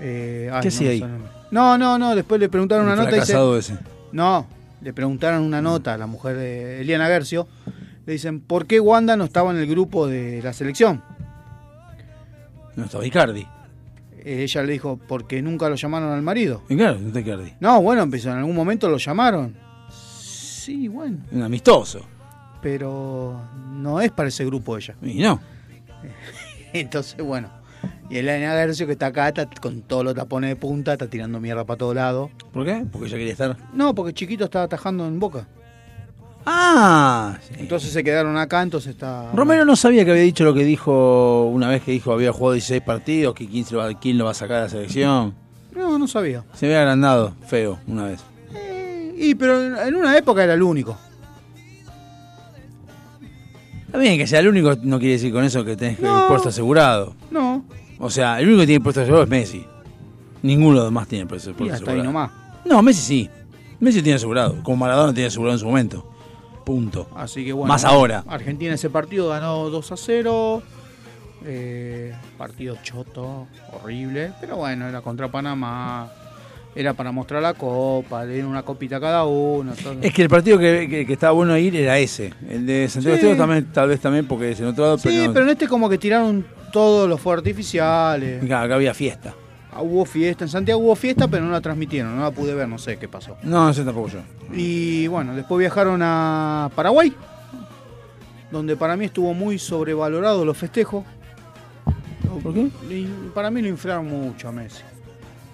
Eh, 0.00 0.50
ay, 0.52 0.60
¿Qué 0.60 0.68
no 0.68 0.74
hacía 0.74 0.86
me 0.88 0.92
ahí? 0.92 1.04
No, 1.50 1.78
no, 1.78 1.98
no. 1.98 2.14
Después 2.14 2.40
le 2.40 2.48
preguntaron 2.48 2.86
El 2.86 2.92
una 2.92 2.96
nota 3.02 3.10
y 3.10 3.20
fracasado 3.20 3.58
ese. 3.58 3.76
No, 4.12 4.46
le 4.80 4.92
preguntaron 4.92 5.42
una 5.42 5.60
nota 5.60 5.94
a 5.94 5.98
la 5.98 6.06
mujer 6.06 6.36
de 6.36 6.80
Eliana 6.80 7.06
Gercio. 7.06 7.48
Le 8.08 8.14
dicen, 8.14 8.40
¿por 8.40 8.66
qué 8.66 8.80
Wanda 8.80 9.18
no 9.18 9.24
estaba 9.24 9.50
en 9.50 9.58
el 9.58 9.66
grupo 9.66 10.06
de 10.06 10.40
la 10.42 10.54
selección? 10.54 11.02
No 12.74 12.86
estaba 12.86 13.04
Icardi. 13.06 13.46
Eh, 14.24 14.44
ella 14.44 14.62
le 14.62 14.72
dijo, 14.72 14.98
porque 15.06 15.42
nunca 15.42 15.68
lo 15.68 15.74
llamaron 15.74 16.12
al 16.12 16.22
marido. 16.22 16.62
Y 16.70 16.76
claro, 16.76 16.98
no 16.98 17.08
está 17.08 17.20
Icardi. 17.20 17.52
No, 17.60 17.82
bueno, 17.82 18.02
empezó, 18.04 18.30
en 18.30 18.38
algún 18.38 18.56
momento 18.56 18.88
lo 18.88 18.96
llamaron. 18.96 19.54
Sí, 19.90 20.88
bueno. 20.88 21.18
Un 21.30 21.42
amistoso. 21.42 22.00
Pero 22.62 23.42
no 23.72 24.00
es 24.00 24.10
para 24.10 24.30
ese 24.30 24.46
grupo 24.46 24.78
ella. 24.78 24.94
Y 25.02 25.20
no. 25.20 25.38
Entonces, 26.72 27.22
bueno. 27.22 27.50
Y 28.08 28.16
Elena 28.16 28.52
Gercio, 28.52 28.86
que 28.86 28.92
está 28.92 29.08
acá, 29.08 29.28
está 29.28 29.50
con 29.60 29.82
todos 29.82 30.02
los 30.02 30.14
tapones 30.14 30.48
de 30.48 30.56
punta, 30.56 30.94
está 30.94 31.10
tirando 31.10 31.40
mierda 31.40 31.66
para 31.66 31.76
todos 31.76 31.94
lados. 31.94 32.30
¿Por 32.54 32.64
qué? 32.64 32.86
Porque 32.90 33.08
ella 33.08 33.18
quería 33.18 33.32
estar. 33.32 33.56
No, 33.74 33.94
porque 33.94 34.14
chiquito 34.14 34.44
estaba 34.44 34.64
atajando 34.64 35.06
en 35.06 35.20
boca. 35.20 35.46
Ah, 36.46 37.38
Entonces 37.58 37.92
se 37.92 38.02
quedaron 38.02 38.36
acá, 38.38 38.62
entonces 38.62 38.92
está. 38.94 39.30
Romero 39.34 39.64
no 39.66 39.76
sabía 39.76 40.04
que 40.04 40.12
había 40.12 40.22
dicho 40.22 40.44
lo 40.44 40.54
que 40.54 40.64
dijo 40.64 41.44
una 41.52 41.68
vez 41.68 41.82
que 41.82 41.92
dijo 41.92 42.12
había 42.12 42.32
jugado 42.32 42.54
16 42.54 42.80
partidos, 42.82 43.34
que 43.34 43.46
quién, 43.46 43.66
lo 43.70 43.78
va, 43.78 43.92
quién 43.94 44.16
lo 44.16 44.24
va 44.24 44.30
a 44.30 44.34
sacar 44.34 44.56
de 44.58 44.62
la 44.62 44.68
selección. 44.70 45.34
No, 45.76 45.98
no 45.98 46.08
sabía. 46.08 46.44
Se 46.54 46.66
había 46.66 46.80
agrandado, 46.80 47.34
feo, 47.46 47.78
una 47.86 48.04
vez. 48.04 48.20
Y 49.18 49.34
pero 49.34 49.62
en- 49.86 49.94
una 49.96 50.16
época 50.16 50.42
era 50.44 50.54
el 50.54 50.62
único. 50.62 50.96
Está 53.86 53.98
bien 53.98 54.18
que 54.18 54.26
sea 54.26 54.40
el 54.40 54.48
único, 54.48 54.74
no 54.82 54.98
quiere 54.98 55.14
decir 55.14 55.32
con 55.32 55.44
eso 55.44 55.64
que 55.64 55.76
tenés 55.76 55.98
No. 56.00 56.22
el 56.22 56.28
puesto 56.28 56.48
asegurado. 56.50 57.14
No. 57.30 57.64
O 57.98 58.10
sea, 58.10 58.38
el 58.40 58.46
único 58.46 58.60
que 58.60 58.66
tiene 58.66 58.82
puesto 58.82 59.00
asegurado 59.00 59.24
es 59.24 59.30
Messi. 59.30 59.64
Ninguno 60.42 60.70
de 60.70 60.76
los 60.76 60.84
demás 60.86 61.08
tiene 61.08 61.26
puesto, 61.26 61.50
Y 61.50 61.52
puesto 61.54 61.74
hasta 61.74 61.90
ahí 61.90 61.98
asegurado. 62.00 62.28
nomás. 62.28 62.64
No, 62.64 62.82
Messi 62.82 63.02
sí. 63.02 63.30
Messi 63.80 64.02
tiene 64.02 64.16
asegurado. 64.16 64.56
Como 64.62 64.76
Maradona 64.76 65.12
tiene 65.14 65.28
asegurado 65.28 65.54
en 65.56 65.58
su 65.60 65.66
momento. 65.66 66.06
Punto. 66.68 67.08
Así 67.16 67.46
que 67.46 67.52
bueno. 67.54 67.66
Más 67.72 67.82
ahora. 67.86 68.22
Argentina 68.28 68.74
ese 68.74 68.90
partido 68.90 69.30
ganó 69.30 69.70
2 69.70 69.92
a 69.92 69.96
0. 69.96 70.62
Eh, 71.46 72.12
partido 72.36 72.76
choto, 72.82 73.46
horrible. 73.72 74.32
Pero 74.38 74.56
bueno, 74.56 74.86
era 74.86 75.00
contra 75.00 75.28
Panamá. 75.30 76.10
Era 76.74 76.92
para 76.92 77.10
mostrar 77.10 77.40
la 77.42 77.54
copa, 77.54 78.24
le 78.26 78.34
dieron 78.34 78.50
una 78.50 78.62
copita 78.62 78.96
a 78.96 79.00
cada 79.00 79.24
uno. 79.24 79.72
todo. 79.82 79.96
Es 80.02 80.12
que 80.12 80.22
el 80.22 80.28
partido 80.28 80.58
que, 80.58 80.86
que- 80.88 81.06
que 81.06 81.12
estaba 81.14 81.32
bueno 81.32 81.56
ir 81.56 81.74
era 81.74 81.98
ese. 81.98 82.34
El 82.50 82.66
de 82.66 82.86
Santiago 82.88 83.16
Sí. 83.16 83.22
Estero 83.22 83.36
también, 83.38 83.64
tal 83.72 83.88
vez 83.88 83.98
también 84.00 84.26
porque 84.26 84.50
es 84.50 84.60
en 84.60 84.66
otro 84.66 84.84
lado, 84.84 84.98
Sí, 84.98 85.08
pero, 85.08 85.24
no- 85.26 85.32
pero 85.32 85.44
en 85.46 85.50
este 85.52 85.66
como 85.66 85.88
que 85.88 85.96
tiraron 85.98 86.44
todos 86.70 87.08
los 87.08 87.18
fuegos 87.18 87.38
artificiales. 87.38 88.44
Claro, 88.44 88.66
acá 88.66 88.74
había 88.74 88.92
fiesta. 88.92 89.34
Ah, 89.72 89.82
Hubo 89.82 90.04
fiesta, 90.04 90.44
en 90.44 90.50
Santiago 90.50 90.80
hubo 90.80 90.96
fiesta, 90.96 91.28
pero 91.28 91.44
no 91.44 91.52
la 91.52 91.60
transmitieron, 91.60 92.16
no 92.16 92.22
la 92.22 92.30
pude 92.30 92.54
ver, 92.54 92.68
no 92.68 92.78
sé 92.78 92.96
qué 92.98 93.06
pasó. 93.08 93.36
No, 93.42 93.66
no 93.66 93.74
sé 93.74 93.84
tampoco 93.84 94.08
yo. 94.08 94.20
Y 94.52 95.06
bueno, 95.08 95.34
después 95.34 95.58
viajaron 95.58 96.00
a 96.02 96.70
Paraguay, 96.74 97.14
donde 98.50 98.76
para 98.76 98.96
mí 98.96 99.04
estuvo 99.06 99.34
muy 99.34 99.58
sobrevalorado 99.58 100.44
los 100.44 100.56
festejos. 100.56 101.04
¿Por 102.42 102.54
qué? 102.54 102.70
Y 102.90 103.06
para 103.34 103.50
mí 103.50 103.60
lo 103.62 103.68
inflaron 103.68 104.06
mucho 104.06 104.48
a 104.48 104.52
Messi. 104.52 104.82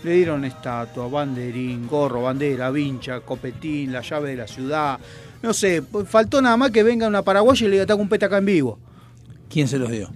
Le 0.04 0.12
dieron 0.12 0.44
estatua, 0.44 1.08
banderín, 1.08 1.86
gorro, 1.88 2.22
bandera, 2.22 2.70
vincha, 2.70 3.20
copetín, 3.20 3.92
la 3.92 4.02
llave 4.02 4.30
de 4.30 4.36
la 4.36 4.46
ciudad. 4.46 4.98
No 5.42 5.52
sé, 5.54 5.82
faltó 6.06 6.40
nada 6.42 6.56
más 6.56 6.70
que 6.70 6.82
venga 6.82 7.06
una 7.08 7.22
paraguaya 7.22 7.66
y 7.66 7.70
le 7.70 7.80
diga, 7.80 7.94
un 7.94 8.08
peta 8.08 8.26
acá 8.26 8.38
en 8.38 8.44
vivo. 8.44 8.78
¿Quién 9.48 9.66
se 9.66 9.78
los 9.78 9.90
dio? 9.90 10.10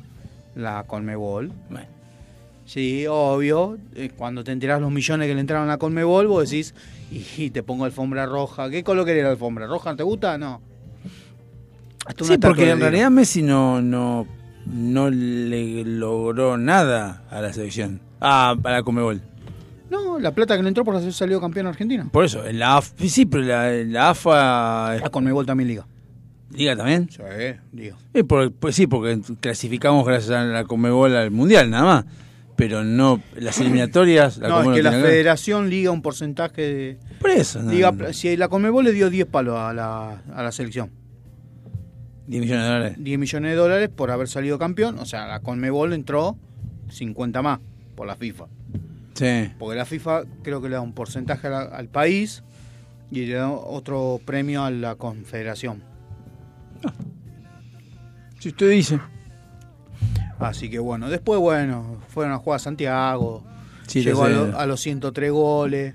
La 0.54 0.84
Conmebol. 0.84 1.52
Bueno. 1.70 1.97
Sí, 2.68 3.06
obvio. 3.08 3.78
eh, 3.94 4.10
Cuando 4.14 4.44
te 4.44 4.52
enterás 4.52 4.78
los 4.80 4.90
millones 4.92 5.26
que 5.26 5.34
le 5.34 5.40
entraron 5.40 5.68
a 5.68 5.72
la 5.72 5.78
Conmebol, 5.78 6.26
vos 6.26 6.50
decís, 6.50 6.74
y 7.10 7.48
te 7.48 7.62
pongo 7.62 7.86
alfombra 7.86 8.26
roja. 8.26 8.68
¿Qué 8.68 8.84
color 8.84 9.06
querés 9.06 9.24
la 9.24 9.30
alfombra? 9.30 9.66
¿Roja? 9.66 9.96
¿Te 9.96 10.02
gusta? 10.02 10.36
No. 10.36 10.60
Hasta 12.04 12.24
Sí, 12.26 12.36
porque 12.38 12.70
en 12.70 12.80
realidad 12.80 13.10
Messi 13.10 13.42
no, 13.42 13.80
no, 13.80 14.26
no 14.66 15.08
le 15.10 15.82
logró 15.84 16.58
nada 16.58 17.24
a 17.30 17.40
la 17.40 17.52
selección. 17.54 18.00
Ah, 18.20 18.54
a 18.62 18.70
la 18.70 18.82
Comebol. 18.82 19.22
No, 19.90 20.18
la 20.18 20.32
plata 20.32 20.54
que 20.56 20.62
le 20.62 20.68
entró 20.68 20.84
por 20.84 20.94
haber 20.94 21.12
salido 21.14 21.40
campeón 21.40 21.66
argentina. 21.68 22.06
Por 22.12 22.26
eso, 22.26 22.44
en 22.46 22.58
la 22.58 22.76
AFA. 22.76 22.94
Sí, 23.08 23.24
pero 23.24 23.44
la, 23.44 23.70
la 23.72 24.10
AFA. 24.10 24.98
La 25.00 25.08
Conmebol 25.10 25.46
también 25.46 25.68
liga. 25.68 25.86
¿Liga 26.50 26.76
también? 26.76 27.08
Sí, 27.10 27.22
digo. 27.72 27.96
Por- 28.26 28.52
pues 28.52 28.74
sí, 28.74 28.86
porque 28.86 29.20
clasificamos 29.40 30.06
gracias 30.06 30.30
a 30.32 30.44
la 30.44 30.64
Comebol 30.64 31.16
al 31.16 31.30
Mundial, 31.30 31.70
nada 31.70 31.84
más. 31.84 32.04
Pero 32.58 32.84
no, 32.84 33.22
las 33.36 33.58
eliminatorias. 33.62 34.36
La 34.36 34.48
no, 34.48 34.60
es 34.72 34.76
que 34.76 34.82
la 34.82 34.90
federación 34.92 35.70
liga 35.70 35.90
un 35.92 36.02
porcentaje 36.02 36.60
de. 36.62 36.98
Por 37.20 37.30
eso, 37.30 37.62
no, 37.62 37.70
liga- 37.72 37.92
no. 37.92 38.12
Si 38.12 38.36
la 38.36 38.48
Conmebol 38.48 38.84
le 38.84 38.92
dio 38.92 39.08
10 39.08 39.26
palos 39.28 39.56
a 39.58 39.72
la, 39.72 40.22
a 40.34 40.42
la 40.42 40.52
selección. 40.52 40.90
10 42.26 42.42
millones 42.42 42.64
de 42.66 42.70
dólares. 42.70 42.96
10 42.98 43.18
millones 43.18 43.50
de 43.52 43.56
dólares 43.56 43.88
por 43.88 44.10
haber 44.10 44.28
salido 44.28 44.58
campeón. 44.58 44.98
O 44.98 45.06
sea, 45.06 45.26
la 45.26 45.40
Conmebol 45.40 45.94
entró 45.94 46.36
50 46.90 47.40
más 47.40 47.60
por 47.94 48.06
la 48.06 48.16
FIFA. 48.16 48.44
Sí. 49.14 49.50
Porque 49.58 49.76
la 49.76 49.84
FIFA 49.86 50.24
creo 50.42 50.60
que 50.60 50.68
le 50.68 50.74
da 50.74 50.80
un 50.82 50.92
porcentaje 50.92 51.48
la- 51.48 51.62
al 51.62 51.88
país 51.88 52.42
y 53.10 53.24
le 53.26 53.34
da 53.34 53.50
otro 53.50 54.20
premio 54.24 54.64
a 54.64 54.70
la 54.70 54.96
confederación. 54.96 55.82
Si 58.40 58.48
usted 58.50 58.70
dice. 58.70 59.00
Así 60.38 60.70
que 60.70 60.78
bueno, 60.78 61.08
después 61.10 61.40
bueno, 61.40 61.96
fueron 62.08 62.32
a 62.32 62.38
jugar 62.38 62.56
a 62.56 62.60
Santiago, 62.60 63.42
Sí, 63.86 64.02
llegó 64.02 64.24
a, 64.24 64.28
lo 64.28 64.66
los 64.66 64.80
103 64.80 65.30
goles. 65.32 65.94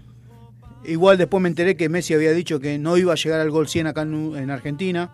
Igual 0.85 1.17
después 1.17 1.41
me 1.41 1.47
enteré 1.49 1.77
que 1.77 1.87
Messi 1.89 2.13
había 2.13 2.31
dicho 2.33 2.59
que 2.59 2.77
no 2.77 2.97
iba 2.97 3.13
a 3.13 3.15
llegar 3.15 3.39
al 3.39 3.51
gol 3.51 3.67
100 3.67 3.87
acá 3.87 4.01
en, 4.01 4.35
en 4.35 4.49
Argentina 4.51 5.09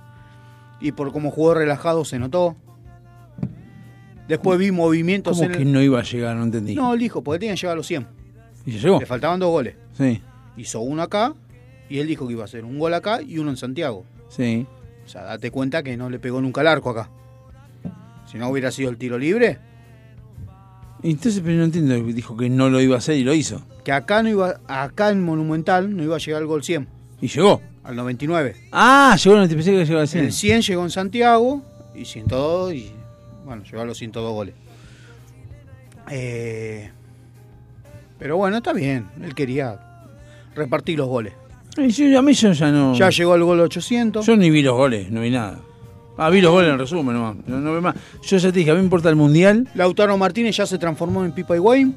y 0.81 0.93
por 0.93 1.11
cómo 1.11 1.29
jugó 1.29 1.53
relajado 1.53 2.05
se 2.05 2.17
notó. 2.17 2.55
Después 4.27 4.59
vi 4.59 4.71
movimientos 4.71 5.37
¿Cómo 5.37 5.49
en 5.51 5.57
que 5.57 5.63
el- 5.63 5.71
no 5.71 5.81
iba 5.81 5.99
a 5.99 6.03
llegar? 6.03 6.35
No 6.35 6.43
entendí. 6.43 6.75
No, 6.75 6.93
él 6.93 6.99
dijo, 6.99 7.23
porque 7.23 7.39
tenía 7.39 7.55
que 7.55 7.61
llegar 7.61 7.73
a 7.73 7.77
los 7.77 7.87
100. 7.87 8.07
¿Y 8.65 8.71
se 8.73 8.79
llegó? 8.79 8.99
Le 8.99 9.05
faltaban 9.05 9.39
dos 9.39 9.49
goles. 9.49 9.75
Sí, 9.97 10.21
Hizo 10.57 10.81
uno 10.81 11.01
acá 11.01 11.33
y 11.89 11.99
él 11.99 12.07
dijo 12.07 12.27
que 12.27 12.33
iba 12.33 12.43
a 12.43 12.45
hacer 12.45 12.63
un 12.65 12.77
gol 12.79 12.93
acá 12.93 13.21
y 13.21 13.37
uno 13.39 13.49
en 13.51 13.57
Santiago. 13.57 14.05
sí. 14.29 14.65
O 15.05 15.11
sea, 15.11 15.23
date 15.23 15.49
cuenta 15.49 15.81
que 15.81 15.97
no 15.97 16.07
le 16.11 16.19
pegó 16.19 16.39
nunca 16.39 16.61
el 16.61 16.67
arco 16.67 16.91
acá. 16.91 17.09
Si 18.29 18.37
no 18.37 18.49
hubiera 18.49 18.71
sido 18.71 18.89
el 18.89 18.97
tiro 18.97 19.17
libre, 19.17 19.57
Entonces, 21.01 21.41
pero 21.43 21.57
no 21.57 21.63
entiendo. 21.63 21.95
Dijo 21.95 22.35
que 22.37 22.49
no 22.49 22.69
lo 22.69 22.81
iba 22.81 22.95
a 22.95 22.97
hacer 22.99 23.15
y 23.17 23.23
lo 23.23 23.33
hizo. 23.33 23.61
que 23.83 23.91
acá 23.91 24.21
no 24.21 24.29
iba, 24.29 24.59
acá 24.67 25.09
en 25.09 25.23
Monumental 25.23 25.95
no 25.95 26.03
iba 26.03 26.15
a 26.15 26.19
llegar 26.19 26.41
al 26.41 26.47
gol 26.47 26.63
100, 26.63 26.87
Y 27.21 27.27
llegó. 27.27 27.61
al 27.83 27.95
99. 27.95 28.55
Ah, 28.71 29.15
llegó, 29.21 29.37
no 29.37 29.47
te 29.47 29.55
pensé 29.55 29.71
que 29.71 29.77
llegaba 29.85 30.01
al 30.01 30.07
100. 30.07 30.25
El 30.25 30.33
100 30.33 30.61
llegó 30.61 30.83
en 30.83 30.89
Santiago 30.91 31.63
y 31.95 32.05
102 32.05 32.73
y 32.73 32.91
bueno, 33.45 33.63
llegó 33.63 33.81
a 33.81 33.85
los 33.85 33.97
102 33.97 34.31
goles. 34.33 34.53
Eh, 36.11 36.91
pero 38.19 38.37
bueno, 38.37 38.57
está 38.57 38.73
bien, 38.73 39.07
él 39.23 39.33
quería 39.33 39.79
repartir 40.55 40.97
los 40.97 41.07
goles. 41.07 41.33
A 41.77 41.81
mí 41.81 41.89
yo 42.33 42.51
ya 42.51 42.71
no. 42.71 42.93
Ya 42.95 43.09
llegó 43.09 43.33
al 43.33 43.43
gol 43.43 43.59
800. 43.61 44.25
Yo 44.25 44.35
ni 44.35 44.49
vi 44.49 44.61
los 44.61 44.75
goles, 44.75 45.09
no 45.09 45.21
vi 45.21 45.29
nada. 45.29 45.59
Ah, 46.21 46.29
vi 46.29 46.41
los 46.41 46.51
goles 46.51 46.69
en 46.71 46.77
resumen 46.77 47.15
nomás. 47.15 47.35
No, 47.47 47.59
no 47.59 47.81
más. 47.81 47.95
Yo 48.23 48.37
ya 48.37 48.51
te 48.51 48.59
dije, 48.59 48.71
a 48.71 48.73
mí 48.73 48.79
me 48.79 48.83
importa 48.83 49.09
el 49.09 49.15
mundial. 49.15 49.67
Lautaro 49.73 50.17
Martínez 50.17 50.57
ya 50.57 50.65
se 50.65 50.77
transformó 50.77 51.23
en 51.23 51.31
Pipa 51.31 51.55
Higuaín. 51.55 51.95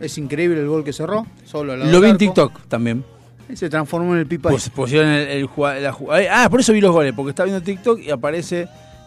Es 0.00 0.16
increíble 0.16 0.60
el 0.60 0.66
gol 0.68 0.82
que 0.82 0.92
cerró. 0.94 1.26
Solo 1.44 1.74
al 1.74 1.80
lado 1.80 1.92
Lo 1.92 2.00
vi 2.00 2.08
en. 2.10 2.16
TikTok 2.16 2.62
también. 2.68 3.04
Se 3.52 3.68
transformó 3.68 4.14
en 4.14 4.20
el 4.20 4.26
Pipa 4.26 4.48
Pues 4.48 4.68
pusieron 4.70 5.10
el, 5.10 5.28
el 5.28 5.46
jugada- 5.46 5.78
la 5.80 5.92
jugada. 5.92 6.44
Ah, 6.44 6.48
por 6.48 6.60
eso 6.60 6.72
vi 6.72 6.80
los 6.80 6.92
goles, 6.92 7.12
porque 7.14 7.30
estaba 7.30 7.46
viendo 7.46 7.62
TikTok 7.64 8.00
y 8.00 8.10
aparece 8.10 8.66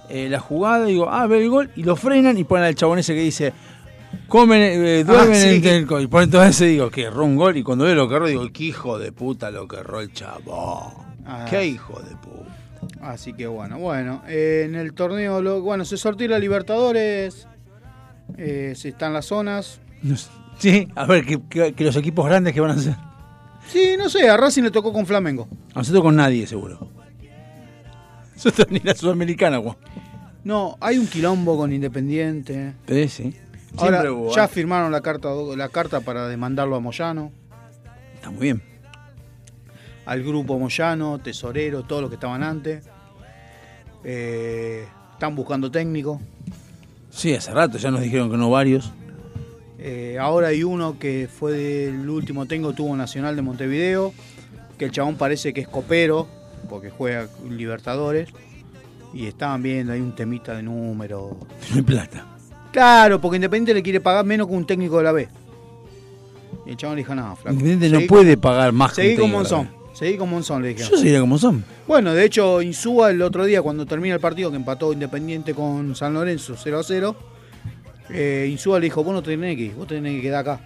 eh, 0.09 0.27
la 0.29 0.39
jugada. 0.39 0.87
Y 0.87 0.93
digo, 0.93 1.09
ah, 1.09 1.25
ve 1.27 1.41
el 1.41 1.49
gol. 1.49 1.71
Y 1.75 1.83
lo 1.83 1.95
frenan 1.95 2.37
y 2.37 2.43
ponen 2.43 2.65
al 2.65 2.75
chabón 2.75 2.99
ese 2.99 3.15
que 3.15 3.21
dice, 3.21 3.53
comen, 4.27 4.61
eh, 4.61 5.03
duermen 5.03 5.31
Ah, 5.31 5.35
sí. 5.35 5.61
en 5.67 5.87
el. 5.89 6.01
Y 6.03 6.07
ponen 6.07 6.29
todo 6.29 6.43
ese 6.43 6.65
y 6.67 6.71
digo, 6.73 6.91
que 6.91 7.03
erró 7.03 7.23
un 7.25 7.37
gol. 7.37 7.57
Y 7.57 7.63
cuando 7.63 7.85
veo 7.85 7.95
lo 7.95 8.07
que 8.07 8.15
erró, 8.15 8.27
digo, 8.27 8.47
qué 8.53 8.65
hijo 8.65 8.99
de 8.99 9.11
puta 9.11 9.49
lo 9.49 9.67
que 9.67 9.77
erró 9.77 10.01
el 10.01 10.11
chabón. 10.13 10.93
Ah. 11.25 11.45
Qué 11.49 11.65
hijo 11.65 11.99
de 12.01 12.15
puta. 12.17 12.52
Así 13.01 13.33
que 13.33 13.47
bueno, 13.47 13.79
bueno. 13.79 14.21
eh, 14.27 14.63
en 14.65 14.75
el 14.75 14.93
torneo, 14.93 15.41
lo- 15.41 15.61
bueno, 15.61 15.85
se 15.85 15.97
sortió 15.97 16.27
la 16.27 16.39
Libertadores. 16.39 17.47
Eh, 18.37 18.73
se 18.75 18.89
están 18.89 19.13
las 19.13 19.25
zonas. 19.25 19.79
Sí, 20.57 20.87
a 20.95 21.05
ver, 21.05 21.25
que, 21.25 21.39
que- 21.49 21.73
que 21.73 21.83
los 21.83 21.95
equipos 21.95 22.25
grandes 22.25 22.53
que 22.53 22.61
van 22.61 22.71
a 22.71 22.73
hacer. 22.75 22.95
Sí, 23.67 23.95
no 23.97 24.09
sé, 24.09 24.29
a 24.29 24.35
Racing 24.37 24.63
le 24.63 24.71
tocó 24.71 24.91
con 24.93 25.05
Flamengo. 25.05 25.47
A 25.73 25.79
nosotros 25.79 26.03
con 26.03 26.15
nadie, 26.15 26.45
seguro. 26.47 26.89
Nosotros 28.35 28.67
ni 28.71 28.79
la 28.79 28.95
sudamericana, 28.95 29.59
Juan. 29.59 29.77
No, 30.43 30.77
hay 30.81 30.97
un 30.97 31.07
quilombo 31.07 31.57
con 31.57 31.71
Independiente. 31.71 32.73
Sí, 32.87 33.07
sí. 33.07 33.35
Ahora 33.77 34.01
Siempre 34.01 34.09
hubo, 34.11 34.35
ya 34.35 34.45
¿eh? 34.45 34.47
firmaron 34.49 34.91
la 34.91 35.01
carta, 35.01 35.29
la 35.55 35.69
carta 35.69 36.01
para 36.01 36.27
demandarlo 36.27 36.75
a 36.75 36.79
Moyano, 36.79 37.31
Está 38.15 38.29
muy 38.29 38.41
bien. 38.41 38.63
Al 40.05 40.23
grupo 40.23 40.59
Moyano, 40.59 41.19
Tesorero, 41.19 41.83
todos 41.83 42.01
los 42.01 42.09
que 42.09 42.15
estaban 42.15 42.43
antes. 42.43 42.83
Eh, 44.03 44.85
están 45.13 45.35
buscando 45.35 45.71
técnico. 45.71 46.19
Sí, 47.09 47.33
hace 47.33 47.51
rato 47.51 47.77
ya 47.77 47.91
nos 47.91 48.01
dijeron 48.01 48.29
que 48.29 48.37
no 48.37 48.49
varios. 48.49 48.91
Eh, 49.79 50.17
ahora 50.19 50.47
hay 50.47 50.63
uno 50.63 50.97
que 50.97 51.29
fue 51.33 51.51
del 51.53 52.09
último 52.09 52.45
técnico, 52.45 52.73
tuvo 52.73 52.95
Nacional 52.95 53.35
de 53.35 53.41
Montevideo, 53.41 54.13
que 54.77 54.85
el 54.85 54.91
chabón 54.91 55.15
parece 55.15 55.53
que 55.53 55.61
es 55.61 55.67
copero, 55.67 56.27
porque 56.69 56.89
juega 56.89 57.27
Libertadores. 57.49 58.29
Y 59.13 59.27
estaban 59.27 59.61
viendo, 59.61 59.93
hay 59.93 60.01
un 60.01 60.15
temita 60.15 60.55
de 60.55 60.63
número. 60.63 61.37
No 61.69 61.75
hay 61.75 61.81
plata. 61.81 62.25
Claro, 62.71 63.21
porque 63.21 63.35
Independiente 63.35 63.73
le 63.73 63.83
quiere 63.83 64.01
pagar 64.01 64.25
menos 64.25 64.47
que 64.47 64.53
un 64.53 64.65
técnico 64.65 64.97
de 64.97 65.03
la 65.03 65.11
B. 65.11 65.29
Y 66.65 66.71
el 66.71 66.77
chabón 66.77 66.95
le 66.95 67.01
dijo, 67.01 67.13
no, 67.13 67.35
flaco. 67.35 67.51
Independiente 67.51 67.89
no 67.89 67.97
seguí 67.97 68.07
puede 68.07 68.37
pagar 68.37 68.71
más 68.71 68.93
que 68.93 69.01
Seguí 69.01 69.21
un 69.21 69.31
con 69.31 69.31
técnico 69.31 69.43
de 69.43 69.49
la 69.49 69.57
Monzón. 69.57 69.82
Seguí 69.93 70.17
con 70.17 70.29
Monzón, 70.29 70.61
le 70.63 70.69
dijeron. 70.69 70.89
Yo 70.91 70.97
seguiré 70.97 71.19
como 71.19 71.37
son. 71.37 71.63
Bueno, 71.87 72.13
de 72.13 72.25
hecho, 72.25 72.61
Insúa 72.61 73.11
el 73.11 73.21
otro 73.21 73.45
día, 73.45 73.61
cuando 73.61 73.85
termina 73.85 74.15
el 74.15 74.21
partido 74.21 74.49
que 74.49 74.57
empató 74.57 74.91
Independiente 74.91 75.53
con 75.53 75.95
San 75.95 76.13
Lorenzo 76.15 76.55
0 76.57 76.79
a 76.79 76.83
0, 76.83 77.15
eh, 78.09 78.47
Insúa 78.51 78.79
le 78.79 78.85
dijo, 78.85 79.03
vos 79.03 79.13
no 79.13 79.21
tenés 79.21 79.55
que 79.55 79.63
ir, 79.63 79.73
vos 79.75 79.87
tenés 79.87 80.15
que 80.15 80.21
quedar 80.21 80.41
acá. 80.41 80.59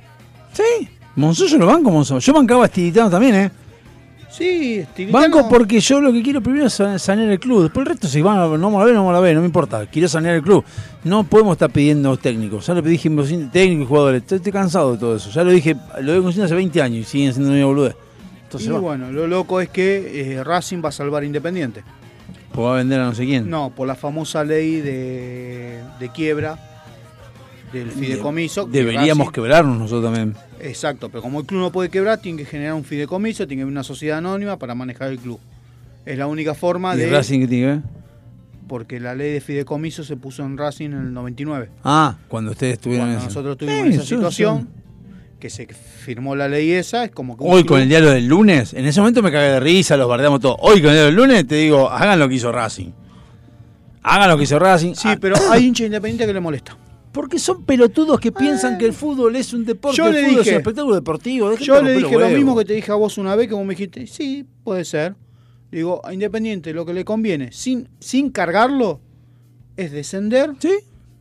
Sí. 0.53 0.87
Monzón 1.15 1.47
yo 1.47 1.57
lo 1.57 1.65
banco, 1.67 1.91
Monzón. 1.91 2.19
Yo 2.19 2.33
bancaba 2.33 2.65
a 2.65 2.69
también, 3.09 3.35
¿eh? 3.35 3.51
Sí, 4.29 4.79
Estilitano- 4.79 5.11
Banco 5.19 5.49
porque 5.49 5.79
yo 5.79 5.99
lo 5.99 6.11
que 6.13 6.21
quiero 6.21 6.41
primero 6.41 6.67
es 6.67 6.73
sa- 6.73 6.99
sanear 6.99 7.29
el 7.29 7.39
club. 7.39 7.63
Después 7.63 7.85
el 7.87 7.91
resto, 7.93 8.07
si 8.07 8.21
van 8.21 8.37
no 8.37 8.49
vamos 8.67 8.81
a 8.81 8.85
ver, 8.85 8.93
no 8.93 9.03
vamos 9.03 9.17
a 9.17 9.21
ver, 9.21 9.33
no 9.33 9.41
me 9.41 9.47
importa. 9.47 9.85
Quiero 9.87 10.07
sanear 10.07 10.35
el 10.35 10.41
club. 10.43 10.63
No 11.03 11.23
podemos 11.23 11.53
estar 11.53 11.71
pidiendo 11.71 12.15
técnicos. 12.17 12.67
Ya 12.67 12.73
lo 12.75 12.81
dije 12.81 13.09
técnicos 13.09 13.85
y 13.85 13.85
jugadores. 13.87 14.21
Estoy, 14.21 14.37
estoy 14.37 14.51
cansado 14.51 14.91
de 14.93 14.97
todo 14.99 15.15
eso. 15.15 15.31
Ya 15.31 15.43
lo 15.43 15.51
dije, 15.51 15.75
lo 16.01 16.13
he 16.13 16.17
conocido 16.19 16.45
hace 16.45 16.55
20 16.55 16.81
años 16.81 16.99
y 16.99 17.03
siguen 17.09 17.33
siendo 17.33 17.51
una 17.51 17.65
boludez. 17.65 17.95
Y 18.65 18.69
va. 18.69 18.79
bueno, 18.79 19.11
lo 19.11 19.27
loco 19.27 19.61
es 19.61 19.69
que 19.69 20.33
eh, 20.35 20.43
Racing 20.43 20.81
va 20.83 20.89
a 20.89 20.91
salvar 20.91 21.23
Independiente. 21.23 21.83
Pues 22.51 22.65
va 22.65 22.73
a 22.73 22.77
vender 22.77 22.99
a 22.99 23.05
no 23.05 23.13
sé 23.15 23.25
quién. 23.25 23.49
No, 23.49 23.69
por 23.75 23.87
la 23.87 23.95
famosa 23.95 24.43
ley 24.43 24.81
de, 24.81 25.81
de 25.99 26.09
quiebra 26.09 26.57
del 27.71 27.91
fideicomiso. 27.91 28.65
que 28.65 28.71
Deberíamos 28.79 29.27
Racing- 29.27 29.31
quebrarnos 29.33 29.77
nosotros 29.77 30.05
también. 30.13 30.35
Exacto, 30.59 31.09
pero 31.09 31.21
como 31.21 31.39
el 31.41 31.45
club 31.45 31.61
no 31.61 31.71
puede 31.71 31.89
quebrar, 31.89 32.19
tiene 32.19 32.39
que 32.39 32.45
generar 32.45 32.73
un 32.73 32.83
fideicomiso, 32.83 33.45
tiene 33.45 33.59
que 33.59 33.63
haber 33.63 33.71
una 33.73 33.83
sociedad 33.83 34.17
anónima 34.17 34.57
para 34.57 34.73
manejar 34.73 35.09
el 35.11 35.19
club. 35.19 35.39
Es 36.05 36.17
la 36.17 36.25
única 36.27 36.55
forma 36.55 36.95
¿Y 36.95 36.99
de... 36.99 37.09
Racing 37.11 37.47
tiene 37.47 37.49
que 37.59 37.65
ver? 37.65 37.81
Porque 38.67 38.99
la 38.99 39.13
ley 39.13 39.31
de 39.33 39.39
fideicomiso 39.41 40.03
se 40.03 40.15
puso 40.17 40.43
en 40.43 40.57
Racing 40.57 40.87
en 40.87 40.93
el 41.07 41.13
99. 41.13 41.69
Ah, 41.83 42.15
cuando 42.27 42.51
ustedes 42.51 42.73
estuvieron 42.73 43.07
Cuando 43.07 43.19
en 43.21 43.27
nosotros 43.27 43.57
tuvimos 43.57 43.87
Sí, 43.87 43.93
esa 43.93 44.03
situación, 44.03 44.67
que 45.39 45.49
se 45.49 45.67
firmó 45.67 46.35
la 46.35 46.47
ley 46.47 46.71
esa, 46.71 47.03
es 47.03 47.11
como 47.11 47.37
que... 47.37 47.43
Hoy 47.47 47.63
con 47.63 47.79
el 47.81 47.87
diario 47.89 48.09
del 48.11 48.25
lunes, 48.27 48.73
en 48.73 48.85
ese 48.85 48.99
momento 48.99 49.21
me 49.21 49.31
cagué 49.31 49.49
de 49.49 49.59
risa, 49.59 49.95
los 49.97 50.07
bardeamos 50.09 50.39
todo. 50.39 50.55
Hoy 50.59 50.81
con 50.81 50.89
el 50.89 50.95
diario 50.95 51.05
del 51.05 51.15
lunes 51.15 51.47
te 51.47 51.55
digo, 51.55 51.89
hagan 51.89 52.17
lo 52.19 52.27
que 52.27 52.35
hizo 52.35 52.51
Racing. 52.51 52.91
Hagan 54.03 54.29
lo 54.29 54.37
que 54.37 54.43
hizo 54.43 54.57
Racing. 54.59 54.93
Sí, 54.95 55.07
Ah, 55.09 55.17
pero 55.19 55.35
hay 55.51 55.65
hincha 55.65 55.85
independiente 55.85 56.25
que 56.25 56.33
le 56.33 56.39
molesta. 56.39 56.77
Porque 57.11 57.39
son 57.39 57.63
pelotudos 57.65 58.19
que 58.19 58.31
piensan 58.31 58.77
que 58.77 58.85
el 58.85 58.93
fútbol 58.93 59.35
es 59.35 59.51
un 59.53 59.65
deporte, 59.65 59.97
Yo 59.97 60.07
el 60.07 60.13
le 60.13 60.19
fútbol 60.23 60.31
es 60.39 60.45
dije- 60.45 60.51
un 60.55 60.57
espectáculo 60.61 60.95
deportivo. 60.95 61.55
Yo 61.57 61.81
le 61.81 61.93
dije 61.95 62.17
lo 62.17 62.29
mismo 62.29 62.55
que 62.57 62.65
te 62.65 62.73
dije 62.73 62.91
a 62.91 62.95
vos 62.95 63.17
una 63.17 63.35
vez, 63.35 63.47
que 63.47 63.53
vos 63.55 63.65
me 63.65 63.73
dijiste, 63.73 64.05
sí, 64.07 64.45
puede 64.63 64.85
ser. 64.85 65.15
Digo, 65.71 65.99
a 66.05 66.13
Independiente 66.13 66.73
lo 66.73 66.85
que 66.85 66.93
le 66.93 67.03
conviene, 67.03 67.51
sin, 67.51 67.89
sin 67.99 68.29
cargarlo, 68.29 69.01
es 69.75 69.91
descender. 69.91 70.51
Sí. 70.59 70.69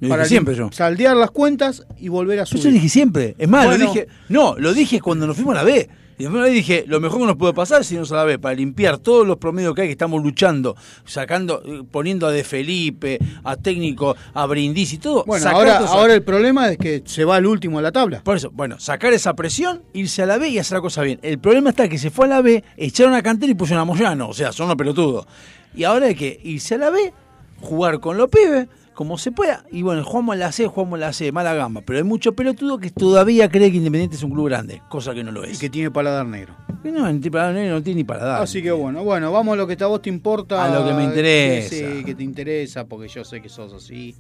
Lo 0.01 0.09
para 0.11 0.23
dije 0.25 0.29
siempre 0.35 0.55
yo. 0.55 0.69
saldear 0.73 1.17
las 1.17 1.31
cuentas 1.31 1.87
y 1.99 2.09
volver 2.09 2.41
a 2.41 2.47
subir. 2.47 2.63
se 2.63 2.69
lo 2.69 2.75
dije 2.75 2.89
siempre. 2.89 3.35
Es 3.39 3.49
más, 3.49 3.65
Bueno. 3.67 3.85
lo 3.85 3.93
dije. 3.93 4.07
No, 4.29 4.55
lo 4.59 4.75
dije 4.75 5.01
cuando 5.01 5.27
nos 5.27 5.37
fuimos 5.37 5.55
a 5.55 5.59
la 5.59 5.65
B. 5.65 5.89
Y 6.19 6.23
después 6.23 6.51
dije, 6.51 6.85
lo 6.87 6.99
mejor 6.99 7.21
que 7.21 7.27
nos 7.27 7.37
puede 7.37 7.53
pasar 7.53 7.83
es 7.83 7.93
irnos 7.93 8.11
a 8.11 8.17
la 8.17 8.25
B, 8.25 8.39
para 8.39 8.55
limpiar 8.55 8.97
todos 8.97 9.27
los 9.27 9.37
promedios 9.37 9.75
que 9.75 9.83
hay 9.83 9.89
que 9.89 9.93
estamos 9.93 10.23
luchando, 10.23 10.75
sacando, 11.05 11.63
eh, 11.63 11.83
poniendo 11.91 12.27
a 12.27 12.31
De 12.31 12.43
Felipe, 12.43 13.19
a 13.45 13.57
técnico, 13.57 14.17
a 14.33 14.47
Brindis 14.47 14.95
y 14.95 14.99
todo. 14.99 15.25
Bueno, 15.27 15.47
ahora, 15.51 15.77
ahora 15.77 16.15
el 16.15 16.23
problema 16.23 16.71
es 16.71 16.79
que 16.79 17.03
se 17.05 17.27
va 17.27 17.37
al 17.37 17.45
último 17.45 17.77
de 17.79 17.83
la 17.83 17.93
tabla. 17.93 18.23
Por 18.25 18.39
eso, 18.39 18.51
bueno, 18.51 18.81
sacar 18.81 19.13
esa 19.13 19.35
presión, 19.37 19.83
irse 19.93 20.23
a 20.23 20.27
la 20.27 20.39
B 20.39 20.49
y 20.49 20.59
hacer 20.59 20.77
la 20.79 20.81
cosa 20.81 21.03
bien. 21.03 21.19
El 21.21 21.39
problema 21.39 21.69
está 21.69 21.87
que 21.87 21.99
se 21.99 22.11
fue 22.11 22.25
a 22.25 22.29
la 22.31 22.41
B, 22.41 22.65
echaron 22.79 23.13
a 23.13 23.23
Cantera 23.23 23.53
y 23.53 23.55
pusieron 23.55 23.83
a 23.83 23.85
Moyano. 23.85 24.31
O 24.31 24.33
sea, 24.33 24.53
son 24.53 24.67
unos 24.67 24.77
pelotudos. 24.77 25.27
Y 25.75 25.85
ahora 25.85 26.07
hay 26.07 26.15
que 26.15 26.41
irse 26.45 26.77
a 26.77 26.79
la 26.79 26.89
B, 26.89 27.13
jugar 27.61 28.01
con 28.01 28.17
los 28.17 28.31
pibes, 28.31 28.69
como 28.97 29.19
se 29.19 29.31
pueda. 29.31 29.65
Y 29.71 29.83
bueno, 29.83 30.03
jugamos 30.03 30.35
en 30.35 30.41
la 30.41 30.51
C, 30.51 30.67
jugamos 30.67 30.97
en 30.97 31.01
la 31.03 31.13
C, 31.13 31.31
mala 31.31 31.55
gamba. 31.55 31.83
Pero 31.83 31.99
hay 31.99 32.05
mucho 32.05 32.35
pelotudo 32.35 32.79
que 32.79 32.91
todavía 32.91 33.49
cree 33.49 33.71
que 33.71 33.77
Independiente 33.77 34.17
es 34.17 34.23
un 34.25 34.33
club 34.33 34.47
grande, 34.47 34.83
cosa 34.89 35.15
que 35.15 35.23
no 35.23 35.31
lo 35.31 35.47
Y 35.47 35.51
es. 35.53 35.59
que 35.61 35.71
tiene 35.71 35.91
paladar 35.93 36.27
negro. 36.27 36.57
Y 36.83 36.91
no, 36.91 37.07
el 37.07 37.21
tipo- 37.21 37.39
no 37.39 37.83
tiene 37.83 37.99
ni 37.99 38.05
para 38.05 38.25
dar. 38.25 38.43
Así 38.43 38.63
que 38.63 38.73
bueno, 38.73 39.05
bueno, 39.05 39.31
vamos 39.31 39.53
a 39.53 39.57
lo 39.57 39.67
que 39.67 39.77
a 39.83 39.87
vos 39.87 40.03
te 40.03 40.09
importa. 40.09 40.65
A 40.65 40.69
lo 40.75 40.85
que 40.87 40.95
me 40.95 41.05
interesa. 41.05 41.69
Sí, 41.69 42.05
que 42.05 42.15
te 42.15 42.25
interesa, 42.25 42.87
porque 42.87 43.07
yo 43.09 43.23
sé 43.25 43.41
que 43.43 43.49
sos 43.49 43.73
así. 43.73 44.15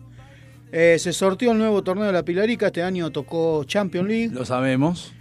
Eh, 0.73 0.97
se 0.99 1.13
sortió 1.13 1.53
el 1.53 1.59
nuevo 1.59 1.83
torneo 1.83 2.05
de 2.07 2.13
la 2.13 2.23
Pilarica, 2.25 2.67
este 2.67 2.83
año 2.83 3.11
tocó 3.11 3.65
Champions 3.65 4.09
League. 4.09 4.31
Lo 4.33 4.45
sabemos. 4.45 5.13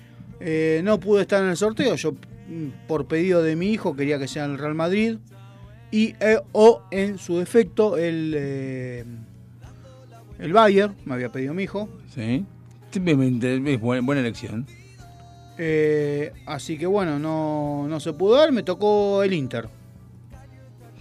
Eh, 0.42 0.82
no 0.84 1.00
pude 1.00 1.22
estar 1.22 1.42
en 1.44 1.50
el 1.50 1.56
sorteo, 1.58 1.96
yo 1.96 2.12
mm, 2.12 2.88
por 2.88 3.06
pedido 3.08 3.42
de 3.42 3.56
mi 3.56 3.70
hijo 3.70 3.96
quería 3.96 4.20
que 4.20 4.28
sea 4.28 4.46
el 4.46 4.58
Real 4.58 4.76
Madrid. 4.76 5.18
Y, 5.92 6.16
eh, 6.20 6.42
o 6.52 6.82
en 6.92 7.18
su 7.20 7.38
defecto, 7.38 7.96
el, 7.98 9.06
el 10.40 10.54
Bayern, 10.54 10.96
me 11.06 11.14
había 11.14 11.32
pedido 11.32 11.54
mi 11.54 11.64
hijo. 11.64 11.90
Sí. 12.14 12.46
Simplemente 12.92 13.74
es 13.74 13.82
buena, 13.82 14.06
buena 14.06 14.22
elección. 14.22 14.66
Eh, 15.58 16.34
así 16.46 16.78
que 16.78 16.86
bueno, 16.86 17.18
no, 17.20 17.88
no 17.88 18.00
se 18.00 18.14
pudo 18.14 18.36
dar, 18.36 18.52
me 18.52 18.64
tocó 18.64 19.24
el 19.24 19.34
Inter. 19.34 19.68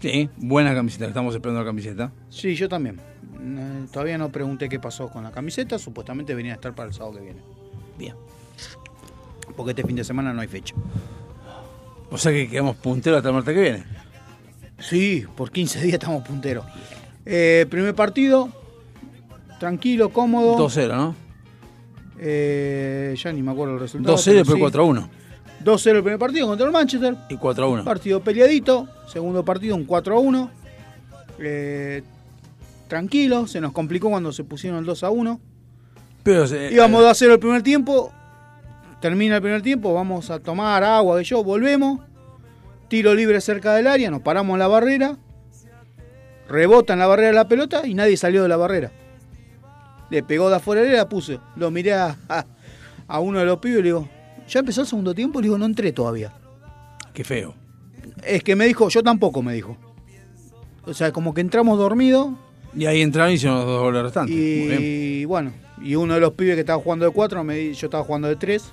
Sí, 0.01 0.29
buena 0.37 0.75
camiseta. 0.75 1.07
Estamos 1.07 1.35
esperando 1.35 1.61
la 1.61 1.67
camiseta. 1.67 2.13
Sí, 2.29 2.55
yo 2.55 2.69
también. 2.69 3.01
Eh, 3.41 3.87
todavía 3.93 4.19
no 4.19 4.31
pregunté 4.31 4.69
qué 4.69 4.79
pasó 4.79 5.09
con 5.09 5.25
la 5.25 5.31
camiseta, 5.31 5.79
supuestamente 5.79 6.35
venía 6.35 6.53
a 6.53 6.55
estar 6.57 6.75
para 6.75 6.89
el 6.89 6.95
sábado 6.95 7.17
que 7.17 7.21
viene. 7.21 7.41
Bien. 7.99 8.15
Porque 9.57 9.71
este 9.71 9.85
fin 9.85 9.97
de 9.97 10.05
semana 10.05 10.33
no 10.33 10.41
hay 10.41 10.49
fecha. 10.49 10.75
O 12.11 12.19
sea 12.19 12.33
que 12.33 12.49
quedamos 12.49 12.77
punteros 12.77 13.19
hasta 13.19 13.29
el 13.29 13.35
martes 13.35 13.55
que 13.55 13.61
viene. 13.61 13.85
Sí, 14.79 15.25
por 15.37 15.51
15 15.51 15.81
días 15.81 15.95
estamos 15.95 16.27
punteros. 16.27 16.65
Eh, 17.25 17.67
primer 17.71 17.95
partido, 17.95 18.49
tranquilo, 19.59 20.11
cómodo. 20.11 20.57
2-0, 20.57 20.89
¿no? 20.97 21.15
Eh, 22.19 23.15
ya 23.23 23.33
ni 23.33 23.43
me 23.43 23.53
acuerdo 23.53 23.75
el 23.75 23.81
resultado. 23.81 24.17
2-0 24.17 24.21
y 24.21 24.25
pero 24.25 24.39
después 24.39 24.73
sí. 24.73 24.79
4-1. 24.79 25.09
2-0 25.65 25.91
el 25.97 26.03
primer 26.03 26.19
partido 26.19 26.47
contra 26.47 26.67
el 26.67 26.73
Manchester. 26.73 27.17
Y 27.29 27.37
4-1. 27.37 27.85
Partido 27.85 28.21
peleadito. 28.23 28.89
Segundo 29.09 29.45
partido, 29.45 29.75
un 29.77 29.87
4-1. 29.87 30.51
Eh, 31.39 32.03
tranquilo, 32.89 33.47
se 33.47 33.61
nos 33.61 33.73
complicó 33.73 34.11
cuando 34.11 34.33
se 34.33 34.45
pusieron 34.45 34.79
el 34.81 34.87
2-1. 34.87 35.41
Pero 36.23 36.47
se- 36.47 36.73
Íbamos 36.73 37.01
2 37.03 37.11
a 37.11 37.15
0 37.15 37.35
el 37.35 37.39
primer 37.41 37.63
tiempo. 37.63 38.13
Termina 39.01 39.37
el 39.37 39.43
primer 39.43 39.61
tiempo, 39.63 39.93
vamos 39.93 40.31
a 40.31 40.39
tomar 40.39 40.83
agua 40.85 41.19
que 41.19 41.25
yo, 41.25 41.45
volvemos. 41.45 42.01
Tiro 42.89 43.13
libre 43.15 43.41
cerca 43.41 43.75
del 43.75 43.87
área, 43.87 44.11
nos 44.11 44.23
paramos 44.23 44.55
en 44.55 44.59
la 44.61 44.69
barrera. 44.69 45.17
Rebota 46.49 46.93
en 46.93 46.99
la 47.01 47.07
barrera 47.07 47.33
la 47.33 47.49
pelota 47.49 47.87
y 47.87 47.95
nadie 47.95 48.17
salió 48.17 48.43
de 48.43 48.49
la 48.49 48.57
barrera. 48.57 48.93
Le 50.15 50.23
pegó 50.23 50.49
de 50.49 50.55
afuera 50.55 50.87
y 50.87 50.93
la 50.93 51.09
puse. 51.09 51.41
Lo 51.57 51.73
miré 51.73 51.93
a, 51.93 52.17
uno 53.19 53.41
de 53.41 53.45
los 53.45 53.59
pibes 53.59 53.81
y 53.81 53.83
le 53.83 53.89
digo, 53.89 54.09
¿ya 54.49 54.61
empezó 54.61 54.83
el 54.83 54.87
segundo 54.87 55.13
tiempo? 55.13 55.41
Le 55.41 55.47
digo, 55.47 55.59
no 55.59 55.65
entré 55.65 55.91
todavía. 55.91 56.33
Qué 57.13 57.25
feo. 57.25 57.53
Es 58.23 58.45
que 58.45 58.55
me 58.55 58.65
dijo, 58.65 58.89
yo 58.91 59.03
tampoco 59.03 59.43
me 59.43 59.55
dijo. 59.55 59.77
O 60.85 60.95
sea, 60.95 61.11
como 61.11 61.35
que 61.35 61.41
entramos 61.41 61.79
dormidos 61.79 62.29
Y 62.77 62.87
ahí 62.87 63.01
entraron 63.01 63.33
y 63.33 63.35
hicieron 63.35 63.59
los 63.59 63.67
dos 63.67 63.83
goles 63.83 64.03
restantes. 64.05 64.37
Muy 64.37 64.69
bien. 64.69 64.79
y 64.81 65.25
bueno, 65.25 65.53
y 65.83 65.97
uno 65.97 66.15
de 66.15 66.21
los 66.21 66.35
pibes 66.35 66.55
que 66.55 66.61
estaba 66.61 66.81
jugando 66.81 67.07
de 67.07 67.11
cuatro, 67.11 67.43
me, 67.43 67.75
yo 67.75 67.87
estaba 67.89 68.05
jugando 68.05 68.29
de 68.29 68.37
tres, 68.37 68.73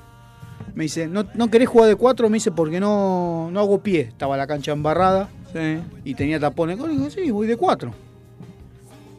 me 0.76 0.84
dice, 0.84 1.08
¿no, 1.08 1.26
no 1.34 1.50
querés 1.50 1.70
jugar 1.70 1.90
de 1.90 1.96
cuatro? 1.96 2.30
Me 2.30 2.36
dice, 2.36 2.52
porque 2.52 2.80
no, 2.80 3.50
no 3.52 3.60
hago 3.60 3.82
pie. 3.82 4.02
Estaba 4.02 4.38
la 4.38 4.46
cancha 4.46 4.74
embarrada 4.74 5.28
y 6.06 6.14
tenía 6.14 6.40
tapones. 6.40 6.78
Y 6.78 6.88
digo, 6.88 7.10
sí, 7.10 7.32
voy 7.32 7.48
de 7.48 7.58
cuatro. 7.58 7.96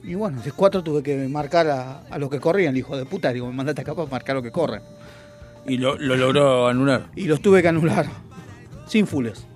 Y 0.04 0.14
bueno, 0.14 0.40
de 0.42 0.50
cuatro 0.52 0.82
tuve 0.82 1.02
que 1.02 1.16
marcar 1.28 1.68
a, 1.68 2.00
a 2.10 2.18
los 2.18 2.28
que 2.28 2.40
corrían, 2.40 2.76
hijo 2.76 2.96
de 2.96 3.04
puta. 3.06 3.32
Digo, 3.32 3.46
me 3.46 3.52
mandaste 3.54 3.82
acá 3.82 3.94
para 3.94 4.08
marcar 4.10 4.32
a 4.32 4.34
los 4.36 4.42
que 4.42 4.50
corren. 4.50 4.82
Y 5.66 5.76
lo, 5.78 5.96
lo 5.96 6.16
logró 6.16 6.66
anular. 6.66 7.06
Y 7.14 7.24
los 7.26 7.40
tuve 7.40 7.62
que 7.62 7.68
anular. 7.68 8.06
Sin 8.86 9.06
fules. 9.06 9.46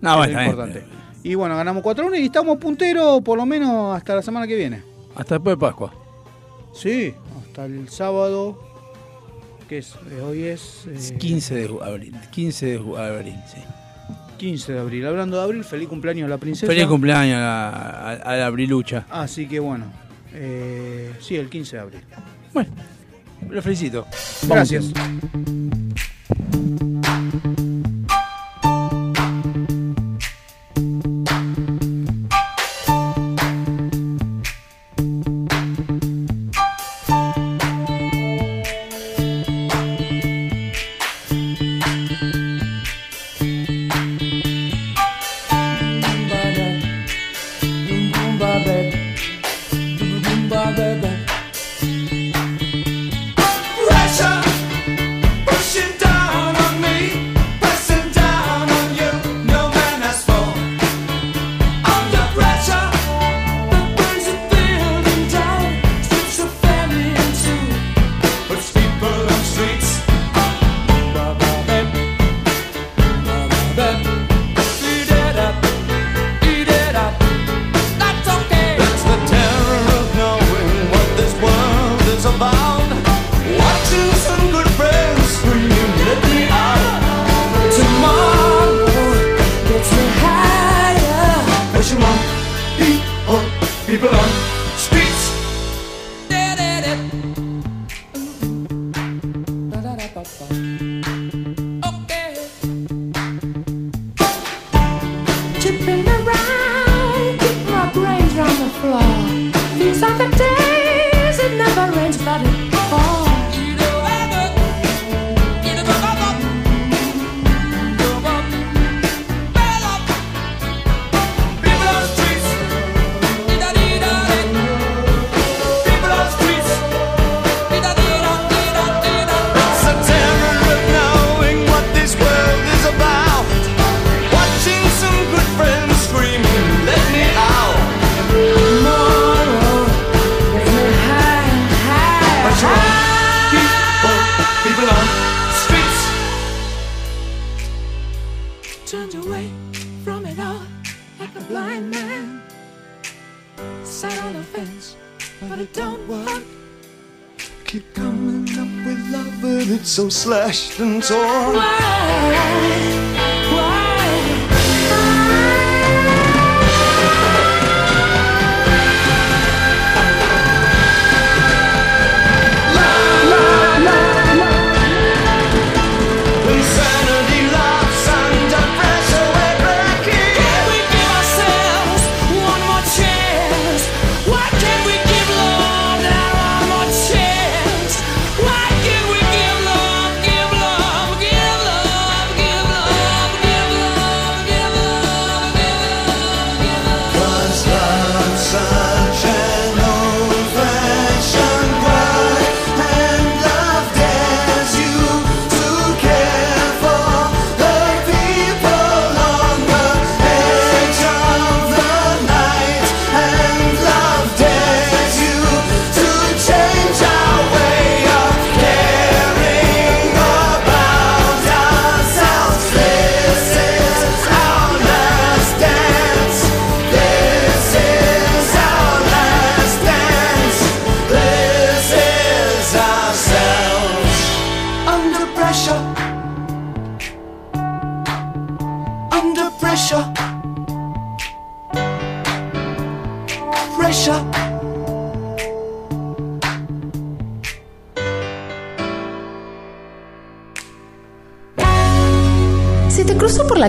No, 0.00 0.12
Es 0.24 0.32
bueno, 0.32 0.32
lo 0.32 0.38
está 0.38 0.38
bien. 0.40 0.50
importante. 0.78 0.96
Y 1.22 1.34
bueno, 1.34 1.56
ganamos 1.56 1.82
4-1 1.82 2.18
y 2.20 2.24
estamos 2.26 2.56
punteros 2.58 3.20
por 3.22 3.36
lo 3.36 3.44
menos 3.46 3.94
hasta 3.96 4.14
la 4.14 4.22
semana 4.22 4.46
que 4.46 4.56
viene. 4.56 4.82
Hasta 5.16 5.34
después 5.34 5.56
de 5.56 5.60
Pascua. 5.60 5.92
Sí, 6.72 7.12
hasta 7.42 7.64
el 7.66 7.88
sábado. 7.88 8.58
que 9.68 9.78
es? 9.78 9.96
Eh, 10.10 10.20
Hoy 10.22 10.44
es. 10.44 10.86
eh, 10.86 11.16
15 11.18 11.54
de 11.56 11.78
abril. 11.82 12.14
15 12.30 12.66
de 12.66 12.76
abril, 12.98 13.36
sí. 13.52 13.60
15 14.40 14.72
de 14.72 14.78
abril. 14.78 15.06
Hablando 15.06 15.36
de 15.36 15.42
abril, 15.42 15.64
feliz 15.64 15.86
cumpleaños 15.86 16.24
a 16.24 16.30
la 16.30 16.38
princesa. 16.38 16.66
Feliz 16.66 16.86
cumpleaños 16.86 17.36
a 17.36 17.40
la, 17.40 17.68
a, 17.68 18.12
a 18.14 18.36
la 18.36 18.46
abrilucha. 18.46 19.04
Así 19.10 19.46
que 19.46 19.60
bueno. 19.60 19.84
eh, 20.32 21.12
sí, 21.20 21.36
el 21.36 21.50
15 21.50 21.76
de 21.76 21.82
abril. 21.82 22.00
Lo 23.50 23.60
felicito. 23.60 24.06
Gracias. 24.48 24.92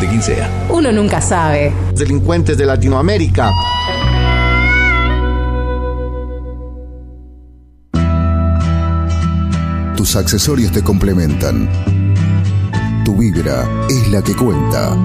de 0.00 0.08
quien 0.08 0.22
sea. 0.22 0.50
Uno 0.68 0.92
nunca 0.92 1.20
sabe. 1.20 1.72
Delincuentes 1.94 2.56
de 2.58 2.66
Latinoamérica. 2.66 3.50
Tus 9.96 10.16
accesorios 10.16 10.72
te 10.72 10.82
complementan. 10.82 11.68
Tu 13.04 13.16
vibra 13.16 13.68
es 13.88 14.08
la 14.10 14.22
que 14.22 14.34
cuenta. 14.34 14.96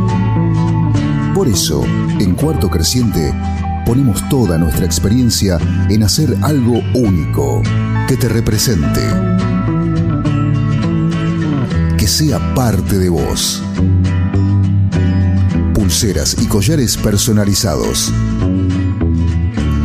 Por 1.33 1.47
eso, 1.47 1.83
en 2.19 2.35
Cuarto 2.35 2.69
Creciente, 2.69 3.33
ponemos 3.85 4.27
toda 4.29 4.57
nuestra 4.57 4.85
experiencia 4.85 5.57
en 5.89 6.03
hacer 6.03 6.35
algo 6.41 6.81
único, 6.93 7.61
que 8.07 8.17
te 8.17 8.27
represente, 8.27 9.01
que 11.97 12.07
sea 12.07 12.53
parte 12.53 12.97
de 12.99 13.09
vos. 13.09 13.63
Y 16.03 16.47
collares 16.47 16.97
personalizados, 16.97 18.11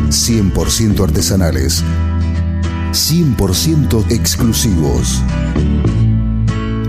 100% 0.09 1.03
artesanales, 1.03 1.83
100% 2.91 4.03
exclusivos. 4.09 5.21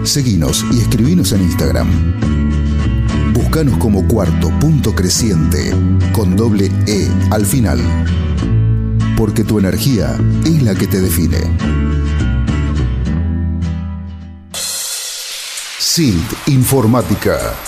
Seguinos 0.04 0.64
y 0.72 0.80
escribinos 0.80 1.32
en 1.32 1.42
Instagram. 1.42 1.88
Buscanos 3.34 3.76
como 3.76 4.08
cuarto 4.08 4.48
punto 4.60 4.94
creciente 4.94 5.74
con 6.12 6.34
doble 6.34 6.72
E 6.86 7.10
al 7.30 7.44
final. 7.44 7.80
Porque 9.14 9.44
tu 9.44 9.58
energía 9.58 10.18
es 10.46 10.62
la 10.62 10.74
que 10.74 10.86
te 10.86 11.02
define. 11.02 11.40
SILT 15.78 16.32
Informática. 16.46 17.67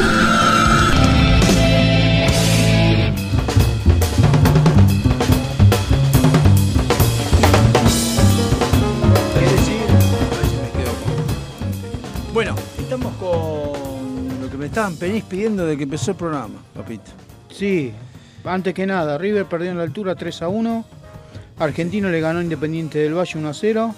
Estaban 14.93 14.97
penís 15.11 15.23
pidiendo 15.23 15.65
de 15.65 15.77
que 15.77 15.83
empezó 15.83 16.11
el 16.11 16.17
programa, 16.17 16.55
papito. 16.75 17.11
Sí, 17.49 17.91
antes 18.43 18.73
que 18.73 18.85
nada, 18.85 19.17
River 19.17 19.45
perdió 19.45 19.71
en 19.71 19.77
la 19.77 19.83
altura 19.83 20.15
3 20.15 20.41
a 20.43 20.47
1. 20.47 20.85
Argentino 21.59 22.09
le 22.09 22.19
ganó 22.21 22.41
Independiente 22.41 22.99
del 22.99 23.13
Valle 23.13 23.37
1 23.37 23.49
a 23.49 23.53
0. 23.53 23.95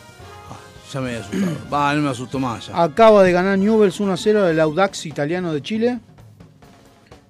Ya 0.91 1.01
me 1.01 1.07
había 1.09 1.19
asustado. 1.21 1.57
Va, 1.73 1.93
no 1.95 2.01
me 2.01 2.09
asustó 2.09 2.39
más 2.39 2.67
ya. 2.67 2.81
Acaba 2.83 3.23
de 3.23 3.31
ganar 3.31 3.57
Newells 3.57 3.99
1 3.99 4.11
a 4.13 4.17
0 4.17 4.43
del 4.43 4.59
Audax 4.59 5.05
italiano 5.05 5.53
de 5.53 5.61
Chile. 5.61 5.99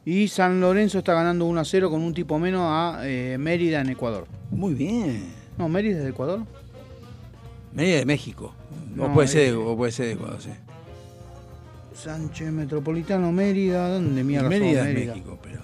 Y 0.05 0.27
San 0.27 0.59
Lorenzo 0.59 0.97
está 0.99 1.13
ganando 1.13 1.45
1 1.45 1.61
a 1.61 1.65
0 1.65 1.89
con 1.89 2.01
un 2.01 2.13
tipo 2.13 2.37
menos 2.39 2.61
a 2.65 2.99
eh, 3.03 3.37
Mérida 3.39 3.79
en 3.81 3.89
Ecuador. 3.89 4.27
Muy 4.51 4.73
bien. 4.73 5.33
No, 5.57 5.69
Mérida 5.69 5.97
es 5.99 6.03
de 6.03 6.09
Ecuador. 6.09 6.41
Mérida 7.73 7.97
de 7.99 8.05
México. 8.05 8.53
No, 8.95 9.05
o, 9.05 9.13
puede 9.13 9.27
ser, 9.27 9.51
de- 9.51 9.53
o 9.55 9.77
puede 9.77 9.91
ser 9.91 10.07
de 10.07 10.11
Ecuador, 10.13 10.41
sí. 10.41 10.49
Sánchez 11.93 12.51
Metropolitano 12.51 13.31
Mérida, 13.31 13.89
¿dónde 13.89 14.23
mierda 14.23 14.49
son 14.49 14.59
Mérida 14.59 14.89
es 14.89 15.07
México, 15.07 15.39
pero. 15.41 15.61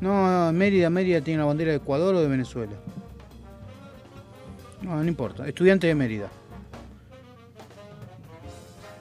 No, 0.00 0.46
no, 0.46 0.52
Mérida, 0.52 0.90
Mérida 0.90 1.20
tiene 1.20 1.40
la 1.40 1.46
bandera 1.46 1.70
de 1.72 1.78
Ecuador 1.78 2.14
o 2.14 2.20
de 2.20 2.28
Venezuela. 2.28 2.72
No, 4.82 4.96
no 4.96 5.08
importa. 5.08 5.46
Estudiante 5.46 5.86
de 5.86 5.94
Mérida. 5.94 6.28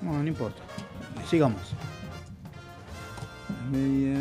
No, 0.02 0.22
no 0.22 0.28
importa. 0.28 0.62
Sigamos. 1.30 1.62
Mérida. 3.72 4.20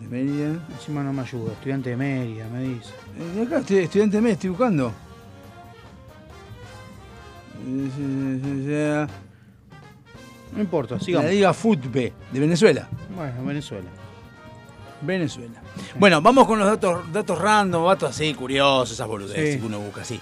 De 0.00 0.08
Mérida. 0.08 0.58
Encima 0.72 1.02
no 1.02 1.12
me 1.12 1.22
ayuda. 1.22 1.52
Estudiante 1.52 1.90
de 1.90 1.96
Mérida, 1.96 2.48
me 2.48 2.62
dice. 2.62 2.90
Eh, 3.18 3.42
acá 3.46 3.58
estoy 3.58 3.78
estudiante 3.78 4.16
de 4.16 4.20
Mérida, 4.22 4.34
estoy 4.34 4.50
buscando. 4.50 5.05
No 10.56 10.62
importa, 10.62 10.94
La 10.96 11.00
sigamos. 11.00 11.30
Liga 11.30 11.52
Futbe 11.54 12.12
de 12.32 12.40
Venezuela. 12.40 12.88
Bueno, 13.14 13.44
Venezuela. 13.44 13.88
Venezuela. 15.02 15.60
Bueno, 15.98 16.22
vamos 16.22 16.46
con 16.46 16.58
los 16.58 16.66
datos, 16.66 17.12
datos 17.12 17.38
random, 17.38 17.86
datos 17.86 18.10
así, 18.10 18.32
curiosos, 18.34 18.92
esas 18.92 19.06
boludeces 19.06 19.54
Sí. 19.54 19.60
que 19.60 19.66
uno 19.66 19.78
busca 19.78 20.00
así. 20.00 20.18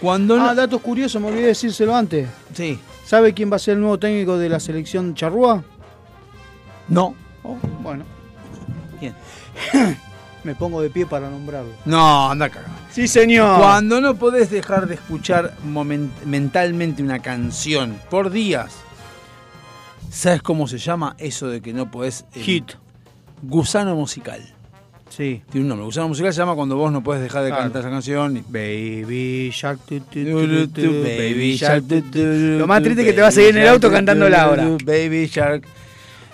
Cuando 0.00 0.36
Ah, 0.36 0.38
no- 0.38 0.54
datos 0.54 0.80
curiosos, 0.80 1.20
me 1.20 1.28
olvidé 1.28 1.48
decírselo 1.48 1.94
antes. 1.94 2.28
Sí. 2.54 2.78
¿Sabe 3.04 3.34
quién 3.34 3.50
va 3.50 3.56
a 3.56 3.58
ser 3.58 3.74
el 3.74 3.80
nuevo 3.80 3.98
técnico 3.98 4.38
de 4.38 4.48
la 4.48 4.60
selección 4.60 5.14
charrúa? 5.14 5.64
No. 6.88 7.14
Oh, 7.42 7.56
bueno. 7.82 8.04
¿Quién? 9.00 9.14
me 10.44 10.54
pongo 10.54 10.80
de 10.80 10.90
pie 10.90 11.04
para 11.04 11.28
nombrarlo. 11.28 11.72
No, 11.84 12.30
anda 12.30 12.48
cagado. 12.48 12.72
Sí, 12.92 13.08
señor. 13.08 13.58
Cuando 13.58 14.00
no 14.00 14.14
podés 14.14 14.50
dejar 14.50 14.86
de 14.86 14.94
escuchar 14.94 15.54
momen- 15.66 16.10
mentalmente 16.24 17.02
una 17.02 17.18
canción 17.18 17.98
por 18.08 18.30
días, 18.30 18.76
¿sabes 20.10 20.42
cómo 20.42 20.66
se 20.68 20.78
llama 20.78 21.14
eso 21.18 21.48
de 21.48 21.60
que 21.60 21.72
no 21.72 21.90
podés? 21.90 22.24
eh, 22.34 22.40
Hit. 22.40 22.72
Gusano 23.42 23.94
musical. 23.94 24.40
Sí. 25.10 25.42
Tiene 25.50 25.64
un 25.64 25.68
nombre. 25.68 25.84
Gusano 25.86 26.08
musical 26.08 26.32
se 26.32 26.38
llama 26.40 26.54
cuando 26.54 26.76
vos 26.76 26.92
no 26.92 27.02
podés 27.02 27.22
dejar 27.22 27.42
de 27.44 27.48
Claro. 27.48 27.64
cantar 27.64 27.80
esa 27.80 27.90
canción. 27.90 28.36
y- 28.36 28.42
Baby 28.48 29.50
Shark. 29.52 29.80
tu, 29.86 29.94
Baby 30.04 31.56
Shark. 31.56 31.84
Lo 32.14 32.66
más 32.66 32.82
triste 32.82 33.02
es 33.02 33.08
que 33.08 33.12
te 33.14 33.22
vas 33.22 33.36
a 33.36 33.42
ir 33.42 33.48
en 33.50 33.58
el 33.58 33.68
auto 33.68 33.90
cantándola 33.90 34.42
ahora. 34.42 34.68
Baby 34.84 35.26
Shark. 35.26 35.64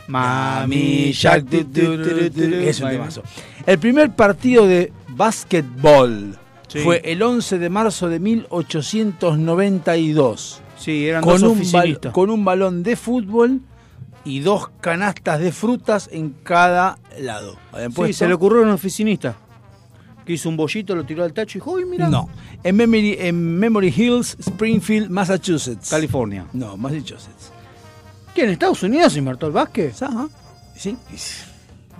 Mami 0.09 1.13
Shark. 1.13 1.47
Es 1.53 2.81
un 2.81 2.91
temazo. 2.91 3.23
El 3.65 3.79
primer 3.79 4.15
partido 4.15 4.67
de 4.67 4.93
básquetbol 5.09 6.37
Sí. 6.69 6.81
fue 6.81 7.01
el 7.05 7.23
11 7.23 7.59
de 7.59 7.71
marzo 7.71 8.09
de 8.09 8.19
1892. 8.19 10.61
Sí, 10.77 11.07
eran 11.07 11.23
con 11.23 11.41
dos 11.41 11.43
un, 11.43 11.59
oficinistas. 11.59 12.13
con 12.13 12.31
un 12.31 12.45
balón 12.45 12.83
de 12.83 12.97
fútbol 12.97 13.61
y 14.25 14.41
dos 14.41 14.71
canastas 14.81 15.41
de 15.41 15.53
frutas 15.53 16.09
en 16.13 16.31
cada 16.43 16.99
lado. 17.21 17.57
¿Habían 17.73 17.93
Sí, 17.93 18.13
se 18.13 18.27
le 18.27 18.35
ocurrió 18.35 18.61
a 18.61 18.65
un 18.65 18.71
oficinista. 18.71 19.37
Que 20.25 20.33
hizo 20.33 20.49
un 20.49 20.57
bollito, 20.57 20.95
lo 20.97 21.05
tiró 21.05 21.23
al 21.23 21.35
tacho 21.35 21.59
y 21.59 21.61
dijo, 21.61 21.73
uy, 21.73 21.85
mira. 21.85 22.09
No. 22.09 22.31
En 22.63 22.77
Memory, 22.77 23.17
en 23.21 23.59
Memory 23.59 23.93
Hills, 23.95 24.37
Springfield, 24.41 25.11
Massachusetts. 25.11 25.91
California. 25.91 26.47
No, 26.55 26.79
Massachusetts. 26.79 27.53
¿Quién? 28.35 28.49
¿Estados 28.49 28.83
Unidos 28.83 29.17
inventó 29.17 29.47
el 29.47 29.53
básquet? 29.53 29.95
Ajá. 30.03 30.29
¿Sí? 30.75 30.97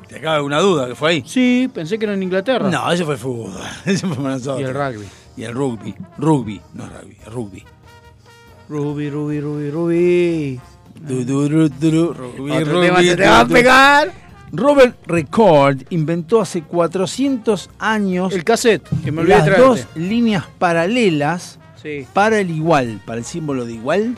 ¿Te 0.09 0.17
acaba 0.17 0.37
alguna 0.37 0.59
duda 0.61 0.89
que 0.89 0.95
fue 0.95 1.11
ahí? 1.11 1.23
Sí, 1.27 1.71
pensé 1.73 1.99
que 1.99 2.07
era 2.07 2.15
en 2.15 2.23
Inglaterra. 2.23 2.71
No, 2.71 2.91
ese 2.91 3.05
fue 3.05 3.15
el 3.15 3.21
fútbol. 3.21 3.53
Ese 3.85 4.07
fue 4.07 4.17
nosotros. 4.25 4.61
Y 4.61 4.65
el 4.65 4.75
rugby. 4.75 5.07
Y 5.37 5.43
el 5.45 5.53
rugby. 5.55 5.95
Rugby, 6.19 6.61
no 6.73 6.87
rugby, 6.87 7.17
el 7.27 7.33
rugby. 7.33 7.65
Ruby, 8.69 9.11
Ruby, 9.11 9.41
Ruby, 9.41 9.71
Ruby. 9.71 10.61
Du, 11.01 11.25
du, 11.25 11.49
du, 11.49 11.69
du, 11.69 11.91
du, 11.91 12.13
rugby, 12.13 12.51
Otro 12.53 12.81
tema 12.81 13.03
se 13.03 13.17
te 13.17 13.27
va 13.27 13.41
a 13.41 13.47
pegar. 13.47 14.13
Robert 14.53 14.97
Record 15.07 15.79
inventó 15.91 16.41
hace 16.41 16.63
400 16.63 17.71
años 17.81 18.33
El 18.33 18.45
cassette, 18.45 18.89
que 19.03 19.11
me 19.11 19.23
olvidé 19.23 19.37
las 19.39 19.47
de 19.47 19.51
dos 19.57 19.81
traerte. 19.81 20.01
líneas 20.01 20.45
paralelas 20.59 21.59
Sí. 21.83 22.07
para 22.13 22.39
el 22.41 22.51
igual, 22.51 23.01
para 23.05 23.19
el 23.19 23.25
símbolo 23.25 23.67
de 23.67 23.75
igual. 23.75 24.17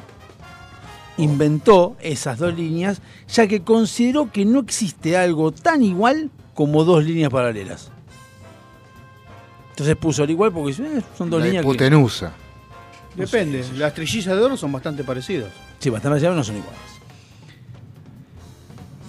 Inventó 1.16 1.96
esas 2.00 2.38
dos 2.38 2.54
líneas, 2.54 3.00
ya 3.28 3.46
que 3.48 3.62
consideró 3.62 4.30
que 4.30 4.44
no 4.44 4.60
existe 4.60 5.16
algo 5.16 5.50
tan 5.52 5.82
igual 5.82 6.30
como 6.54 6.84
dos 6.84 7.02
líneas 7.04 7.30
paralelas. 7.30 7.90
Entonces 9.70 9.96
puso 9.96 10.24
el 10.24 10.30
igual 10.30 10.52
porque 10.52 10.72
eh, 10.72 11.02
son 11.16 11.30
dos 11.30 11.40
La 11.40 11.46
líneas 11.46 11.62
que... 11.64 11.68
Depende. 13.16 13.64
Las 13.76 13.94
trillizas 13.94 14.36
de 14.36 14.42
oro 14.42 14.56
son 14.56 14.72
bastante 14.72 15.04
parecidas. 15.04 15.50
Sí, 15.78 15.90
bastante 15.90 16.10
parecidas, 16.14 16.36
no 16.36 16.44
son 16.44 16.56
iguales. 16.56 16.80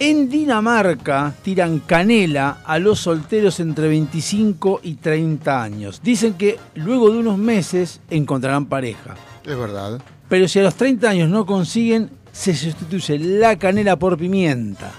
En 0.00 0.28
Dinamarca 0.30 1.34
tiran 1.42 1.80
canela 1.80 2.58
a 2.64 2.78
los 2.78 3.00
solteros 3.00 3.58
entre 3.58 3.88
25 3.88 4.80
y 4.84 4.94
30 4.94 5.62
años. 5.62 6.00
Dicen 6.04 6.34
que 6.34 6.56
luego 6.76 7.10
de 7.10 7.18
unos 7.18 7.36
meses 7.36 8.00
encontrarán 8.08 8.66
pareja. 8.66 9.16
Es 9.44 9.58
verdad. 9.58 10.00
Pero 10.28 10.46
si 10.46 10.60
a 10.60 10.62
los 10.62 10.76
30 10.76 11.10
años 11.10 11.28
no 11.28 11.44
consiguen, 11.44 12.10
se 12.30 12.54
sustituye 12.54 13.18
la 13.18 13.58
canela 13.58 13.96
por 13.98 14.16
pimienta. 14.16 14.92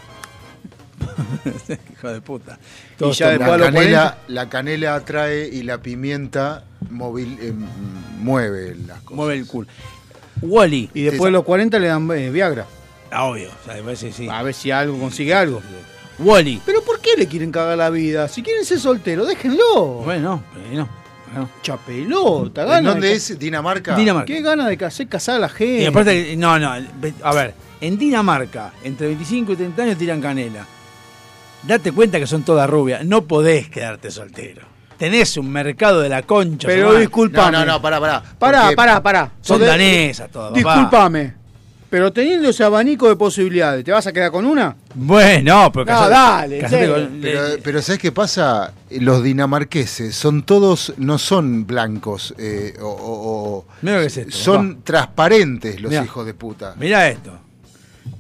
Hijo 1.94 2.10
de 2.10 2.20
puta. 2.20 2.60
Todos 2.98 3.18
ya 3.18 3.30
después 3.30 3.58
La 3.60 3.66
canela, 3.72 4.02
40. 4.18 4.18
la 4.28 4.50
canela 4.50 4.96
atrae 4.96 5.48
y 5.48 5.64
la 5.64 5.78
pimienta 5.82 6.66
móvil, 6.90 7.38
eh, 7.42 7.54
mueve 8.20 8.76
las 8.88 9.00
cosas. 9.02 9.16
mueve 9.16 9.36
el 9.36 9.48
culo. 9.48 9.68
Wally. 10.42 10.90
Y 10.94 11.04
después 11.04 11.26
de 11.26 11.32
los 11.32 11.44
40 11.44 11.80
le 11.80 11.88
dan 11.88 12.10
eh, 12.12 12.30
Viagra. 12.30 12.66
Ah, 13.12 13.26
obvio. 13.26 13.50
o 13.50 13.66
sea, 13.66 13.76
me 13.76 13.84
parece, 13.84 14.12
sí. 14.12 14.28
A 14.30 14.44
ver 14.44 14.54
si 14.54 14.72
algo 14.72 14.98
consigue 15.00 15.34
algo. 15.34 15.62
Wally. 16.20 16.62
Pero 16.66 16.82
¿por 16.84 17.00
qué 17.00 17.12
le 17.18 17.28
quieren 17.28 17.52
cagar 17.52 17.78
la 17.78 17.90
vida? 17.90 18.28
Si 18.28 18.44
quieren 18.44 18.66
ser 18.66 18.80
solteros, 18.80 19.28
déjenlo. 19.28 20.02
Bueno, 20.04 20.44
bueno, 20.54 20.90
bueno. 21.34 21.50
Chapelota, 21.62 22.64
¿En 22.64 22.68
gana. 22.68 22.90
dónde 22.92 23.08
de 23.08 23.14
es? 23.14 23.38
¿Dinamarca? 23.40 23.96
Dinamarca. 23.96 24.26
¿Qué 24.26 24.42
gana 24.42 24.68
de 24.68 24.86
hacer 24.86 25.08
casar 25.08 25.36
a 25.36 25.40
la 25.40 25.50
gente? 25.50 25.84
Y 25.84 25.86
aparte, 25.86 26.36
no, 26.36 26.58
no, 26.60 26.72
a 27.24 27.34
ver, 27.34 27.54
en 27.82 27.98
Dinamarca, 27.98 28.74
entre 28.84 29.08
25 29.08 29.54
y 29.54 29.56
30 29.56 29.84
años 29.84 29.98
tiran 29.98 30.22
canela. 30.22 30.66
Date 31.64 31.92
cuenta 31.92 32.20
que 32.20 32.28
son 32.28 32.44
todas 32.44 32.70
rubias, 32.70 33.06
no 33.06 33.26
podés 33.26 33.70
quedarte 33.70 34.12
soltero. 34.12 34.64
Tenés 35.00 35.36
un 35.38 35.50
mercado 35.50 36.02
de 36.02 36.10
la 36.10 36.22
concha. 36.24 36.68
Pero 36.68 36.88
madre. 36.90 37.00
disculpame. 37.02 37.52
No, 37.54 37.66
no, 37.66 37.72
no, 37.74 37.82
pará, 37.82 38.00
pará. 38.00 38.22
Pará, 38.38 38.72
pará, 38.76 39.02
pará. 39.02 39.32
Son 39.42 39.60
danesas 39.62 40.30
todas. 40.30 40.54
Disculpame. 40.54 41.40
Pero 41.90 42.14
teniendo 42.14 42.50
ese 42.50 42.64
abanico 42.64 43.08
de 43.10 43.16
posibilidades, 43.16 43.84
¿te 43.84 43.92
vas 43.92 44.06
a 44.06 44.14
quedar 44.14 44.30
con 44.30 44.46
una? 44.46 44.76
Bueno, 44.94 45.72
pero 45.74 45.86
No, 45.86 45.92
casate- 45.92 46.10
dale, 46.70 46.88
con-. 46.88 47.20
Pero, 47.20 47.42
pero 47.64 47.82
¿sabes 47.82 48.00
qué 48.00 48.12
pasa? 48.12 48.74
Los 48.92 49.24
dinamarqueses 49.24 50.16
son 50.16 50.44
todos, 50.44 50.94
no 50.98 51.18
son 51.18 51.66
blancos, 51.66 52.36
eh, 52.38 52.76
o, 52.80 52.86
o- 52.86 53.56
o- 53.58 53.66
Mira 53.82 53.96
lo 53.96 54.02
que 54.02 54.08
es 54.08 54.18
esto, 54.18 54.38
son 54.38 54.74
papá. 54.76 54.82
transparentes 54.84 55.82
los 55.82 55.90
Mirá. 55.90 56.04
hijos 56.04 56.26
de 56.28 56.34
puta. 56.36 56.76
Mirá 56.78 57.08
esto. 57.10 57.32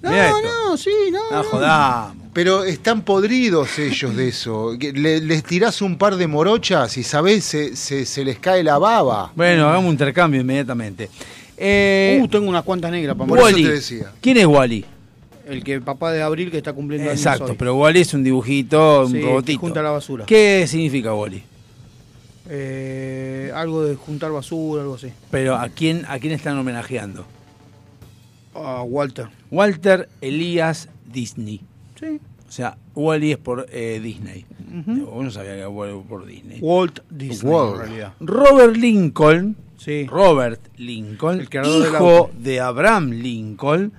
No, 0.02 0.10
Mirá 0.10 0.28
esto. 0.30 0.42
no, 0.70 0.78
sí, 0.78 0.90
no. 1.12 1.20
No 1.30 1.44
no. 1.44 1.50
jodamos. 1.50 2.16
Pero 2.34 2.64
están 2.64 3.02
podridos 3.02 3.80
ellos 3.80 4.16
de 4.16 4.28
eso. 4.28 4.74
Le- 4.80 5.20
les 5.22 5.44
tirás 5.44 5.82
un 5.82 5.98
par 5.98 6.16
de 6.16 6.28
morochas 6.28 6.96
y 6.98 7.04
sabés, 7.04 7.44
se, 7.44 7.76
se- 7.76 8.06
se 8.06 8.24
les 8.24 8.38
cae 8.40 8.64
la 8.64 8.78
baba. 8.78 9.32
Bueno, 9.36 9.68
hagamos 9.68 9.86
un 9.88 9.92
intercambio 9.94 10.40
inmediatamente. 10.42 11.10
Eh, 11.58 12.20
Uh, 12.24 12.28
tengo 12.28 12.48
unas 12.48 12.64
cuantas 12.64 12.92
negras 12.92 13.16
para 13.18 13.28
Por 13.28 13.38
eso 13.40 13.48
Wally. 13.48 13.64
te 13.64 13.72
decía. 13.72 14.12
¿Quién 14.22 14.38
es 14.38 14.46
Wally? 14.46 14.86
El 15.48 15.64
que 15.64 15.82
papá 15.82 16.12
de 16.12 16.22
Abril 16.22 16.52
que 16.52 16.58
está 16.58 16.72
cumpliendo 16.74 17.10
años 17.10 17.20
Exacto, 17.20 17.46
hoy. 17.46 17.56
pero 17.58 17.76
Wally 17.76 18.02
es 18.02 18.14
un 18.14 18.24
dibujito, 18.24 19.02
un 19.06 19.12
Sí, 19.12 19.14
que 19.20 19.22
robotito. 19.26 19.60
junta 19.60 19.82
la 19.82 19.90
basura. 19.90 20.26
¿Qué 20.26 20.66
significa 20.68 21.14
Wally? 21.14 21.44
Eh, 22.52 23.52
algo 23.56 23.84
de 23.84 23.96
juntar 23.96 24.32
basura, 24.32 24.84
algo 24.84 24.96
así. 24.96 25.08
Pero 25.32 25.56
¿a 25.56 25.68
quién, 25.70 26.06
a 26.08 26.20
quién 26.20 26.34
están 26.34 26.58
homenajeando? 26.58 27.26
A 28.54 28.84
Walter. 28.84 29.28
Walter 29.52 30.08
Elías 30.22 30.88
Disney. 31.12 31.62
Sí. 32.00 32.20
O 32.48 32.52
sea, 32.52 32.78
Wally 32.96 33.32
es 33.34 33.38
por 33.38 33.68
eh, 33.72 34.00
Disney. 34.02 34.46
Vos 35.06 35.24
no 35.24 35.30
sabía 35.32 35.52
que 35.52 35.58
era 35.60 35.70
Wally 35.70 36.02
por 36.08 36.26
Disney. 36.26 36.60
Walt 36.62 37.00
Disney, 37.10 37.52
Walt. 37.54 37.74
en 37.76 37.80
realidad. 37.82 38.14
Robert 38.20 38.76
Lincoln, 38.76 39.56
Sí. 39.78 40.08
Robert 40.08 40.60
Lincoln, 40.78 41.40
El 41.40 41.50
creador 41.50 41.84
del 41.84 41.94
hijo 41.94 42.10
auto. 42.18 42.32
de 42.40 42.60
Abraham 42.60 43.12
Lincoln, 43.12 43.94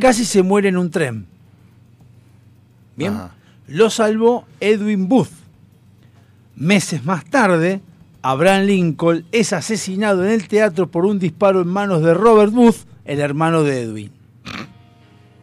casi 0.00 0.24
se 0.24 0.42
muere 0.42 0.68
en 0.68 0.76
un 0.76 0.90
tren. 0.90 1.26
Bien. 2.96 3.12
Ajá. 3.12 3.30
Lo 3.68 3.90
salvó 3.90 4.44
Edwin 4.60 5.08
Booth. 5.08 5.30
Meses 6.54 7.04
más 7.04 7.24
tarde, 7.24 7.80
Abraham 8.22 8.66
Lincoln 8.66 9.24
es 9.32 9.52
asesinado 9.52 10.24
en 10.24 10.30
el 10.30 10.46
teatro 10.48 10.86
por 10.90 11.04
un 11.04 11.18
disparo 11.18 11.60
en 11.62 11.68
manos 11.68 12.02
de 12.02 12.14
Robert 12.14 12.52
Booth, 12.52 12.86
el 13.04 13.18
hermano 13.20 13.62
de 13.64 13.82
Edwin. 13.82 14.12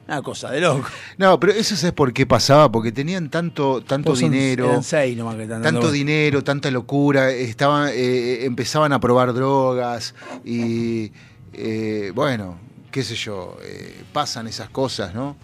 Una 0.07 0.21
cosa 0.21 0.51
de 0.51 0.61
loco. 0.61 0.87
No, 1.17 1.39
pero 1.39 1.53
eso 1.53 1.75
es 1.75 1.91
por 1.93 2.11
qué 2.11 2.25
pasaba, 2.25 2.71
porque 2.71 2.91
tenían 2.91 3.29
tanto, 3.29 3.81
tanto 3.81 4.15
dinero. 4.15 4.65
eran 4.65 4.83
seis 4.83 5.17
nomás 5.17 5.35
que 5.35 5.47
tanto 5.47 5.71
vueltas. 5.71 5.91
dinero, 5.93 6.43
tanta 6.43 6.69
locura, 6.71 7.31
estaban, 7.31 7.89
eh, 7.93 8.45
empezaban 8.45 8.91
a 8.91 8.99
probar 8.99 9.33
drogas 9.33 10.13
y 10.43 11.11
eh, 11.53 12.11
bueno, 12.13 12.57
qué 12.91 13.03
sé 13.03 13.15
yo, 13.15 13.57
eh, 13.63 14.03
pasan 14.11 14.47
esas 14.47 14.69
cosas, 14.69 15.13
¿no? 15.13 15.37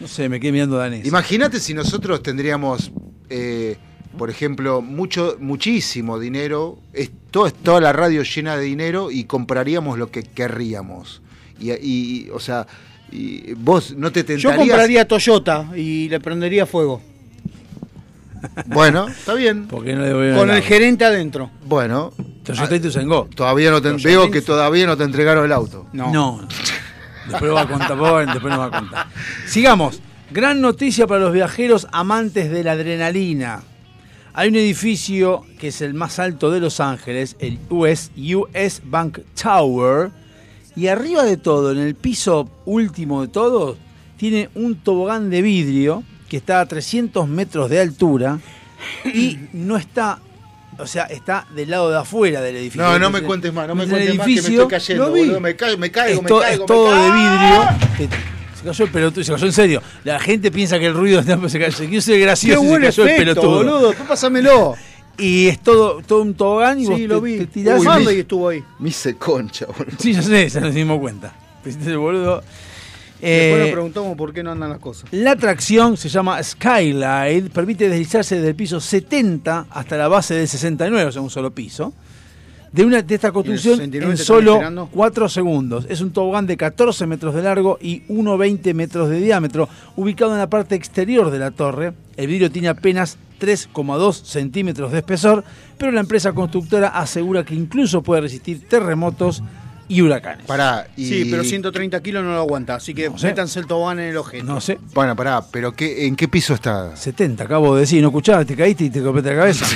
No 0.00 0.08
sé, 0.08 0.28
me 0.28 0.40
quedé 0.40 0.52
mirando 0.52 0.76
danés. 0.76 1.06
Imagínate 1.06 1.60
si 1.60 1.72
nosotros 1.74 2.22
tendríamos, 2.22 2.92
eh, 3.30 3.76
por 4.18 4.30
ejemplo, 4.30 4.82
mucho, 4.82 5.36
muchísimo 5.40 6.18
dinero, 6.18 6.78
es, 6.92 7.10
todo, 7.30 7.50
toda 7.50 7.80
la 7.80 7.92
radio 7.92 8.22
llena 8.22 8.56
de 8.56 8.64
dinero 8.64 9.10
y 9.10 9.24
compraríamos 9.24 9.98
lo 9.98 10.10
que 10.10 10.22
querríamos. 10.22 11.22
Y, 11.58 11.72
y, 11.72 12.30
o 12.30 12.40
sea, 12.40 12.66
y 13.12 13.52
vos 13.54 13.94
no 13.96 14.10
te 14.10 14.20
Yo 14.20 14.26
tentarías. 14.26 14.56
compraría 14.56 15.08
Toyota 15.08 15.68
y 15.76 16.08
le 16.08 16.20
prendería 16.20 16.66
fuego. 16.66 17.00
Bueno, 18.66 19.08
está 19.08 19.34
bien. 19.34 19.66
¿Por 19.66 19.84
qué 19.84 19.94
no 19.94 20.02
le 20.02 20.08
devolvieron 20.08 20.38
Con 20.38 20.50
el 20.50 20.62
gerente 20.62 21.04
adentro. 21.04 21.50
Bueno, 21.64 22.12
Toyota 22.44 22.76
Ituzaingó. 22.76 23.28
todavía 23.34 23.70
no 23.70 23.80
te, 23.82 23.90
Los 23.90 24.02
veo 24.02 24.30
que 24.30 24.42
todavía 24.42 24.86
no 24.86 24.96
te 24.96 25.04
entregaron 25.04 25.44
el 25.44 25.52
auto. 25.52 25.86
No. 25.92 26.12
No. 26.12 26.48
Después 27.28 27.48
lo 27.48 27.54
va 27.54 27.62
a 27.62 27.68
contar, 27.68 27.96
después 28.26 28.50
nos 28.54 28.60
va 28.60 28.66
a 28.66 28.70
contar. 28.70 29.06
Sigamos. 29.46 30.00
Gran 30.30 30.60
noticia 30.60 31.06
para 31.06 31.20
los 31.20 31.32
viajeros 31.32 31.86
amantes 31.92 32.50
de 32.50 32.64
la 32.64 32.72
adrenalina. 32.72 33.62
Hay 34.32 34.48
un 34.48 34.56
edificio 34.56 35.44
que 35.58 35.68
es 35.68 35.80
el 35.80 35.94
más 35.94 36.18
alto 36.18 36.50
de 36.50 36.60
Los 36.60 36.80
Ángeles, 36.80 37.36
el 37.38 37.58
US, 37.70 38.10
US 38.34 38.82
Bank 38.84 39.20
Tower, 39.40 40.10
y 40.76 40.88
arriba 40.88 41.24
de 41.24 41.36
todo, 41.36 41.72
en 41.72 41.78
el 41.78 41.94
piso 41.94 42.48
último 42.66 43.22
de 43.22 43.28
todo, 43.28 43.76
tiene 44.16 44.50
un 44.54 44.76
tobogán 44.76 45.30
de 45.30 45.42
vidrio 45.42 46.02
que 46.28 46.36
está 46.36 46.60
a 46.60 46.66
300 46.66 47.28
metros 47.28 47.70
de 47.70 47.80
altura 47.80 48.38
y 49.04 49.38
no 49.52 49.76
está, 49.76 50.18
o 50.78 50.86
sea, 50.86 51.04
está 51.04 51.46
del 51.54 51.70
lado 51.70 51.90
de 51.90 51.96
afuera 51.98 52.40
del 52.40 52.56
edificio. 52.56 52.82
No, 52.82 52.98
no 52.98 53.10
me 53.10 53.22
cuentes 53.22 53.52
más, 53.52 53.66
no 53.68 53.74
me 53.74 53.86
cuentes 53.86 54.16
más 54.16 54.26
que 54.26 54.32
me 54.34 54.38
estoy 54.40 54.68
cayendo, 54.68 55.10
boludo. 55.10 55.40
Me 55.40 55.56
caigo, 55.56 55.78
me 55.78 55.90
caigo, 55.90 56.16
es, 56.18 56.22
me 56.22 56.28
caigo. 56.28 56.62
es 56.62 56.66
todo 56.66 56.94
de 56.94 57.10
vidrio. 57.10 57.68
que- 57.96 58.08
se 58.56 58.64
cayó 58.64 58.84
el 58.86 58.90
pelotudo, 58.90 59.22
se 59.24 59.32
cayó 59.32 59.46
en 59.46 59.52
serio. 59.52 59.82
La 60.02 60.18
gente 60.18 60.50
piensa 60.50 60.78
que 60.78 60.86
el 60.86 60.94
ruido 60.94 61.20
está, 61.26 61.36
se, 61.48 61.58
cayó, 61.60 61.76
se 61.76 61.88
quiso 61.88 62.00
ser 62.06 62.14
Qué 62.16 62.20
gracioso 62.22 62.62
se 62.62 62.80
cayó 62.80 63.06
el 63.06 63.16
pelotudo. 63.16 63.50
boludo. 63.50 63.88
Después 63.88 64.08
pásamelo. 64.08 64.74
Y 65.18 65.48
es 65.48 65.60
todo, 65.60 66.02
todo 66.06 66.22
un 66.22 66.34
tobogán 66.34 66.78
y 66.80 66.86
vos 66.86 67.00
lo 67.00 67.20
te, 67.20 67.24
vi. 67.24 67.38
te 67.38 67.46
tirás. 67.46 67.80
Uy, 67.80 67.86
Marley 67.86 68.20
estuvo 68.20 68.48
ahí. 68.48 68.62
Me 68.78 68.90
hice 68.90 69.16
concha, 69.16 69.66
boludo. 69.66 69.96
Sí, 69.98 70.12
yo 70.12 70.22
sé, 70.22 70.50
se 70.50 70.60
nos 70.60 70.74
dimos 70.74 70.98
cuenta. 71.00 71.32
Te 71.62 71.70
hiciste 71.70 71.90
el 71.90 71.98
boludo. 71.98 72.36
Después 72.36 73.22
Eh, 73.22 73.56
nos 73.60 73.70
preguntamos 73.70 74.14
por 74.16 74.34
qué 74.34 74.42
no 74.42 74.52
andan 74.52 74.68
las 74.68 74.78
cosas. 74.78 75.10
la 75.10 75.30
atracción 75.30 75.96
se 75.96 76.10
llama 76.10 76.42
Skyline, 76.42 77.48
permite 77.48 77.88
deslizarse 77.88 78.34
desde 78.34 78.48
el 78.50 78.54
piso 78.54 78.78
70 78.78 79.66
hasta 79.70 79.96
la 79.96 80.06
base 80.08 80.34
del 80.34 80.46
69, 80.46 81.06
o 81.08 81.12
sea, 81.12 81.22
un 81.22 81.30
solo 81.30 81.50
piso. 81.50 81.94
De, 82.76 82.84
una, 82.84 83.00
de 83.02 83.14
esta 83.14 83.32
construcción 83.32 83.76
69 83.76 84.12
en 84.12 84.18
solo 84.18 84.52
esperando? 84.52 84.88
4 84.92 85.28
segundos. 85.30 85.86
Es 85.88 86.00
un 86.02 86.12
tobogán 86.12 86.46
de 86.46 86.56
14 86.56 87.06
metros 87.06 87.34
de 87.34 87.42
largo 87.42 87.78
y 87.80 88.02
1,20 88.08 88.74
metros 88.74 89.08
de 89.08 89.18
diámetro, 89.18 89.68
ubicado 89.96 90.32
en 90.32 90.38
la 90.38 90.48
parte 90.48 90.74
exterior 90.74 91.30
de 91.30 91.38
la 91.38 91.50
torre. 91.50 91.94
El 92.16 92.26
vidrio 92.26 92.50
tiene 92.50 92.68
apenas 92.68 93.16
3,2 93.40 94.22
centímetros 94.24 94.92
de 94.92 94.98
espesor, 94.98 95.42
pero 95.78 95.90
la 95.90 96.00
empresa 96.00 96.32
constructora 96.32 96.88
asegura 96.88 97.44
que 97.44 97.54
incluso 97.54 98.02
puede 98.02 98.20
resistir 98.20 98.68
terremotos 98.68 99.42
y 99.88 100.02
huracanes. 100.02 100.44
Pará, 100.46 100.88
y... 100.96 101.06
Sí, 101.06 101.28
pero 101.30 101.44
130 101.44 102.02
kilos 102.02 102.24
no 102.24 102.32
lo 102.32 102.40
aguanta. 102.40 102.74
Así 102.74 102.92
que 102.92 103.08
No 103.08 103.16
sé. 103.16 103.28
métanse 103.28 103.60
el 103.60 103.66
tobogán 103.66 104.00
en 104.00 104.08
el 104.10 104.16
ojete. 104.16 104.42
No 104.44 104.60
sé. 104.60 104.78
Bueno, 104.92 105.16
pará, 105.16 105.42
pero 105.50 105.72
qué, 105.72 106.06
¿en 106.06 106.14
qué 106.16 106.28
piso 106.28 106.52
está? 106.54 106.94
70, 106.96 107.44
acabo 107.44 107.74
de 107.74 107.82
decir, 107.82 108.02
no 108.02 108.08
escuchabas, 108.08 108.46
te 108.46 108.54
caíste 108.54 108.84
y 108.84 108.90
te 108.90 109.00
golpeaste 109.00 109.30
la 109.30 109.36
cabeza. 109.36 109.66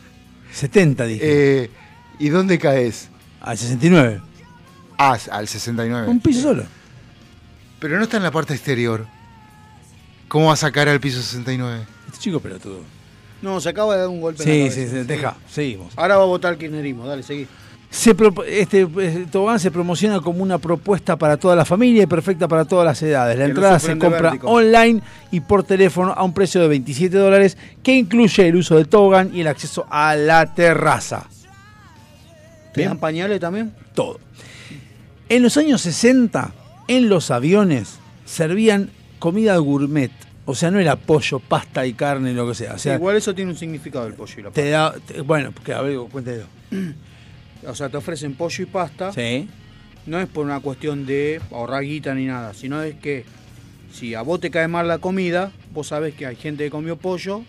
70 0.52 1.04
dije. 1.04 1.20
Eh, 1.64 1.70
¿Y 2.18 2.28
dónde 2.28 2.58
caes? 2.58 3.08
Al 3.40 3.58
69. 3.58 4.20
Ah, 4.98 5.18
al 5.30 5.46
69. 5.48 6.08
Un 6.08 6.20
piso 6.20 6.40
solo. 6.42 6.64
Pero 7.78 7.96
no 7.98 8.04
está 8.04 8.16
en 8.16 8.22
la 8.22 8.30
parte 8.30 8.54
exterior. 8.54 9.06
¿Cómo 10.28 10.46
va 10.46 10.54
a 10.54 10.56
sacar 10.56 10.88
al 10.88 10.98
piso 11.00 11.18
69? 11.20 11.84
Este 12.06 12.18
chico 12.18 12.40
pelotudo. 12.40 12.80
No, 13.42 13.60
se 13.60 13.68
acaba 13.68 13.94
de 13.94 14.00
dar 14.00 14.08
un 14.08 14.20
golpe 14.20 14.42
en 14.42 14.48
Sí, 14.48 14.64
la 14.64 14.70
sí, 14.70 14.76
cabeza. 14.86 15.02
sí, 15.02 15.06
deja, 15.06 15.36
seguimos. 15.50 15.92
Ahora 15.96 16.16
va 16.16 16.22
a 16.22 16.26
votar 16.26 16.54
el 16.54 16.58
kirchnerismo. 16.58 17.06
Dale, 17.06 17.22
seguí. 17.22 17.46
Se 17.90 18.16
propo- 18.16 18.44
este 18.44 18.80
eh, 18.98 19.26
tobogán 19.30 19.60
se 19.60 19.70
promociona 19.70 20.20
como 20.20 20.42
una 20.42 20.58
propuesta 20.58 21.16
para 21.16 21.36
toda 21.36 21.54
la 21.54 21.64
familia 21.64 22.02
y 22.02 22.06
perfecta 22.06 22.48
para 22.48 22.64
todas 22.64 22.84
las 22.84 23.00
edades. 23.02 23.38
La 23.38 23.44
Que 23.44 23.50
entrada 23.50 23.78
se 23.78 23.96
compra 23.96 24.30
vértigo. 24.30 24.50
online 24.50 25.02
y 25.30 25.40
por 25.40 25.62
teléfono 25.62 26.12
a 26.12 26.24
un 26.24 26.32
precio 26.32 26.60
de 26.62 26.68
27 26.68 27.16
dólares 27.16 27.56
que 27.84 27.94
incluye 27.94 28.48
el 28.48 28.56
uso 28.56 28.74
del 28.76 28.88
tobogán 28.88 29.30
y 29.32 29.42
el 29.42 29.46
acceso 29.46 29.86
a 29.90 30.16
la 30.16 30.52
terraza. 30.54 31.28
¿Te 32.76 32.82
Bien. 32.82 32.90
dan 32.90 32.98
pañales 32.98 33.40
también? 33.40 33.72
todo. 33.94 34.20
En 35.28 35.42
los 35.42 35.56
años 35.56 35.80
60, 35.80 36.52
en 36.86 37.08
los 37.08 37.30
aviones 37.32 37.96
servían 38.24 38.90
comida 39.18 39.56
gourmet. 39.56 40.12
O 40.44 40.54
sea, 40.54 40.70
no 40.70 40.78
era 40.78 40.94
pollo, 40.94 41.40
pasta 41.40 41.84
y 41.86 41.94
carne, 41.94 42.32
lo 42.32 42.46
que 42.46 42.54
sea. 42.54 42.74
O 42.74 42.78
sea, 42.78 42.94
Igual 42.94 43.16
eso 43.16 43.34
tiene 43.34 43.50
un 43.50 43.56
significado 43.58 44.06
el 44.06 44.12
pollo 44.14 44.34
y 44.38 44.42
la 44.42 44.48
pasta. 44.50 44.62
te 44.62 44.70
da. 44.70 44.94
te- 45.04 45.20
bueno, 45.22 45.50
porque 45.50 45.72
a 45.72 45.80
ver, 45.82 45.98
cuéntelo. 46.12 46.44
O 47.66 47.74
sea, 47.74 47.88
te 47.88 47.96
ofrecen 47.96 48.34
pollo 48.34 48.62
y 48.62 48.66
pasta. 48.66 49.12
Sí. 49.12 49.48
No 50.04 50.20
es 50.20 50.28
por 50.28 50.44
una 50.44 50.60
cuestión 50.60 51.04
de 51.04 51.40
ahorrar 51.50 51.82
guita 51.82 52.14
ni 52.14 52.26
nada, 52.26 52.54
sino 52.54 52.80
es 52.82 52.94
que 52.94 53.24
si 53.92 54.14
a 54.14 54.22
vos 54.22 54.38
te 54.38 54.50
cae 54.52 54.68
mal 54.68 54.86
la 54.86 54.98
comida, 54.98 55.50
vos 55.72 55.88
sabés 55.88 56.14
que 56.14 56.26
hay 56.26 56.36
gente 56.36 56.62
que 56.62 56.70
comió 56.70 56.96
pollo. 56.96 57.42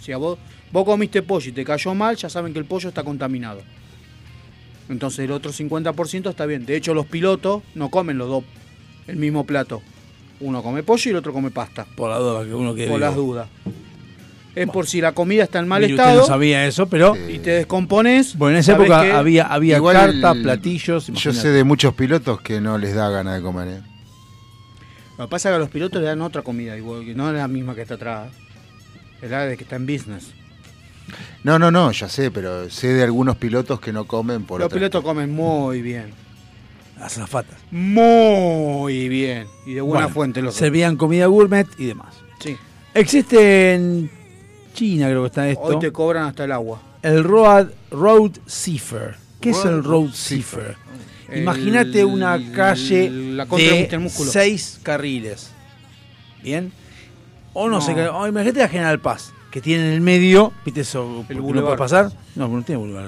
Si 0.00 0.12
a 0.12 0.18
vos, 0.18 0.38
vos 0.70 0.84
comiste 0.84 1.22
pollo 1.22 1.48
y 1.48 1.52
te 1.52 1.64
cayó 1.64 1.94
mal, 1.94 2.14
ya 2.14 2.28
saben 2.28 2.52
que 2.52 2.60
el 2.60 2.64
pollo 2.66 2.90
está 2.90 3.02
contaminado. 3.02 3.60
Entonces 4.88 5.20
el 5.20 5.32
otro 5.32 5.52
50% 5.52 6.30
está 6.30 6.46
bien. 6.46 6.64
De 6.66 6.76
hecho, 6.76 6.94
los 6.94 7.06
pilotos 7.06 7.62
no 7.74 7.90
comen 7.90 8.18
los 8.18 8.28
dos 8.28 8.44
el 9.06 9.16
mismo 9.16 9.44
plato. 9.44 9.82
Uno 10.40 10.62
come 10.62 10.82
pollo 10.82 11.02
y 11.06 11.10
el 11.10 11.16
otro 11.16 11.32
come 11.32 11.50
pasta. 11.50 11.86
Por 11.96 12.10
la 12.10 12.18
duda, 12.18 12.44
que 12.44 12.54
uno 12.54 12.74
quede 12.74 12.86
Por 12.88 12.96
vivo. 12.98 13.06
las 13.06 13.16
dudas. 13.16 13.48
Es 14.54 14.68
por 14.70 14.86
si 14.86 15.00
la 15.02 15.12
comida 15.12 15.44
está 15.44 15.58
en 15.58 15.68
mal 15.68 15.82
Mire, 15.82 15.92
usted 15.94 16.02
estado 16.04 16.20
no 16.22 16.26
sabía 16.26 16.66
eso, 16.66 16.86
pero. 16.88 17.14
y 17.28 17.38
te 17.40 17.50
descompones. 17.50 18.36
Bueno, 18.38 18.56
en 18.56 18.60
esa 18.60 18.72
época 18.72 19.02
que- 19.02 19.12
había, 19.12 19.44
había 19.46 19.76
Igual 19.76 19.96
carta, 19.96 20.32
el- 20.32 20.42
platillos. 20.42 21.08
Yo 21.08 21.32
sé 21.34 21.50
de 21.50 21.62
muchos 21.64 21.92
pilotos 21.94 22.40
que 22.40 22.60
no 22.60 22.78
les 22.78 22.94
da 22.94 23.10
ganas 23.10 23.36
de 23.36 23.42
comer, 23.42 23.68
¿eh? 23.68 23.80
Lo 25.18 25.26
que 25.26 25.30
pasa 25.30 25.48
es 25.48 25.52
que 25.52 25.56
a 25.56 25.58
los 25.58 25.68
pilotos 25.68 26.00
le 26.00 26.06
dan 26.08 26.22
otra 26.22 26.42
comida, 26.42 26.76
igual 26.76 27.04
que 27.04 27.14
no 27.14 27.28
es 27.30 27.36
la 27.36 27.48
misma 27.48 27.74
que 27.74 27.82
está 27.82 27.94
atrás. 27.94 28.28
Es 29.20 29.30
la 29.30 29.44
de 29.46 29.56
que 29.58 29.64
está 29.64 29.76
en 29.76 29.86
business. 29.86 30.30
No, 31.44 31.58
no, 31.58 31.70
no, 31.70 31.92
ya 31.92 32.08
sé, 32.08 32.30
pero 32.30 32.68
sé 32.70 32.88
de 32.88 33.04
algunos 33.04 33.36
pilotos 33.36 33.80
que 33.80 33.92
no 33.92 34.06
comen 34.06 34.44
por 34.44 34.60
los 34.60 34.66
otra- 34.66 34.76
pilotos 34.78 35.02
comen 35.04 35.32
muy 35.32 35.80
bien. 35.82 36.12
Las 36.98 37.12
zafatas. 37.14 37.58
Muy 37.70 39.08
bien. 39.08 39.46
Y 39.66 39.74
de 39.74 39.80
buena 39.82 40.06
Bueno, 40.06 40.14
fuente 40.14 40.42
los. 40.42 40.54
Servían 40.54 40.96
comida 40.96 41.26
gourmet 41.26 41.66
y 41.78 41.84
demás. 41.86 42.14
Sí. 42.40 42.56
Existe 42.94 43.74
en 43.74 44.10
China, 44.74 45.06
creo 45.06 45.22
que 45.22 45.26
está 45.26 45.48
esto. 45.48 45.62
Hoy 45.62 45.78
te 45.78 45.92
cobran 45.92 46.24
hasta 46.24 46.44
el 46.44 46.52
agua. 46.52 46.80
El 47.02 47.22
Road, 47.22 47.68
road 47.90 48.32
Cipher. 48.48 49.16
¿Qué 49.40 49.50
es 49.50 49.64
el 49.64 49.84
Road 49.84 50.10
Cipher. 50.14 50.76
El- 51.28 51.42
Imagínate 51.42 52.04
una 52.04 52.40
calle 52.52 53.10
la 53.10 53.46
contra 53.46 53.68
de. 53.74 53.98
Músculo. 53.98 54.30
seis 54.32 54.80
carriles. 54.82 55.50
¿Bien? 56.42 56.72
O 57.52 57.68
no, 57.68 57.76
No. 57.76 57.80
sé, 57.80 57.94
qué- 57.94 58.08
o 58.08 58.26
imagínate 58.26 58.60
la 58.60 58.68
General 58.68 59.00
Paz, 59.00 59.32
que 59.56 59.62
tiene 59.62 59.86
en 59.86 59.92
el 59.94 60.00
medio, 60.02 60.52
¿viste 60.66 60.82
eso? 60.82 61.24
El 61.30 61.38
¿No 61.38 61.62
puede 61.64 61.78
pasar? 61.78 62.10
No, 62.34 62.46
no 62.46 62.60
tiene 62.60 62.78
boulevard. 62.78 63.06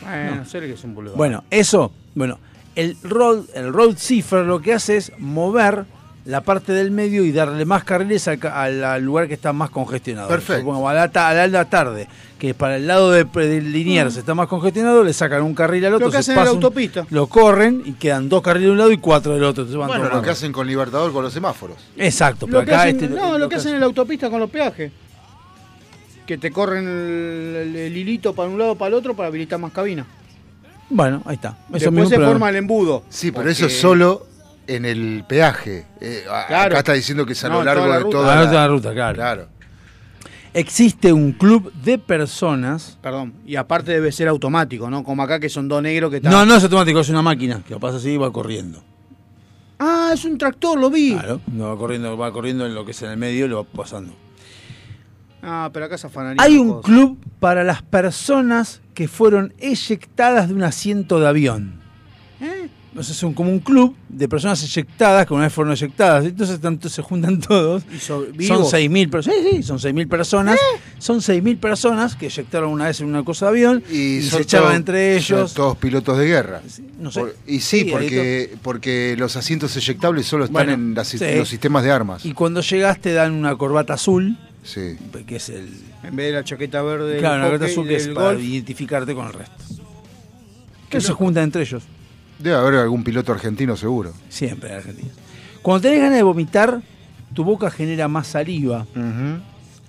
Bueno, 0.00 0.36
No. 0.36 0.44
sé 0.44 0.60
que 0.60 0.74
es 0.74 0.84
un 0.84 0.94
boulevard. 0.94 1.16
Bueno, 1.18 1.42
eso, 1.50 1.90
bueno, 2.14 2.38
el 2.76 2.96
road, 3.02 3.46
el 3.54 3.72
road 3.72 3.96
cipher 3.96 4.44
lo 4.44 4.60
que 4.62 4.74
hace 4.74 4.98
es 4.98 5.10
mover 5.18 5.84
la 6.24 6.42
parte 6.42 6.70
del 6.72 6.92
medio 6.92 7.24
y 7.24 7.32
darle 7.32 7.64
más 7.64 7.82
carriles 7.82 8.28
al, 8.28 8.38
ca- 8.38 8.62
al- 8.62 8.84
al 8.84 9.02
lugar 9.02 9.26
que 9.26 9.34
está 9.34 9.52
más 9.52 9.70
congestionado. 9.70 10.28
Perfecto. 10.28 10.60
Supongamos, 10.60 10.88
a 10.88 10.94
la, 10.94 11.28
a 11.42 11.46
la 11.48 11.64
tarde, 11.64 12.06
que 12.38 12.54
para 12.54 12.76
el 12.76 12.86
lado 12.86 13.10
de, 13.10 13.24
de 13.24 13.60
Liniers 13.60 14.16
está 14.16 14.36
más 14.36 14.46
congestionado, 14.46 15.02
le 15.02 15.12
sacan 15.12 15.42
un 15.42 15.52
carril 15.52 15.84
al 15.86 15.94
otro. 15.94 16.06
Lo 16.06 16.12
que 16.12 16.18
hacen 16.18 16.38
en 16.38 16.44
la 16.44 16.50
autopista. 16.52 17.04
Lo 17.10 17.26
corren 17.26 17.82
y 17.84 17.94
quedan 17.94 18.28
dos 18.28 18.40
carriles 18.40 18.66
de 18.68 18.70
un 18.70 18.78
lado 18.78 18.92
y 18.92 18.98
cuatro 18.98 19.34
del 19.34 19.42
otro. 19.42 19.64
entonces 19.64 19.76
van 19.80 19.88
Bueno, 20.00 20.14
lo 20.14 20.22
que 20.22 20.30
hacen 20.30 20.52
con 20.52 20.64
Libertador 20.68 21.12
con 21.12 21.24
los 21.24 21.32
semáforos. 21.32 21.78
Exacto, 21.96 22.46
pero 22.46 22.60
Lo 22.60 22.66
que 22.66 22.70
acá 22.72 22.82
hacen, 22.82 23.02
este- 23.02 23.08
no, 23.16 23.36
lo 23.36 23.48
que 23.48 23.56
hacen 23.56 23.74
en 23.74 23.80
la 23.80 23.86
autopista 23.86 24.30
con 24.30 24.38
los 24.38 24.48
peajes. 24.48 24.92
Que 26.26 26.38
te 26.38 26.50
corren 26.50 26.86
el, 26.86 27.56
el- 27.56 27.76
el 27.76 27.96
hilito 27.96 28.34
para 28.34 28.48
un 28.48 28.58
lado 28.58 28.74
para 28.76 28.88
el 28.88 28.94
otro 28.94 29.14
para 29.14 29.28
habilitar 29.28 29.58
más 29.58 29.72
cabina. 29.72 30.06
Bueno, 30.90 31.22
ahí 31.24 31.34
está. 31.36 31.56
Eso 31.74 31.90
Después 31.90 32.08
se 32.10 32.16
forma 32.18 32.48
el 32.50 32.56
embudo. 32.56 33.02
Sí, 33.08 33.30
pero 33.30 33.42
Porque- 33.42 33.52
eso 33.52 33.66
es 33.66 33.80
solo 33.80 34.26
en 34.66 34.84
el 34.84 35.24
peaje. 35.26 35.86
Eh, 36.00 36.22
Claro. 36.24 36.72
Acá 36.74 36.78
está 36.78 36.92
diciendo 36.92 37.26
que 37.26 37.32
es 37.32 37.44
a 37.44 37.48
No, 37.48 37.54
lo 37.54 37.60
en 37.60 37.66
largo 37.66 37.82
toda 37.84 37.94
la 37.98 38.04
de 38.04 38.10
toda 38.10 38.32
Ah, 38.32 38.36
la, 38.44 38.50
toda 38.50 38.60
la 38.62 38.68
ruta, 38.68 38.92
claro. 38.92 39.14
Claro. 39.16 39.48
Existe 40.54 41.12
un 41.14 41.32
club 41.32 41.72
de 41.72 41.98
personas. 41.98 42.98
Perdón. 43.00 43.32
Y 43.46 43.56
aparte 43.56 43.90
debe 43.92 44.12
ser 44.12 44.28
automático, 44.28 44.90
¿no? 44.90 45.02
Como 45.02 45.22
acá 45.22 45.40
que 45.40 45.48
son 45.48 45.66
dos 45.66 45.82
negros 45.82 46.10
que 46.10 46.18
están. 46.18 46.30
No, 46.30 46.44
no 46.44 46.54
es 46.56 46.62
automático, 46.62 47.00
es 47.00 47.08
una 47.08 47.22
máquina 47.22 47.62
que 47.66 47.72
lo 47.74 47.80
pasa 47.80 47.96
así 47.96 48.10
y 48.10 48.16
va 48.18 48.30
corriendo. 48.30 48.82
Ah, 49.78 50.10
es 50.12 50.24
un 50.26 50.36
tractor, 50.36 50.78
lo 50.78 50.90
vi. 50.90 51.14
Claro, 51.14 51.40
no 51.50 51.68
va 51.68 51.76
corriendo, 51.78 52.16
va 52.18 52.30
corriendo 52.32 52.66
en 52.66 52.74
lo 52.74 52.84
que 52.84 52.90
es 52.90 53.02
en 53.02 53.10
el 53.10 53.16
medio 53.16 53.46
y 53.46 53.48
lo 53.48 53.64
va 53.64 53.70
pasando. 53.70 54.12
Ah, 55.42 55.70
pero 55.72 55.86
acá 55.86 55.98
se 55.98 56.06
afanaría. 56.06 56.42
Hay 56.42 56.56
un 56.56 56.68
cosas. 56.68 56.84
club 56.84 57.18
para 57.40 57.64
las 57.64 57.82
personas 57.82 58.80
que 58.94 59.08
fueron 59.08 59.52
eyectadas 59.58 60.48
de 60.48 60.54
un 60.54 60.62
asiento 60.62 61.18
de 61.20 61.26
avión. 61.28 61.80
¿Eh? 62.40 62.68
Entonces 62.90 63.16
son 63.16 63.32
como 63.32 63.50
un 63.50 63.58
club 63.60 63.96
de 64.10 64.28
personas 64.28 64.62
eyectadas 64.62 65.26
que 65.26 65.32
una 65.32 65.44
vez 65.44 65.52
fueron 65.54 65.72
eyectadas. 65.72 66.26
Entonces 66.26 66.60
tanto 66.60 66.90
se 66.90 67.00
juntan 67.00 67.40
todos. 67.40 67.84
Y 67.90 67.98
so- 67.98 68.22
Son 68.26 68.36
vivos. 68.36 68.70
6.000 68.72 69.08
personas. 69.10 69.38
Sí, 69.40 69.48
sí, 69.56 69.62
son 69.62 69.78
6.000 69.78 70.08
personas. 70.08 70.58
Son 70.98 71.20
6.000 71.22 71.58
personas 71.58 72.14
que 72.16 72.26
eyectaron 72.26 72.70
una 72.70 72.84
vez 72.86 73.00
en 73.00 73.06
una 73.06 73.24
cosa 73.24 73.46
de 73.46 73.50
avión 73.50 73.82
y, 73.90 74.20
son 74.20 74.36
se 74.36 74.42
echaban 74.42 74.76
entre 74.76 75.20
son 75.22 75.38
ellos. 75.38 75.54
todos 75.54 75.76
pilotos 75.78 76.18
de 76.18 76.26
guerra. 76.26 76.60
no 77.00 77.10
sé. 77.10 77.20
Por- 77.20 77.36
y 77.46 77.60
sí, 77.60 77.84
porque, 77.90 78.54
porque 78.62 79.16
los 79.18 79.36
asientos 79.36 79.74
eyectables 79.74 80.26
solo 80.26 80.44
están 80.44 80.52
Bueno, 80.66 80.72
en 80.74 80.94
las- 80.94 81.08
sí. 81.08 81.18
los 81.36 81.48
sistemas 81.48 81.82
de 81.84 81.90
armas. 81.90 82.26
Y 82.26 82.32
cuando 82.34 82.60
llegas 82.60 83.00
te 83.00 83.14
dan 83.14 83.32
una 83.32 83.56
corbata 83.56 83.94
azul 83.94 84.36
Sí. 84.62 84.96
que 85.26 85.36
es 85.36 85.48
el... 85.48 85.68
En 86.02 86.14
vez 86.16 86.26
de 86.26 86.32
la 86.32 86.44
chaqueta 86.44 86.82
verde 86.82 87.18
Claro, 87.18 87.42
la 87.44 87.50
carta 87.50 87.66
azul 87.66 87.86
que 87.88 87.96
es 87.96 88.08
para 88.08 88.28
golf, 88.28 88.40
identificarte 88.42 89.14
con 89.14 89.26
el 89.26 89.32
resto. 89.32 89.64
Qué 90.88 90.98
Que 90.98 91.00
se 91.00 91.08
loco. 91.08 91.24
juntan 91.24 91.44
entre 91.44 91.62
ellos. 91.62 91.82
Debe 92.38 92.56
haber 92.56 92.74
algún 92.76 93.02
piloto 93.04 93.32
argentino 93.32 93.76
seguro. 93.76 94.12
Siempre 94.28 94.70
en 94.70 94.76
Argentina. 94.76 95.10
Cuando 95.62 95.82
tenés 95.82 96.00
ganas 96.00 96.16
de 96.16 96.22
vomitar, 96.22 96.82
tu 97.34 97.44
boca 97.44 97.70
genera 97.70 98.08
más 98.08 98.26
saliva. 98.28 98.86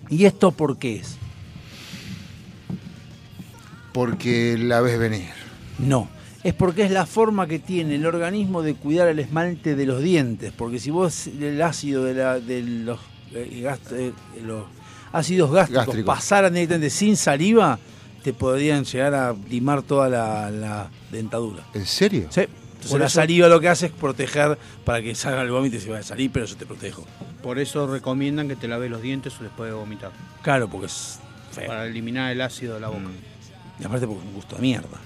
¿Y 0.10 0.26
esto 0.26 0.52
por 0.52 0.78
qué 0.78 0.98
es? 0.98 1.18
Porque 3.92 4.58
la 4.58 4.82
ves 4.82 4.98
venir. 5.00 5.30
No. 5.80 6.10
Es 6.44 6.54
porque 6.54 6.84
es 6.84 6.92
la 6.92 7.06
forma 7.06 7.48
que 7.48 7.60
tiene 7.60 7.96
el 7.96 8.06
organismo 8.06 8.64
de 8.64 8.74
cuidar 8.76 9.08
el 9.08 9.20
esmalte 9.20 9.76
de 9.76 9.86
los 9.86 10.02
dientes. 10.02 10.52
Porque 10.56 10.80
si 10.80 10.90
vos 10.90 11.28
el 11.28 11.62
ácido 11.62 12.04
de, 12.04 12.14
la- 12.16 12.40
de 12.40 12.62
los, 12.62 13.00
eh, 13.34 13.62
gast- 13.64 13.92
eh, 13.94 14.14
los 14.44 14.66
ácidos 15.12 15.52
gástricos, 15.52 15.86
Gástricos. 15.88 16.16
pasaran 16.16 16.54
directamente 16.54 16.90
sin 16.90 17.16
saliva, 17.18 17.78
te 18.24 18.34
podrían 18.34 18.84
llegar 18.86 19.14
a 19.14 19.34
limar 19.50 19.82
toda 19.84 20.10
la, 20.10 20.50
la 20.50 20.90
dentadura. 21.12 21.64
¿En 21.74 21.86
serio? 21.86 22.28
Sí. 22.30 22.42
Entonces 22.42 23.00
la 23.00 23.06
eso- 23.06 23.16
saliva 23.16 23.48
lo 23.48 23.60
que 23.60 23.70
hace 23.70 23.86
es 23.88 23.92
proteger 23.92 24.58
para 24.86 25.02
que 25.02 25.14
salga 25.16 25.42
el 25.42 25.52
vómito 25.52 25.78
y 25.78 25.80
se 25.80 25.90
vaya 25.90 26.02
a 26.02 26.04
salir, 26.04 26.32
pero 26.32 26.46
yo 26.46 26.56
te 26.58 26.66
protejo. 26.66 27.06
Por 27.42 27.60
eso 27.60 27.88
recomiendan 27.88 28.48
que 28.48 28.56
te 28.56 28.68
laves 28.68 28.90
los 28.90 29.02
dientes 29.02 29.34
o 29.40 29.44
después 29.44 29.70
de 29.70 29.76
vomitar. 29.76 30.12
Claro, 30.42 30.68
porque 30.70 30.88
es 30.88 31.20
feo. 31.52 31.68
Para 31.68 31.86
eliminar 31.86 32.32
el 32.32 32.42
ácido 32.42 32.76
de 32.76 32.80
la 32.82 32.88
boca. 32.90 33.00
Mm. 33.02 33.82
Y 33.82 33.86
aparte 33.86 34.06
porque 34.08 34.22
es 34.22 34.28
un 34.28 34.34
gusto 34.36 34.56
de 34.56 34.62
mierda. 34.62 34.98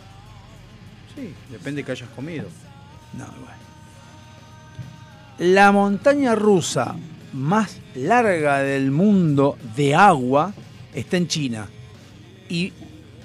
Sí, 1.16 1.34
depende 1.52 1.84
que 1.84 1.92
hayas 1.92 2.10
comido. 2.16 2.46
No, 3.14 3.26
igual. 3.26 3.56
La 5.40 5.72
montaña 5.72 6.34
rusa 6.36 6.96
más 7.34 7.78
larga 7.96 8.60
del 8.60 8.92
mundo 8.92 9.58
de 9.76 9.96
agua 9.96 10.54
está 10.94 11.18
en 11.18 11.28
China 11.28 11.68
y 12.50 12.74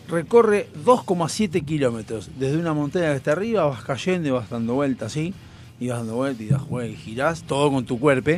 recorre 0.09 0.69
2,7 0.85 1.65
kilómetros. 1.65 2.31
Desde 2.39 2.59
una 2.59 2.75
montaña 2.75 3.11
que 3.11 3.17
está 3.17 3.33
arriba 3.33 3.65
vas 3.67 3.83
cayendo 3.85 4.29
y 4.29 4.31
vas 4.33 4.51
dando 4.51 4.75
vueltas 4.75 5.13
así, 5.13 5.33
y 5.81 5.89
vas 5.89 5.99
dando 6.01 6.17
vueltas 6.17 6.43
y 6.43 6.49
das 6.49 6.69
vueltas 6.69 6.99
y 7.01 7.03
girás, 7.03 7.43
todo 7.45 7.71
con 7.71 7.85
tu 7.85 7.99
cuerpo 7.99 8.31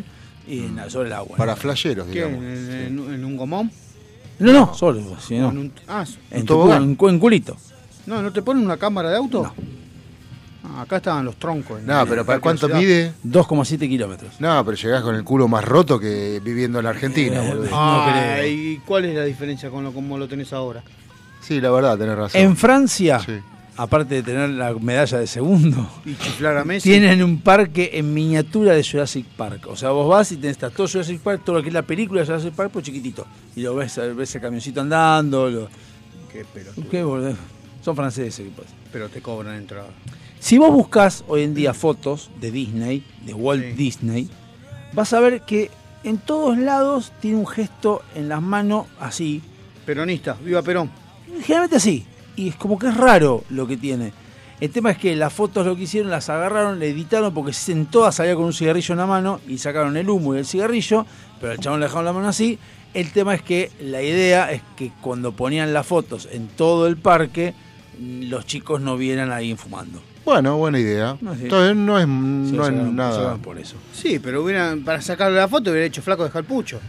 y 0.47 0.61
en 0.61 0.77
la- 0.77 0.91
sobre 0.91 1.09
el 1.09 1.15
agua. 1.15 1.37
Para 1.37 1.53
¿no? 1.55 1.61
flasheros, 1.61 2.07
¿Qué? 2.07 2.13
digamos. 2.25 2.43
¿En, 2.45 2.99
en- 2.99 3.15
en 3.15 3.25
un 3.25 3.37
gomón? 3.37 3.71
No, 4.39 4.53
no, 4.53 4.75
solo, 4.75 5.01
si 5.21 5.39
no. 5.39 5.51
En 5.51 5.59
un- 5.59 5.73
ah, 5.89 6.05
en, 6.31 6.45
tu, 6.45 6.73
en, 6.73 6.95
cu- 6.97 7.09
en 7.09 7.19
culito. 7.19 7.57
No, 8.07 8.21
¿no 8.21 8.33
te 8.33 8.43
ponen 8.43 8.65
una 8.65 8.77
cámara 8.77 9.09
de 9.11 9.17
auto? 9.17 9.45
Ah, 9.47 9.55
acá 10.81 10.97
estaban 10.97 11.25
los 11.25 11.37
troncos. 11.37 11.81
en- 11.81 11.87
No, 11.87 12.07
pero 12.07 12.25
¿para 12.25 12.41
cuánto 12.41 12.69
mide? 12.69 13.13
2,7 13.23 13.89
kilómetros. 13.89 14.41
No, 14.41 14.65
pero 14.65 14.77
llegás 14.77 15.03
con 15.03 15.15
el 15.15 15.25
culo 15.25 15.49
más 15.49 15.65
roto 15.65 15.99
que 15.99 16.41
viviendo 16.43 16.79
en 16.79 16.85
la 16.85 16.91
Argentina, 16.91 17.45
Eh, 17.45 17.49
boludo. 17.49 17.69
Ah, 17.73 18.39
¿y 18.47 18.79
cuál 18.85 19.05
es 19.07 19.15
la 19.15 19.25
diferencia 19.25 19.71
con 19.71 19.85
lo 19.85 19.93
como 19.93 20.17
lo 20.19 20.29
tenés 20.29 20.53
ahora? 20.53 20.83
Sí, 21.41 21.61
la 21.61 21.71
verdad, 21.71 21.99
tenés 21.99 22.17
razón. 22.17 22.41
En 22.41 22.57
Francia, 22.57 23.19
Sí. 23.21 23.33
aparte 23.77 24.15
de 24.17 24.23
tener 24.23 24.49
la 24.51 24.73
medalla 24.75 25.19
de 25.19 25.27
segundo, 25.27 25.91
Y 26.07 26.15
chiflar 26.15 26.57
a 26.57 26.65
Messi. 26.65 26.89
tienen 26.89 27.23
un 27.23 27.41
parque 27.41 27.91
en 27.95 28.15
miniatura 28.15 28.73
de 28.73 28.83
Jurassic 28.83 29.27
Park. 29.37 29.67
O 29.69 29.77
sea, 29.77 29.91
vos 29.91 30.09
vas 30.09 30.33
y 30.33 30.37
tenés 30.39 30.57
todo 30.59 30.89
Jurassic 30.89 31.21
Park, 31.21 31.43
todo 31.45 31.57
lo 31.57 31.63
que 31.63 31.69
es 31.69 31.75
la 31.75 31.83
película 31.83 32.21
de 32.23 32.27
Jurassic 32.27 32.55
Park, 32.55 32.71
pues 32.73 32.85
chiquitito. 32.87 33.27
Y 33.57 33.61
lo 33.63 33.75
ves, 33.75 34.01
ves 34.17 34.35
el 34.35 34.41
camioncito 34.41 34.81
andando. 34.81 35.51
Lo... 35.51 35.69
Qué 36.33 36.45
pelotudo. 36.53 36.89
¿Qué, 36.91 37.03
boludo? 37.03 37.35
Son 37.85 37.95
franceses, 37.95 38.37
¿qué 38.47 38.51
pasa? 38.63 38.75
Pero 38.91 39.09
te 39.11 39.21
cobran 39.21 39.57
entrada. 39.57 39.89
Si 40.45 40.59
vos 40.59 40.71
buscas 40.71 41.25
hoy 41.27 41.41
en 41.41 41.55
día 41.55 41.73
fotos 41.73 42.31
de 42.39 42.51
Disney, 42.51 43.03
de 43.25 43.33
Walt 43.33 43.65
Disney, 43.77 44.29
vas 44.93 45.15
a 45.15 45.21
ver 45.21 45.41
que 45.41 45.71
en 46.03 46.19
todos 46.19 46.59
lados 46.59 47.15
tiene 47.19 47.39
un 47.39 47.47
gesto 47.47 48.03
en 48.15 48.29
las 48.29 48.43
manos 48.43 48.87
así, 49.01 49.41
Peronista, 49.87 50.37
viva 50.45 50.61
Perón. 50.61 50.91
generalmente 51.45 51.77
así. 51.77 52.05
Y 52.37 52.51
es 52.51 52.57
como 52.57 52.79
que 52.79 52.89
es 52.89 52.95
raro 52.95 53.43
lo 53.49 53.67
que 53.67 53.79
tiene. 53.79 54.13
El 54.61 54.69
tema 54.69 54.91
es 54.91 54.99
que 54.99 55.17
las 55.17 55.33
fotos 55.33 55.65
lo 55.65 55.77
que 55.77 55.85
hicieron, 55.85 56.11
las 56.11 56.29
agarraron, 56.29 56.79
le 56.79 56.91
editaron 56.91 57.33
porque 57.33 57.53
en 57.69 57.87
todas 57.87 58.17
salía 58.17 58.35
con 58.35 58.45
un 58.45 58.53
cigarrillo 58.53 58.93
en 58.93 58.99
la 58.99 59.07
mano 59.07 59.41
y 59.49 59.57
sacaron 59.57 59.97
el 59.97 60.11
humo 60.11 60.35
y 60.35 60.41
el 60.41 60.45
cigarrillo, 60.45 61.07
pero 61.41 61.53
al 61.53 61.59
chabón 61.59 61.81
le 61.81 61.87
dejaron 61.87 62.05
la 62.05 62.13
mano 62.13 62.29
así. 62.29 62.59
El 62.93 63.13
tema 63.13 63.35
es 63.35 63.41
que 63.41 63.71
la 63.81 64.03
idea 64.03 64.53
es 64.53 64.61
que 64.77 64.93
cuando 65.01 65.33
ponían 65.33 65.73
las 65.73 65.87
fotos 65.87 66.29
en 66.31 66.49
todo 66.49 66.87
el 66.87 66.99
parque, 66.99 67.55
los 67.99 68.45
chicos 68.45 68.83
no 68.83 68.99
vieran 68.99 69.33
a 69.33 69.37
alguien 69.37 69.57
fumando. 69.57 70.03
Bueno, 70.25 70.57
buena 70.57 70.79
idea. 70.79 71.17
No, 71.21 71.35
sí. 71.35 71.49
Todavía 71.49 71.75
no 71.75 71.99
es, 71.99 72.07
no 72.09 72.67
es 72.67 72.73
nada. 72.73 73.37
por 73.37 73.59
eso. 73.59 73.77
Sí, 73.93 74.19
pero 74.19 74.43
hubieran, 74.43 74.83
para 74.85 75.01
sacarle 75.03 75.37
la 75.39 75.49
foto 75.49 75.71
hubiera 75.71 75.87
hecho 75.87 76.01
flaco 76.03 76.25
de 76.25 76.31
Jalpucho. 76.31 76.81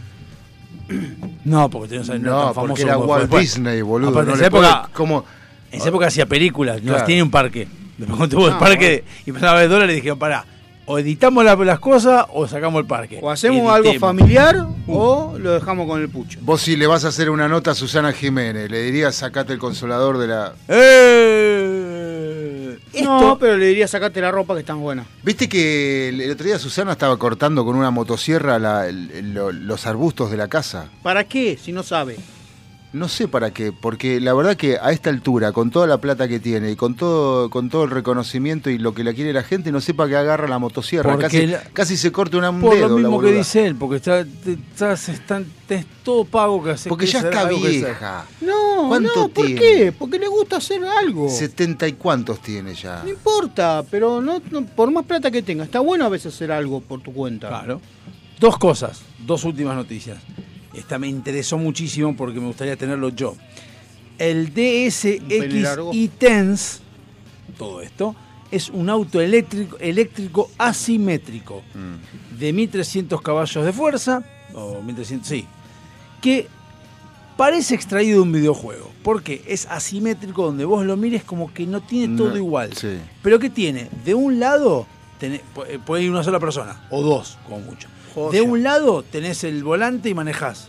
No, 1.44 1.70
porque 1.70 1.98
no, 1.98 2.04
no, 2.04 2.14
No, 2.18 2.44
tan 2.46 2.54
famoso 2.54 2.68
porque 2.68 2.82
era 2.82 2.98
Walt 2.98 3.22
después. 3.22 3.42
Disney, 3.54 3.80
boludo. 3.82 4.10
Aparte, 4.10 4.26
no 4.30 4.32
en 4.34 4.38
esa 4.40 4.46
época, 4.48 4.88
en 5.70 5.78
esa 5.80 5.88
época 5.90 6.06
hacía 6.08 6.26
películas, 6.26 6.82
no 6.82 6.90
Claro. 6.92 7.06
tenía 7.06 7.22
un 7.22 7.30
parque. 7.30 7.68
Después 7.98 8.16
cuando 8.18 8.36
tuvo 8.36 8.48
el 8.48 8.56
parque 8.58 9.04
y 9.24 9.30
empezaba 9.30 9.52
a 9.52 9.60
ver 9.60 9.68
dólares, 9.68 9.94
dijeron, 9.94 10.18
pará, 10.18 10.44
o 10.86 10.98
editamos 10.98 11.44
la- 11.44 11.54
las 11.54 11.78
cosas 11.78 12.26
o 12.32 12.48
sacamos 12.48 12.80
el 12.80 12.86
parque. 12.86 13.20
O 13.22 13.30
hacemos 13.30 13.72
algo 13.72 13.94
familiar 13.94 14.66
o 14.88 15.36
lo 15.38 15.52
dejamos 15.52 15.86
con 15.86 16.00
el 16.02 16.08
pucho. 16.08 16.40
Vos 16.42 16.62
si 16.62 16.74
le 16.76 16.88
vas 16.88 17.04
a 17.04 17.08
hacer 17.08 17.30
una 17.30 17.46
nota 17.46 17.70
a 17.70 17.74
Susana 17.76 18.12
Jiménez, 18.12 18.68
le 18.70 18.82
dirías 18.82 19.14
sacate 19.14 19.52
el 19.52 19.60
consolador 19.60 20.18
de 20.18 20.26
la... 20.26 20.52
¡Eh! 20.68 21.85
No, 23.02 23.36
pero 23.38 23.56
le 23.56 23.66
diría 23.66 23.86
sacate 23.88 24.20
la 24.20 24.30
ropa 24.30 24.54
que 24.54 24.60
están 24.60 24.80
buenas. 24.80 25.06
¿Viste 25.22 25.48
que 25.48 26.08
el 26.08 26.20
el 26.20 26.30
otro 26.30 26.46
día 26.46 26.58
Susana 26.58 26.92
estaba 26.92 27.16
cortando 27.18 27.64
con 27.64 27.76
una 27.76 27.90
motosierra 27.90 28.58
la- 28.58 28.86
el- 28.88 29.10
el- 29.12 29.34
lo- 29.34 29.52
los 29.52 29.86
arbustos 29.86 30.30
de 30.30 30.36
la 30.36 30.48
casa? 30.48 30.88
¿Para 31.02 31.24
qué? 31.24 31.58
Si 31.62 31.72
no 31.72 31.82
sabe. 31.82 32.16
No 32.92 33.08
sé 33.08 33.28
para 33.28 33.50
qué, 33.52 33.72
porque 33.72 34.20
la 34.20 34.32
verdad 34.32 34.56
que 34.56 34.78
a 34.80 34.90
esta 34.90 35.10
altura, 35.10 35.52
con 35.52 35.70
toda 35.70 35.86
la 35.86 35.98
plata 35.98 36.28
que 36.28 36.40
tiene 36.40 36.70
y 36.70 36.76
con 36.76 36.94
todo, 36.94 37.50
con 37.50 37.68
todo 37.68 37.84
el 37.84 37.90
reconocimiento 37.90 38.70
y 38.70 38.78
lo 38.78 38.94
que 38.94 39.04
la 39.04 39.12
quiere 39.12 39.34
la 39.34 39.42
gente, 39.42 39.70
no 39.70 39.82
sepa 39.82 40.08
que 40.08 40.16
agarra 40.16 40.48
la 40.48 40.58
motosierra. 40.58 41.18
Casi, 41.18 41.46
la- 41.46 41.62
casi 41.74 41.96
se 41.98 42.10
corta 42.10 42.38
una, 42.38 42.48
un 42.50 42.60
Por 42.62 42.74
dedo 42.74 42.88
lo 42.88 42.98
la 42.98 43.08
mismo 43.08 43.20
que 43.20 43.32
dice 43.32 43.66
él, 43.66 43.74
porque 43.76 43.96
está, 43.96 44.20
estás, 44.20 45.08
están, 45.10 45.44
tenés 45.66 45.84
todo 46.04 46.24
pago 46.24 46.62
que 46.62 46.70
hacer. 46.70 46.88
Porque 46.88 47.04
que 47.04 47.12
ya 47.12 47.18
está 47.18 47.44
vieja. 47.48 48.24
No, 48.40 48.86
¿Cuánto 48.88 49.10
no, 49.14 49.28
¿por 49.28 49.44
tiene? 49.46 49.60
qué? 49.60 49.92
Porque 49.92 50.18
le 50.18 50.28
gusta 50.28 50.56
hacer 50.56 50.82
algo. 50.84 51.28
¿Setenta 51.28 51.86
y 51.86 51.94
cuántos 51.94 52.40
tiene 52.40 52.72
ya? 52.74 53.02
No 53.02 53.10
importa, 53.10 53.84
pero 53.90 54.22
no, 54.22 54.40
no- 54.50 54.64
por 54.64 54.90
más 54.90 55.04
plata 55.04 55.30
que 55.30 55.42
tenga, 55.42 55.64
está 55.64 55.80
bueno 55.80 56.06
a 56.06 56.08
veces 56.08 56.32
hacer 56.34 56.50
algo 56.50 56.80
por 56.80 57.02
tu 57.02 57.12
cuenta. 57.12 57.48
Claro. 57.48 57.80
Dos 58.40 58.56
cosas, 58.56 59.02
dos 59.18 59.44
últimas 59.44 59.74
noticias. 59.76 60.18
Esta 60.76 60.98
me 60.98 61.08
interesó 61.08 61.58
muchísimo 61.58 62.14
porque 62.16 62.38
me 62.40 62.46
gustaría 62.46 62.76
tenerlo 62.76 63.08
yo. 63.08 63.36
El 64.18 64.50
pene 64.50 65.60
largo. 65.60 65.90
DSXi 65.90 66.08
Tense, 66.18 66.78
todo 67.58 67.80
esto, 67.80 68.14
es 68.50 68.68
un 68.70 68.88
auto 68.90 69.20
eléctrico, 69.20 69.76
eléctrico 69.78 70.50
asimétrico 70.58 71.62
Mm. 71.74 72.38
de 72.38 72.52
1300 72.52 73.20
caballos 73.22 73.64
de 73.64 73.72
fuerza, 73.72 74.22
o 74.54 74.80
1300, 74.82 75.28
sí, 75.28 75.44
que 76.22 76.46
parece 77.36 77.74
extraído 77.74 78.16
de 78.16 78.22
un 78.22 78.32
videojuego. 78.32 78.90
porque 79.02 79.42
Es 79.46 79.66
asimétrico, 79.66 80.44
donde 80.46 80.64
vos 80.64 80.84
lo 80.84 80.96
mires 80.96 81.22
como 81.22 81.54
que 81.54 81.64
no 81.64 81.80
tiene 81.80 82.16
todo 82.16 82.30
No, 82.30 82.36
igual. 82.36 82.72
Sí. 82.74 82.96
Pero 83.22 83.38
¿qué 83.38 83.50
tiene? 83.50 83.88
De 84.04 84.14
un 84.16 84.40
lado 84.40 84.84
tenés- 85.20 85.42
eh, 85.68 85.78
puede 85.84 86.02
ir 86.02 86.10
una 86.10 86.24
sola 86.24 86.40
persona, 86.40 86.84
o 86.90 87.02
dos, 87.02 87.38
como 87.44 87.60
mucho. 87.60 87.86
De 88.32 88.40
un 88.40 88.62
lado 88.62 89.02
tenés 89.02 89.44
el 89.44 89.62
volante 89.62 90.08
y 90.08 90.14
manejás. 90.14 90.68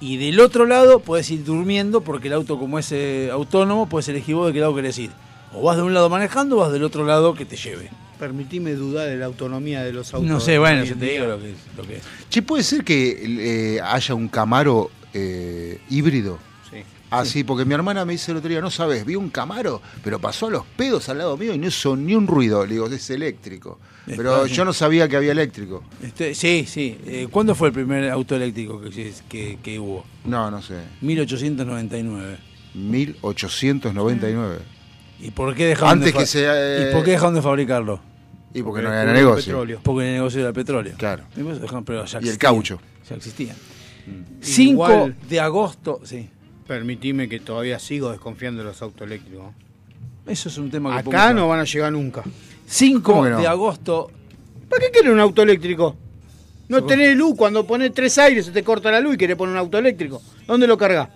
Y 0.00 0.16
del 0.16 0.40
otro 0.40 0.66
lado 0.66 1.00
podés 1.00 1.30
ir 1.30 1.44
durmiendo, 1.44 2.00
porque 2.00 2.28
el 2.28 2.34
auto, 2.34 2.58
como 2.58 2.78
es 2.78 2.90
eh, 2.90 3.28
autónomo, 3.30 3.88
puedes 3.88 4.08
elegir 4.08 4.34
vos 4.34 4.46
de 4.46 4.54
qué 4.54 4.60
lado 4.60 4.74
querés 4.74 4.98
ir. 4.98 5.10
O 5.52 5.62
vas 5.62 5.76
de 5.76 5.82
un 5.82 5.92
lado 5.92 6.08
manejando 6.08 6.56
o 6.56 6.60
vas 6.60 6.72
del 6.72 6.84
otro 6.84 7.04
lado 7.04 7.34
que 7.34 7.44
te 7.44 7.56
lleve. 7.56 7.90
Permitime 8.18 8.74
dudar 8.74 9.08
de 9.08 9.16
la 9.16 9.26
autonomía 9.26 9.82
de 9.82 9.92
los 9.92 10.12
autos. 10.14 10.28
No 10.28 10.40
sé, 10.40 10.58
bueno, 10.58 10.84
yo 10.84 10.96
te 10.96 11.04
digo 11.06 11.26
lo 11.26 11.38
que, 11.38 11.54
lo 11.76 11.82
que 11.82 11.96
es. 11.96 12.02
Che, 12.28 12.42
¿puede 12.42 12.62
ser 12.62 12.82
que 12.82 13.76
eh, 13.76 13.80
haya 13.82 14.14
un 14.14 14.28
Camaro 14.28 14.90
eh, 15.12 15.80
híbrido? 15.90 16.38
Sí. 16.70 16.78
Ah, 17.10 17.24
sí, 17.24 17.44
porque 17.44 17.64
mi 17.64 17.74
hermana 17.74 18.04
me 18.04 18.12
dice 18.12 18.30
el 18.30 18.38
otro 18.38 18.48
día, 18.48 18.60
no 18.60 18.70
sabes, 18.70 19.04
vi 19.04 19.16
un 19.16 19.30
Camaro, 19.30 19.82
pero 20.02 20.18
pasó 20.18 20.46
a 20.46 20.50
los 20.50 20.64
pedos 20.64 21.08
al 21.08 21.18
lado 21.18 21.36
mío 21.36 21.54
y 21.54 21.58
no 21.58 21.66
hizo 21.66 21.94
ni 21.96 22.14
un 22.14 22.26
ruido. 22.26 22.64
Le 22.64 22.74
digo, 22.74 22.86
es 22.86 23.10
eléctrico. 23.10 23.78
Pero 24.06 24.46
yo 24.46 24.64
no 24.64 24.72
sabía 24.72 25.08
que 25.08 25.16
había 25.16 25.32
eléctrico. 25.32 25.84
Este, 26.02 26.34
sí, 26.34 26.64
sí. 26.66 26.98
Eh, 27.06 27.28
¿Cuándo 27.30 27.54
fue 27.54 27.68
el 27.68 27.74
primer 27.74 28.10
auto 28.10 28.34
eléctrico 28.36 28.80
que, 28.80 29.12
que, 29.28 29.58
que 29.62 29.78
hubo? 29.78 30.04
No, 30.24 30.50
no 30.50 30.62
sé. 30.62 30.76
1899. 31.00 32.38
1899. 32.74 34.58
¿Y 35.20 35.30
por 35.32 35.54
qué 35.54 35.66
dejaron 35.66 36.02
Antes 36.02 36.14
de 36.14 36.18
que 36.18 36.24
eh, 36.34 36.88
¿Y 36.88 36.94
por 36.94 37.04
qué 37.04 37.12
dejaron 37.12 37.34
de 37.34 37.42
fabricarlo? 37.42 38.00
Y 38.54 38.62
porque 38.62 38.82
no 38.82 38.92
era 38.92 39.12
negocio. 39.12 39.66
Porque 39.82 40.08
el 40.08 40.14
negocio 40.14 40.40
era 40.40 40.48
el 40.48 40.54
petróleo. 40.54 40.94
Claro. 40.96 41.24
Y, 41.36 41.42
pues 41.42 41.60
dejaron- 41.60 41.84
pero 41.84 42.04
ya 42.04 42.20
Y 42.22 42.28
el 42.28 42.38
caucho. 42.38 42.80
Ya 43.08 43.16
existía. 43.16 43.54
5 44.40 44.70
Igual- 44.72 45.16
de 45.28 45.40
agosto, 45.40 46.00
sí. 46.04 46.28
Permitime 46.66 47.28
que 47.28 47.40
todavía 47.40 47.78
sigo 47.78 48.10
desconfiando 48.10 48.62
de 48.62 48.68
los 48.68 48.80
autos 48.82 49.06
eléctricos. 49.06 49.52
Eso 50.26 50.48
es 50.48 50.58
un 50.58 50.70
tema 50.70 51.02
que 51.02 51.08
Acá 51.08 51.32
no 51.32 51.48
van 51.48 51.60
a 51.60 51.64
llegar 51.64 51.92
nunca. 51.92 52.22
5 52.70 53.02
¿Cómo 53.02 53.24
que 53.24 53.30
no? 53.30 53.40
de 53.40 53.46
agosto. 53.48 54.10
¿Para 54.68 54.86
qué 54.86 54.90
quiere 54.92 55.12
un 55.12 55.18
auto 55.18 55.42
eléctrico? 55.42 55.96
No 56.68 56.84
tenés 56.84 57.16
luz, 57.16 57.34
cuando 57.36 57.66
pones 57.66 57.92
tres 57.92 58.16
aires 58.18 58.46
se 58.46 58.52
te 58.52 58.62
corta 58.62 58.92
la 58.92 59.00
luz 59.00 59.14
y 59.14 59.18
querés 59.18 59.36
poner 59.36 59.54
un 59.54 59.58
auto 59.58 59.76
eléctrico. 59.76 60.22
¿Dónde 60.46 60.68
lo 60.68 60.78
cargas? 60.78 61.08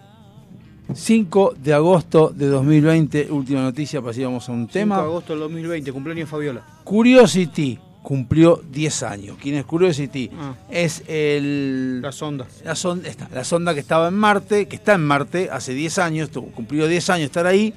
5 0.92 1.54
de 1.56 1.72
agosto 1.72 2.32
de 2.34 2.46
2020, 2.46 3.28
última 3.30 3.62
noticia, 3.62 4.02
pasamos 4.02 4.48
a 4.48 4.52
un 4.52 4.62
5 4.62 4.72
tema. 4.72 4.96
de 4.96 5.02
agosto 5.02 5.32
del 5.32 5.40
2020, 5.42 5.92
cumpleaños 5.92 6.28
Fabiola. 6.28 6.66
Curiosity 6.82 7.78
cumplió 8.02 8.60
10 8.70 9.02
años. 9.04 9.36
¿Quién 9.40 9.54
es 9.54 9.64
Curiosity? 9.64 10.30
Ah. 10.36 10.54
Es 10.68 11.04
el... 11.06 12.02
La 12.02 12.10
sonda. 12.10 12.46
La 12.64 12.74
sonda, 12.74 13.08
esta, 13.08 13.28
la 13.32 13.44
sonda 13.44 13.74
que 13.74 13.80
estaba 13.80 14.08
en 14.08 14.14
Marte, 14.14 14.66
que 14.66 14.74
está 14.74 14.94
en 14.94 15.04
Marte 15.04 15.48
hace 15.52 15.72
10 15.72 15.98
años, 15.98 16.30
cumplió 16.54 16.88
10 16.88 17.10
años 17.10 17.26
estar 17.26 17.46
ahí. 17.46 17.72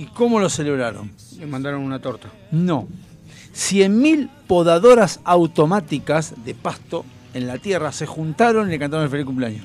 ¿Y 0.00 0.06
cómo 0.06 0.40
lo 0.40 0.48
celebraron? 0.48 1.10
Le 1.38 1.44
mandaron 1.44 1.82
una 1.82 1.98
torta. 1.98 2.30
No. 2.50 2.88
100.000 3.54 4.30
podadoras 4.46 5.20
automáticas 5.24 6.32
de 6.42 6.54
pasto 6.54 7.04
en 7.34 7.46
la 7.46 7.58
Tierra 7.58 7.92
se 7.92 8.06
juntaron 8.06 8.68
y 8.68 8.70
le 8.70 8.78
cantaron 8.78 9.04
el 9.04 9.10
feliz 9.10 9.26
cumpleaños. 9.26 9.62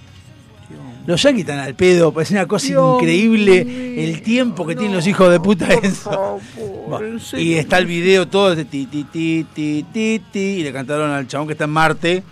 Los 1.07 1.24
yanquis 1.24 1.44
están 1.44 1.60
al 1.60 1.74
pedo, 1.76 2.12
parece 2.14 2.34
una 2.34 2.48
cosa 2.48 2.68
Dios 2.68 2.95
increíble 2.95 4.03
el 4.03 4.22
tiempo 4.24 4.68
que 4.68 4.76
tienen 4.76 4.98
los 4.98 5.07
hijos 5.07 5.32
de 5.32 5.40
puta 5.40 5.74
eso. 5.74 6.41
Bueno, 6.90 7.18
y 7.38 7.53
está 7.53 7.78
el 7.78 7.86
video 7.86 8.28
todo 8.28 8.53
de 8.57 8.66
ti, 8.66 8.88
ti, 8.88 9.06
ti, 9.06 9.45
ti, 9.53 9.86
ti, 9.94 10.22
ti, 10.34 10.40
y 10.40 10.64
le 10.64 10.74
cantaron 10.74 11.12
al 11.12 11.28
chabón 11.28 11.48
que 11.48 11.53
está 11.53 11.64
en 11.64 11.70
Marte. 11.70 12.24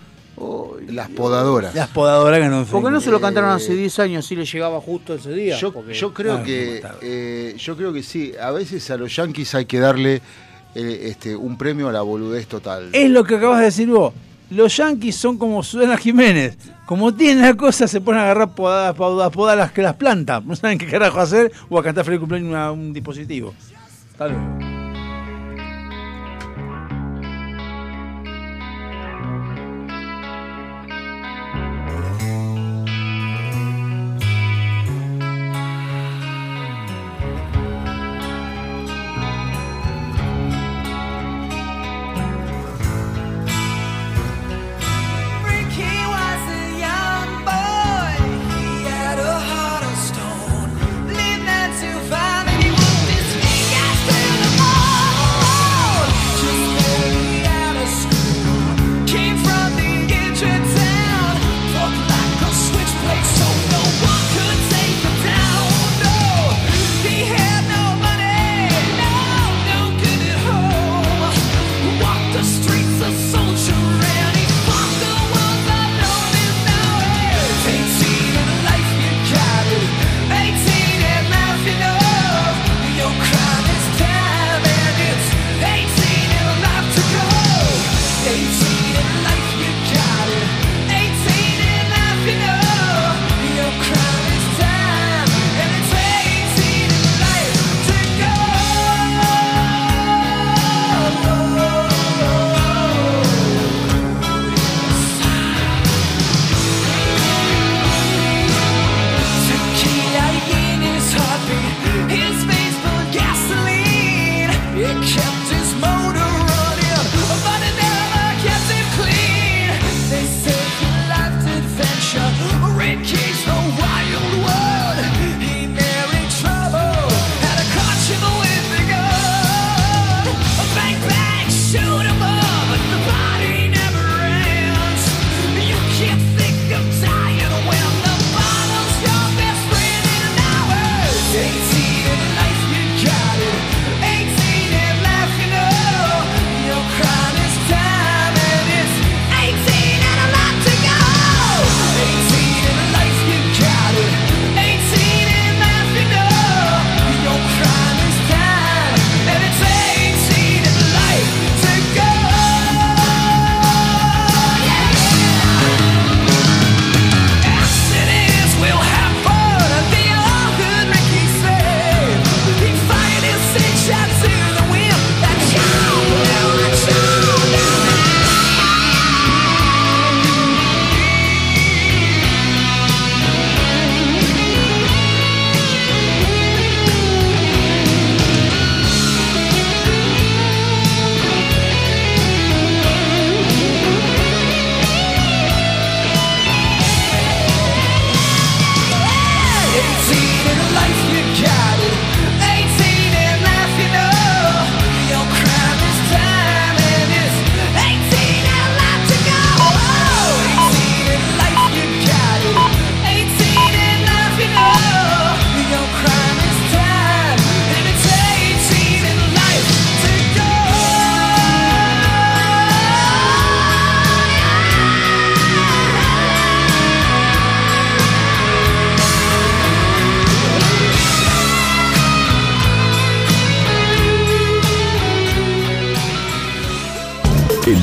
Las 0.88 1.08
podadoras. 1.10 1.74
Las 1.74 1.88
podadoras 1.88 2.40
que 2.40 2.48
no 2.48 2.64
¿Por 2.64 2.84
qué 2.84 2.90
no 2.90 3.00
se 3.00 3.10
lo 3.10 3.20
cantaron 3.20 3.50
hace 3.50 3.74
10 3.74 3.98
años 4.00 4.26
si 4.26 4.36
le 4.36 4.44
llegaba 4.44 4.80
justo 4.80 5.14
ese 5.14 5.32
día? 5.32 5.56
Yo, 5.58 5.72
Porque- 5.72 5.94
yo 5.94 6.12
creo 6.12 6.34
Ah, 6.38 6.42
que 6.42 6.82
eh, 7.02 7.54
yo 7.58 7.76
creo 7.76 7.92
que 7.92 8.02
sí. 8.02 8.32
A 8.40 8.50
veces 8.50 8.90
a 8.90 8.96
los 8.96 9.14
yankees 9.14 9.54
hay 9.54 9.64
que 9.66 9.78
darle 9.78 10.20
eh, 10.74 11.00
este, 11.04 11.36
un 11.36 11.56
premio 11.56 11.88
a 11.88 11.92
la 11.92 12.02
boludez 12.02 12.46
total. 12.48 12.90
Es 12.92 13.08
lo 13.10 13.22
que 13.24 13.36
acabas 13.36 13.60
de 13.60 13.66
decir 13.66 13.88
vos. 13.88 14.12
Los 14.50 14.76
yanquis 14.76 15.16
son 15.16 15.38
como 15.38 15.62
Susana 15.62 15.96
Jiménez. 15.96 16.58
Como 16.86 17.14
tienen 17.14 17.42
la 17.42 17.54
cosa, 17.54 17.88
se 17.88 18.00
ponen 18.00 18.20
a 18.20 18.24
agarrar 18.24 18.54
podadas, 18.54 18.94
podadas, 18.94 19.32
podadas 19.32 19.58
las, 19.58 19.72
que 19.72 19.82
las 19.82 19.94
plantas. 19.94 20.44
No 20.44 20.54
saben 20.54 20.78
qué 20.78 20.86
carajo 20.86 21.18
hacer 21.20 21.50
o 21.70 21.78
a 21.78 21.82
cantar 21.82 22.04
feliz 22.04 22.20
cumpleaños 22.20 22.54
a 22.54 22.70
un 22.72 22.92
dispositivo. 22.92 23.54
Hasta 24.12 24.28
luego. 24.28 24.73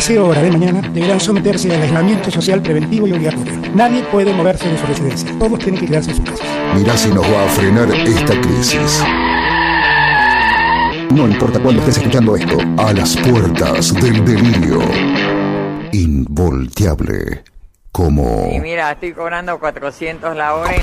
las 0.00 0.04
0 0.04 0.26
horas 0.28 0.42
de 0.42 0.50
mañana 0.50 0.88
deberán 0.88 1.20
someterse 1.20 1.74
al 1.74 1.82
aislamiento 1.82 2.30
social 2.30 2.62
preventivo 2.62 3.06
y 3.06 3.12
obligatorio. 3.12 3.52
Nadie 3.74 4.02
puede 4.04 4.32
moverse 4.32 4.68
de 4.68 4.78
su 4.78 4.86
residencia. 4.86 5.30
Todos 5.38 5.58
tienen 5.58 5.80
que 5.80 5.86
quedarse 5.86 6.10
en 6.10 6.16
sus 6.16 6.24
casas. 6.30 6.46
Mirá 6.76 6.96
si 6.96 7.08
nos 7.10 7.24
va 7.24 7.44
a 7.44 7.48
frenar 7.48 7.90
esta 7.90 8.40
crisis. 8.40 9.02
No 11.10 11.26
importa 11.26 11.58
cuándo 11.60 11.80
estés 11.82 11.96
escuchando 11.98 12.36
esto, 12.36 12.56
a 12.78 12.92
las 12.92 13.16
puertas 13.16 13.92
del 13.94 14.24
delirio. 14.24 14.80
Involteable. 15.92 17.42
Como... 17.92 18.48
Y 18.52 18.60
mira, 18.60 18.92
estoy 18.92 19.12
cobrando 19.12 19.58
400 19.58 20.36
la 20.36 20.54
hora. 20.54 20.76
y- 20.76 20.80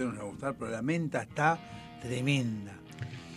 usted 0.00 0.06
no 0.06 0.12
le 0.12 0.18
va 0.18 0.24
a 0.24 0.30
gustar, 0.30 0.54
pero 0.58 0.70
la 0.70 0.82
menta 0.82 1.22
está 1.22 1.58
tremenda. 2.00 2.72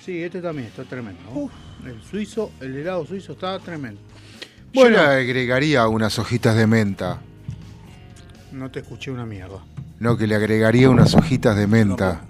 sí, 0.03 0.21
este 0.21 0.41
también 0.41 0.67
está 0.67 0.83
tremendo. 0.83 1.21
¿no? 1.33 1.89
El 1.89 2.01
suizo, 2.01 2.51
el 2.61 2.75
helado 2.75 3.05
suizo 3.05 3.33
está 3.33 3.59
tremendo. 3.59 3.99
Yo 4.73 4.81
Bueno, 4.81 4.97
le 4.97 5.03
agregaría 5.03 5.87
unas 5.87 6.17
hojitas 6.19 6.55
de 6.55 6.67
menta. 6.67 7.19
no 8.51 8.71
te 8.71 8.79
escuché 8.79 9.11
una 9.11 9.25
mierda. 9.25 9.59
No, 9.99 10.17
que 10.17 10.27
le 10.27 10.35
agregaría 10.35 10.89
unas 10.89 11.13
hojitas 11.15 11.55
de 11.55 11.67
menta. 11.67 12.21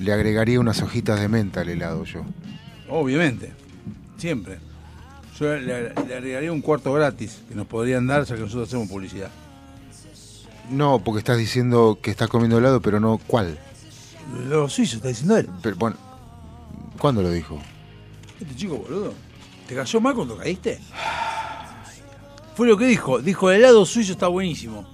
Le 0.00 0.12
agregaría 0.12 0.58
unas 0.60 0.82
hojitas 0.82 1.20
de 1.20 1.28
menta 1.28 1.60
al 1.60 1.68
helado 1.68 2.04
yo. 2.04 2.24
Obviamente, 2.88 3.52
siempre. 4.16 4.58
Yo 5.38 5.54
le, 5.56 5.92
le 5.94 6.14
agregaría 6.16 6.52
un 6.52 6.60
cuarto 6.60 6.92
gratis 6.92 7.40
que 7.48 7.54
nos 7.54 7.66
podrían 7.66 8.06
dar 8.06 8.24
ya 8.24 8.34
que 8.34 8.40
nosotros 8.42 8.68
hacemos 8.68 8.88
publicidad. 8.88 9.30
No, 10.70 10.98
porque 11.00 11.18
estás 11.18 11.38
diciendo 11.38 11.98
que 12.00 12.10
estás 12.10 12.28
comiendo 12.28 12.58
helado, 12.58 12.80
pero 12.80 13.00
no 13.00 13.20
cuál. 13.26 13.58
Lo 14.48 14.68
suizo, 14.68 14.96
está 14.96 15.08
diciendo 15.08 15.36
él. 15.36 15.48
Pero, 15.62 15.76
bueno, 15.76 15.96
¿cuándo 16.98 17.22
lo 17.22 17.30
dijo? 17.30 17.60
Este 18.40 18.54
chico, 18.56 18.76
boludo. 18.76 19.12
¿Te 19.68 19.74
cayó 19.74 20.00
mal 20.00 20.14
cuando 20.14 20.36
caíste? 20.36 20.80
Fue 22.54 22.66
lo 22.66 22.76
que 22.76 22.86
dijo. 22.86 23.20
Dijo, 23.20 23.50
el 23.50 23.58
helado 23.58 23.84
suizo 23.84 24.12
está 24.12 24.28
buenísimo. 24.28 24.86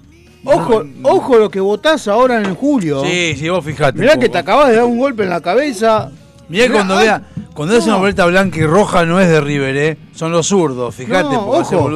Ojo, 0.43 0.83
ojo 1.03 1.37
lo 1.37 1.51
que 1.51 1.59
votás 1.59 2.07
ahora 2.07 2.41
en 2.41 2.55
julio. 2.55 3.03
Sí, 3.03 3.35
sí, 3.37 3.47
vos 3.49 3.63
fijate. 3.63 3.99
Mirá 3.99 4.17
que 4.17 4.27
te 4.27 4.39
acabas 4.39 4.69
de 4.69 4.75
dar 4.75 4.85
un 4.85 4.97
golpe 4.97 5.23
en 5.23 5.29
la 5.29 5.41
cabeza. 5.41 6.11
Mirá 6.51 6.71
cuando 6.71 6.97
ay, 6.97 7.05
vea, 7.05 7.21
cuando 7.53 7.73
veas 7.73 7.85
no. 7.87 7.93
una 7.93 7.99
boleta 8.01 8.25
blanca 8.25 8.59
y 8.59 8.65
roja 8.65 9.05
no 9.05 9.19
es 9.19 9.27
de 9.29 9.41
River, 9.41 9.77
¿eh? 9.77 9.97
Son 10.13 10.31
los 10.31 10.47
zurdos, 10.47 10.93
fíjate, 10.93 11.23
No, 11.35 11.45
porque 11.47 11.75
ojo. 11.75 11.89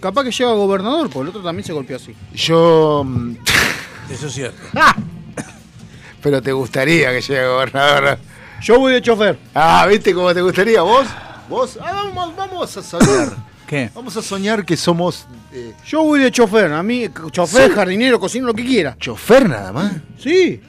Capaz 0.00 0.24
que 0.24 0.30
llega 0.30 0.52
gobernador, 0.52 1.10
porque 1.10 1.22
el 1.22 1.28
otro 1.28 1.42
también 1.42 1.66
se 1.66 1.72
golpeó 1.72 1.96
así. 1.96 2.14
Yo. 2.34 3.02
mm, 3.04 3.36
Eso 4.10 4.26
es 4.28 4.32
cierto. 4.32 4.62
Pero 6.22 6.42
te 6.42 6.52
gustaría 6.52 7.10
que 7.12 7.20
llegue 7.20 7.46
gobernador. 7.46 8.18
Yo 8.62 8.78
voy 8.78 8.92
de 8.94 9.02
chofer. 9.02 9.38
Ah, 9.54 9.86
¿viste 9.88 10.14
cómo 10.14 10.32
te 10.34 10.40
gustaría? 10.42 10.82
¿Vos? 10.82 11.06
¿Vos? 11.48 11.78
Ah, 11.80 11.92
vamos, 12.14 12.34
vamos 12.36 12.76
a 12.76 12.82
soñar. 12.82 13.32
¿Qué? 13.66 13.90
Vamos 13.94 14.16
a 14.16 14.22
soñar 14.22 14.64
que 14.64 14.76
somos. 14.76 15.26
eh, 15.52 15.74
Yo 15.86 16.02
voy 16.02 16.20
de 16.20 16.30
chofer. 16.30 16.72
A 16.72 16.82
mí, 16.82 17.08
chofer, 17.32 17.68
Sí. 17.70 17.74
jardinero, 17.74 18.18
cocino, 18.18 18.46
lo 18.46 18.54
que 18.54 18.64
quiera. 18.64 18.96
¿Chofer 18.98 19.48
nada 19.48 19.72
más? 19.72 19.92
Sí. 20.18 20.60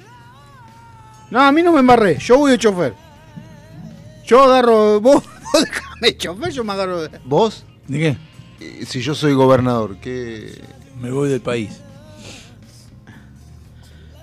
No, 1.30 1.42
a 1.42 1.52
mí 1.52 1.62
no 1.64 1.72
me 1.72 1.80
embarré. 1.80 2.18
Yo 2.18 2.38
voy 2.38 2.52
de 2.52 2.58
chofer. 2.58 2.94
Yo 4.28 4.44
agarro. 4.44 5.02
Vos, 5.02 5.24
vos 5.54 5.64
déjame 5.64 6.18
chofer, 6.18 6.52
yo 6.52 6.64
me 6.64 6.74
agarro. 6.74 7.02
de- 7.04 7.20
¿Vos? 7.26 7.66
¿De 7.88 8.00
qué? 8.60 8.86
Si 8.86 9.02
yo 9.02 9.16
soy 9.16 9.34
gobernador, 9.34 9.98
¿qué. 10.02 10.62
Me 11.00 11.10
voy 11.12 11.30
del 11.30 11.42
país. 11.42 11.80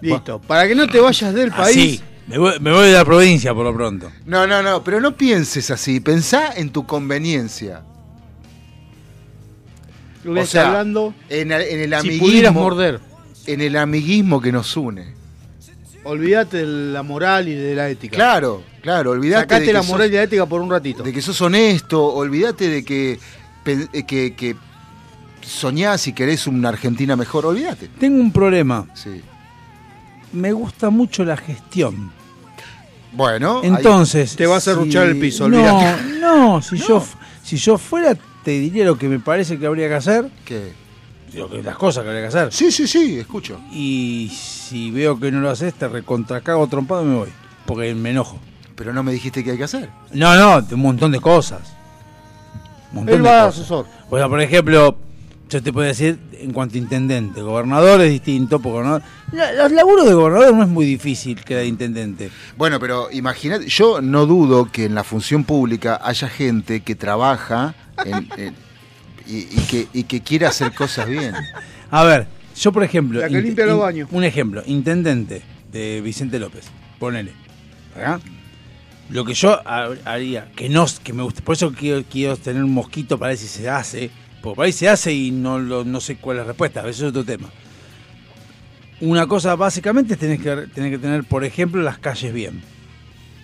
Listo. 0.01 0.41
Para 0.41 0.69
que 0.69 0.75
no 0.75 0.87
te 0.87 1.01
vayas 1.01 1.33
del 1.35 1.51
Así. 1.53 1.59
país. 1.63 2.03
Me 2.27 2.39
voy, 2.39 2.59
me 2.61 2.73
voy 2.73 2.87
de 2.89 2.93
la 2.95 3.05
provincia 3.05 3.55
por 3.55 3.65
lo 3.65 3.75
pronto. 3.75 4.11
No, 4.27 4.47
no, 4.47 4.63
no, 4.63 4.83
pero 4.83 5.01
no 5.01 5.17
pienses 5.17 5.71
así. 5.71 6.01
Pensá 6.01 6.53
en 6.55 6.71
tu 6.71 6.87
conveniencia. 6.87 7.83
Lo 10.25 10.31
voy 10.31 10.41
a 10.41 10.43
O 10.43 10.45
estar 10.45 10.63
sea, 10.63 10.69
hablando. 10.71 11.15
En, 11.29 11.53
el- 11.53 11.63
en 11.63 11.81
el 11.81 11.89
Si 11.91 11.95
amiguismo. 11.97 12.27
pudieras 12.27 12.55
morder. 12.55 13.01
En 13.47 13.61
el 13.61 13.77
amiguismo 13.77 14.41
que 14.41 14.53
nos 14.53 14.77
une. 14.77 15.15
Olvídate 16.05 16.59
de 16.59 16.67
la 16.93 17.03
moral 17.03 17.49
y 17.49 17.55
de 17.55 17.75
la 17.75 17.89
ética. 17.91 18.17
Claro, 18.17 18.63
claro, 18.85 19.11
olvídate. 19.13 19.43
Sacate 19.43 19.61
de 19.63 19.67
que 19.67 19.73
la 19.73 19.83
sos- 19.83 19.89
moral 19.91 20.09
y 20.11 20.15
la 20.15 20.23
ética 20.23 20.47
por 20.47 20.61
un 20.61 20.71
ratito. 20.71 21.03
de 21.03 21.13
que 21.13 21.21
sos 21.23 21.41
honesto, 21.41 22.05
olvídate 22.05 22.69
de 22.69 22.85
que, 22.85 23.19
eh, 23.65 24.05
que, 24.07 24.35
que 24.37 24.55
soñás 25.41 26.07
y 26.07 26.13
querés 26.13 26.47
una 26.47 26.69
Argentina 26.69 27.17
mejor, 27.17 27.47
olvídate. 27.47 27.89
Tengo 27.99 28.21
un 28.21 28.31
problema. 28.33 28.87
Sí. 28.95 29.21
Me 30.35 30.53
gusta 30.53 30.91
mucho 30.91 31.25
la 31.25 31.37
gestión. 31.37 32.13
Bueno, 33.13 33.61
ahí- 33.63 33.69
Entonces. 33.69 34.37
Te 34.37 34.47
vas 34.47 34.67
a 34.69 34.73
si- 34.75 34.79
ruchar 34.79 35.07
el 35.07 35.19
piso, 35.19 35.49
No, 35.49 35.57
olvídate. 35.57 36.03
no, 36.21 36.61
si, 36.63 36.77
Yo, 36.89 37.05
si 37.43 37.57
yo 37.57 37.79
fuera, 37.79 38.17
te 38.45 38.51
diría 38.53 38.85
lo 38.85 38.99
que 38.99 39.09
me 39.09 39.19
parece 39.21 39.59
que 39.59 39.67
habría 39.67 39.89
que 39.89 39.95
hacer. 39.95 40.29
¿Qué? 40.45 40.73
Las 41.65 41.77
cosas 41.77 42.05
que 42.05 42.11
habría 42.11 42.23
que 42.23 42.29
hacer. 42.29 42.53
Sí, 42.53 42.71
sí, 42.71 42.87
sí, 42.87 43.19
escucho. 43.19 43.59
Y 43.73 44.31
si 44.33 44.91
veo 44.93 45.19
que 45.19 45.33
no 45.33 45.41
lo 45.41 45.51
haces, 45.51 45.75
te 45.75 45.89
recontracago 45.89 46.67
trompado 46.69 47.03
y 47.03 47.07
me 47.07 47.15
voy. 47.17 47.29
Porque 47.67 47.93
me 47.95 48.11
enojo. 48.11 48.39
Pero 48.77 48.93
no 48.93 49.03
me 49.03 49.13
dijiste 49.13 49.45
qué 49.45 49.53
hay 49.53 49.57
que 49.59 49.65
hacer. 49.65 49.89
No, 50.13 50.35
no, 50.37 50.67
un 50.73 50.81
montón 50.81 51.13
de 51.13 51.21
cosas. 51.21 51.61
Un 52.91 52.97
montón 52.97 53.15
Él 53.17 53.23
de 53.23 53.29
va 53.29 53.37
de 53.37 53.47
cosas. 53.47 53.61
asesor. 53.61 53.87
O 54.11 54.17
sea, 54.19 54.29
por 54.29 54.41
ejemplo, 54.41 54.97
yo 55.49 55.63
te 55.63 55.73
puedo 55.73 55.87
decir 55.87 56.19
en 56.41 56.53
cuanto 56.53 56.75
a 56.75 56.79
intendente, 56.79 57.41
gobernador 57.43 58.01
es 58.01 58.11
distinto, 58.11 58.59
porque 58.61 58.75
gobernador- 58.79 59.03
la- 59.33 59.53
los 59.53 59.73
laburos 59.73 60.07
de 60.09 60.15
gobernador 60.15 60.55
no 60.55 60.63
es 60.63 60.69
muy 60.69 60.85
difícil 60.85 61.43
que 61.45 61.55
de 61.57 61.67
intendente. 61.67 62.31
Bueno, 62.57 62.79
pero 62.81 63.09
imagínate, 63.13 63.67
yo 63.69 64.01
no 64.03 64.27
dudo 64.27 64.71
que 64.71 64.85
en 64.87 64.95
la 64.95 65.05
función 65.05 65.45
pública 65.45 66.01
haya 66.03 66.29
gente 66.29 66.81
que 66.81 66.95
trabaja 66.97 67.75
en- 68.05 68.29
en- 68.37 68.55
y, 69.27 69.39
y 69.39 69.67
que, 69.71 69.89
y 69.93 70.03
que 70.05 70.21
quiere 70.21 70.47
hacer 70.47 70.75
cosas 70.75 71.09
bien. 71.09 71.33
A 71.91 72.05
ver, 72.05 72.27
yo 72.57 72.73
por 72.73 72.83
ejemplo, 72.85 73.21
La 73.21 73.29
que 73.29 73.41
limpia 73.41 73.67
los 73.67 73.79
baños. 73.79 74.09
un 74.13 74.25
ejemplo, 74.25 74.63
intendente 74.67 75.43
de 75.73 76.01
Vicente 76.01 76.39
López, 76.39 76.65
ponele. 76.99 77.33
¿verdad? 77.97 78.21
Lo 79.11 79.25
que 79.25 79.35
yo 79.35 79.61
ha- 79.69 79.91
haría, 80.05 80.51
que 80.57 80.69
no, 80.69 80.87
que 81.03 81.13
me 81.13 81.23
gusta, 81.23 81.43
por 81.43 81.55
eso 81.55 81.73
quiero, 81.73 82.03
quiero 82.11 82.37
tener 82.37 82.65
un 82.65 82.73
mosquito 82.73 83.19
para 83.19 83.31
ver 83.31 83.39
si 83.39 83.47
se 83.49 83.69
hace, 83.69 84.11
porque 84.43 84.57
por 84.57 84.65
ahí 84.65 84.73
se 84.73 84.89
hace 84.89 85.13
y 85.13 85.31
no, 85.31 85.59
lo- 85.59 85.85
no 85.85 86.01
sé 86.01 86.17
cuál 86.17 86.39
es 86.39 86.43
la 86.43 86.47
respuesta, 86.49 86.81
a 86.81 86.85
veces 86.85 87.03
es 87.03 87.09
otro 87.09 87.25
tema. 87.25 87.49
Una 89.01 89.27
cosa 89.27 89.55
básicamente 89.57 90.17
tener 90.17 90.39
que, 90.39 90.69
que 90.75 90.99
tener, 90.99 91.25
por 91.25 91.45
ejemplo, 91.45 91.83
las 91.83 91.99
calles 91.99 92.33
bien. 92.33 92.63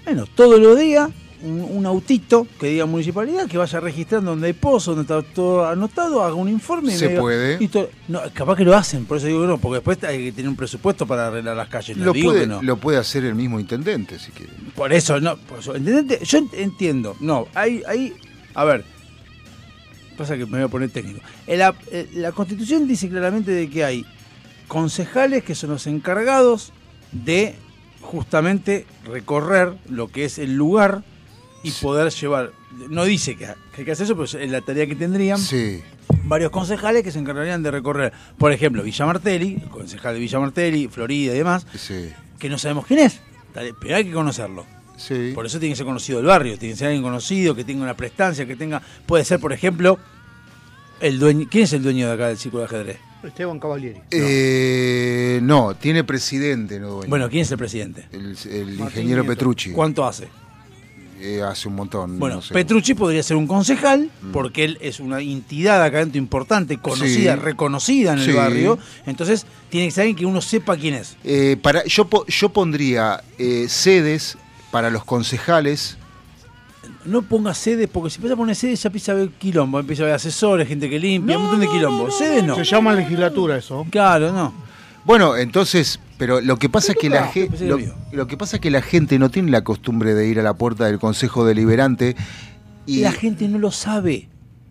Bueno, 0.04 0.24
todos 0.34 0.58
los 0.58 0.78
días 0.78 1.10
un, 1.42 1.60
un 1.62 1.86
autito 1.86 2.46
que 2.58 2.68
diga 2.68 2.86
municipalidad 2.86 3.46
que 3.48 3.56
vaya 3.58 3.80
registrando 3.80 4.30
donde 4.32 4.48
hay 4.48 4.52
pozo, 4.52 4.94
donde 4.94 5.02
está 5.14 5.22
todo 5.34 5.66
anotado, 5.66 6.22
haga 6.22 6.34
un 6.34 6.48
informe. 6.48 6.94
y 6.94 6.98
Se 6.98 7.08
diga- 7.10 7.20
puede. 7.20 7.56
y 7.62 7.68
to- 7.68 7.90
no, 8.08 8.20
capaz 8.34 8.56
que 8.56 8.64
lo 8.64 8.76
hacen, 8.76 9.04
por 9.06 9.16
eso 9.18 9.26
digo 9.26 9.42
que 9.42 9.46
no, 9.48 9.58
porque 9.58 9.76
después 9.76 10.02
hay 10.04 10.24
que 10.26 10.32
tener 10.32 10.48
un 10.48 10.56
presupuesto 10.56 11.06
para 11.06 11.28
arreglar 11.28 11.56
las 11.56 11.68
calles. 11.68 11.96
No 11.96 12.06
Lo 12.06 12.12
digo 12.12 12.30
puede, 12.30 12.40
que 12.42 12.46
no. 12.46 12.62
lo 12.62 12.76
puede 12.76 12.98
hacer 12.98 13.24
el 13.24 13.34
mismo 13.34 13.58
intendente, 13.60 14.18
si 14.18 14.30
quiere. 14.32 14.52
Por 14.74 14.92
eso, 14.92 15.20
no, 15.20 15.36
por 15.36 15.58
eso, 15.60 15.74
¿entendente? 15.74 16.18
Yo 16.24 16.38
ent- 16.38 16.54
entiendo, 16.54 17.16
no, 17.20 17.46
hay, 17.54 17.82
hay, 17.88 18.12
a 18.54 18.64
ver, 18.64 18.84
pasa 20.16 20.36
que 20.36 20.44
me 20.46 20.52
voy 20.58 20.62
a 20.62 20.68
poner 20.68 20.90
técnico. 20.90 21.20
En 21.46 21.58
la, 21.60 21.74
eh, 21.90 22.08
la 22.14 22.32
constitución 22.32 22.86
dice 22.86 23.08
claramente 23.08 23.50
de 23.52 23.70
que 23.70 23.84
hay 23.84 24.04
concejales 24.68 25.42
que 25.44 25.54
son 25.54 25.70
los 25.70 25.86
encargados 25.86 26.72
de 27.12 27.54
justamente 28.02 28.86
recorrer 29.04 29.74
lo 29.88 30.08
que 30.08 30.24
es 30.24 30.38
el 30.38 30.54
lugar 30.54 31.02
y 31.62 31.70
poder 31.72 32.10
llevar, 32.12 32.52
no 32.88 33.04
dice 33.04 33.36
que, 33.36 33.46
que 33.74 33.80
hay 33.80 33.84
que 33.84 33.92
hacer 33.92 34.04
eso, 34.04 34.14
pero 34.16 34.24
es 34.24 34.50
la 34.50 34.60
tarea 34.60 34.86
que 34.86 34.94
tendrían 34.96 35.38
Sí. 35.38 35.82
varios 36.24 36.50
concejales 36.50 37.02
que 37.02 37.10
se 37.12 37.18
encargarían 37.18 37.62
de 37.62 37.70
recorrer, 37.70 38.12
por 38.38 38.52
ejemplo, 38.52 38.82
Villa 38.82 39.06
Martelli, 39.06 39.58
el 39.62 39.68
concejal 39.68 40.14
de 40.14 40.20
Villa 40.20 40.40
Martelli, 40.40 40.88
Florida 40.88 41.34
y 41.34 41.38
demás, 41.38 41.66
Sí. 41.76 42.10
que 42.38 42.48
no 42.48 42.58
sabemos 42.58 42.86
quién 42.86 43.00
es, 43.00 43.20
pero 43.80 43.96
hay 43.96 44.04
que 44.04 44.12
conocerlo. 44.12 44.64
Sí. 44.96 45.32
Por 45.34 45.46
eso 45.46 45.58
tiene 45.58 45.72
que 45.72 45.76
ser 45.76 45.86
conocido 45.86 46.18
del 46.18 46.26
barrio, 46.26 46.58
tiene 46.58 46.74
que 46.74 46.78
ser 46.78 46.88
alguien 46.88 47.02
conocido, 47.02 47.54
que 47.54 47.64
tenga 47.64 47.82
una 47.82 47.96
prestancia, 47.96 48.44
que 48.46 48.54
tenga. 48.54 48.82
Puede 49.06 49.24
ser, 49.24 49.40
por 49.40 49.52
ejemplo, 49.52 49.98
el 51.00 51.18
dueño. 51.18 51.46
¿Quién 51.50 51.64
es 51.64 51.72
el 51.72 51.82
dueño 51.82 52.06
de 52.06 52.12
acá 52.12 52.28
del 52.28 52.36
círculo 52.36 52.60
de 52.62 52.66
ajedrez? 52.66 52.98
Esteban 53.22 53.58
Cavalieri. 53.58 53.98
Eh, 54.10 55.40
no, 55.42 55.74
tiene 55.74 56.04
presidente, 56.04 56.78
no 56.78 56.88
dueño. 56.90 57.08
Bueno, 57.08 57.28
¿quién 57.30 57.42
es 57.42 57.50
el 57.50 57.56
presidente? 57.58 58.06
El, 58.12 58.36
el 58.50 58.78
ingeniero 58.80 59.22
Nieto. 59.22 59.26
Petrucci. 59.34 59.70
¿Cuánto 59.72 60.06
hace? 60.06 60.28
Eh, 61.20 61.42
hace 61.42 61.68
un 61.68 61.74
montón. 61.74 62.18
Bueno, 62.18 62.36
no 62.36 62.42
sé. 62.42 62.54
Petrucci 62.54 62.94
podría 62.94 63.22
ser 63.22 63.36
un 63.36 63.46
concejal, 63.46 64.10
Mm. 64.22 64.32
porque 64.32 64.64
él 64.64 64.78
es 64.80 65.00
una 65.00 65.20
entidad 65.20 65.82
acá 65.82 65.98
dentro 65.98 66.18
importante, 66.18 66.78
conocida, 66.78 67.34
Sí. 67.34 67.40
reconocida 67.40 68.14
en 68.14 68.20
Sí. 68.20 68.30
el 68.30 68.36
barrio. 68.36 68.78
Entonces, 69.06 69.44
tiene 69.68 69.86
que 69.88 69.90
ser 69.92 70.02
alguien 70.02 70.16
que 70.16 70.26
uno 70.26 70.40
sepa 70.40 70.76
quién 70.76 70.94
es. 70.94 71.16
Eh, 71.24 71.56
para, 71.60 71.84
yo, 71.84 72.08
yo 72.26 72.48
pondría 72.48 73.22
eh, 73.38 73.66
sedes 73.68 74.38
para 74.70 74.88
los 74.90 75.04
concejales 75.04 75.96
no 77.04 77.22
ponga 77.22 77.54
sedes, 77.54 77.88
porque 77.90 78.10
si 78.10 78.16
empieza 78.16 78.34
a 78.34 78.36
poner 78.36 78.54
sedes 78.54 78.82
ya 78.82 78.88
empieza 78.88 79.12
a 79.12 79.14
haber 79.14 79.30
quilombo, 79.30 79.80
empieza 79.80 80.02
a 80.02 80.04
haber 80.06 80.14
asesores, 80.16 80.68
gente 80.68 80.88
que 80.90 80.98
limpia, 80.98 81.36
un 81.36 81.44
montón 81.44 81.60
de 81.60 81.68
quilombo. 81.68 82.10
sedes 82.10 82.44
no. 82.44 82.54
Se 82.56 82.64
llama 82.64 82.92
legislatura 82.92 83.56
eso. 83.56 83.86
Claro, 83.90 84.32
no. 84.32 84.52
Bueno, 85.04 85.36
entonces, 85.36 85.98
pero 86.20 86.40
lo 86.40 86.56
que 86.58 86.68
pasa 86.68 86.92
es 86.92 86.98
que 86.98 87.08
la 87.08 87.24
Ah, 87.24 87.28
gente 87.32 87.66
lo, 88.12 88.26
que 88.28 88.36
pasa 88.36 88.56
es 88.56 88.62
que 88.62 88.70
la 88.70 88.82
gente 88.82 89.18
no 89.18 89.30
tiene 89.30 89.50
la 89.50 89.64
costumbre 89.64 90.14
de 90.14 90.28
ir 90.28 90.38
a 90.38 90.42
la 90.44 90.54
puerta 90.54 90.84
del 90.84 90.98
Consejo 91.00 91.44
Deliberante 91.44 92.14
y 92.86 93.00
La 93.00 93.10
gente 93.12 93.48
no 93.48 93.58
lo 93.58 93.72
sabe. 93.72 94.28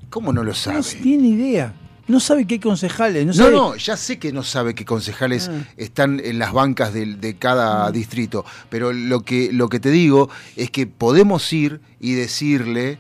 ¿Cómo 0.10 0.32
no 0.32 0.44
lo 0.44 0.54
sabe? 0.54 0.78
No 0.78 0.84
tiene 1.04 1.28
idea. 1.28 1.74
No 2.08 2.20
sabe 2.20 2.48
qué 2.48 2.60
concejales. 2.60 3.26
No, 3.26 3.32
No, 3.34 3.38
sabe- 3.38 3.52
no, 3.52 3.76
ya 3.76 3.98
sé 3.98 4.18
que 4.20 4.32
no 4.32 4.44
sabe 4.44 4.74
que 4.76 4.86
concejales 4.86 5.50
Ah. 5.52 5.64
están 5.78 6.20
en 6.24 6.40
las 6.40 6.54
bancas 6.54 6.94
de, 6.94 7.36
cada 7.38 7.92
distrito, 7.92 8.46
pero 8.70 8.94
lo 8.94 9.22
que, 9.22 9.52
lo 9.52 9.70
que 9.70 9.80
te 9.80 9.92
digo 9.92 10.30
es 10.56 10.72
que 10.72 10.88
podemos 10.88 11.52
ir 11.54 11.82
y 12.00 12.14
decirle, 12.14 12.98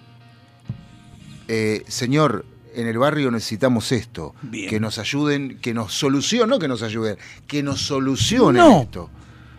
eh, 1.47 1.83
señor, 1.87 2.45
en 2.75 2.87
el 2.87 2.97
barrio 2.97 3.31
necesitamos 3.31 3.91
esto, 3.91 4.33
Bien. 4.41 4.69
que 4.69 4.79
nos 4.79 4.97
ayuden, 4.99 5.57
que 5.59 5.73
nos 5.73 5.93
solucionen, 5.93 6.49
no 6.49 6.59
que 6.59 6.67
nos 6.67 6.81
ayuden, 6.83 7.17
que 7.47 7.63
nos 7.63 7.81
solucionen 7.81 8.61
No. 8.61 8.81
esto. 8.81 9.09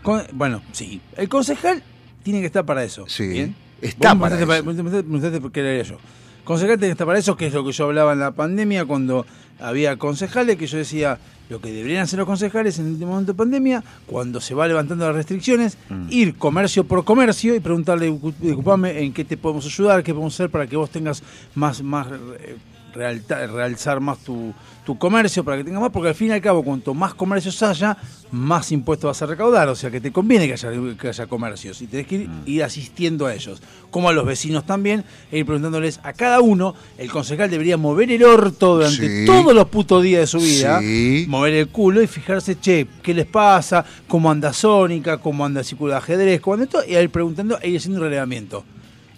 Con- 0.03 0.23
bueno, 0.32 0.62
sí. 0.73 1.01
El 1.16 1.28
concejal 1.28 1.82
tiene 2.23 2.41
que 2.41 2.47
estar 2.47 2.65
para 2.65 2.85
eso. 2.85 3.05
Sí, 3.09 3.27
¿bien? 3.28 3.57
está 3.81 4.15
para 4.15 4.37
eso. 4.37 4.47
me 4.47 4.62
preguntaste- 4.62 5.03
me 5.05 5.19
preguntaste 5.20 5.51
qué 5.53 5.61
era 5.61 5.82
yo. 5.82 5.99
Concejal 6.45 6.78
tiene 6.78 6.89
que 6.89 6.93
estar 6.93 7.07
para 7.07 7.19
eso, 7.19 7.37
que 7.37 7.47
es 7.47 7.53
lo 7.55 7.65
que 7.65 7.73
yo 7.73 7.85
hablaba 7.85 8.12
en 8.12 8.19
la 8.20 8.31
pandemia 8.32 8.85
cuando 8.87 9.27
había 9.61 9.97
concejales, 9.99 10.57
que 10.57 10.66
yo 10.66 10.78
decía, 10.78 11.19
lo 11.51 11.61
que 11.61 11.70
deberían 11.73 12.03
hacer 12.03 12.19
los 12.19 12.27
concejales 12.27 12.78
en 12.78 12.93
este 12.95 13.05
momento 13.05 13.32
de 13.32 13.37
pandemia, 13.37 13.85
cuando 14.07 14.41
se 14.41 14.55
va 14.55 14.66
levantando 14.69 15.05
las 15.07 15.15
restricciones, 15.16 15.77
Mm. 15.91 16.07
ir 16.11 16.37
comercio 16.37 16.85
por 16.85 17.05
comercio 17.05 17.55
y 17.55 17.61
preguntarle, 17.61 18.16
disculpame, 18.41 19.01
en 19.03 19.12
qué 19.12 19.24
te 19.24 19.37
podemos 19.37 19.66
ayudar, 19.66 20.03
qué 20.03 20.12
podemos 20.15 20.32
hacer 20.35 20.49
para 20.49 20.66
que 20.66 20.77
vos 20.77 20.91
tengas 20.91 21.23
más, 21.57 21.82
más 21.82 22.07
eh, 22.09 22.57
realzar 22.93 24.01
más 24.01 24.19
tu, 24.19 24.53
tu 24.85 24.99
comercio, 24.99 25.45
para 25.45 25.57
que 25.57 25.65
tengas 25.65 25.81
más, 25.81 25.91
porque 25.91 26.09
al 26.09 26.15
fin 26.15 26.29
y 26.29 26.33
al 26.33 26.41
cabo, 26.41 26.62
cuanto 26.62 26.95
más 26.95 27.15
comercios 27.15 27.62
haya, 27.62 27.97
más 28.33 28.71
impuestos 28.73 29.09
vas 29.09 29.23
a 29.23 29.27
recaudar, 29.27 29.69
o 29.69 29.75
sea 29.75 29.91
que 29.91 30.01
te 30.01 30.12
conviene 30.12 30.47
que 30.47 30.53
haya, 30.55 30.71
que 30.99 31.09
haya 31.09 31.27
comercios 31.27 31.83
y 31.83 31.87
tenés 31.87 32.07
que 32.07 32.15
ir, 32.17 32.29
Mm. 32.29 32.43
ir 32.47 32.62
asistiendo 32.65 33.27
a 33.27 33.35
ellos, 33.35 33.61
como 33.91 34.09
a 34.09 34.12
los 34.12 34.25
vecinos 34.25 34.65
también, 34.67 35.05
e 35.33 35.39
ir 35.39 35.47
preguntándoles 35.47 36.01
a 36.03 36.12
cada 36.12 36.41
uno, 36.41 36.75
el 36.99 37.11
concejal 37.11 37.51
debería 37.51 37.77
mover 37.77 38.11
el 38.11 38.23
orto 38.25 38.77
durante 38.77 39.21
Sí. 39.21 39.27
todos 39.27 39.55
los 39.55 39.67
putos 39.69 40.03
días 40.03 40.21
de 40.21 40.27
su 40.27 40.39
vida, 40.39 40.81
Sí. 40.81 41.25
mover 41.29 41.55
el 41.55 41.69
culo 41.69 42.03
y 42.03 42.07
fijarse, 42.07 42.59
che, 42.59 42.87
¿qué 43.03 43.15
les 43.15 43.27
pasa? 43.27 43.85
¿Cómo 44.09 44.31
anda 44.31 44.53
Sónica? 44.53 45.19
¿Cómo 45.19 45.45
anda 45.45 45.61
el 45.61 45.67
círculo 45.67 45.93
de 45.93 45.99
ajedrez? 45.99 46.41
¿Cómo 46.41 46.55
anda 46.55 46.65
esto? 46.65 46.83
Y 46.89 46.97
ir 46.97 47.11
preguntando 47.11 47.59
e 47.61 47.69
ir 47.71 47.79
haciendo 47.79 47.99
un 48.01 48.05
relevamiento. 48.05 48.65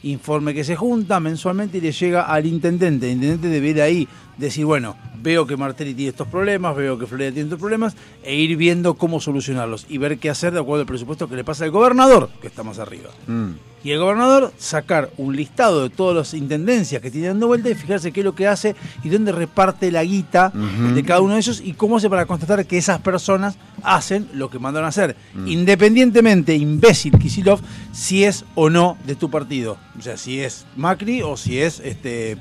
Informe 0.05 0.55
que 0.55 0.65
se 0.65 0.77
junta 0.77 1.21
mensualmente 1.21 1.79
y 1.79 1.81
le 1.81 1.93
llega 1.93 2.23
al 2.23 2.47
intendente. 2.47 3.07
El 3.07 3.15
intendente 3.15 3.49
debe 3.49 3.81
ahí, 3.83 4.09
decir, 4.37 4.65
bueno, 4.65 4.97
veo 5.23 5.47
que 5.47 5.57
Martelli 5.57 5.95
tiene 5.95 6.11
estos 6.11 6.29
problemas, 6.29 6.77
veo 6.77 6.99
que 6.99 7.07
Florida 7.07 7.31
tiene 7.31 7.45
estos 7.45 7.61
problemas, 7.61 7.95
e 8.23 8.35
ir 8.35 8.57
viendo 8.57 8.95
cómo 8.95 9.21
solucionarlos 9.21 9.87
y 9.89 9.99
ver 9.99 10.19
qué 10.19 10.31
hacer 10.31 10.53
de 10.53 10.61
acuerdo 10.61 10.81
al 10.81 10.87
presupuesto 10.87 11.29
que 11.29 11.37
le 11.37 11.45
pasa 11.45 11.65
al 11.65 11.71
gobernador, 11.71 12.31
que 12.41 12.49
está 12.49 12.63
más 12.63 12.79
arriba. 12.79 13.11
Mm. 13.27 13.53
Y 13.85 13.91
el 13.91 13.99
gobernador 13.99 14.53
sacar 14.59 15.11
un 15.17 15.35
listado 15.35 15.83
de 15.83 15.91
todas 15.91 16.17
las 16.17 16.35
intendencias 16.35 17.03
que 17.03 17.11
tiene 17.11 17.29
dando 17.29 17.49
vuelta 17.49 17.69
y 17.69 17.75
fijarse 17.75 18.13
qué 18.13 18.21
es 18.21 18.25
lo 18.25 18.35
que 18.35 18.47
hace 18.47 18.77
y 19.03 19.09
dónde 19.09 19.33
reparte 19.33 19.91
la 19.91 20.05
guita 20.05 20.53
de 20.95 21.03
cada 21.03 21.21
uno 21.21 21.35
de 21.35 21.41
ellos 21.41 21.61
y 21.65 21.73
cómo 21.73 21.97
hace 21.97 22.09
para 22.09 22.27
constatar 22.27 22.65
que 22.65 22.79
esas 22.79 23.01
personas 23.01 23.57
hacen 23.83 24.29
lo 24.35 24.51
que 24.51 24.61
mandan 24.61 24.85
a 24.85 24.89
hacer. 24.89 25.17
Mm. 25.35 25.49
Independientemente, 25.49 26.55
imbécil 26.55 27.19
Kisilov, 27.19 27.61
si 27.93 28.23
es 28.23 28.45
o 28.55 28.71
no 28.71 28.97
de 29.05 29.17
tu 29.17 29.31
partido. 29.31 29.79
O 29.99 30.03
sea, 30.03 30.17
si 30.17 30.39
es 30.39 30.65
Macri 30.77 31.23
o 31.23 31.37
si 31.37 31.59
es 31.59 31.81
este 31.81 32.39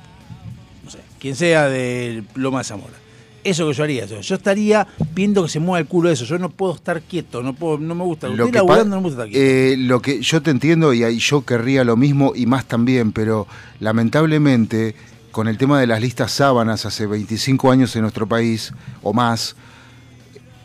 quien 1.21 1.35
sea 1.35 1.69
de 1.69 2.23
Loma 2.33 2.57
de 2.57 2.63
Zamora. 2.63 2.95
Eso 3.43 3.67
que 3.67 3.73
yo 3.73 3.83
haría. 3.83 4.05
Yo, 4.05 4.21
yo 4.21 4.35
estaría 4.35 4.87
viendo 5.13 5.43
que 5.43 5.49
se 5.49 5.59
mueva 5.59 5.79
el 5.79 5.85
culo 5.85 6.09
eso. 6.09 6.25
Yo 6.25 6.39
no 6.39 6.49
puedo 6.49 6.75
estar 6.75 7.01
quieto, 7.01 7.43
no 7.43 7.53
puedo, 7.53 7.77
no 7.77 7.93
me 7.93 8.03
gusta. 8.03 8.27
Lo 8.27 8.33
Estoy 8.33 8.51
laburando, 8.51 8.95
no 8.95 9.01
me 9.01 9.07
gusta 9.07 9.25
estar 9.25 9.31
quieto. 9.31 9.45
eh, 9.45 9.77
lo 9.77 10.01
que 10.01 10.21
yo 10.21 10.41
te 10.41 10.49
entiendo 10.49 10.93
y 10.93 11.03
ahí 11.03 11.19
yo 11.19 11.45
querría 11.45 11.83
lo 11.83 11.95
mismo 11.95 12.33
y 12.35 12.47
más 12.47 12.65
también, 12.65 13.11
pero 13.11 13.47
lamentablemente 13.79 14.95
con 15.31 15.47
el 15.47 15.57
tema 15.57 15.79
de 15.79 15.87
las 15.87 16.01
listas 16.01 16.31
sábanas 16.31 16.85
hace 16.85 17.05
25 17.05 17.71
años 17.71 17.95
en 17.95 18.01
nuestro 18.01 18.27
país 18.27 18.73
o 19.01 19.13
más, 19.13 19.55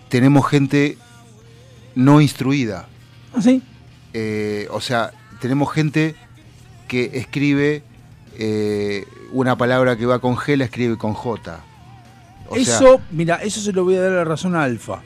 tenemos 0.09 0.47
gente 0.49 0.97
no 1.95 2.21
instruida. 2.21 2.89
¿Ah, 3.35 3.43
sí? 3.43 3.63
Eh, 4.13 4.69
o 4.71 4.81
sea, 4.81 5.13
tenemos 5.41 5.73
gente 5.73 6.15
que 6.89 7.11
escribe 7.15 7.83
eh, 8.39 9.05
una 9.33 9.57
palabra 9.57 9.97
que 9.97 10.07
va 10.07 10.19
con 10.19 10.37
G, 10.37 10.57
la 10.57 10.65
escribe 10.65 10.97
con 10.97 11.13
J. 11.15 11.61
O 12.49 12.55
sea, 12.55 12.63
eso, 12.63 13.01
mira, 13.11 13.37
eso 13.43 13.61
se 13.61 13.73
lo 13.73 13.85
voy 13.85 13.97
a 13.97 14.03
dar 14.03 14.13
la 14.13 14.25
razón 14.25 14.55
a 14.55 14.63
Alfa. 14.63 15.03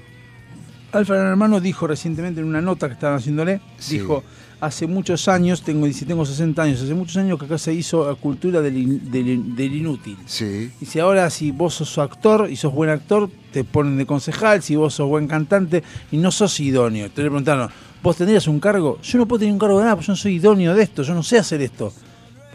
Alfa, 0.92 1.14
hermano, 1.16 1.60
dijo 1.60 1.86
recientemente 1.86 2.40
en 2.40 2.46
una 2.46 2.60
nota 2.60 2.88
que 2.88 2.94
estaban 2.94 3.16
haciéndole, 3.18 3.60
Sí. 3.78 3.98
dijo, 3.98 4.24
hace 4.60 4.86
muchos 4.88 5.28
años, 5.28 5.62
tengo, 5.62 5.86
dice, 5.86 6.04
tengo 6.04 6.26
60 6.26 6.62
años, 6.62 6.82
hace 6.82 6.94
muchos 6.94 7.16
años 7.16 7.38
que 7.38 7.44
acá 7.46 7.56
se 7.58 7.72
hizo 7.72 8.06
la 8.08 8.14
cultura 8.16 8.60
del, 8.60 8.76
in- 8.76 9.10
del 9.10 9.28
in- 9.28 9.56
del 9.56 9.74
inútil. 9.74 10.18
sí. 10.26 10.70
Dice, 10.80 11.00
ahora 11.00 11.30
si 11.30 11.50
vos 11.52 11.74
sos 11.74 11.96
actor 11.98 12.48
y 12.50 12.56
sos 12.56 12.74
buen 12.74 12.90
actor, 12.90 13.30
te 13.52 13.62
ponen 13.64 13.96
de 13.98 14.04
concejal, 14.06 14.62
si 14.62 14.74
vos 14.76 14.94
sos 14.94 15.08
buen 15.08 15.28
cantante 15.28 15.82
y 16.10 16.16
no 16.18 16.30
sos 16.32 16.58
idóneo. 16.60 17.04
Entonces 17.04 17.24
le 17.24 17.30
preguntaron, 17.30 17.70
¿vos 18.02 18.16
tendrías 18.16 18.46
un 18.48 18.58
cargo? 18.60 18.98
Yo 19.00 19.16
no 19.18 19.26
puedo 19.26 19.38
tener 19.40 19.52
un 19.54 19.58
cargo 19.60 19.78
de 19.78 19.84
nada, 19.84 19.94
porque 19.96 20.08
yo 20.08 20.12
no 20.12 20.16
soy 20.16 20.34
idóneo 20.34 20.74
de 20.74 20.82
esto, 20.82 21.02
yo 21.04 21.14
no 21.14 21.22
sé 21.22 21.38
hacer 21.38 21.62
esto. 21.62 21.92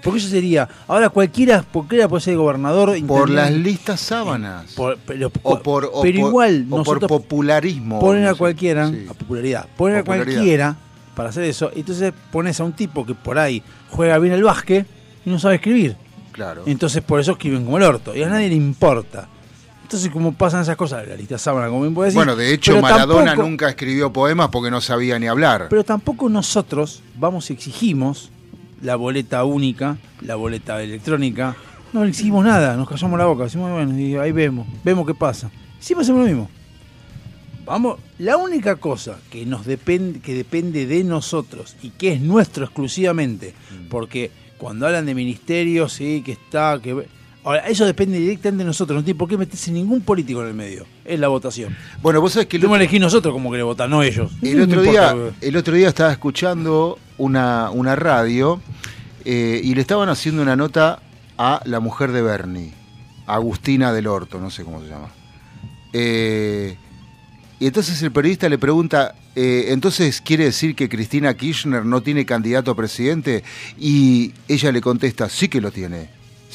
Porque 0.05 0.19
eso 0.19 0.29
sería, 0.29 0.69
ahora 0.87 1.09
cualquiera, 1.09 1.61
cualquiera 1.63 2.07
puede 2.07 2.21
ser 2.21 2.37
gobernador. 2.37 2.95
Por 3.05 3.29
las 3.29 3.51
listas 3.51 3.99
sábanas. 3.99 4.71
Por- 4.73 4.97
pero, 5.05 5.29
o 5.43 5.59
por, 5.59 5.85
o 5.91 6.01
pero 6.01 6.21
por- 6.21 6.29
igual, 6.29 6.65
o 6.69 6.83
por 6.83 7.05
popularismo. 7.07 7.99
ponen 7.99 8.25
a 8.27 8.35
cualquiera, 8.35 8.87
Sí. 8.89 9.05
a 9.09 9.13
popularidad, 9.13 9.67
ponen 9.75 9.99
Popularidad. 9.99 10.29
a 10.29 10.35
cualquiera 10.35 10.75
para 11.15 11.29
hacer 11.29 11.43
eso, 11.45 11.71
entonces 11.75 12.13
pones 12.31 12.59
a 12.59 12.63
un 12.63 12.73
tipo 12.73 13.05
que 13.05 13.13
por 13.15 13.37
ahí 13.39 13.61
juega 13.89 14.17
bien 14.19 14.33
el 14.33 14.43
básquet 14.43 14.85
y 15.25 15.29
no 15.29 15.39
sabe 15.39 15.55
escribir. 15.55 15.97
Claro. 16.31 16.63
Entonces 16.65 17.01
por 17.01 17.19
eso 17.19 17.31
escriben 17.33 17.65
como 17.65 17.77
el 17.77 17.83
orto, 17.83 18.15
y 18.15 18.21
a 18.23 18.29
nadie 18.29 18.49
le 18.49 18.55
importa. 18.55 19.27
Entonces 19.83 20.09
como 20.11 20.33
pasan 20.33 20.61
esas 20.61 20.75
cosas, 20.75 21.07
la 21.07 21.15
lista 21.15 21.37
sábana, 21.37 21.67
como 21.67 21.81
bien 21.81 21.93
puede 21.93 22.07
decir. 22.07 22.17
Bueno, 22.17 22.35
de 22.35 22.53
hecho, 22.53 22.81
Maradona 22.81 23.25
tampoco- 23.31 23.47
nunca 23.49 23.69
escribió 23.69 24.11
poemas 24.11 24.49
porque 24.51 24.69
no 24.71 24.81
sabía 24.81 25.17
ni 25.19 25.27
hablar. 25.27 25.67
Pero 25.69 25.83
tampoco 25.83 26.27
nosotros 26.27 27.01
vamos 27.17 27.49
y 27.49 27.53
exigimos 27.53 28.29
la 28.81 28.95
boleta 28.95 29.43
única, 29.43 29.97
la 30.21 30.35
boleta 30.35 30.81
electrónica. 30.81 31.55
No 31.93 32.03
le 32.03 32.09
exigimos 32.09 32.43
nada, 32.43 32.75
nos 32.75 32.89
callamos 32.89 33.17
la 33.17 33.25
boca, 33.25 33.45
decimos, 33.45 33.71
bueno, 33.71 33.97
y 33.97 34.15
ahí 34.15 34.31
vemos, 34.31 34.67
vemos 34.83 35.05
qué 35.07 35.13
pasa. 35.13 35.49
Siempre 35.79 36.03
hacemos 36.03 36.21
lo 36.21 36.27
mismo. 36.27 36.49
Vamos, 37.65 37.99
la 38.19 38.37
única 38.37 38.75
cosa 38.75 39.17
que 39.31 39.45
nos 39.45 39.65
depende, 39.65 40.19
que 40.19 40.35
depende 40.35 40.85
de 40.85 41.03
nosotros 41.03 41.75
y 41.81 41.89
que 41.91 42.13
es 42.13 42.21
nuestro 42.21 42.65
exclusivamente, 42.65 43.55
porque 43.89 44.29
cuando 44.57 44.85
hablan 44.85 45.05
de 45.05 45.15
ministerios, 45.15 45.93
sí, 45.93 46.21
que 46.23 46.33
está, 46.33 46.79
que 46.81 47.07
ahora 47.45 47.67
eso 47.67 47.85
depende 47.85 48.19
directamente 48.19 48.63
de 48.63 48.67
nosotros, 48.67 48.97
no 48.97 49.03
tiene 49.03 49.17
por 49.17 49.29
qué 49.29 49.37
meterse 49.37 49.71
ningún 49.71 50.01
político 50.01 50.41
en 50.41 50.47
el 50.47 50.53
medio, 50.53 50.85
es 51.05 51.19
la 51.19 51.27
votación. 51.27 51.75
Bueno, 52.01 52.19
vos 52.19 52.33
sabés 52.33 52.47
que 52.47 52.59
nosotros 52.99 53.33
como 53.33 53.51
que 53.51 53.57
le 53.57 53.63
votar, 53.63 53.87
no 53.87 54.03
ellos. 54.03 54.31
El 54.41 54.57
No 54.57 54.63
otro, 54.63 54.83
importa, 54.83 55.13
día, 55.13 55.33
el 55.41 55.55
otro 55.55 55.75
día 55.75 55.87
estaba 55.87 56.11
escuchando 56.11 56.97
una, 57.17 57.69
una 57.69 57.95
radio 57.95 58.61
eh, 59.23 59.61
y 59.63 59.75
le 59.75 59.81
estaban 59.81 60.09
haciendo 60.09 60.41
una 60.41 60.55
nota 60.55 61.01
a 61.37 61.61
la 61.65 61.79
mujer 61.79 62.11
de 62.11 62.21
Bernie, 62.21 62.73
Agustina 63.27 63.93
del 63.93 64.07
Orto, 64.07 64.39
no 64.39 64.49
sé 64.49 64.63
cómo 64.63 64.81
se 64.81 64.87
llama. 64.87 65.09
Eh, 65.93 66.77
y 67.59 67.67
entonces 67.67 68.01
el 68.01 68.11
periodista 68.11 68.49
le 68.49 68.57
pregunta, 68.57 69.15
eh, 69.35 69.67
entonces 69.69 70.21
quiere 70.21 70.45
decir 70.45 70.75
que 70.75 70.89
Cristina 70.89 71.33
Kirchner 71.35 71.85
no 71.85 72.01
tiene 72.01 72.25
candidato 72.25 72.71
a 72.71 72.75
presidente? 72.75 73.43
Y 73.79 74.33
ella 74.47 74.71
le 74.71 74.81
contesta, 74.81 75.29
sí 75.29 75.47
que 75.47 75.61
lo 75.61 75.71
tiene, 75.71 76.09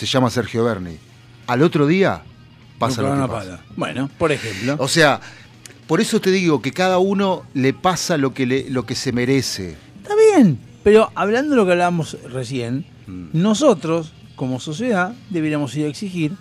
se 0.06 0.12
llama 0.12 0.31
Sergio 0.31 0.64
Berni. 0.64 0.97
Al 1.47 1.62
otro 1.62 1.86
día 1.86 2.22
pasa 2.78 3.02
lo 3.02 3.12
que 3.14 3.20
pasa. 3.20 3.28
pala. 3.28 3.60
Bueno, 3.77 4.10
por 4.18 4.32
ejemplo. 4.32 4.77
O 4.78 4.89
sea, 4.89 5.20
por 5.86 6.01
eso 6.01 6.20
te 6.20 6.31
digo 6.31 6.62
que 6.62 6.72
cada 6.72 6.98
uno 6.98 7.44
le 7.55 7.72
pasa 7.72 8.16
lo 8.16 8.32
que, 8.32 8.47
le, 8.47 8.70
lo 8.70 8.86
que 8.86 8.94
se 8.94 9.12
merece. 9.12 9.77
Está 10.02 10.14
bien, 10.36 10.59
pero 10.82 11.10
hablando 11.14 11.51
de 11.51 11.56
lo 11.56 11.66
que 11.66 11.72
hablábamos 11.72 12.16
recién, 12.32 12.86
Mm. 13.06 13.31
nosotros, 13.32 14.12
como 14.36 14.60
sociedad, 14.60 15.14
deberíamos 15.31 15.74
ir 15.74 15.86
a 15.86 15.89
exigir 15.89 16.32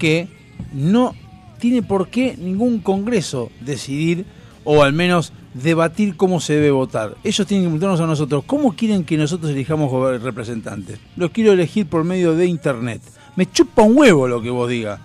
que 0.00 0.26
no 0.72 1.14
tiene 1.60 1.82
por 1.82 2.08
qué 2.08 2.36
ningún 2.36 2.80
congreso 2.80 3.50
decidir 3.60 4.24
o 4.64 4.82
al 4.82 4.92
menos 4.92 5.32
debatir 5.54 6.16
cómo 6.16 6.40
se 6.40 6.54
debe 6.54 6.70
votar. 6.70 7.16
Ellos 7.22 7.46
tienen 7.46 7.64
que 7.64 7.68
preguntarnos 7.68 8.00
a 8.00 8.06
nosotros, 8.06 8.44
¿cómo 8.46 8.74
quieren 8.74 9.04
que 9.04 9.16
nosotros 9.16 9.50
elijamos 9.50 9.90
representantes? 10.22 10.98
Los 11.16 11.30
quiero 11.30 11.52
elegir 11.52 11.86
por 11.86 12.04
medio 12.04 12.34
de 12.34 12.46
internet. 12.46 13.02
Me 13.36 13.50
chupa 13.50 13.82
un 13.82 13.96
huevo 13.96 14.28
lo 14.28 14.42
que 14.42 14.50
vos 14.50 14.68
digas. 14.68 15.00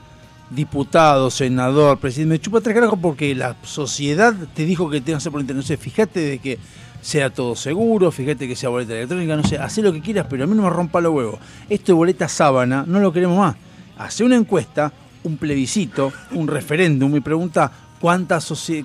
Diputado, 0.50 1.30
senador, 1.30 1.98
presidente, 1.98 2.36
me 2.36 2.40
chupa 2.40 2.62
tres 2.62 2.74
carajos 2.74 3.00
porque 3.02 3.36
la 3.36 3.58
sociedad 3.64 4.34
te 4.54 4.66
dijo 4.66 4.90
que 4.90 5.02
tengas 5.02 5.22
que 5.22 5.24
ser 5.24 5.32
por 5.32 5.42
internet. 5.42 5.64
No 5.64 5.68
sé, 5.68 5.78
fíjate 5.78 6.20
de 6.22 6.40
que 6.40 6.58
sea 7.02 7.30
todo 7.30 7.56
seguro, 7.56 8.12
fíjate 8.12 8.48
que 8.48 8.56
sea 8.56 8.70
boleta 8.70 8.94
electrónica, 8.94 9.36
no 9.36 9.44
sé, 9.44 9.58
hacé 9.58 9.82
lo 9.82 9.94
que 9.94 10.02
quieras, 10.02 10.28
pero 10.30 10.44
a 10.44 10.48
mí 10.48 10.56
no 10.56 10.64
me 10.64 10.70
rompa 10.70 11.02
los 11.02 11.14
huevos. 11.14 11.40
Esto 11.70 11.92
de 11.92 11.94
boleta 11.94 12.28
sábana 12.28 12.86
no 12.88 13.00
lo 13.00 13.12
queremos 13.12 13.38
más. 13.38 13.56
Hace 13.98 14.24
una 14.24 14.36
encuesta, 14.36 14.92
un 15.24 15.38
plebiscito, 15.38 16.14
un 16.32 16.48
referéndum 16.48 17.16
y 17.16 17.20
pregunta 17.20 17.72
cuánta 18.00 18.40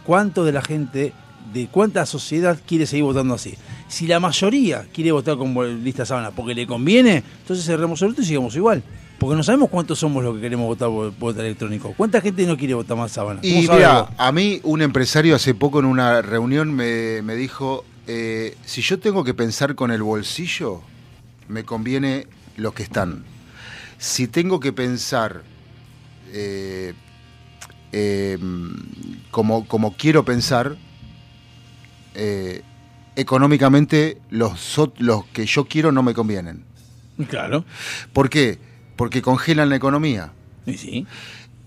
cuánto 0.05 0.45
de 0.45 0.53
la 0.53 0.63
gente, 0.63 1.13
de 1.53 1.69
cuánta 1.69 2.05
sociedad 2.07 2.59
quiere 2.67 2.87
seguir 2.87 3.05
votando 3.05 3.35
así. 3.35 3.55
Si 3.89 4.07
la 4.07 4.21
mayoría 4.21 4.87
quiere 4.93 5.13
votar 5.13 5.37
con 5.37 5.55
lista 5.85 6.07
sábana 6.07 6.31
porque 6.31 6.55
le 6.55 6.67
conviene, 6.67 7.23
entonces 7.41 7.65
cerremos 7.65 8.01
el 8.03 8.09
voto 8.09 8.23
y 8.23 8.25
sigamos 8.25 8.57
igual. 8.57 8.83
Porque 9.19 9.37
no 9.37 9.45
sabemos 9.45 9.71
cuántos 9.71 10.01
somos 10.01 10.25
los 10.25 10.35
que 10.35 10.41
queremos 10.41 10.67
votar 10.67 10.89
por 10.89 11.17
voto 11.17 11.41
electrónico. 11.41 11.95
¿Cuánta 11.97 12.21
gente 12.21 12.45
no 12.45 12.57
quiere 12.57 12.75
votar 12.75 12.97
más 12.97 13.13
sábana? 13.13 13.41
¿Cómo 13.41 13.53
Y 13.55 13.67
sabes 13.67 13.87
mira, 13.87 14.09
a 14.19 14.33
mí 14.33 14.61
un 14.65 14.83
empresario 14.83 15.37
hace 15.37 15.55
poco 15.55 15.79
en 15.79 15.85
una 15.85 16.23
reunión 16.23 16.75
me, 16.75 17.23
me 17.23 17.37
dijo, 17.37 17.85
eh, 18.09 18.57
si 18.65 18.83
yo 18.83 18.99
tengo 18.99 19.23
que 19.23 19.33
pensar 19.33 19.77
con 19.77 19.93
el 19.93 20.03
bolsillo, 20.03 20.81
me 21.47 21.63
conviene 21.63 22.27
los 22.57 22.75
que 22.75 22.83
están. 22.83 23.25
Si 23.99 24.27
tengo 24.27 24.59
que 24.59 24.73
pensar 24.73 25.43
eh, 26.33 26.95
eh, 27.93 28.39
como, 29.31 29.67
como 29.69 29.95
quiero 29.97 30.25
pensar, 30.25 30.77
eh, 32.15 32.63
económicamente 33.17 34.19
los, 34.31 34.79
los 34.99 35.25
que 35.27 35.47
yo 35.47 35.67
quiero 35.67 35.93
no 35.93 36.03
me 36.03 36.15
convienen. 36.15 36.65
Claro. 37.29 37.65
¿Por 38.13 38.31
qué? 38.31 38.59
Porque 38.97 39.23
congelan 39.23 39.69
la 39.69 39.77
economía. 39.77 40.33
Y 40.67 40.75
sí. 40.77 41.07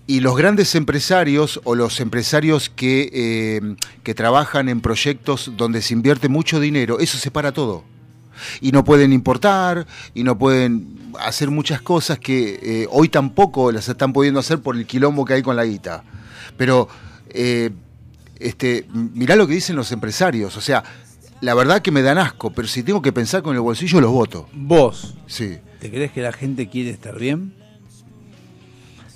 Y 0.08 0.20
los 0.20 0.36
grandes 0.36 0.74
empresarios 0.76 1.60
o 1.64 1.74
los 1.74 1.98
empresarios 1.98 2.70
que, 2.70 3.10
eh, 3.12 3.76
que 4.04 4.14
trabajan 4.14 4.68
en 4.68 4.80
proyectos 4.80 5.52
donde 5.56 5.82
se 5.82 5.94
invierte 5.94 6.28
mucho 6.28 6.60
dinero, 6.60 7.00
eso 7.00 7.18
separa 7.18 7.52
todo. 7.52 7.84
Y 8.60 8.70
no 8.70 8.84
pueden 8.84 9.12
importar, 9.12 9.86
y 10.14 10.22
no 10.22 10.38
pueden 10.38 11.10
hacer 11.18 11.50
muchas 11.50 11.80
cosas 11.80 12.18
que 12.18 12.60
eh, 12.62 12.86
hoy 12.90 13.08
tampoco 13.08 13.72
las 13.72 13.88
están 13.88 14.12
pudiendo 14.12 14.38
hacer 14.38 14.60
por 14.60 14.76
el 14.76 14.86
quilombo 14.86 15.24
que 15.24 15.34
hay 15.34 15.42
con 15.42 15.56
la 15.56 15.64
guita. 15.64 16.04
Pero 16.56 16.88
eh, 17.30 17.70
este, 18.40 18.86
mirá 18.92 19.36
lo 19.36 19.46
que 19.46 19.54
dicen 19.54 19.76
los 19.76 19.92
empresarios. 19.92 20.56
O 20.56 20.60
sea, 20.60 20.82
la 21.40 21.54
verdad 21.54 21.82
que 21.82 21.90
me 21.90 22.02
dan 22.02 22.18
asco, 22.18 22.50
pero 22.50 22.66
si 22.68 22.82
tengo 22.82 23.02
que 23.02 23.12
pensar 23.12 23.42
con 23.42 23.54
el 23.54 23.60
bolsillo, 23.60 24.00
los 24.00 24.10
voto. 24.12 24.48
Vos, 24.52 25.14
Sí. 25.26 25.58
¿te 25.80 25.90
crees 25.90 26.12
que 26.12 26.22
la 26.22 26.32
gente 26.32 26.68
quiere 26.68 26.90
estar 26.90 27.18
bien? 27.18 27.54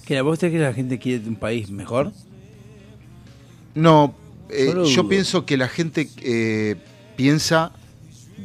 ¿Que 0.07 0.15
la, 0.17 0.23
¿Vos 0.23 0.39
te 0.39 0.49
crees 0.49 0.61
que 0.63 0.67
la 0.69 0.75
gente 0.75 0.99
quiere 0.99 1.27
un 1.29 1.37
país 1.37 1.71
mejor? 1.71 2.13
No, 3.75 4.15
eh, 4.49 4.75
Yo 4.95 5.09
pienso 5.09 5.47
que 5.47 5.57
la 5.57 5.69
gente 5.69 6.09
eh, 6.23 6.77
piensa 7.17 7.73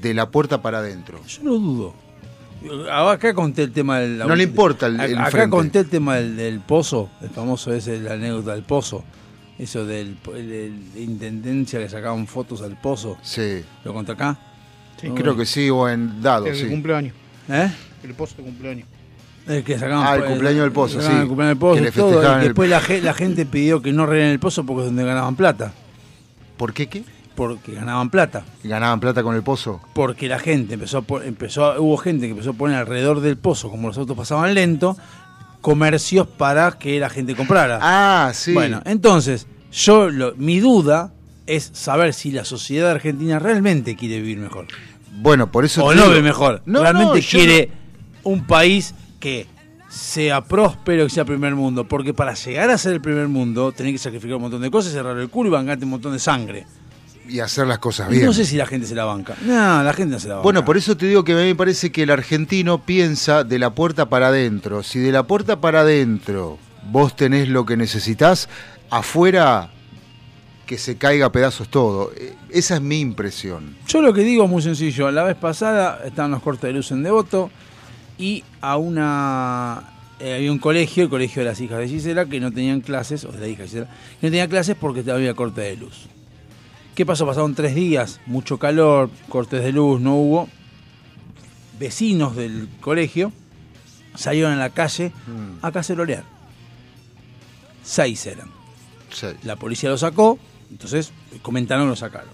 de 0.01 0.13
la 0.13 0.29
puerta 0.29 0.61
para 0.61 0.79
adentro. 0.79 1.19
Yo 1.25 1.43
lo 1.43 1.57
dudo. 1.57 1.93
Ah, 2.91 3.11
Acá 3.11 3.33
conté 3.33 3.63
el 3.63 3.71
tema 3.71 3.99
del. 3.99 4.17
No 4.19 4.35
le 4.35 4.43
importa 4.43 4.87
el- 4.87 4.99
el 4.99 5.17
Acá 5.17 5.31
frente. 5.31 5.49
conté 5.49 5.79
el 5.79 5.89
tema 5.89 6.15
del, 6.15 6.35
del 6.35 6.59
pozo, 6.61 7.09
el 7.21 7.29
famoso 7.29 7.73
ese, 7.73 7.99
la 7.99 8.13
anécdota 8.13 8.53
del 8.53 8.63
pozo. 8.63 9.03
Eso 9.57 9.85
del 9.85 10.17
el- 10.35 10.51
el- 10.51 10.93
de 10.93 11.01
intendencia 11.01 11.79
que 11.79 11.87
sacaban 11.89 12.27
fotos 12.27 12.61
al 12.61 12.79
pozo. 12.79 13.17
Sí. 13.21 13.63
¿Lo 13.83 13.93
conté 13.93 14.11
acá? 14.11 14.37
Sí, 14.99 15.09
creo 15.09 15.35
que 15.35 15.45
sí, 15.45 15.69
o 15.69 15.87
en 15.89 16.21
dado, 16.21 16.47
El 16.47 16.55
sí. 16.55 16.67
cumpleaños. 16.67 17.13
¿Eh? 17.49 17.71
El 18.03 18.13
pozo 18.13 18.35
de 18.37 18.43
cumpleaños. 18.43 18.87
El 19.47 19.63
que 19.63 19.77
sacaban 19.77 20.05
Ah, 20.07 20.15
el 20.15 20.25
cumpleaños 20.25 20.63
del 20.63 20.71
pozo, 20.71 21.01
sí. 21.01 21.07
El 21.11 21.27
cumpleaños 21.27 21.49
del 21.51 21.57
pozo, 21.57 21.83
Que 21.83 21.91
todo, 21.91 22.21
y 22.23 22.35
el- 22.35 22.41
después 22.41 22.69
la, 22.69 22.81
ge- 22.81 23.01
la 23.01 23.13
gente 23.13 23.45
pidió 23.45 23.81
que 23.81 23.93
no 23.93 24.05
regalen 24.05 24.31
el 24.33 24.39
pozo 24.39 24.65
porque 24.65 24.81
es 24.81 24.85
donde 24.87 25.05
ganaban 25.05 25.35
plata. 25.35 25.71
¿Por 26.57 26.73
qué 26.73 26.87
qué? 26.87 27.03
Porque 27.35 27.73
ganaban 27.73 28.09
plata. 28.09 28.43
¿Ganaban 28.63 28.99
plata 29.01 29.21
con 29.21 29.35
el 29.35 29.43
pozo? 29.43 29.81
porque 29.93 30.27
la 30.29 30.39
gente 30.39 30.73
empezó 30.75 30.99
a 30.99 31.25
empezó 31.25 31.81
hubo 31.81 31.97
gente 31.97 32.25
que 32.27 32.31
empezó 32.31 32.51
a 32.51 32.53
poner 32.53 32.77
alrededor 32.77 33.19
del 33.21 33.37
pozo 33.37 33.69
como 33.69 33.89
los 33.89 33.97
autos 33.97 34.15
pasaban 34.17 34.53
lento 34.53 34.97
comercios 35.65 36.27
para 36.27 36.73
que 36.73 36.99
la 36.99 37.09
gente 37.09 37.33
comprara. 37.35 37.79
Ah, 37.81 38.31
sí. 38.35 38.53
bueno 38.53 38.83
entonces 38.85 39.47
yo 39.71 40.11
lo- 40.11 40.35
mi 40.35 40.59
duda 40.59 41.11
es 41.47 41.71
saber 41.73 42.13
si 42.13 42.31
la 42.31 42.45
sociedad 42.45 42.91
argentina 42.91 43.39
realmente 43.39 43.95
quiere 43.95 44.17
vivir 44.21 44.37
mejor. 44.37 44.67
Bueno, 45.21 45.51
por 45.51 45.65
eso 45.65 45.83
o 45.83 45.95
no 45.95 46.03
digo- 46.03 46.13
ve 46.13 46.21
mejor. 46.21 46.61
No, 46.67 46.81
realmente 46.83 47.19
no, 47.19 47.25
quiere 47.27 47.69
un 48.23 48.45
país 48.45 48.93
que 49.19 49.47
sea 49.89 50.41
próspero 50.41 51.05
que 51.05 51.09
sea 51.09 51.25
primer 51.25 51.55
mundo 51.55 51.87
porque 51.87 52.13
para 52.13 52.35
llegar 52.35 52.69
a 52.69 52.77
ser 52.77 52.93
el 52.93 53.01
primer 53.01 53.27
mundo 53.27 53.71
tenés 53.71 53.93
que 53.93 53.97
sacrificar 53.97 54.35
un 54.35 54.43
montón 54.43 54.61
de 54.61 54.69
cosas 54.69 54.91
cerrar 54.93 55.17
el 55.17 55.29
culo 55.29 55.49
y 55.49 55.51
bancarte 55.53 55.83
un 55.85 55.91
montón 55.91 56.13
de 56.13 56.19
sangre 56.19 56.65
y 57.27 57.39
hacer 57.39 57.67
las 57.67 57.79
cosas 57.79 58.09
bien. 58.09 58.25
no 58.25 58.33
sé 58.33 58.45
si 58.45 58.55
la 58.55 58.65
gente 58.65 58.85
se 58.87 58.95
la 58.95 59.05
banca 59.05 59.35
no 59.45 59.83
la 59.83 59.93
gente 59.93 60.13
no 60.13 60.19
se 60.19 60.27
la 60.27 60.35
banca 60.35 60.43
Bueno, 60.43 60.65
por 60.65 60.77
eso 60.77 60.95
te 60.95 61.07
digo 61.07 61.23
que 61.23 61.33
a 61.33 61.37
mí 61.37 61.43
me 61.43 61.55
parece 61.55 61.91
que 61.91 62.03
el 62.03 62.11
argentino 62.11 62.83
piensa 62.83 63.43
de 63.43 63.59
la 63.59 63.71
puerta 63.73 64.09
para 64.09 64.27
adentro. 64.27 64.83
Si 64.83 64.99
de 64.99 65.11
la 65.11 65.23
puerta 65.23 65.59
para 65.59 65.81
adentro 65.81 66.57
vos 66.91 67.15
tenés 67.15 67.49
lo 67.49 67.65
que 67.65 67.77
necesitas, 67.77 68.47
afuera 68.89 69.71
que 70.65 70.77
se 70.77 70.97
caiga 70.97 71.27
a 71.27 71.31
pedazos 71.31 71.69
todo. 71.69 72.11
Eh, 72.15 72.33
Esa 72.49 72.75
es 72.75 72.81
mi 72.81 72.99
impresión. 72.99 73.75
Yo 73.87 74.01
lo 74.01 74.13
que 74.13 74.21
digo 74.21 74.45
es 74.45 74.49
muy 74.49 74.61
sencillo. 74.61 75.11
La 75.11 75.23
vez 75.23 75.35
pasada 75.35 76.01
estaban 76.05 76.31
los 76.31 76.41
cortes 76.41 76.63
de 76.63 76.73
luz 76.73 76.91
en 76.91 77.03
Devoto 77.03 77.51
y 78.17 78.43
a 78.61 78.77
una 78.77 79.83
eh, 80.19 80.35
había 80.35 80.51
un 80.51 80.59
colegio, 80.59 81.03
el 81.03 81.09
colegio 81.09 81.41
de 81.43 81.49
las 81.49 81.59
hijas 81.59 81.79
de 81.79 81.87
Gisela, 81.87 82.25
que 82.25 82.39
no 82.39 82.51
tenían 82.51 82.81
clases, 82.81 83.25
o 83.25 83.31
de 83.31 83.39
la 83.39 83.47
hija 83.47 83.63
de 83.63 83.67
Gisela, 83.67 83.85
que 83.85 84.27
no 84.27 84.31
tenían 84.31 84.49
clases 84.49 84.75
porque 84.79 85.03
había 85.11 85.33
corte 85.33 85.61
de 85.61 85.75
luz. 85.77 86.07
¿Qué 86.95 87.05
pasó? 87.05 87.25
Pasaron 87.25 87.53
tres 87.55 87.75
días, 87.75 88.21
mucho 88.25 88.57
calor, 88.57 89.09
cortes 89.27 89.61
de 89.61 89.73
luz 89.73 89.99
no 89.99 90.15
hubo. 90.15 90.47
Vecinos 91.77 92.37
del 92.37 92.69
colegio 92.79 93.33
salieron 94.15 94.53
a 94.53 94.55
la 94.55 94.69
calle 94.69 95.11
a 95.61 95.73
cacerolear. 95.73 96.23
Seis 97.83 98.25
eran. 98.25 98.49
La 99.43 99.57
policía 99.57 99.89
lo 99.89 99.97
sacó, 99.97 100.39
entonces 100.71 101.11
comentaron 101.41 101.89
lo 101.89 101.97
sacaron. 101.97 102.33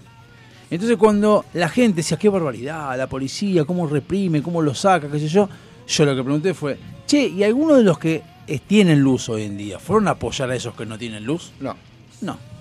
Entonces 0.70 0.96
cuando 0.96 1.44
la 1.54 1.68
gente 1.68 1.96
decía, 1.96 2.16
qué 2.16 2.28
barbaridad, 2.28 2.96
la 2.96 3.08
policía, 3.08 3.64
cómo 3.64 3.88
reprime, 3.88 4.42
cómo 4.44 4.62
lo 4.62 4.76
saca, 4.76 5.10
qué 5.10 5.18
sé 5.18 5.26
yo, 5.26 5.48
yo 5.88 6.04
lo 6.04 6.14
que 6.14 6.22
pregunté 6.22 6.54
fue, 6.54 6.78
che, 7.04 7.26
¿y 7.26 7.42
algunos 7.42 7.78
de 7.78 7.82
los 7.82 7.98
que 7.98 8.22
eh, 8.46 8.60
tienen 8.64 9.00
luz 9.00 9.28
hoy 9.28 9.42
en 9.42 9.56
día 9.56 9.80
fueron 9.80 10.06
a 10.06 10.12
apoyar 10.12 10.48
a 10.50 10.54
esos 10.54 10.74
que 10.74 10.86
no 10.86 10.96
tienen 10.96 11.24
luz? 11.24 11.50
No. 11.58 11.76
No. 12.20 12.51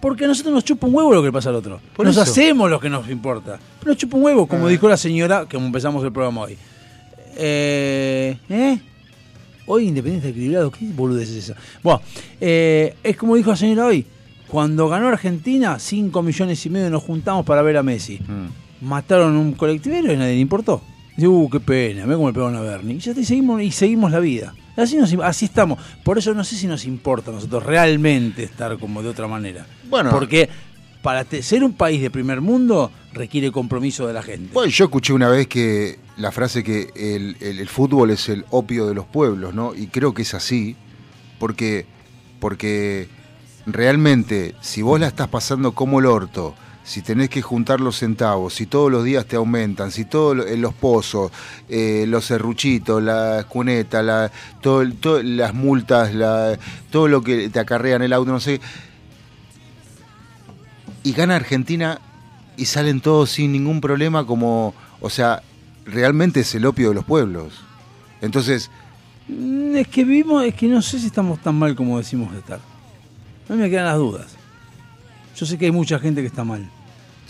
Porque 0.00 0.24
a 0.24 0.28
nosotros 0.28 0.54
nos 0.54 0.64
chupa 0.64 0.86
un 0.86 0.94
huevo 0.94 1.12
lo 1.14 1.20
que 1.20 1.26
le 1.28 1.32
pasa 1.32 1.50
al 1.50 1.56
otro. 1.56 1.80
Por 1.94 2.06
nos 2.06 2.16
eso. 2.16 2.22
hacemos 2.22 2.70
lo 2.70 2.80
que 2.80 2.88
nos 2.88 3.08
importa. 3.10 3.58
Pero 3.80 3.90
nos 3.92 3.98
chupa 3.98 4.16
un 4.16 4.24
huevo, 4.24 4.46
como 4.46 4.66
Ah. 4.66 4.70
dijo 4.70 4.88
la 4.88 4.96
señora, 4.96 5.46
que 5.48 5.56
empezamos 5.56 6.02
el 6.04 6.12
programa 6.12 6.42
hoy. 6.42 6.56
Eh, 7.36 8.36
¿eh? 8.48 8.78
Hoy 9.66 9.86
Independiente 9.88 10.28
Equilibrado, 10.30 10.70
¿qué 10.70 10.86
boludez 10.92 11.28
es 11.30 11.36
esa? 11.50 11.54
Bueno, 11.82 12.00
eh, 12.40 12.94
es 13.04 13.16
como 13.16 13.36
dijo 13.36 13.50
la 13.50 13.56
señora 13.56 13.86
hoy. 13.86 14.04
Cuando 14.48 14.88
ganó 14.88 15.06
Argentina, 15.08 15.78
5 15.78 16.22
millones 16.22 16.64
y 16.66 16.70
medio 16.70 16.90
nos 16.90 17.02
juntamos 17.04 17.44
para 17.46 17.62
ver 17.62 17.76
a 17.76 17.82
Messi. 17.84 18.18
Mm. 18.18 18.86
Mataron 18.86 19.36
un 19.36 19.52
colectivero 19.52 20.12
y 20.12 20.16
nadie 20.16 20.34
le 20.34 20.40
importó. 20.40 20.80
Dice, 21.16 21.28
uh, 21.28 21.48
qué 21.50 21.60
pena, 21.60 22.04
ve 22.06 22.14
cómo 22.14 22.28
le 22.28 22.34
pegaron 22.34 22.56
a 22.56 22.60
Bernie. 22.62 22.96
Y 22.96 22.98
ya 22.98 23.14
te 23.14 23.24
seguimos, 23.24 23.62
y 23.62 23.70
seguimos 23.70 24.10
la 24.10 24.18
vida. 24.18 24.54
Así, 24.76 24.96
nos- 24.96 25.12
así 25.24 25.44
estamos. 25.46 25.78
Por 26.04 26.18
eso 26.18 26.32
no 26.34 26.44
sé 26.44 26.56
si 26.56 26.66
nos 26.66 26.84
importa 26.84 27.30
a 27.30 27.34
nosotros 27.34 27.62
realmente 27.64 28.44
estar 28.44 28.78
como 28.78 29.02
de 29.02 29.08
otra 29.08 29.26
manera. 29.28 29.66
Bueno. 29.88 30.10
Porque 30.10 30.48
para 31.02 31.24
ser 31.24 31.64
un 31.64 31.72
país 31.72 32.00
de 32.02 32.10
primer 32.10 32.40
mundo 32.40 32.90
requiere 33.12 33.50
compromiso 33.50 34.06
de 34.06 34.12
la 34.12 34.22
gente. 34.22 34.50
Bueno, 34.52 34.70
yo 34.70 34.84
escuché 34.84 35.12
una 35.12 35.28
vez 35.28 35.46
que 35.48 35.98
la 36.18 36.30
frase 36.30 36.62
que 36.62 36.90
el, 36.94 37.36
el- 37.40 37.58
el 37.58 37.68
fútbol 37.68 38.10
es 38.10 38.28
el 38.28 38.44
opio 38.50 38.86
de 38.86 38.94
los 38.94 39.06
pueblos, 39.06 39.54
¿no? 39.54 39.74
Y 39.74 39.86
creo 39.88 40.12
que 40.14 40.22
es 40.22 40.34
así, 40.34 40.76
porque, 41.38 41.86
porque 42.38 43.08
realmente, 43.66 44.54
si 44.60 44.82
vos 44.82 45.00
la 45.00 45.06
estás 45.08 45.28
pasando 45.28 45.72
como 45.72 46.00
el 46.00 46.06
orto, 46.06 46.54
si 46.90 47.02
tenés 47.02 47.28
que 47.28 47.40
juntar 47.40 47.80
los 47.80 47.96
centavos, 47.98 48.54
si 48.54 48.66
todos 48.66 48.90
los 48.90 49.04
días 49.04 49.24
te 49.24 49.36
aumentan, 49.36 49.92
si 49.92 50.04
todos 50.04 50.36
los 50.58 50.74
pozos, 50.74 51.30
eh, 51.68 52.04
los 52.08 52.24
serruchitos, 52.24 53.00
la, 53.00 53.46
el- 54.82 54.94
todo- 54.96 55.22
las 55.22 55.54
multas, 55.54 56.10
todo 56.90 57.06
lo 57.06 57.22
que 57.22 57.48
te 57.48 57.60
acarrean 57.60 58.02
el 58.02 58.12
auto, 58.12 58.32
no 58.32 58.40
sé, 58.40 58.60
y 61.02 61.12
gana 61.12 61.36
Argentina 61.36 62.00
y 62.56 62.64
salen 62.66 63.00
todos 63.00 63.30
sin 63.30 63.52
ningún 63.52 63.80
problema 63.80 64.26
como, 64.26 64.74
o 65.00 65.10
sea, 65.10 65.42
realmente 65.86 66.40
es 66.40 66.54
el 66.56 66.66
opio 66.66 66.88
de 66.88 66.94
los 66.96 67.04
pueblos. 67.04 67.52
Entonces, 68.20 68.70
Mm, 69.28 69.76
Es 69.76 69.86
que 69.86 70.02
vivimos, 70.02 70.42
es 70.44 70.54
que 70.56 70.66
no 70.66 70.82
sé 70.82 70.98
si 70.98 71.06
estamos 71.06 71.38
tan 71.40 71.54
mal 71.54 71.76
como 71.76 71.98
decimos 71.98 72.32
de 72.32 72.40
estar. 72.40 72.58
A 73.48 73.52
mí 73.52 73.58
me 73.60 73.70
quedan 73.70 73.84
las 73.84 73.96
dudas. 73.96 74.26
Yo 75.36 75.46
sé 75.46 75.56
que 75.56 75.66
hay 75.66 75.70
mucha 75.70 76.00
gente 76.00 76.20
que 76.20 76.26
está 76.26 76.42
mal. 76.42 76.68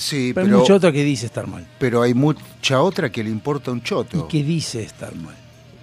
Sí, 0.01 0.33
Pero, 0.35 0.47
pero, 0.47 0.57
hay 0.57 0.61
mucha 0.63 0.75
otra 0.75 0.93
que 0.93 1.05
dice 1.05 1.27
estar 1.27 1.47
mal. 1.47 1.67
pero 1.79 2.03
hay 2.03 2.15
mucha 2.15 2.81
otra 2.81 3.11
que 3.11 3.23
le 3.23 3.31
importa 3.31 3.71
un 3.71 3.83
choto. 3.83 4.19
Y 4.19 4.29
que 4.31 4.43
dice 4.43 4.83
estar 4.83 5.15
mal. 5.15 5.35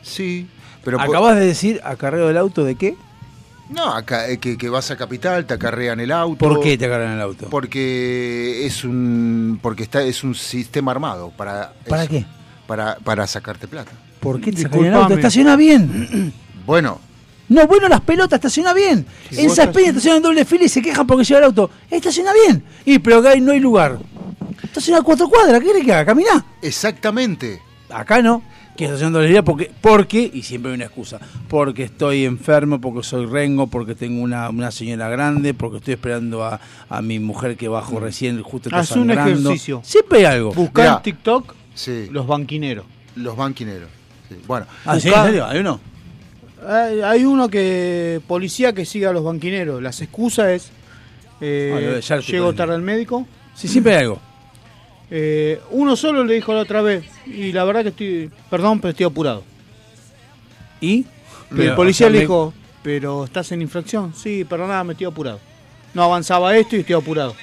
Sí, 0.02 0.48
pero 0.84 1.00
Acabas 1.00 1.36
de 1.36 1.46
decir 1.46 1.82
acarreo 1.84 2.28
del 2.28 2.38
auto 2.38 2.64
de 2.64 2.76
qué? 2.76 2.96
No, 3.70 3.94
acá, 3.94 4.30
eh, 4.30 4.38
que, 4.38 4.58
que 4.58 4.70
vas 4.70 4.90
a 4.92 4.96
Capital, 4.96 5.46
te 5.46 5.54
acarrean 5.54 6.00
el 6.00 6.12
auto. 6.12 6.38
¿Por 6.38 6.62
qué 6.62 6.78
te 6.78 6.86
agarran 6.86 7.12
el 7.14 7.22
auto? 7.22 7.50
Porque 7.50 8.66
es 8.66 8.86
un 8.86 9.60
porque 9.62 9.84
está 9.84 10.02
es 10.02 10.24
un 10.24 10.36
sistema 10.36 10.92
armado 10.92 11.32
para 11.36 11.74
¿Para 11.88 12.04
eso, 12.04 12.12
qué? 12.12 12.26
Para, 12.66 12.96
para 13.04 13.28
sacarte 13.28 13.68
plata. 13.68 13.92
¿Por 14.22 14.40
qué 14.40 14.52
te 14.54 14.62
sacan 14.62 14.86
el 14.86 14.94
auto? 14.94 15.14
Estaciona 15.14 15.56
bien. 15.58 16.34
Bueno, 16.66 17.00
No, 17.50 17.66
bueno, 17.68 17.88
las 17.88 18.02
pelotas, 18.02 18.38
estaciona 18.38 18.74
bien. 18.74 19.06
Sí, 19.30 19.42
en 19.42 19.50
Saspeña 19.50 19.90
estacionan 19.90 20.18
en 20.18 20.24
doble 20.24 20.46
fila 20.46 20.66
y 20.66 20.70
se 20.70 20.82
quejan 20.82 21.08
porque 21.08 21.24
lleva 21.24 21.40
el 21.40 21.46
auto. 21.46 21.70
Estaciona 21.90 22.32
bien. 22.34 22.64
Y 22.86 23.00
pero 23.00 23.18
acá 23.20 23.36
no 23.38 23.52
hay 23.54 23.60
lugar. 23.60 24.00
Estaciona 24.64 25.00
a 25.00 25.04
cuatro 25.04 25.30
cuadras, 25.30 25.60
¿qué 25.62 25.68
querés 25.68 25.86
que 25.86 25.94
haga? 25.94 26.06
Caminá. 26.06 26.46
Exactamente. 26.62 27.62
Acá 27.90 28.22
no. 28.22 28.42
Que 28.76 28.86
estaciona 28.86 29.08
en 29.08 29.14
doble 29.14 29.28
fila 29.30 29.44
porque, 29.44 29.72
porque, 29.82 30.30
y 30.32 30.44
siempre 30.44 30.70
hay 30.72 30.76
una 30.76 30.86
excusa, 30.86 31.20
porque 31.48 31.82
estoy 31.84 32.26
enfermo, 32.26 32.80
porque 32.80 33.02
soy 33.02 33.26
rengo, 33.26 33.66
porque 33.68 33.96
tengo 33.96 34.22
una, 34.22 34.50
una 34.50 34.70
señora 34.70 35.10
grande, 35.10 35.56
porque 35.56 35.78
estoy 35.78 35.96
esperando 35.96 36.44
a, 36.44 36.60
a 36.88 37.02
mi 37.02 37.18
mujer 37.20 37.58
que 37.58 37.68
bajo 37.68 38.00
recién, 38.00 38.40
justo 38.44 38.70
está 38.70 38.80
Haz 38.82 38.92
un 38.92 39.08
sangrando. 39.08 39.50
ejercicio. 39.50 39.82
Siempre 39.84 40.20
hay 40.20 40.26
algo. 40.26 40.52
Buscá 40.54 40.82
Mirá. 40.84 40.96
en 40.98 41.02
TikTok 41.02 41.56
sí, 41.74 42.08
los 42.12 42.28
banquineros. 42.28 42.86
los 43.16 43.36
banquineros. 43.36 43.90
sí. 44.30 44.36
Bueno, 44.46 44.68
Ah, 44.86 45.00
¿sí? 45.00 45.08
¿En 45.08 45.14
Buscá- 45.16 45.26
serio? 45.26 45.48
¿Hay 45.48 45.60
uno? 45.60 45.80
Hay, 46.66 47.02
hay 47.02 47.26
uno 47.26 47.50
que, 47.50 48.22
policía 48.28 48.74
que 48.74 48.86
siga 48.86 49.10
a 49.10 49.14
los 49.14 49.24
banquineros. 49.24 49.82
Las 49.82 50.02
excusas 50.02 50.48
es, 50.50 50.70
eh, 51.42 52.02
Ah, 52.10 52.18
llego 52.20 52.54
tarde 52.54 52.76
al 52.76 52.82
médico. 52.82 53.28
Sí, 53.56 53.68
siempre 53.68 53.96
hay 53.96 54.04
algo. 54.04 54.20
Eh, 55.10 55.62
uno 55.72 55.96
solo 55.96 56.24
le 56.26 56.34
dijo 56.36 56.54
la 56.54 56.62
otra 56.62 56.82
vez. 56.82 57.06
Y 57.26 57.52
la 57.52 57.64
verdad 57.64 57.84
que 57.84 57.90
estoy, 57.90 58.32
perdón, 58.50 58.80
pero 58.80 58.92
estoy 58.92 59.06
apurado. 59.06 59.44
¿Y? 60.82 61.06
Pero, 61.50 61.64
el 61.64 61.76
policía 61.76 62.08
o 62.08 62.10
sea, 62.10 62.14
le 62.14 62.20
dijo, 62.22 62.54
pero 62.84 63.24
estás 63.26 63.52
en 63.52 63.62
infracción. 63.62 64.14
Sí, 64.16 64.46
pero 64.48 64.68
nada, 64.68 64.84
me 64.84 64.94
estoy 64.94 65.08
apurado. 65.08 65.40
No 65.94 66.04
avanzaba 66.04 66.56
esto 66.58 66.76
y 66.76 66.80
estoy 66.80 66.96
apurado. 66.96 67.36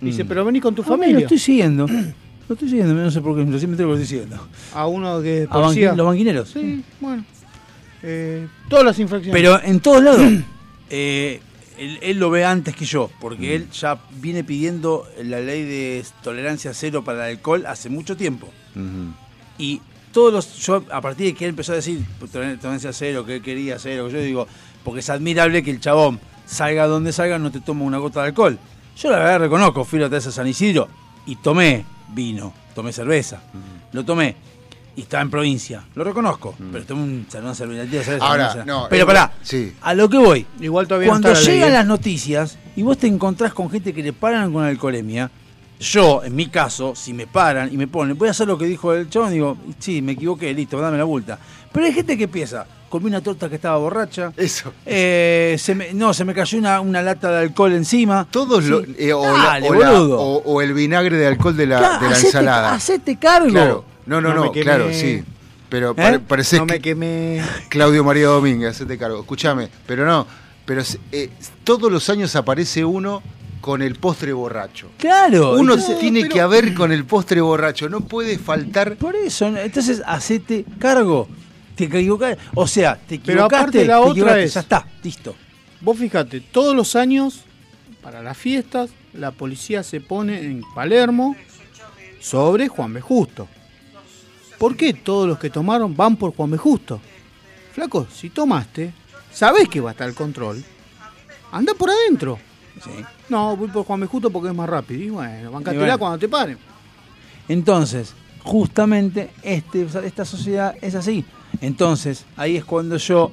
Dice, 0.00 0.24
Mm. 0.24 0.28
pero 0.28 0.44
vení 0.44 0.60
con 0.60 0.74
tu 0.74 0.82
Ah, 0.82 0.86
familia. 0.86 1.14
Lo 1.14 1.20
estoy 1.20 1.38
siguiendo. 1.38 1.86
Lo 2.48 2.54
estoy 2.54 2.68
siguiendo, 2.68 2.94
no 2.94 3.10
sé 3.10 3.20
por 3.20 3.36
qué, 3.36 3.42
entero 3.42 3.60
que 3.68 3.82
lo 3.84 3.92
estoy 3.94 4.06
siguiendo. 4.06 4.48
A 4.74 4.86
uno 4.86 5.22
que 5.22 5.42
es 5.44 5.48
¿A 5.48 5.52
banqui- 5.54 5.62
policía. 5.62 5.92
los 5.94 6.06
banquineros? 6.06 6.48
Sí, 6.50 6.82
bueno. 7.00 7.24
Eh, 8.02 8.46
todas 8.68 8.84
las 8.84 8.98
infracciones. 8.98 9.34
Pero 9.40 9.62
en 9.62 9.80
todos 9.80 10.02
lados, 10.02 10.20
eh, 10.90 11.40
él, 11.78 11.98
él 12.02 12.18
lo 12.18 12.30
ve 12.30 12.44
antes 12.44 12.74
que 12.76 12.84
yo, 12.84 13.10
porque 13.20 13.54
él 13.54 13.70
ya 13.70 13.98
viene 14.20 14.44
pidiendo 14.44 15.06
la 15.22 15.40
ley 15.40 15.62
de 15.64 16.04
tolerancia 16.22 16.74
cero 16.74 17.02
para 17.04 17.28
el 17.30 17.36
alcohol 17.36 17.64
hace 17.66 17.88
mucho 17.88 18.16
tiempo. 18.16 18.48
Y 19.58 19.80
todos 20.12 20.32
los, 20.32 20.56
yo 20.58 20.84
a 20.90 21.00
partir 21.00 21.26
de 21.26 21.34
que 21.34 21.44
él 21.44 21.50
empezó 21.50 21.72
a 21.72 21.76
decir 21.76 22.04
pues, 22.18 22.30
toler- 22.32 22.58
tolerancia 22.58 22.92
cero, 22.92 23.24
que 23.24 23.36
él 23.36 23.42
quería 23.42 23.78
cero, 23.78 24.08
yo 24.08 24.20
digo, 24.20 24.46
porque 24.84 25.00
es 25.00 25.10
admirable 25.10 25.62
que 25.62 25.70
el 25.70 25.80
chabón 25.80 26.20
salga 26.46 26.86
donde 26.86 27.12
salga, 27.12 27.38
no 27.38 27.50
te 27.50 27.60
toma 27.60 27.84
una 27.84 27.98
gota 27.98 28.20
de 28.22 28.28
alcohol. 28.28 28.58
Yo 28.96 29.10
la 29.10 29.18
verdad 29.18 29.40
reconozco, 29.40 29.84
fui 29.84 30.02
a 30.02 30.08
la 30.08 30.20
San 30.20 30.46
Isidro 30.46 30.88
y 31.26 31.36
tomé 31.36 31.84
vino, 32.12 32.52
tomé 32.74 32.92
cerveza, 32.92 33.42
lo 33.92 34.04
tomé. 34.04 34.36
Y 34.94 35.02
estaba 35.02 35.22
en 35.22 35.30
provincia, 35.30 35.84
lo 35.94 36.04
reconozco, 36.04 36.54
pero 36.70 36.84
tomé 36.84 37.02
un, 37.02 37.26
una 37.40 37.54
cerveza. 37.54 38.04
cerveza, 38.04 38.26
Ahora, 38.26 38.62
no, 38.66 38.88
pero 38.90 39.04
eh, 39.04 39.06
pará, 39.06 39.32
sí. 39.42 39.72
a 39.80 39.94
lo 39.94 40.08
que 40.08 40.18
voy. 40.18 40.46
Igual 40.60 40.86
todavía 40.86 41.06
no 41.06 41.12
Cuando 41.12 41.28
está 41.28 41.40
la 41.40 41.46
ley, 41.46 41.54
llegan 41.56 41.70
¿eh? 41.70 41.74
las 41.74 41.86
noticias 41.86 42.58
y 42.76 42.82
vos 42.82 42.98
te 42.98 43.06
encontrás 43.06 43.54
con 43.54 43.70
gente 43.70 43.94
que 43.94 44.02
le 44.02 44.12
paran 44.12 44.52
con 44.52 44.64
alcoholemia, 44.64 45.30
yo, 45.80 46.22
en 46.22 46.36
mi 46.36 46.46
caso, 46.46 46.94
si 46.94 47.12
me 47.12 47.26
paran 47.26 47.72
y 47.72 47.76
me 47.76 47.88
ponen, 47.88 48.16
voy 48.16 48.28
a 48.28 48.30
hacer 48.32 48.46
lo 48.46 48.56
que 48.56 48.66
dijo 48.66 48.92
el 48.92 49.08
chabón, 49.08 49.32
digo, 49.32 49.56
sí, 49.78 50.00
me 50.02 50.12
equivoqué, 50.12 50.52
listo, 50.54 50.78
dame 50.78 50.98
la 50.98 51.04
vuelta. 51.04 51.38
Pero 51.72 51.86
hay 51.86 51.92
gente 51.92 52.16
que 52.16 52.28
piensa, 52.28 52.66
comí 52.92 53.06
una 53.06 53.22
torta 53.22 53.48
que 53.48 53.54
estaba 53.54 53.78
borracha. 53.78 54.34
Eso. 54.36 54.70
Eh, 54.84 55.56
se 55.58 55.74
me, 55.74 55.94
no, 55.94 56.12
se 56.12 56.26
me 56.26 56.34
cayó 56.34 56.58
una, 56.58 56.78
una 56.82 57.00
lata 57.00 57.30
de 57.30 57.38
alcohol 57.38 57.72
encima. 57.72 58.28
Todos 58.30 58.64
Sí. 58.64 58.68
lo, 58.70 58.80
eh, 58.98 59.14
o, 59.14 59.24
la- 59.34 59.44
Dale, 59.44 59.70
o 59.70 59.74
la- 59.74 59.90
boludo. 59.92 60.20
o- 60.20 60.42
o 60.44 60.60
el 60.60 60.74
vinagre 60.74 61.16
de 61.16 61.26
alcohol 61.26 61.56
de 61.56 61.66
la, 61.66 61.78
Claro, 61.78 62.04
de 62.04 62.10
la 62.10 62.16
hacete- 62.16 62.26
ensalada. 62.26 62.74
hacete 62.74 63.16
cargo. 63.16 63.48
Claro. 63.48 63.84
No, 64.04 64.20
no, 64.20 64.34
No 64.34 64.52
claro, 64.52 64.92
sí. 64.92 65.24
Pero 65.70 65.92
¿Eh? 65.92 65.94
pare- 65.94 66.18
parece 66.20 66.58
no 66.58 66.66
que 66.66 66.74
me 66.74 66.80
quemé. 66.82 67.42
Claudio 67.70 68.04
María 68.04 68.26
Domínguez, 68.26 68.72
hacete 68.72 68.98
cargo. 68.98 69.20
Escúchame, 69.20 69.70
pero 69.86 70.04
no, 70.04 70.26
pero 70.66 70.82
eh, 71.12 71.30
todos 71.64 71.90
los 71.90 72.10
años 72.10 72.36
aparece 72.36 72.84
uno 72.84 73.22
con 73.62 73.80
el 73.80 73.94
postre 73.94 74.34
borracho. 74.34 74.88
Claro. 74.98 75.52
Uno 75.52 75.74
entonces- 75.74 75.98
tiene 75.98 76.28
que 76.28 76.40
haber 76.42 76.74
con 76.74 76.92
el 76.92 77.06
postre 77.06 77.40
borracho, 77.40 77.88
no 77.88 78.00
puede 78.02 78.36
faltar. 78.38 78.96
Por 78.96 79.16
eso, 79.16 79.50
¿no? 79.50 79.60
entonces 79.60 80.02
hacete 80.04 80.66
cargo. 80.78 81.26
Te 81.74 81.84
equivocaste. 81.84 82.38
O 82.54 82.66
sea, 82.66 82.94
te 82.96 83.16
equivocaste. 83.16 83.32
Pero 83.32 83.44
aparte 83.44 83.84
la 83.84 84.00
otra 84.00 84.38
es- 84.40 84.54
Ya 84.54 84.60
está, 84.60 84.86
listo. 85.02 85.34
Vos 85.80 85.98
fíjate, 85.98 86.40
todos 86.40 86.74
los 86.76 86.94
años, 86.96 87.40
para 88.02 88.22
las 88.22 88.36
fiestas, 88.36 88.90
la 89.14 89.30
policía 89.32 89.82
se 89.82 90.00
pone 90.00 90.40
en 90.40 90.62
Palermo 90.74 91.34
sobre 92.20 92.68
Juan 92.68 92.92
B. 92.94 93.00
Justo. 93.00 93.48
¿Por 94.58 94.76
qué 94.76 94.94
todos 94.94 95.26
los 95.26 95.38
que 95.38 95.50
tomaron 95.50 95.96
van 95.96 96.16
por 96.16 96.34
Juan 96.36 96.50
B. 96.52 96.56
Justo? 96.56 97.00
Flaco, 97.72 98.06
si 98.14 98.30
tomaste, 98.30 98.92
sabés 99.32 99.68
que 99.68 99.80
va 99.80 99.90
a 99.90 99.92
estar 99.92 100.08
el 100.08 100.14
control. 100.14 100.62
Anda 101.50 101.74
por 101.74 101.90
adentro. 101.90 102.38
No, 103.28 103.56
voy 103.56 103.68
por 103.68 103.84
Juan 103.84 104.00
B. 104.00 104.06
Justo 104.06 104.30
porque 104.30 104.50
es 104.50 104.54
más 104.54 104.68
rápido. 104.68 105.02
Y 105.02 105.10
bueno, 105.10 105.50
bancatela 105.50 105.82
Y 105.82 105.86
bueno. 105.86 105.98
cuando 105.98 106.18
te 106.18 106.28
paren. 106.28 106.58
Entonces, 107.48 108.14
justamente 108.42 109.30
este, 109.42 109.86
esta 110.04 110.24
sociedad 110.24 110.74
es 110.80 110.94
así. 110.94 111.24
Entonces, 111.60 112.24
ahí 112.36 112.56
es 112.56 112.64
cuando 112.64 112.96
yo 112.96 113.32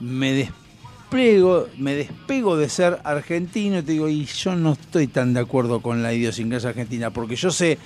me 0.00 0.32
despego, 0.32 1.66
me 1.78 1.94
despego 1.94 2.56
de 2.56 2.68
ser 2.68 2.98
argentino 3.04 3.78
y 3.78 3.82
te 3.82 3.92
digo, 3.92 4.08
y 4.08 4.24
yo 4.24 4.54
no 4.54 4.72
estoy 4.72 5.06
tan 5.06 5.34
de 5.34 5.40
acuerdo 5.40 5.80
con 5.80 6.02
la 6.02 6.12
idiosincrasia 6.12 6.70
argentina, 6.70 7.10
porque 7.10 7.36
yo 7.36 7.50
sé 7.50 7.78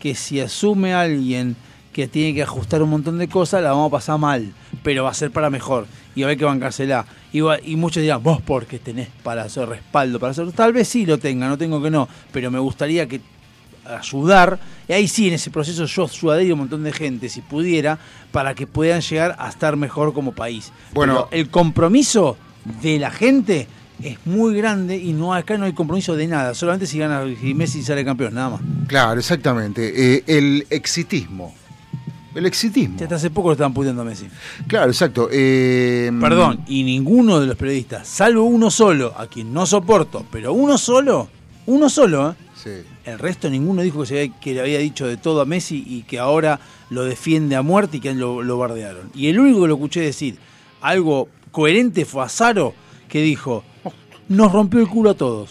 que 0.00 0.14
si 0.14 0.40
asume 0.40 0.94
alguien 0.94 1.56
que 1.92 2.06
tiene 2.06 2.34
que 2.34 2.42
ajustar 2.42 2.82
un 2.82 2.90
montón 2.90 3.16
de 3.18 3.26
cosas, 3.28 3.62
la 3.62 3.70
vamos 3.70 3.88
a 3.88 3.92
pasar 3.92 4.18
mal, 4.18 4.52
pero 4.82 5.04
va 5.04 5.10
a 5.10 5.14
ser 5.14 5.30
para 5.30 5.48
mejor 5.48 5.86
y 6.14 6.20
va 6.20 6.26
a 6.26 6.28
haber 6.28 6.38
que 6.38 6.44
bancársela. 6.44 7.06
Y, 7.32 7.40
va- 7.40 7.58
y 7.62 7.76
muchos 7.76 8.02
dirán, 8.02 8.22
vos 8.22 8.40
porque 8.42 8.78
tenés 8.78 9.08
para 9.22 9.42
hacer 9.44 9.68
respaldo, 9.68 10.20
para 10.20 10.32
hacer. 10.32 10.50
Tal 10.52 10.72
vez 10.74 10.88
sí 10.88 11.06
lo 11.06 11.18
tenga, 11.18 11.48
no 11.48 11.56
tengo 11.58 11.82
que 11.82 11.90
no, 11.90 12.06
pero 12.32 12.50
me 12.50 12.58
gustaría 12.58 13.06
que 13.08 13.20
ayudar, 13.98 14.58
y 14.88 14.92
ahí 14.92 15.08
sí, 15.08 15.28
en 15.28 15.34
ese 15.34 15.50
proceso 15.50 15.84
yo 15.84 16.04
ayudaría 16.04 16.50
a 16.50 16.54
un 16.54 16.60
montón 16.60 16.84
de 16.84 16.92
gente, 16.92 17.28
si 17.28 17.40
pudiera, 17.40 17.98
para 18.32 18.54
que 18.54 18.66
puedan 18.66 19.00
llegar 19.00 19.36
a 19.38 19.48
estar 19.48 19.76
mejor 19.76 20.12
como 20.12 20.32
país. 20.32 20.72
Bueno. 20.92 21.28
Pero 21.30 21.42
el 21.42 21.50
compromiso 21.50 22.36
de 22.82 22.98
la 22.98 23.10
gente 23.10 23.68
es 24.02 24.18
muy 24.26 24.54
grande 24.56 24.96
y 24.96 25.12
no 25.12 25.32
acá 25.32 25.56
no 25.56 25.64
hay 25.64 25.72
compromiso 25.72 26.16
de 26.16 26.26
nada, 26.26 26.54
solamente 26.54 26.86
si 26.86 26.98
gana 26.98 27.24
si 27.40 27.54
Messi 27.54 27.82
sale 27.82 28.04
campeón, 28.04 28.34
nada 28.34 28.50
más. 28.50 28.60
Claro, 28.86 29.18
exactamente. 29.18 30.16
eh, 30.16 30.24
el 30.26 30.66
exitismo. 30.70 31.54
El 32.34 32.44
exitismo. 32.44 32.98
Hasta 33.00 33.14
hace 33.14 33.30
poco 33.30 33.48
lo 33.48 33.52
estaban 33.52 33.72
puteando 33.72 34.02
a 34.02 34.04
Messi. 34.04 34.26
Claro, 34.66 34.90
exacto. 34.90 35.30
eh, 35.32 36.12
Perdón, 36.20 36.60
y 36.66 36.82
ninguno 36.82 37.40
de 37.40 37.46
los 37.46 37.56
periodistas, 37.56 38.06
salvo 38.06 38.42
uno 38.44 38.70
solo, 38.70 39.14
a 39.16 39.26
quien 39.26 39.54
no 39.54 39.64
soporto, 39.64 40.26
pero 40.30 40.52
uno 40.52 40.76
solo, 40.76 41.30
uno 41.64 41.88
solo, 41.88 42.30
¿eh? 42.30 42.34
Sí. 42.62 42.70
El 43.06 43.18
resto 43.20 43.48
ninguno 43.48 43.82
dijo 43.82 44.00
que, 44.00 44.06
se 44.06 44.18
había- 44.20 44.40
que 44.40 44.54
le 44.54 44.60
había 44.60 44.78
dicho 44.80 45.06
de 45.06 45.16
todo 45.16 45.40
a 45.40 45.44
Messi 45.46 45.82
y 45.86 46.02
que 46.02 46.18
ahora 46.18 46.58
lo 46.90 47.04
defiende 47.04 47.54
a 47.56 47.62
muerte 47.62 47.96
y 47.98 48.00
que 48.00 48.12
lo, 48.14 48.42
lo 48.42 48.58
bardearon. 48.58 49.10
Y 49.14 49.28
el 49.28 49.38
único 49.38 49.62
que 49.62 49.68
lo 49.68 49.74
escuché 49.74 50.00
decir 50.00 50.36
algo 50.80 51.28
coherente 51.52 52.04
fue 52.04 52.22
a 52.24 52.28
Zaro, 52.28 52.74
que 53.08 53.22
dijo, 53.22 53.62
nos 54.28 54.52
rompió 54.52 54.80
el 54.80 54.88
culo 54.88 55.10
a 55.10 55.14
todos. 55.14 55.50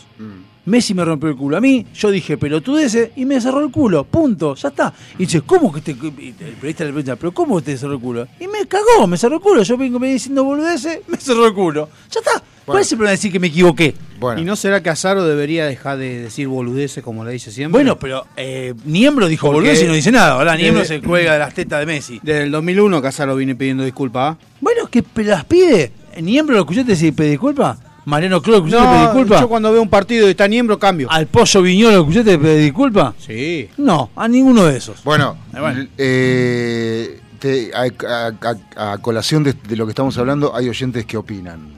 Messi 0.65 0.93
me 0.93 1.05
rompió 1.05 1.29
el 1.29 1.35
culo 1.35 1.57
a 1.57 1.61
mí, 1.61 1.85
yo 1.93 2.09
dije 2.09 2.37
pelotudeces 2.37 3.11
y 3.15 3.25
me 3.25 3.39
cerró 3.39 3.63
el 3.63 3.71
culo, 3.71 4.03
punto, 4.03 4.55
ya 4.55 4.69
está. 4.69 4.93
Y 5.17 5.25
dice, 5.25 5.41
¿cómo 5.41 5.71
que 5.71 5.81
te.? 5.81 5.91
El 5.91 5.97
periodista 5.99 6.83
le 6.83 6.91
pregunta, 6.91 7.15
¿pero 7.15 7.31
cómo 7.33 7.61
te 7.61 7.77
cerró 7.77 7.93
el 7.93 7.99
culo? 7.99 8.27
Y 8.39 8.47
me 8.47 8.65
cagó, 8.67 9.05
me 9.07 9.17
cerró 9.17 9.35
el 9.35 9.41
culo. 9.41 9.63
Yo 9.63 9.77
vengo 9.77 9.99
me 9.99 10.07
diciendo 10.11 10.43
boludeces, 10.43 10.99
me 11.07 11.17
cerró 11.17 11.45
el 11.47 11.53
culo. 11.53 11.89
Ya 12.11 12.19
está. 12.19 12.43
¿Cuál 12.65 12.81
es 12.81 12.91
el 12.91 12.97
problema 12.97 13.11
de 13.11 13.17
decir 13.17 13.31
que 13.31 13.39
me 13.39 13.47
equivoqué? 13.47 13.93
¿Y 14.37 14.41
no 14.43 14.55
será 14.55 14.81
que 14.81 14.89
Azaro 14.89 15.23
debería 15.23 15.67
dejar 15.67 15.99
de 15.99 16.21
decir 16.21 16.47
boludeces 16.47 17.03
como 17.03 17.23
le 17.23 17.31
dice 17.31 17.51
siempre? 17.51 17.77
Bueno, 17.77 17.99
pero 17.99 18.25
eh, 18.35 18.73
Niembro 18.85 19.27
dijo 19.27 19.45
Porque 19.47 19.59
boludeces 19.59 19.83
y 19.83 19.87
no 19.87 19.93
dice 19.93 20.11
nada, 20.11 20.35
¿verdad? 20.35 20.57
Niembro 20.57 20.81
desde- 20.81 20.95
se 20.99 21.07
cuelga 21.07 21.33
de 21.33 21.39
las 21.39 21.53
tetas 21.53 21.79
de 21.81 21.85
Messi. 21.85 22.19
Desde 22.23 22.41
el 22.43 22.51
2001 22.51 23.03
Casaro 23.03 23.35
viene 23.35 23.53
pidiendo 23.53 23.83
disculpas. 23.83 24.35
¿ah? 24.35 24.37
Bueno, 24.61 24.87
que 24.87 25.03
las 25.23 25.45
pide. 25.45 25.91
¿Niembro 26.19 26.55
lo 26.55 26.61
escuchaste 26.61 26.91
decir 26.93 27.13
pedir 27.13 27.31
disculpa? 27.31 27.77
¿Mariano 28.05 28.41
Clo 28.41 28.53
lo 28.53 28.57
escuchaste 28.59 28.85
pedir 28.87 28.99
No, 28.99 29.05
disculpa? 29.13 29.41
yo 29.41 29.49
cuando 29.49 29.71
veo 29.71 29.81
un 29.81 29.89
partido 29.89 30.27
y 30.27 30.31
está 30.31 30.47
Niembro 30.47 30.77
cambio. 30.77 31.07
¿Al 31.09 31.25
Pollo 31.27 31.61
Viñolo 31.61 31.95
lo 31.95 32.01
escuchaste 32.01 32.37
pedir 32.37 32.63
disculpa? 32.65 33.13
Sí. 33.17 33.69
No, 33.77 34.11
a 34.15 34.27
ninguno 34.27 34.65
de 34.65 34.77
esos. 34.77 35.03
Bueno, 35.03 35.37
Eh, 35.53 35.59
bueno. 35.59 35.87
eh, 35.97 37.19
te- 37.39 37.71
a, 37.73 37.81
a- 38.07 38.33
a- 38.77 38.91
a 38.93 38.97
colación 38.99 39.43
de, 39.43 39.53
de 39.53 39.75
lo 39.75 39.85
que 39.85 39.91
estamos 39.91 40.17
hablando, 40.17 40.55
hay 40.55 40.69
oyentes 40.69 41.05
que 41.05 41.17
opinan. 41.17 41.73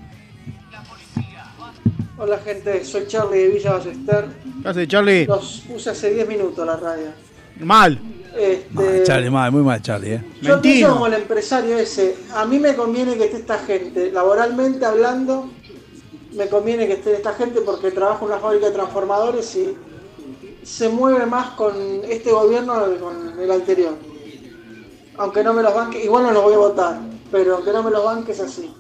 Hola 2.20 2.40
gente, 2.44 2.84
soy 2.84 3.06
Charlie 3.08 3.38
de 3.44 3.48
Villa 3.50 3.74
Ballester. 3.74 4.26
¿Qué 4.64 4.68
hace, 4.70 4.88
Charlie? 4.88 5.26
Los 5.28 5.64
puse 5.68 5.92
hace 5.92 6.14
10 6.14 6.28
minutos 6.28 6.66
la 6.66 6.76
radio. 6.76 7.06
Mal. 7.60 8.00
Este, 8.38 8.74
Mal, 8.74 9.04
Charlie, 9.04 9.30
mal, 9.32 9.52
muy 9.52 9.62
mal, 9.64 9.82
Charlie. 9.82 10.14
¿eh? 10.16 10.22
yo 10.42 10.62
pienso 10.62 10.94
como 10.94 11.08
el 11.08 11.14
empresario 11.14 11.78
ese, 11.78 12.16
a 12.36 12.46
mí 12.46 12.60
me 12.60 12.76
conviene 12.76 13.18
que 13.18 13.26
esté 13.26 13.38
esta 13.38 13.58
gente, 13.60 14.12
laboralmente 14.12 14.86
hablando, 14.86 15.50
me 16.38 16.48
conviene 16.48 16.88
que 16.88 16.94
esté 16.94 17.14
esta 17.14 17.34
gente 17.34 17.62
porque 17.62 17.92
trabajo 17.92 18.26
en 18.26 18.32
una 18.32 18.40
fábrica 18.40 18.68
de 18.68 18.72
transformadores 18.72 19.56
y 19.56 19.76
se 20.64 20.90
mueve 20.90 21.26
más 21.26 21.52
con 21.52 21.76
este 22.08 22.32
gobierno 22.32 22.86
que 22.92 22.98
con 23.00 23.40
el 23.40 23.52
anterior. 23.52 23.96
Aunque 25.18 25.44
no 25.44 25.54
me 25.54 25.64
los 25.64 25.74
banque, 25.74 26.04
igual 26.04 26.24
no 26.24 26.32
los 26.32 26.44
voy 26.44 26.54
a 26.54 26.58
votar, 26.58 27.00
pero 27.32 27.56
aunque 27.56 27.74
no 27.74 27.82
me 27.82 27.90
los 27.90 28.04
banques 28.04 28.40
así. 28.40 28.72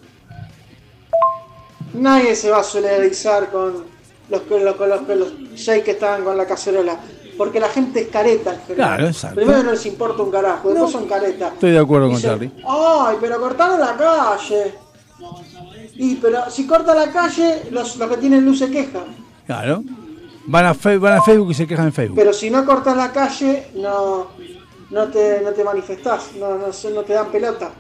Nadie 1.96 2.36
se 2.36 2.52
va 2.52 2.60
a 2.60 2.64
solidarizar 2.64 3.50
con 3.50 3.86
los 4.30 4.42
que 4.42 4.60
los, 4.60 4.76
con 4.76 4.90
los, 4.90 5.02
con 5.02 5.20
los 5.20 5.32
que 5.32 5.92
estaban 5.92 6.24
con 6.24 6.38
la 6.38 6.46
cacerola. 6.46 7.00
Porque 7.38 7.60
la 7.60 7.70
gente 7.70 8.02
es 8.02 8.08
careta 8.08 8.54
en 8.54 8.62
general. 8.62 8.90
Claro, 8.90 9.08
exacto. 9.08 9.36
Primero 9.36 9.64
no 9.64 9.72
les 9.72 9.86
importa 9.86 10.24
un 10.24 10.32
carajo, 10.32 10.70
después 10.70 10.92
son 10.92 11.08
caretas. 11.08 11.54
Estoy 11.54 11.72
de 11.72 11.80
acuerdo 11.80 12.10
con 12.10 12.22
Charlie. 12.22 12.52
Ay, 12.68 13.18
pero 13.20 13.40
cortaron 13.40 13.80
la 13.80 13.96
calle. 13.96 14.76
Y 16.00 16.16
pero 16.16 16.50
si 16.50 16.66
corta 16.68 16.94
la 16.94 17.12
calle, 17.12 17.64
los, 17.72 17.96
los 17.98 18.10
que 18.10 18.18
tienen 18.18 18.46
luz 18.46 18.60
se 18.60 18.70
quejan. 18.70 19.04
Claro. 19.46 19.84
Van 20.46 20.66
a, 20.66 20.74
Fe- 20.74 20.98
van 20.98 21.14
a 21.14 21.22
Facebook 21.22 21.52
y 21.52 21.54
se 21.56 21.68
quejan 21.68 21.88
en 21.88 21.94
Facebook. 21.94 22.18
Pero 22.18 22.32
si 22.34 22.50
no 22.50 22.66
cortas 22.66 22.96
la 22.96 23.12
calle, 23.12 23.68
no, 23.76 24.28
no, 24.92 25.08
te, 25.10 25.42
no 25.44 25.52
te 25.52 25.64
manifestás, 25.64 26.30
no, 26.40 26.58
no, 26.58 26.68
no 26.68 27.02
te 27.04 27.14
dan 27.14 27.28
pelota. 27.32 27.72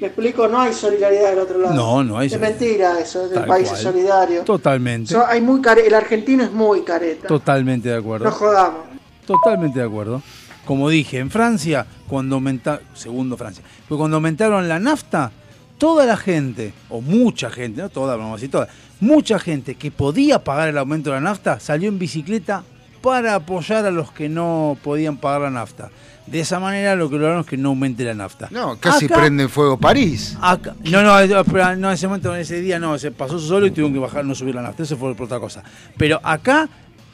Me 0.00 0.06
explico, 0.06 0.46
no 0.48 0.60
hay 0.60 0.72
solidaridad 0.72 1.30
del 1.30 1.38
otro 1.40 1.58
lado. 1.58 1.74
No, 1.74 2.04
no 2.04 2.16
hay 2.18 2.26
Es 2.28 2.32
solidaridad. 2.32 2.60
mentira 2.60 3.00
eso, 3.00 3.24
es 3.26 3.32
el 3.32 3.38
Tal 3.38 3.46
país 3.46 3.68
cual. 3.68 3.76
es 3.78 3.82
solidario. 3.82 4.42
Totalmente. 4.44 5.12
So- 5.14 5.26
hay 5.26 5.40
muy 5.40 5.60
care- 5.60 5.86
el 5.86 5.94
argentino 5.94 6.44
es 6.44 6.52
muy 6.52 6.82
careta. 6.82 7.26
Totalmente 7.26 7.88
de 7.88 7.96
acuerdo. 7.96 8.24
No 8.26 8.30
jodamos. 8.30 8.80
Totalmente 9.26 9.78
de 9.80 9.84
acuerdo. 9.86 10.22
Como 10.66 10.88
dije, 10.88 11.18
en 11.18 11.30
Francia, 11.30 11.86
cuando 12.06 12.36
aumentaron, 12.36 12.82
segundo 12.94 13.36
Francia, 13.36 13.64
cuando 13.88 14.16
aumentaron 14.18 14.68
la 14.68 14.78
nafta, 14.78 15.32
toda 15.80 16.04
la 16.06 16.16
gente, 16.18 16.72
o 16.90 17.00
mucha 17.00 17.50
gente, 17.50 17.80
no 17.82 17.88
toda, 17.88 18.14
vamos 18.14 18.34
a 18.34 18.36
decir 18.36 18.50
toda, 18.50 18.68
mucha 19.00 19.38
gente 19.38 19.74
que 19.76 19.90
podía 19.90 20.44
pagar 20.44 20.68
el 20.68 20.76
aumento 20.78 21.08
de 21.10 21.16
la 21.16 21.22
nafta 21.22 21.58
salió 21.58 21.88
en 21.88 21.98
bicicleta 21.98 22.62
para 23.00 23.34
apoyar 23.34 23.86
a 23.86 23.90
los 23.90 24.12
que 24.12 24.28
no 24.28 24.76
podían 24.84 25.16
pagar 25.16 25.40
la 25.40 25.50
nafta. 25.50 25.88
De 26.26 26.38
esa 26.40 26.60
manera 26.60 26.94
lo 26.94 27.08
que 27.08 27.16
lograron 27.16 27.40
es 27.40 27.46
que 27.46 27.56
no 27.56 27.70
aumente 27.70 28.04
la 28.04 28.12
nafta. 28.12 28.48
No, 28.50 28.76
casi 28.78 29.06
Acá- 29.06 29.16
prende 29.16 29.48
fuego 29.48 29.78
París. 29.78 30.36
Acá- 30.40 30.74
no, 30.84 31.02
no, 31.02 31.18
eh, 31.18 31.26
no, 31.26 31.88
en 31.88 31.94
ese 31.94 32.06
momento, 32.06 32.32
en 32.34 32.42
ese 32.42 32.60
día 32.60 32.78
no, 32.78 32.98
se 32.98 33.10
pasó 33.10 33.38
solo 33.40 33.66
y 33.66 33.70
tuvieron 33.70 33.94
que 33.94 33.98
bajar, 34.00 34.22
no 34.24 34.34
subir 34.34 34.54
la 34.54 34.62
nafta, 34.62 34.82
eso 34.82 34.98
fue 34.98 35.14
por 35.14 35.24
otra 35.24 35.40
cosa. 35.40 35.64
Pero 35.96 36.20
acá, 36.22 36.68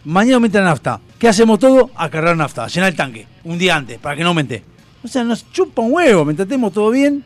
mañana 0.04 0.34
aumenta 0.34 0.58
la 0.58 0.66
nafta. 0.66 1.00
¿Qué 1.20 1.28
hacemos 1.28 1.60
todo? 1.60 1.90
A 1.94 2.10
cargar 2.10 2.36
nafta, 2.36 2.64
a 2.64 2.68
llenar 2.68 2.90
el 2.90 2.96
tanque, 2.96 3.26
un 3.44 3.56
día 3.56 3.76
antes, 3.76 3.98
para 4.00 4.16
que 4.16 4.22
no 4.22 4.30
aumente. 4.30 4.64
O 5.04 5.08
sea, 5.08 5.22
nos 5.22 5.50
chupa 5.52 5.82
un 5.82 5.92
huevo, 5.94 6.24
mientras 6.24 6.46
estemos 6.46 6.72
todo 6.72 6.90
bien, 6.90 7.24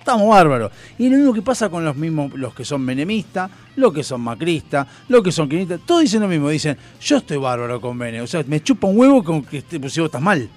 estamos 0.00 0.28
bárbaros. 0.28 0.72
Y 0.98 1.08
lo 1.08 1.16
mismo 1.16 1.32
que 1.32 1.42
pasa 1.42 1.68
con 1.68 1.84
los 1.84 1.94
mismos, 1.96 2.32
los 2.34 2.54
que 2.54 2.64
son 2.64 2.82
menemistas, 2.82 3.50
los 3.76 3.92
que 3.92 4.02
son 4.02 4.20
macristas, 4.22 4.86
los 5.08 5.22
que 5.22 5.30
son 5.30 5.48
kirchneristas, 5.48 5.86
todos 5.86 6.02
dicen 6.02 6.20
lo 6.20 6.28
mismo, 6.28 6.48
dicen, 6.48 6.76
yo 7.00 7.18
estoy 7.18 7.36
bárbaro 7.36 7.80
con 7.80 7.98
Bene, 7.98 8.20
o 8.20 8.26
sea, 8.26 8.42
me 8.46 8.62
chupa 8.62 8.88
un 8.88 8.98
huevo 8.98 9.22
con 9.22 9.42
que 9.44 9.58
este, 9.58 9.78
pues, 9.78 9.92
si 9.92 10.00
vos 10.00 10.08
estás 10.08 10.22
mal. 10.22 10.48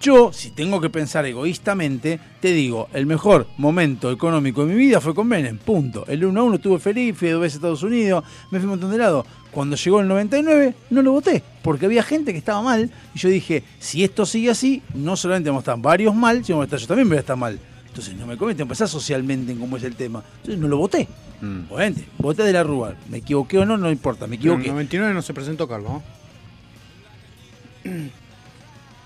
Yo, 0.00 0.32
si 0.32 0.50
tengo 0.50 0.80
que 0.80 0.90
pensar 0.90 1.24
egoístamente, 1.26 2.18
te 2.40 2.52
digo, 2.52 2.88
el 2.92 3.06
mejor 3.06 3.46
momento 3.56 4.10
económico 4.10 4.66
de 4.66 4.74
mi 4.74 4.78
vida 4.80 5.00
fue 5.00 5.14
con 5.14 5.28
Menem, 5.28 5.58
punto. 5.58 6.04
El 6.08 6.24
1 6.24 6.40
a 6.40 6.42
1 6.42 6.54
estuve 6.56 6.80
feliz, 6.80 7.16
fui 7.16 7.28
dos 7.28 7.40
veces 7.40 7.54
a 7.54 7.58
Estados 7.58 7.84
Unidos, 7.84 8.24
me 8.50 8.58
fui 8.58 8.64
un 8.64 8.70
montón 8.70 8.90
de 8.90 8.98
lados. 8.98 9.24
Cuando 9.52 9.76
llegó 9.76 10.00
el 10.00 10.08
99, 10.08 10.74
no 10.90 11.02
lo 11.02 11.12
voté, 11.12 11.44
porque 11.62 11.86
había 11.86 12.02
gente 12.02 12.32
que 12.32 12.38
estaba 12.38 12.60
mal, 12.62 12.90
y 13.14 13.18
yo 13.18 13.28
dije, 13.28 13.62
si 13.78 14.02
esto 14.02 14.26
sigue 14.26 14.50
así, 14.50 14.82
no 14.92 15.14
solamente 15.14 15.50
vamos 15.50 15.60
a 15.60 15.70
estar 15.70 15.78
varios 15.80 16.16
mal, 16.16 16.44
sino 16.44 16.66
que 16.66 16.76
yo 16.76 16.86
también 16.88 17.08
voy 17.08 17.18
a 17.18 17.20
estar 17.20 17.36
mal. 17.36 17.60
Entonces 17.92 18.14
no 18.16 18.26
me 18.26 18.38
cometen 18.38 18.66
pensar 18.66 18.88
socialmente 18.88 19.52
en 19.52 19.58
cómo 19.58 19.76
es 19.76 19.82
el 19.84 19.94
tema. 19.94 20.22
Entonces 20.38 20.58
no 20.58 20.66
lo 20.66 20.78
voté. 20.78 21.06
Obviamente, 21.70 22.06
voté 22.18 22.42
de 22.42 22.52
la 22.52 22.62
Rúa. 22.62 22.94
Me 23.10 23.18
equivoqué 23.18 23.58
o 23.58 23.66
no, 23.66 23.76
no 23.76 23.90
importa, 23.90 24.26
me 24.26 24.38
Pero 24.38 24.54
en 24.54 24.60
equivoqué. 24.60 24.68
el 24.68 24.74
99 24.74 25.14
no 25.14 25.20
se 25.22 25.34
presentó 25.34 25.68
Carlos. 25.68 26.00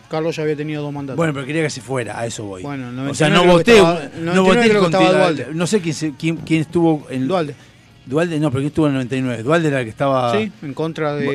Carlos 0.08 0.36
ya 0.36 0.42
había 0.44 0.54
tenido 0.56 0.82
dos 0.82 0.92
mandatos. 0.92 1.16
Bueno, 1.16 1.32
pero 1.32 1.44
quería 1.46 1.62
que 1.62 1.70
se 1.70 1.80
fuera, 1.80 2.20
a 2.20 2.26
eso 2.26 2.44
voy. 2.44 2.62
Bueno, 2.62 2.90
en 2.90 2.98
o 3.08 3.14
sea, 3.14 3.28
99 3.28 3.46
no 3.46 3.52
voté, 3.52 3.76
estaba- 3.76 4.08
no 4.20 4.34
99 4.34 5.28
voté. 5.30 5.46
No 5.54 5.66
sé 5.66 5.80
quién, 5.80 5.94
se- 5.94 6.12
quién, 6.16 6.36
quién 6.36 6.60
estuvo 6.60 7.06
en 7.10 7.26
Dualde. 7.26 7.56
Dualde, 8.04 8.38
no, 8.38 8.50
pero 8.50 8.60
quién 8.60 8.68
estuvo 8.68 8.86
en 8.86 8.92
el 8.92 8.98
99. 8.98 9.42
Dualde 9.42 9.66
era 9.68 9.78
el 9.80 9.84
que 9.84 9.90
estaba. 9.90 10.30
Sí, 10.38 10.52
en 10.62 10.74
contra 10.74 11.16
de, 11.16 11.26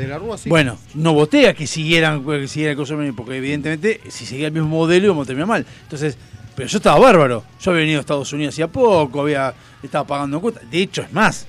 de 0.00 0.08
la 0.08 0.16
Rúa, 0.18 0.38
sí. 0.38 0.48
Bueno, 0.48 0.78
no 0.94 1.12
voté 1.12 1.46
a 1.48 1.52
que 1.52 1.66
siguieran, 1.66 2.24
que 2.24 2.48
siguiera 2.48 2.70
el 2.70 2.78
coso 2.78 2.96
porque 3.14 3.36
evidentemente 3.36 4.00
si 4.08 4.24
seguía 4.24 4.46
el 4.46 4.52
mismo 4.54 4.68
modelo 4.68 5.04
íbamos 5.04 5.24
a 5.24 5.26
terminar 5.26 5.48
mal. 5.48 5.66
Entonces, 5.82 6.16
pero 6.56 6.68
yo 6.68 6.78
estaba 6.78 6.98
bárbaro. 6.98 7.44
Yo 7.60 7.70
había 7.70 7.82
venido 7.82 7.98
a 7.98 8.00
Estados 8.00 8.32
Unidos 8.32 8.54
hacía 8.54 8.68
poco, 8.68 9.20
había 9.20 9.54
estaba 9.82 10.06
pagando 10.06 10.40
cuotas. 10.40 10.68
De 10.70 10.80
hecho, 10.80 11.02
es 11.02 11.12
más, 11.12 11.46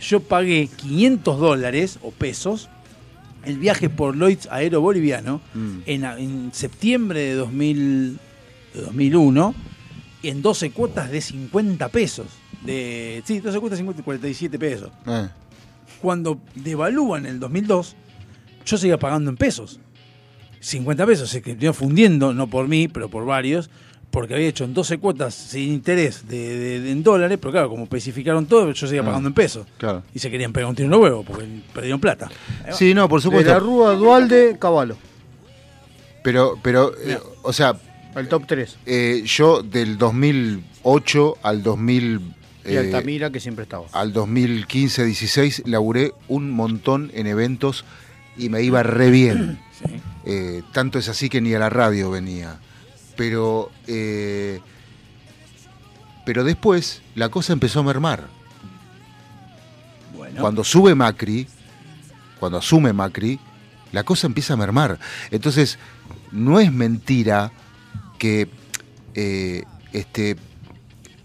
yo 0.00 0.20
pagué 0.20 0.68
500 0.68 1.38
dólares 1.38 1.98
o 2.02 2.10
pesos 2.10 2.70
el 3.44 3.58
viaje 3.58 3.90
por 3.90 4.16
Lloyds 4.16 4.48
Aero 4.50 4.80
Boliviano 4.80 5.40
en, 5.86 6.04
en 6.04 6.50
septiembre 6.54 7.20
de, 7.20 7.34
2000, 7.34 8.18
de 8.72 8.80
2001 8.80 9.54
en 10.22 10.42
12 10.42 10.70
cuotas 10.70 11.10
de 11.10 11.20
50 11.20 11.88
pesos. 11.90 12.26
De, 12.64 13.22
sí, 13.26 13.40
12 13.40 13.60
cuotas 13.60 13.78
de 13.78 13.82
50, 13.82 14.02
47 14.02 14.58
pesos. 14.58 14.90
Eh. 15.06 15.28
Cuando 16.00 16.40
devalúan 16.54 17.26
en 17.26 17.32
el 17.32 17.40
2002, 17.40 17.96
yo 18.64 18.78
seguía 18.78 18.98
pagando 18.98 19.30
en 19.30 19.36
pesos. 19.36 19.80
50 20.60 21.04
pesos, 21.04 21.28
se 21.28 21.42
terminó 21.42 21.74
fundiendo, 21.74 22.32
no 22.32 22.46
por 22.46 22.68
mí, 22.68 22.88
pero 22.88 23.10
por 23.10 23.26
varios, 23.26 23.68
porque 24.14 24.32
había 24.34 24.46
hecho 24.48 24.64
en 24.64 24.72
12 24.72 24.96
cuotas 24.98 25.34
sin 25.34 25.72
interés 25.74 26.26
de, 26.26 26.38
de- 26.56 26.80
de- 26.80 26.90
en 26.92 27.02
dólares, 27.02 27.36
pero 27.40 27.52
claro, 27.52 27.68
como 27.68 27.82
especificaron 27.84 28.46
todo, 28.46 28.70
yo 28.72 28.86
seguía 28.86 29.02
Ah, 29.02 29.06
pagando 29.06 29.28
en 29.28 29.34
pesos. 29.34 29.66
Claro. 29.76 30.02
Y 30.14 30.18
se 30.20 30.30
querían 30.30 30.52
pegar 30.52 30.70
un 30.70 30.76
tiro 30.76 30.86
en 30.86 30.90
los 30.92 31.00
huevos, 31.00 31.26
porque 31.26 31.46
perdieron 31.74 32.00
plata. 32.00 32.30
Sí, 32.72 32.94
no, 32.94 33.08
por 33.08 33.20
supuesto. 33.20 33.48
De 33.48 33.54
la 33.54 33.60
Rúa, 33.60 33.94
Dualde, 33.94 34.56
Caballo. 34.58 34.96
Pero, 36.22 36.58
pero 36.62 36.92
eh, 37.04 37.18
o 37.42 37.52
sea. 37.52 37.74
El 38.16 38.28
top 38.28 38.44
3. 38.46 38.78
yo 39.26 39.62
del 39.62 39.98
2008 39.98 41.38
al 41.42 41.62
2000. 41.62 42.20
Y 42.66 42.72
eh, 42.72 42.78
Altamira, 42.78 43.30
que 43.30 43.40
siempre 43.40 43.64
estaba. 43.64 43.86
al 43.92 44.14
2015-16 44.14 45.64
laburé 45.66 46.12
un 46.28 46.50
montón 46.50 47.10
en 47.12 47.26
eventos 47.26 47.84
y 48.38 48.48
me 48.48 48.62
iba 48.62 48.82
re 48.82 49.10
bien. 49.10 49.58
Eh, 50.26 50.62
tanto 50.72 50.98
es 50.98 51.10
así 51.10 51.28
que 51.28 51.42
ni 51.42 51.52
a 51.52 51.58
la 51.58 51.68
radio 51.68 52.10
venía. 52.10 52.58
Pero, 53.16 53.70
eh, 53.86 54.60
pero 56.24 56.44
después 56.44 57.02
la 57.14 57.28
cosa 57.28 57.52
empezó 57.52 57.80
a 57.80 57.82
mermar. 57.84 58.28
Cuando 60.40 60.64
sube 60.64 60.94
Macri, 60.94 61.46
cuando 62.40 62.58
asume 62.58 62.92
Macri, 62.92 63.38
la 63.92 64.02
cosa 64.02 64.26
empieza 64.26 64.54
a 64.54 64.56
mermar. 64.56 64.98
Entonces, 65.30 65.78
no 66.32 66.58
es 66.58 66.72
mentira 66.72 67.52
que 68.18 68.48
eh, 69.14 69.62
este, 69.92 70.36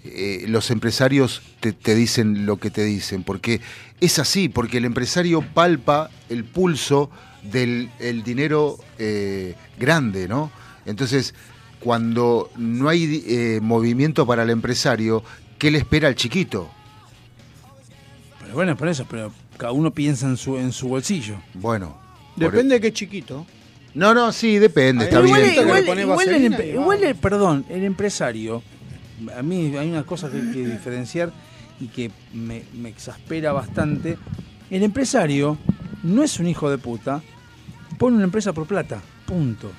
eh, 0.04 0.46
los 0.48 0.70
empresarios 0.70 1.42
te, 1.60 1.74
te 1.74 1.96
dicen 1.96 2.46
lo 2.46 2.58
que 2.58 2.70
te 2.70 2.84
dicen, 2.84 3.24
porque 3.24 3.62
es 4.00 4.20
así, 4.20 4.50
porque 4.50 4.78
el 4.78 4.86
empresario 4.86 5.42
palpa 5.42 6.10
el 6.30 6.46
pulso 6.46 7.10
del 7.44 7.90
el 8.00 8.24
dinero 8.24 8.78
eh, 8.98 9.56
grande, 9.80 10.28
¿no? 10.28 10.52
Entonces, 10.86 11.34
cuando 11.80 12.50
no 12.58 12.90
hay 12.90 13.24
eh, 13.28 13.60
movimiento 13.62 14.26
para 14.26 14.44
el 14.44 14.50
empresario, 14.50 15.24
¿qué 15.58 15.72
le 15.72 15.78
espera 15.78 16.08
al 16.08 16.16
chiquito? 16.16 16.70
Pero 18.42 18.54
bueno, 18.54 18.76
por 18.76 18.88
eso, 18.88 19.06
pero 19.10 19.32
cada 19.58 19.72
uno 19.72 19.92
piensa 19.92 20.26
en 20.28 20.38
su, 20.38 20.58
en 20.58 20.72
su 20.72 20.88
bolsillo. 20.90 21.36
Bueno. 21.54 21.98
Depende 22.36 22.76
de 22.76 22.82
qué 22.82 22.94
chiquito. 22.94 23.46
No, 23.94 24.14
no, 24.14 24.32
sí, 24.32 24.60
depende, 24.60 25.06
está 25.06 25.20
igual, 25.20 25.42
bien. 25.42 25.54
igual- 25.56 26.00
igual 26.00 26.30
el, 26.30 26.70
igual 26.76 27.04
el- 27.04 27.16
perdón, 27.16 27.66
el 27.70 27.84
empresario, 27.84 28.62
a 29.38 29.42
mí 29.42 29.76
hay 29.76 29.90
unas 29.90 30.06
cosas 30.06 30.32
que 30.32 30.38
hay 30.38 30.52
que 30.54 30.66
diferenciar 30.68 31.34
y 31.82 31.88
que 31.88 32.12
me, 32.34 32.64
me 32.74 32.90
exaspera 32.90 33.52
bastante. 33.52 34.18
El 34.70 34.84
empresario 34.84 35.58
no 36.04 36.24
es 36.24 36.40
un 36.40 36.48
hijo 36.48 36.70
de 36.70 36.78
puta, 36.78 37.22
pone 37.98 38.16
una 38.16 38.26
empresa 38.26 38.54
por 38.54 38.68
plata, 38.68 39.02
punto. 39.30 39.72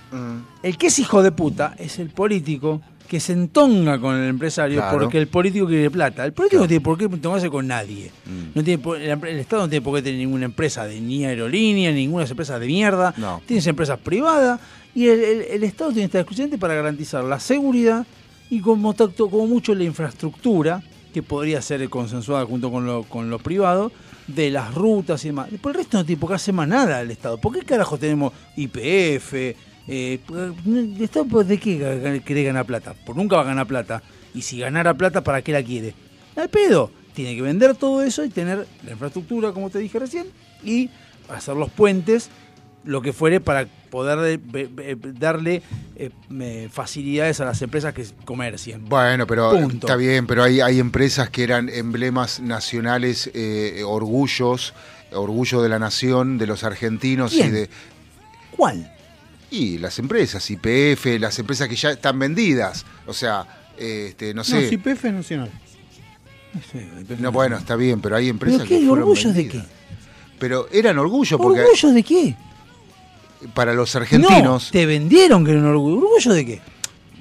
El 0.63 0.79
que 0.79 0.87
es 0.89 0.99
hijo 0.99 1.23
de 1.23 1.33
puta 1.33 1.75
es 1.79 1.99
el 1.99 2.11
político 2.11 2.81
que 3.09 3.19
se 3.19 3.33
entonga 3.33 4.01
con 4.01 4.15
el 4.15 4.29
empresario 4.29 4.79
Claro. 4.79 4.99
porque 5.01 5.19
el 5.19 5.27
político 5.27 5.67
quiere 5.67 5.91
plata. 5.91 6.25
El 6.25 6.33
político 6.33 6.63
no 6.63 6.69
tiene 6.69 6.81
por 6.81 6.97
qué 6.97 7.07
entongarse 7.07 7.51
con 7.51 7.67
nadie. 7.67 8.13
No 8.55 8.63
tiene 8.63 8.79
por- 8.81 8.97
el, 9.01 9.11
el 9.11 9.39
Estado 9.41 9.63
no 9.63 9.69
tiene 9.69 9.85
por 9.85 9.97
qué 9.97 10.03
tener 10.03 10.21
ninguna 10.21 10.45
empresa 10.45 10.85
de 10.87 11.01
ni 11.01 11.25
aerolínea, 11.25 11.91
ninguna 11.91 12.25
empresa 12.25 12.59
de 12.61 12.67
mierda. 12.69 13.13
No. 13.17 13.43
Tienes 13.47 13.67
empresas 13.67 13.99
privadas 13.99 14.61
y 14.95 15.09
el, 15.09 15.19
el- 15.25 15.43
el 15.43 15.65
Estado 15.65 15.91
tiene 15.91 16.03
que 16.03 16.07
estar 16.07 16.21
exclusivamente 16.21 16.59
para 16.59 16.75
garantizar 16.75 17.25
la 17.25 17.41
seguridad 17.41 18.07
y 18.49 18.61
como, 18.61 18.95
tanto- 18.95 19.29
como 19.29 19.47
mucho 19.49 19.75
la 19.75 19.83
infraestructura, 19.85 20.81
que 21.13 21.25
podría 21.25 21.61
ser 21.61 21.89
consensuada 21.91 22.47
junto 22.47 22.71
con 22.71 22.87
lo, 22.87 23.03
con 23.03 23.29
lo 23.31 23.41
privado, 23.41 23.91
de 24.35 24.51
las 24.51 24.75
rutas 24.75 25.25
y 25.25 25.29
demás. 25.29 25.49
Por 25.61 25.73
el 25.73 25.79
resto 25.79 25.99
no 25.99 26.05
tiene 26.05 26.21
por 26.21 26.31
qué 26.31 26.37
hacer 26.37 26.55
más 26.55 26.69
nada 26.69 27.01
el 27.01 27.11
Estado. 27.11 27.39
¿Por 27.39 27.53
qué 27.53 27.65
carajo 27.65 27.99
tenemos 27.99 28.33
IPF? 28.57 29.35
Eh, 29.35 30.21
¿El 30.67 31.01
Estado 31.01 31.45
de 31.45 31.59
qué 31.59 32.23
quiere 32.25 32.45
ganar 32.45 32.67
plata? 32.67 32.95
Por 32.95 33.17
nunca 33.17 33.37
va 33.37 33.43
a 33.43 33.47
ganar 33.47 33.67
plata. 33.67 34.03
Y 34.35 34.43
si 34.43 34.59
ganara 34.61 34.95
plata, 34.95 35.23
¿para 35.23 35.43
qué 35.43 35.53
la 35.53 35.63
quiere? 35.63 35.95
Al 36.37 36.49
pedo. 36.49 36.91
tiene 37.15 37.35
que 37.35 37.43
vender 37.43 37.75
todo 37.75 38.03
eso 38.03 38.25
y 38.25 38.29
tener 38.29 38.67
la 38.85 38.93
infraestructura, 38.93 39.53
como 39.53 39.69
te 39.69 39.79
dije 39.79 39.99
recién, 39.99 40.27
y 40.65 40.89
hacer 41.29 41.57
los 41.57 41.71
puentes, 41.71 42.31
lo 42.85 43.03
que 43.03 43.13
fuere 43.13 43.41
para 43.41 43.67
poder 43.91 44.39
be- 44.39 44.67
be- 44.67 44.97
darle 45.13 45.63
eh, 45.97 46.69
facilidades 46.73 47.41
a 47.41 47.45
las 47.45 47.61
empresas 47.63 47.93
que 47.93 48.05
comercien. 48.25 48.85
Bueno, 48.89 49.27
pero 49.27 49.51
Punto. 49.53 49.87
está 49.87 49.97
bien, 49.97 50.27
pero 50.27 50.43
hay, 50.43 50.61
hay 50.61 50.79
empresas 50.79 51.29
que 51.31 51.43
eran 51.43 51.69
emblemas 51.69 52.41
nacionales, 52.41 53.31
eh, 53.35 53.83
orgullos, 53.85 54.73
orgullo 55.13 55.61
de 55.63 55.69
la 55.69 55.79
nación, 55.79 56.39
de 56.39 56.47
los 56.47 56.65
argentinos 56.65 57.35
y 57.35 57.49
de. 57.49 57.69
¿Cuál? 58.57 58.93
Y 59.51 59.79
las 59.79 59.99
empresas, 59.99 60.49
IPF, 60.51 61.19
las 61.19 61.39
empresas 61.39 61.69
que 61.69 61.75
ya 61.77 61.91
están 61.91 62.19
vendidas. 62.19 62.87
O 63.07 63.13
sea, 63.13 63.45
este, 63.77 64.33
no 64.33 64.39
No, 64.41 64.45
sé. 64.45 64.69
si 64.69 64.77
PF 64.77 65.09
es 65.09 65.15
nacional. 65.15 65.51
No, 67.19 67.33
bueno, 67.33 67.57
está 67.57 67.77
bien, 67.77 68.01
pero 68.01 68.17
hay 68.17 68.29
empresas 68.29 68.59
¿Pero 68.61 68.69
qué? 68.69 68.79
que 68.81 68.87
fueron 68.87 69.03
¿Orgullos 69.09 69.35
de 69.35 69.43
vendidas. 69.43 69.67
Pero 70.39 70.69
eran 70.73 70.99
orgullo 70.99 71.39
porque 71.39 71.61
¿Orgullos 71.61 71.95
de 71.95 72.03
qué? 72.03 72.37
Para 73.55 73.73
los 73.75 73.95
argentinos, 73.97 74.67
No, 74.67 74.71
te 74.73 74.87
vendieron 74.87 75.45
que 75.45 75.53
era 75.53 75.61
un 75.61 75.67
orgullo. 75.67 75.97
¿Orgullo 75.99 76.33
de 76.35 76.47
qué? 76.47 76.61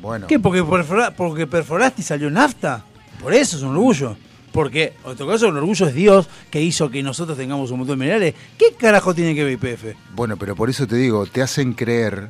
bueno, 0.01 0.27
¿Qué? 0.27 0.39
¿Porque, 0.39 0.63
perfora- 0.63 1.11
porque 1.15 1.47
perforaste 1.47 2.01
y 2.01 2.05
salió 2.05 2.29
nafta? 2.29 2.83
Por 3.21 3.33
eso 3.33 3.57
es 3.57 3.63
un 3.63 3.69
orgullo. 3.71 4.15
Porque, 4.51 4.93
en 5.05 5.15
todo 5.15 5.27
caso, 5.27 5.47
un 5.49 5.57
orgullo 5.57 5.87
es 5.87 5.93
Dios 5.93 6.27
que 6.49 6.61
hizo 6.61 6.89
que 6.89 7.03
nosotros 7.03 7.37
tengamos 7.37 7.69
un 7.71 7.79
montón 7.79 7.99
de 7.99 8.05
minerales. 8.05 8.33
¿Qué 8.57 8.73
carajo 8.77 9.13
tiene 9.13 9.35
que 9.35 9.43
ver 9.43 9.53
IPF? 9.53 9.95
bueno, 10.15 10.37
pero 10.37 10.55
por 10.55 10.69
eso 10.69 10.87
te 10.87 10.95
digo, 10.95 11.25
te 11.27 11.41
hacen 11.43 11.73
creer, 11.73 12.29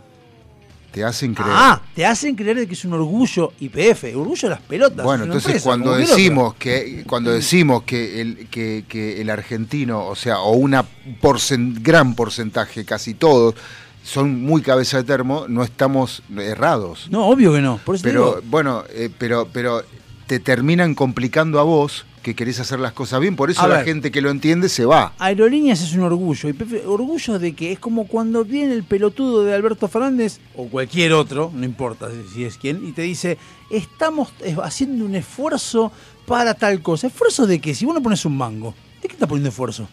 te 0.91 1.03
hacen 1.03 1.33
creer. 1.33 1.51
Ah, 1.53 1.81
te 1.95 2.05
hacen 2.05 2.35
creer 2.35 2.57
de 2.57 2.67
que 2.67 2.73
es 2.73 2.83
un 2.85 2.93
orgullo 2.93 3.53
IPF. 3.59 4.05
Orgullo 4.15 4.47
de 4.47 4.55
las 4.55 4.61
pelotas. 4.61 5.05
Bueno, 5.05 5.25
entonces 5.25 5.47
empresa, 5.47 5.65
cuando 5.69 5.95
decimos 5.95 6.55
que 6.55 7.03
cuando 7.07 7.31
decimos 7.31 7.83
que 7.83 8.21
el 8.21 8.47
que, 8.49 8.85
que 8.87 9.21
el 9.21 9.29
argentino, 9.29 10.05
o 10.05 10.15
sea, 10.15 10.39
o 10.39 10.53
una 10.53 10.83
porcen- 11.21 11.77
gran 11.81 12.15
porcentaje, 12.15 12.85
casi 12.85 13.13
todos 13.13 13.55
son 14.03 14.41
muy 14.41 14.61
cabeza 14.61 14.97
de 14.97 15.03
termo, 15.03 15.45
no 15.47 15.63
estamos 15.63 16.23
errados. 16.37 17.07
No, 17.11 17.27
obvio 17.27 17.53
que 17.53 17.61
no. 17.61 17.79
Por 17.85 17.95
eso 17.95 18.03
te 18.03 18.09
Pero 18.09 18.25
digo, 18.25 18.41
bueno, 18.49 18.83
eh, 18.89 19.09
pero 19.17 19.47
pero 19.51 19.83
te 20.25 20.39
terminan 20.39 20.95
complicando 20.95 21.59
a 21.59 21.63
vos 21.63 22.05
que 22.29 22.35
querés 22.35 22.59
hacer 22.59 22.79
las 22.79 22.93
cosas 22.93 23.19
bien, 23.19 23.35
por 23.35 23.49
eso 23.49 23.61
A 23.61 23.67
la 23.67 23.77
ver. 23.77 23.85
gente 23.85 24.11
que 24.11 24.21
lo 24.21 24.29
entiende 24.29 24.69
se 24.69 24.85
va. 24.85 25.13
Aerolíneas 25.17 25.81
es 25.81 25.93
un 25.93 26.01
orgullo. 26.03 26.47
IPF, 26.49 26.85
orgullo 26.87 27.39
de 27.39 27.53
que 27.53 27.71
es 27.71 27.79
como 27.79 28.05
cuando 28.07 28.45
viene 28.45 28.73
el 28.73 28.83
pelotudo 28.83 29.43
de 29.43 29.53
Alberto 29.55 29.87
Fernández 29.87 30.39
o 30.55 30.67
cualquier 30.67 31.13
otro, 31.13 31.51
no 31.53 31.65
importa 31.65 32.07
si- 32.31 32.43
es 32.43 32.57
quién, 32.57 32.87
y 32.87 32.91
te 32.91 33.01
dice, 33.01 33.37
estamos 33.71 34.29
eh, 34.41 34.55
haciendo 34.63 35.05
un 35.05 35.15
esfuerzo 35.15 35.91
para 36.27 36.53
tal 36.53 36.81
cosa. 36.83 37.07
¿Esfuerzo 37.07 37.47
de 37.47 37.59
qué? 37.59 37.73
Si 37.73 37.85
vos 37.85 37.95
no 37.95 38.03
pones 38.03 38.23
un 38.25 38.37
mango, 38.37 38.75
¿de 39.01 39.07
qué 39.07 39.13
estás 39.15 39.27
poniendo 39.27 39.49
esfuerzo? 39.49 39.89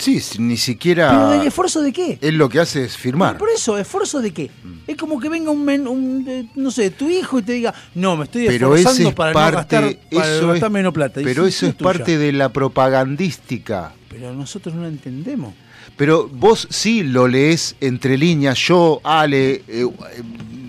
Sí, 0.00 0.20
ni 0.38 0.56
siquiera 0.56 1.10
¿Pero 1.10 1.28
del 1.30 1.46
esfuerzo 1.46 1.82
de 1.82 1.92
qué? 1.92 2.18
él 2.22 2.36
lo 2.36 2.48
que 2.48 2.58
hace 2.58 2.84
es 2.84 2.96
firmar. 2.96 3.36
Por 3.36 3.50
eso, 3.50 3.76
¿esfuerzo 3.76 4.20
de 4.20 4.32
qué? 4.32 4.50
Es 4.86 4.96
como 4.96 5.20
que 5.20 5.28
venga 5.28 5.50
un, 5.50 5.62
men- 5.64 5.86
un, 5.86 6.24
eh, 6.26 6.46
no 6.56 6.70
sé, 6.70 6.90
tu 6.90 7.08
hijo 7.10 7.38
y 7.38 7.42
te 7.42 7.52
diga, 7.52 7.74
no, 7.94 8.16
me 8.16 8.24
estoy 8.24 8.46
Pero 8.46 8.74
esforzando 8.74 9.10
es 9.10 9.14
para 9.14 9.32
parte, 9.34 9.76
no 9.76 9.82
gastar, 9.82 9.98
para 10.10 10.36
eso 10.36 10.48
gastar 10.48 10.70
menos 10.70 10.92
plata. 10.94 11.20
Pero 11.22 11.46
eso 11.46 11.66
es 11.66 11.74
parte 11.74 12.16
de 12.16 12.32
la 12.32 12.48
propagandística. 12.50 13.92
Pero 14.08 14.32
nosotros 14.34 14.74
no 14.74 14.82
lo 14.82 14.88
entendemos. 14.88 15.54
Pero 15.96 16.28
vos 16.28 16.66
sí 16.70 17.02
lo 17.02 17.28
lees 17.28 17.76
entre 17.80 18.16
líneas, 18.16 18.58
yo, 18.58 19.00
Ale, 19.04 19.52
eh, 19.52 19.62
eh, 19.68 19.86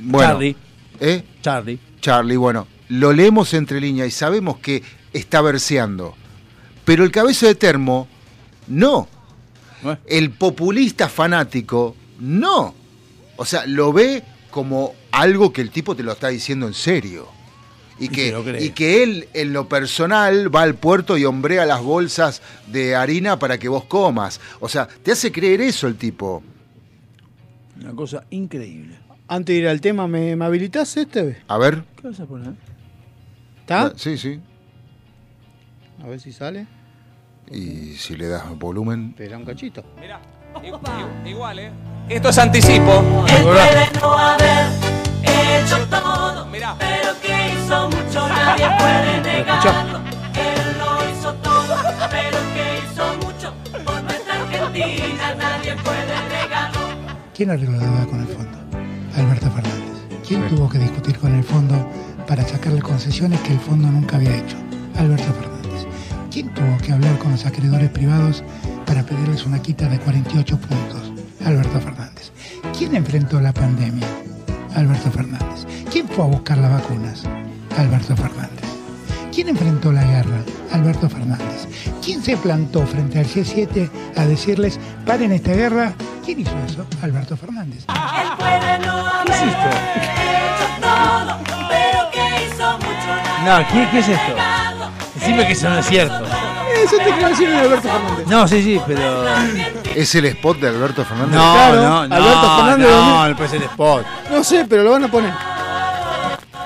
bueno, 0.03 0.27
Charlie. 0.33 0.55
¿eh? 0.99 1.23
Charlie. 1.41 1.79
Charlie, 2.01 2.35
bueno, 2.35 2.67
lo 2.89 3.13
leemos 3.13 3.53
entre 3.53 3.79
líneas 3.79 4.07
y 4.09 4.11
sabemos 4.11 4.57
que 4.57 4.83
está 5.13 5.41
verseando. 5.41 6.15
Pero 6.83 7.03
el 7.05 7.11
cabeza 7.11 7.47
de 7.47 7.55
termo, 7.55 8.07
no. 8.67 9.07
El 10.05 10.31
populista 10.31 11.09
fanático, 11.09 11.95
no. 12.19 12.73
O 13.37 13.45
sea, 13.45 13.65
lo 13.65 13.91
ve 13.91 14.23
como 14.51 14.93
algo 15.11 15.51
que 15.51 15.61
el 15.61 15.71
tipo 15.71 15.95
te 15.95 16.03
lo 16.03 16.11
está 16.11 16.27
diciendo 16.27 16.67
en 16.67 16.73
serio. 16.73 17.27
Y 17.99 18.09
que, 18.09 18.57
y 18.59 18.71
que 18.71 19.03
él, 19.03 19.27
en 19.33 19.53
lo 19.53 19.69
personal, 19.69 20.53
va 20.53 20.63
al 20.63 20.73
puerto 20.73 21.17
y 21.17 21.25
hombrea 21.25 21.67
las 21.67 21.83
bolsas 21.83 22.41
de 22.65 22.95
harina 22.95 23.37
para 23.37 23.59
que 23.59 23.69
vos 23.69 23.85
comas. 23.85 24.39
O 24.59 24.67
sea, 24.67 24.87
te 24.87 25.11
hace 25.11 25.31
creer 25.31 25.61
eso 25.61 25.87
el 25.87 25.95
tipo. 25.97 26.41
Una 27.79 27.93
cosa 27.93 28.23
increíble. 28.31 28.97
Antes 29.27 29.53
de 29.53 29.61
ir 29.61 29.67
al 29.67 29.81
tema, 29.81 30.07
¿me, 30.07 30.35
me 30.35 30.45
habilitás 30.45 30.97
este? 30.97 31.43
A 31.47 31.57
ver. 31.59 31.83
¿Qué 32.01 32.07
vas 32.07 32.19
a 32.19 32.25
poner? 32.25 32.53
¿Está? 33.59 33.93
Sí, 33.95 34.17
sí. 34.17 34.39
A 36.03 36.07
ver 36.07 36.19
si 36.19 36.33
sale. 36.33 36.65
Y 37.51 37.95
si 37.97 38.15
le 38.15 38.27
das 38.27 38.43
volumen. 38.57 39.09
Espera 39.09 39.37
un 39.37 39.45
cachito. 39.45 39.83
Igual, 41.25 41.59
¿eh? 41.59 41.71
Esto 42.09 42.29
es 42.29 42.37
anticipo. 42.37 43.25
Él 43.27 43.43
puede 43.43 43.99
no 44.01 44.17
haber 44.17 44.67
hecho 45.23 45.77
todo, 45.87 46.47
pero 46.51 47.21
que 47.21 47.53
hizo 47.53 47.89
mucho 47.89 48.27
nadie 48.27 48.67
puede 48.77 49.21
negarlo. 49.37 49.99
Él 50.33 50.77
lo 50.79 51.11
hizo 51.11 51.33
todo, 51.35 51.75
pero 52.09 52.37
que 52.53 52.79
hizo 52.83 53.15
mucho 53.25 53.53
por 53.85 54.03
nuestra 54.03 54.33
Argentina 54.41 55.35
nadie 55.37 55.75
puede 55.83 56.29
negarlo. 56.29 56.79
¿Quién 57.35 57.49
arregló 57.51 57.77
la 57.77 57.85
deuda 57.85 58.05
con 58.07 58.19
el 58.21 58.27
fondo? 58.27 58.57
Alberto 59.15 59.51
Fernández. 59.51 60.07
¿Quién 60.27 60.47
tuvo 60.49 60.69
que 60.69 60.79
discutir 60.79 61.17
con 61.19 61.33
el 61.35 61.43
fondo 61.43 61.75
para 62.27 62.43
sacarle 62.47 62.81
concesiones 62.81 63.39
que 63.41 63.53
el 63.53 63.59
fondo 63.59 63.87
nunca 63.89 64.17
había 64.17 64.37
hecho? 64.37 64.57
Alberto 64.97 65.23
Fernández. 65.33 65.60
¿Quién 66.31 66.47
tuvo 66.53 66.77
que 66.77 66.93
hablar 66.93 67.17
con 67.17 67.31
los 67.31 67.45
acreedores 67.45 67.89
privados 67.89 68.41
para 68.85 69.03
pedirles 69.03 69.45
una 69.45 69.61
quita 69.61 69.89
de 69.89 69.99
48 69.99 70.57
puntos? 70.59 71.11
Alberto 71.45 71.81
Fernández. 71.81 72.31
¿Quién 72.77 72.95
enfrentó 72.95 73.41
la 73.41 73.51
pandemia? 73.51 74.07
Alberto 74.73 75.11
Fernández. 75.11 75.67
¿Quién 75.91 76.07
fue 76.07 76.23
a 76.23 76.27
buscar 76.29 76.57
las 76.59 76.71
vacunas? 76.71 77.23
Alberto 77.77 78.15
Fernández. 78.15 78.63
¿Quién 79.33 79.49
enfrentó 79.49 79.91
la 79.91 80.05
guerra? 80.05 80.37
Alberto 80.71 81.09
Fernández. 81.09 81.67
¿Quién 82.01 82.23
se 82.23 82.37
plantó 82.37 82.87
frente 82.87 83.19
al 83.19 83.25
G7 83.25 83.89
a 84.15 84.25
decirles, 84.25 84.79
paren 85.05 85.33
esta 85.33 85.51
guerra? 85.51 85.93
¿Quién 86.23 86.39
hizo 86.39 86.57
eso? 86.65 86.85
Alberto 87.01 87.35
Fernández. 87.35 87.83
Él 87.89 88.29
puede 88.37 88.79
no 88.79 88.93
haber 89.05 89.33
hecho 89.33 90.65
todo, 90.79 91.39
pero 91.67 92.09
que 92.13 92.45
hizo 92.45 92.77
mucho 92.77 93.43
nadie 93.43 93.63
No, 93.63 93.67
¿qué, 93.67 93.89
qué 93.91 93.99
es 93.99 94.07
esto? 94.07 94.60
Decime 95.21 95.45
que 95.47 95.53
eso 95.53 95.69
no 95.69 95.79
es 95.79 95.85
cierto. 95.85 96.25
Eso 96.83 96.97
te 96.97 97.03
quiero 97.03 97.29
decir 97.29 97.49
de 97.49 97.57
Alberto 97.57 97.87
Fernández. 97.89 98.27
No, 98.27 98.47
sí, 98.47 98.63
sí, 98.63 98.81
pero. 98.87 99.23
¿Es 99.95 100.15
el 100.15 100.25
spot 100.25 100.57
de 100.59 100.67
Alberto 100.69 101.05
Fernández? 101.05 101.35
No, 101.35 101.53
Claro, 101.53 101.75
no, 101.75 102.07
no. 102.07 102.15
Alberto 102.15 102.55
Fernández 102.55 102.87
No, 102.89 103.29
no 103.29 103.35
puede 103.37 103.49
ser 103.49 103.63
spot. 103.63 104.05
No 104.31 104.43
sé, 104.43 104.65
pero 104.67 104.83
lo 104.83 104.91
van 104.91 105.03
a 105.03 105.11
poner. 105.11 105.31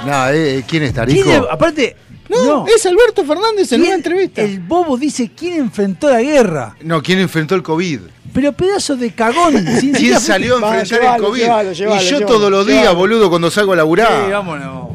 No, 0.06 0.30
eh, 0.30 0.64
¿quién 0.68 0.84
es 0.84 0.94
Tarico? 0.94 1.24
¿Quién, 1.24 1.44
aparte. 1.52 1.98
No, 2.30 2.66
es 2.68 2.86
Alberto 2.86 3.24
Fernández 3.26 3.72
en 3.74 3.82
una 3.82 3.94
entrevista. 3.96 4.42
El 4.42 4.60
bobo 4.62 4.98
dice 4.98 5.32
quién 5.38 5.58
enfrentó 5.60 6.10
la 6.10 6.22
guerra. 6.22 6.76
No, 6.82 7.02
¿quién 7.04 7.20
enfrentó 7.20 7.56
el 7.56 7.62
COVID? 7.64 8.00
Pero 8.34 8.52
pedazo 8.54 8.96
de 8.96 9.12
cagón. 9.14 9.54
sin 9.80 9.94
¿Quién 9.94 10.20
salió 10.20 10.56
a 10.56 10.78
enfrentar 10.78 11.00
llévalo, 11.02 11.16
el 11.16 11.22
COVID? 11.24 11.42
llévalo, 11.42 11.72
llévalo, 11.74 12.02
y 12.02 12.06
yo 12.06 12.10
llévalo, 12.20 12.26
todos 12.26 12.52
los 12.52 12.66
días, 12.68 12.80
llévalo. 12.82 12.98
boludo, 13.00 13.30
cuando 13.30 13.52
salgo 13.52 13.74
a 13.74 13.76
laburar. 13.76 14.26
Sí, 14.26 14.32
vámonos. 14.32 14.95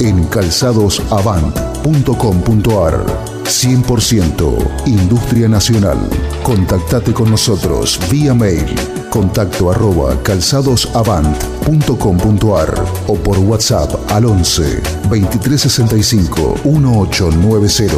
en 0.00 0.24
calzadosavant.com.ar. 0.24 3.06
100% 3.44 4.86
Industria 4.86 5.48
Nacional. 5.48 5.98
Contactate 6.42 7.12
con 7.12 7.30
nosotros 7.30 8.00
vía 8.10 8.34
mail 8.34 8.74
contacto 9.16 9.70
arroba 9.70 10.22
calzadosavant.com.ar 10.22 12.84
o 13.06 13.14
por 13.14 13.38
WhatsApp 13.38 14.12
al 14.12 14.26
11 14.26 14.82
2365 15.08 16.56
1890. 16.64 17.96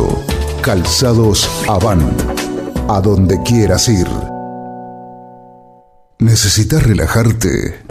Calzados 0.62 1.50
Avant. 1.66 2.22
A 2.88 3.00
donde 3.00 3.42
quieras 3.42 3.88
ir. 3.88 4.06
¿Necesitas 6.20 6.84
relajarte? 6.84 7.84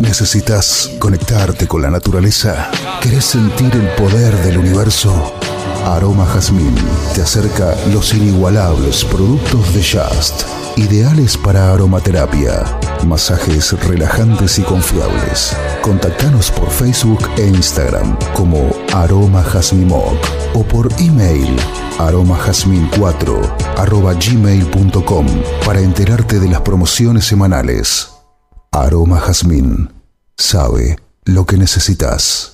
¿Necesitas 0.00 0.90
conectarte 0.98 1.68
con 1.68 1.82
la 1.82 1.90
naturaleza? 1.90 2.70
¿Querés 3.04 3.26
sentir 3.26 3.70
el 3.74 3.86
poder 4.02 4.34
del 4.44 4.56
universo? 4.56 5.34
Aroma 5.84 6.24
Jazmín 6.24 6.74
te 7.14 7.20
acerca 7.20 7.76
los 7.92 8.14
inigualables 8.14 9.04
productos 9.04 9.74
de 9.74 9.84
Just, 9.84 10.44
ideales 10.78 11.36
para 11.36 11.70
aromaterapia, 11.70 12.64
masajes 13.06 13.78
relajantes 13.86 14.58
y 14.58 14.62
confiables. 14.62 15.54
Contactanos 15.82 16.50
por 16.50 16.70
Facebook 16.70 17.28
e 17.36 17.46
Instagram 17.46 18.16
como 18.32 18.70
Aroma 18.94 19.44
o 20.54 20.62
por 20.62 20.90
email 20.98 21.54
aromajazmin4 21.98 23.76
arroba 23.76 24.14
gmail.com 24.14 25.26
para 25.66 25.80
enterarte 25.80 26.40
de 26.40 26.48
las 26.48 26.62
promociones 26.62 27.26
semanales. 27.26 28.08
Aroma 28.72 29.20
Jazmín 29.20 29.92
sabe 30.38 30.98
lo 31.26 31.44
que 31.44 31.58
necesitas. 31.58 32.53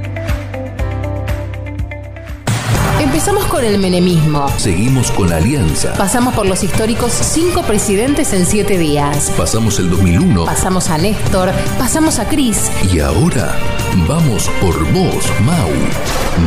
Con 3.61 3.69
el 3.69 3.77
menemismo. 3.77 4.47
Seguimos 4.57 5.11
con 5.11 5.29
la 5.29 5.37
alianza. 5.37 5.93
Pasamos 5.93 6.33
por 6.33 6.47
los 6.47 6.63
históricos 6.63 7.11
cinco 7.11 7.61
presidentes 7.61 8.33
en 8.33 8.47
siete 8.47 8.75
días. 8.79 9.31
Pasamos 9.37 9.77
el 9.77 9.91
2001. 9.91 10.45
Pasamos 10.45 10.89
a 10.89 10.97
Néstor, 10.97 11.51
pasamos 11.77 12.17
a 12.17 12.27
Cris. 12.27 12.71
Y 12.91 13.01
ahora 13.01 13.55
vamos 14.07 14.49
por 14.59 14.75
vos, 14.91 15.23
Mau. 15.45 15.69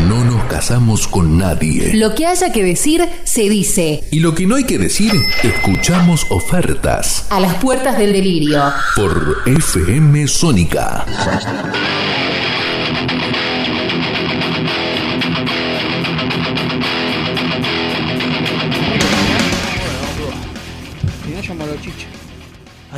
No 0.09 0.25
nos 0.25 0.43
casamos 0.47 1.07
con 1.07 1.39
nadie. 1.39 1.95
Lo 1.95 2.17
que 2.17 2.27
haya 2.27 2.51
que 2.51 2.65
decir, 2.65 3.09
se 3.23 3.43
dice. 3.43 4.03
Y 4.11 4.19
lo 4.19 4.35
que 4.35 4.49
no 4.49 4.57
hay 4.57 4.65
que 4.65 4.79
decir, 4.79 5.13
escuchamos 5.45 6.27
ofertas. 6.31 7.27
A 7.31 7.39
las 7.39 7.55
puertas 7.57 7.97
del 7.97 8.13
delirio. 8.13 8.61
Por 8.97 9.43
FM 9.47 10.27
Sónica. 10.27 11.07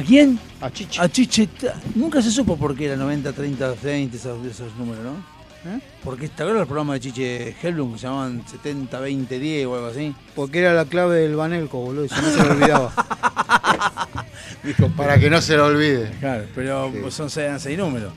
Quién? 0.07 0.39
A 0.61 0.71
Chiche. 0.71 1.01
A 1.01 1.09
Chiche. 1.09 1.49
Nunca 1.95 2.23
se 2.23 2.31
supo 2.31 2.57
por 2.57 2.77
qué 2.77 2.87
era 2.87 2.97
90, 2.97 3.33
30, 3.33 3.75
20, 3.83 4.17
esos, 4.17 4.47
esos 4.47 4.75
números, 4.77 5.05
¿no? 5.05 5.37
Porque 6.05 6.29
te 6.29 6.43
acuerdas 6.43 6.61
del 6.61 6.67
programa 6.67 6.95
de 6.95 7.01
Chiche 7.01 7.57
Helblum 7.61 7.95
que 7.95 7.99
se 7.99 8.07
llamaban 8.07 8.45
70, 8.47 9.01
20, 9.01 9.39
10 9.39 9.67
o 9.67 9.75
algo 9.75 9.87
así. 9.89 10.15
Porque 10.35 10.61
era 10.61 10.73
la 10.73 10.85
clave 10.85 11.21
del 11.21 11.35
Banelco, 11.35 11.79
boludo, 11.79 12.05
y 12.05 12.09
si 12.09 12.15
no 12.15 12.31
se 12.31 12.43
me 12.43 12.51
olvidaba. 12.51 12.93
Para 14.97 15.19
que 15.19 15.31
no 15.31 15.41
se 15.41 15.57
lo 15.57 15.67
olvide. 15.67 16.11
Claro, 16.21 16.45
pero 16.55 17.11
son 17.11 17.31
seis, 17.31 17.51
seis 17.59 17.79
números. 17.79 18.13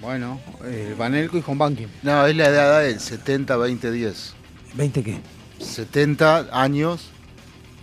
Bueno, 0.00 0.40
el 0.64 0.94
Banelco 0.94 1.38
y 1.38 1.44
Home 1.46 1.58
Banking. 1.58 1.86
No, 2.02 2.26
es 2.26 2.36
la 2.36 2.48
edad 2.48 2.82
del 2.82 3.00
70, 3.00 3.56
20, 3.56 3.90
10. 3.90 4.34
¿20 4.76 5.02
qué? 5.02 5.18
70 5.58 6.48
años, 6.52 7.08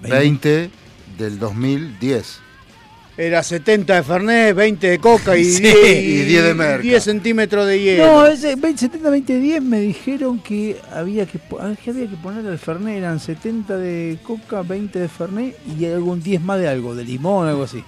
20 0.01 0.69
del 1.17 1.39
2010. 1.39 2.39
Era 3.17 3.43
70 3.43 3.93
de 3.93 4.03
Fernet, 4.03 4.55
20 4.55 4.89
de 4.89 4.99
coca 4.99 5.35
y, 5.35 5.43
Sí, 5.45 5.63
10, 5.63 5.75
y 5.85 6.23
10 6.23 6.43
de 6.43 6.53
merca. 6.53 6.81
10 6.81 7.03
centímetros 7.03 7.67
de 7.67 7.79
hielo. 7.81 8.05
No, 8.05 8.25
ese 8.25 8.55
20, 8.55 8.79
70, 8.79 9.09
20, 9.09 9.39
10 9.39 9.61
me 9.61 9.79
dijeron 9.81 10.39
que 10.39 10.77
había 10.93 11.25
que, 11.25 11.39
ah, 11.59 11.73
que 11.83 11.89
había 11.89 12.07
que 12.07 12.15
poner 12.15 12.45
al 12.47 12.57
Fernet, 12.57 12.97
eran 12.97 13.19
70 13.19 13.77
de 13.77 14.17
coca, 14.23 14.61
20 14.61 14.97
de 14.97 15.07
Fernet 15.09 15.57
y 15.77 15.85
algún 15.85 16.23
10 16.23 16.41
más 16.41 16.59
de 16.59 16.69
algo, 16.69 16.95
de 16.95 17.03
limón, 17.03 17.47
algo 17.47 17.63
así. 17.63 17.83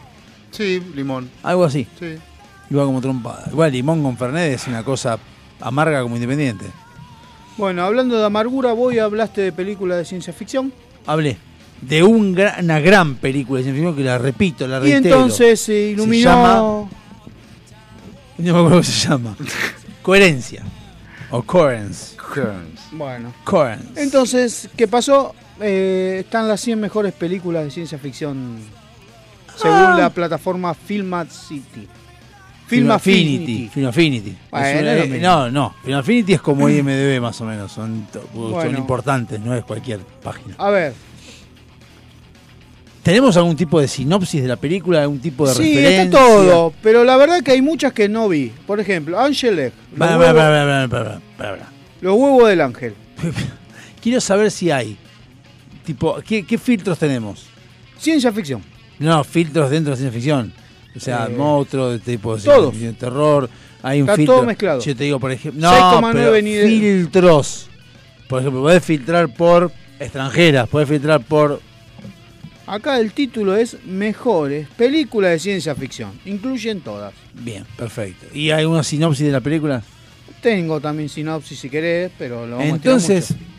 Sí, 0.52 0.82
limón. 0.93 1.30
Algo 1.42 1.64
así. 1.64 1.88
Sí. 1.98 2.16
Iba 2.69 2.85
como 2.85 3.02
trompada. 3.02 3.45
Igual 3.50 3.72
limón 3.72 4.03
con 4.03 4.18
Fernet 4.18 4.53
es 4.53 4.68
una 4.68 4.84
cosa 4.84 5.18
amarga 5.61 6.03
como 6.03 6.16
independiente. 6.16 6.66
Bueno, 7.58 7.84
hablando 7.84 8.18
de 8.18 8.26
amargura, 8.26 8.74
vos 8.74 8.98
hablaste 8.98 9.42
de 9.42 9.52
películas 9.52 10.00
de 10.00 10.06
ciencia 10.06 10.34
ficción. 10.34 10.74
Hablé 11.06 11.38
de 11.87 12.03
un 12.03 12.37
una 12.61 12.79
gran 12.79 13.15
película 13.15 13.57
de 13.59 13.63
ciencia 13.63 13.81
ficción 13.83 13.95
que 13.95 14.03
la 14.03 14.17
repito, 14.17 14.67
la 14.67 14.77
Y 14.77 14.91
reitero. 14.93 15.15
entonces 15.15 15.59
se 15.61 15.73
iluminó. 15.89 16.17
Se 16.29 16.35
llama- 16.35 16.55
No 16.57 16.89
me 18.37 18.49
acuerdo 18.49 18.69
cómo 18.69 18.83
se 18.83 19.07
llama. 19.07 19.37
Coherencia. 20.01 20.63
O 21.31 21.41
coherence. 21.43 22.15
Bueno. 22.91 23.33
Coherence. 23.43 24.01
Entonces, 24.01 24.69
¿qué 24.75 24.87
pasó? 24.87 25.33
Eh, 25.61 26.17
están 26.25 26.47
las 26.47 26.61
100 26.61 26.79
mejores 26.79 27.13
películas 27.13 27.63
de 27.63 27.71
ciencia 27.71 27.97
ficción 27.97 28.57
según 29.55 29.77
Ah. 29.77 29.95
la 29.97 30.09
plataforma 30.09 30.73
Filmat 30.73 31.29
City. 31.29 31.87
Film 32.67 32.81
Film 32.87 32.91
Affinity. 32.91 33.69
Film 33.71 33.87
Affinity. 33.87 34.35
Bueno, 34.49 34.79
una- 34.79 34.95
lo 34.95 35.01
mismo. 35.07 35.17
no, 35.21 35.51
no. 35.51 35.75
Film 35.83 35.97
Affinity 35.97 36.33
es 36.33 36.41
como 36.41 36.69
IMDB 36.69 37.19
más 37.21 37.39
o 37.41 37.45
menos. 37.45 37.71
Son, 37.71 38.07
importantes, 38.77 39.39
no 39.39 39.53
es 39.55 39.63
cualquier 39.63 39.99
página. 39.99 40.55
A 40.57 40.69
ver, 40.69 40.93
¿Tenemos 43.03 43.35
algún 43.35 43.56
tipo 43.57 43.82
de 43.82 43.88
sinopsis 43.88 44.41
de 44.41 44.48
la 44.48 44.56
película? 44.56 45.01
¿Algún 45.01 45.19
tipo 45.19 45.45
de 45.48 45.53
sí, 45.53 45.75
referencia? 45.75 46.03
está 46.03 46.17
todo, 46.19 46.73
pero 46.82 47.03
la 47.03 47.17
verdad 47.17 47.43
que 47.43 47.51
hay 47.51 47.61
muchas 47.61 47.91
que 47.91 48.07
no 48.07 48.30
vi. 48.30 48.51
Por 48.65 48.80
ejemplo, 48.80 49.19
Angel 49.19 49.59
Egg, 49.59 49.73
los, 49.98 50.09
huevos, 52.15 52.40
los 52.40 52.48
del 52.48 52.61
ángel. 52.61 52.93
Quiero 54.01 54.22
saber 54.22 54.51
si 54.51 54.72
hay. 54.72 54.98
Tipo, 55.85 56.22
¿qué, 56.25 56.45
qué 56.45 56.57
filtros 56.57 56.98
tenemos? 56.98 57.45
Ciencia 57.98 58.32
ficción. 58.32 58.64
No, 58.99 59.23
filtros 59.23 59.69
dentro 59.69 59.91
de 59.91 59.98
ciencia 59.98 60.14
ficción. 60.14 60.53
O 60.95 60.99
sea, 60.99 61.25
Eh, 61.25 61.35
monstruos 61.35 61.93
de 61.93 61.99
tipo 61.99 62.35
de 62.35 62.41
ficción, 62.72 62.95
terror. 62.95 63.49
Hay 63.82 64.01
un 64.01 64.07
Está 64.07 64.15
filtro. 64.15 64.35
todo 64.35 64.45
mezclado. 64.45 64.80
Yo 64.82 64.95
te 64.95 65.03
digo, 65.03 65.19
por 65.19 65.32
ejemplo. 65.32 65.61
No, 65.61 65.72
6,9 66.01 66.14
pero 66.14 66.67
filtros. 66.67 67.67
Por 68.30 68.40
ejemplo, 68.40 68.61
podés 68.61 68.83
filtrar 68.83 69.33
por 69.33 69.72
extranjeras, 69.99 70.69
podés 70.69 70.88
filtrar 70.88 71.22
por. 71.22 71.59
Acá 72.66 73.00
el 73.00 73.11
título 73.11 73.56
es 73.58 73.77
Mejores 73.85 74.67
películas 74.77 75.32
de 75.32 75.40
ciencia 75.40 75.75
ficción. 75.75 76.11
Incluyen 76.25 76.82
todas. 76.82 77.14
Bien, 77.33 77.66
perfecto. 77.77 78.27
¿Y 78.33 78.51
hay 78.51 78.64
una 78.66 78.83
sinopsis 78.83 79.25
de 79.25 79.32
la 79.32 79.42
película? 79.42 79.83
Tengo 80.42 80.80
también 80.80 81.09
sinopsis 81.09 81.59
si 81.59 81.69
querés, 81.69 82.11
pero 82.17 82.45
lo 82.48 82.58
vamos 82.58 82.72
a 82.72 82.75
Entonces, 82.75 83.32
estirar 83.32 83.42
mucho. 83.42 83.53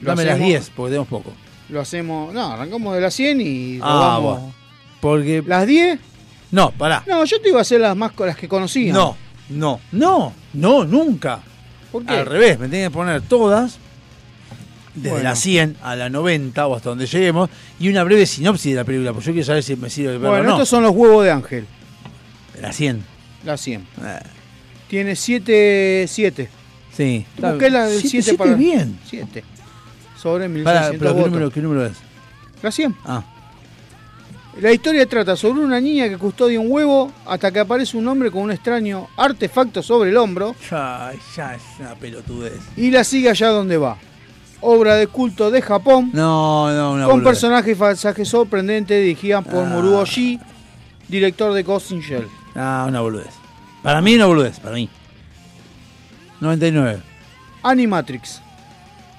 Lo 0.00 0.08
dame 0.10 0.24
las 0.24 0.32
hacemos- 0.34 0.48
10, 0.48 0.70
porque 0.76 0.90
tenemos 0.90 1.08
poco. 1.08 1.32
Lo 1.70 1.80
hacemos. 1.80 2.34
No, 2.34 2.52
arrancamos 2.52 2.94
de 2.94 3.00
las 3.00 3.14
100 3.14 3.40
y 3.40 3.76
lo 3.78 3.84
Ah, 3.86 3.94
vamos. 4.18 4.38
bueno. 4.40 4.54
Porque. 5.00 5.42
¿Las 5.46 5.66
10? 5.66 5.98
No, 6.50 6.70
pará. 6.72 7.02
No, 7.06 7.24
yo 7.24 7.40
te 7.40 7.48
iba 7.48 7.58
a 7.58 7.62
hacer 7.62 7.80
las 7.80 7.96
más 7.96 8.12
las 8.18 8.36
que 8.36 8.46
conocía. 8.48 8.92
No, 8.92 9.16
no, 9.48 9.80
no, 9.92 10.34
no, 10.52 10.84
nunca. 10.84 11.40
¿Por 11.90 12.04
qué? 12.04 12.12
Al 12.14 12.26
revés, 12.26 12.58
me 12.58 12.68
tenés 12.68 12.88
que 12.88 12.90
poner 12.92 13.22
todas, 13.22 13.78
desde 14.94 15.10
Bueno. 15.10 15.24
la 15.24 15.34
100 15.36 15.76
a 15.82 15.96
la 15.96 16.08
90 16.10 16.66
o 16.66 16.76
hasta 16.76 16.90
donde 16.90 17.06
lleguemos, 17.06 17.48
y 17.80 17.88
una 17.88 18.04
breve 18.04 18.26
sinopsis 18.26 18.72
de 18.72 18.76
la 18.76 18.84
película, 18.84 19.12
porque 19.12 19.26
yo 19.26 19.32
quiero 19.32 19.46
saber 19.46 19.62
si 19.62 19.76
me 19.76 19.88
sirve 19.90 20.12
verla 20.12 20.28
Bueno, 20.28 20.42
o 20.44 20.46
no. 20.46 20.52
estos 20.54 20.68
son 20.68 20.82
los 20.82 20.92
huevos 20.92 21.24
de 21.24 21.30
ángel. 21.30 21.66
La 22.60 22.72
100. 22.72 23.04
La 23.44 23.56
100. 23.56 23.80
Eh, 24.04 24.18
Tiene 24.88 25.16
7. 25.16 26.04
7. 26.08 26.48
sí. 26.94 27.24
Busqué 27.38 27.70
la 27.70 27.86
del 27.86 28.00
Siete, 28.00 28.08
7 28.10 28.22
siete 28.22 28.38
para. 28.38 28.54
bien. 28.54 28.98
7. 29.08 29.44
Sobre 30.16 30.44
Pará, 30.62 30.90
1600 30.90 30.98
pero 30.98 31.14
¿qué 31.16 31.30
número, 31.30 31.50
¿qué 31.50 31.60
número 31.60 31.86
es? 31.86 31.94
La 32.62 32.70
100. 32.70 32.94
Ah. 33.04 33.24
La 34.60 34.70
historia 34.70 35.06
trata 35.08 35.34
sobre 35.34 35.64
una 35.64 35.80
niña 35.80 36.08
que 36.10 36.18
custodia 36.18 36.60
un 36.60 36.70
huevo 36.70 37.10
hasta 37.26 37.50
que 37.50 37.58
aparece 37.60 37.96
un 37.96 38.06
hombre 38.06 38.30
con 38.30 38.42
un 38.42 38.50
extraño 38.52 39.08
artefacto 39.16 39.82
sobre 39.82 40.10
el 40.10 40.16
hombro 40.18 40.54
Ya, 40.70 41.10
ya 41.34 41.54
es 41.54 41.62
una 41.80 41.94
pelotudez. 41.94 42.60
y 42.76 42.90
la 42.90 43.02
sigue 43.02 43.30
allá 43.30 43.48
donde 43.48 43.78
va. 43.78 43.96
Obra 44.62 44.94
de 44.96 45.08
culto 45.08 45.50
de 45.50 45.60
Japón 45.60 46.10
No, 46.12 46.72
no, 46.72 46.92
una 46.92 47.06
con 47.06 47.22
personajes 47.22 47.72
y 47.76 47.78
pasajes 47.78 48.28
sorprendentes 48.28 49.00
dirigida 49.00 49.42
por 49.42 49.64
Ah. 49.64 49.68
Muru 49.68 49.96
Oshii, 49.96 50.38
director 51.08 51.52
de 51.52 51.62
Ghost 51.62 51.90
in 51.90 52.00
Shell. 52.00 52.28
Ah, 52.54 52.84
una 52.88 53.00
boludez. 53.00 53.34
Para 53.82 54.00
mí 54.00 54.14
una 54.14 54.26
boludez, 54.26 54.60
para 54.60 54.74
mí. 54.76 54.88
99. 56.40 57.00
Animatrix. 57.62 58.40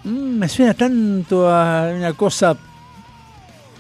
Mm, 0.04 0.38
me 0.40 0.50
suena 0.50 0.74
tanto 0.74 1.50
a 1.50 1.92
una 1.96 2.14
cosa 2.14 2.58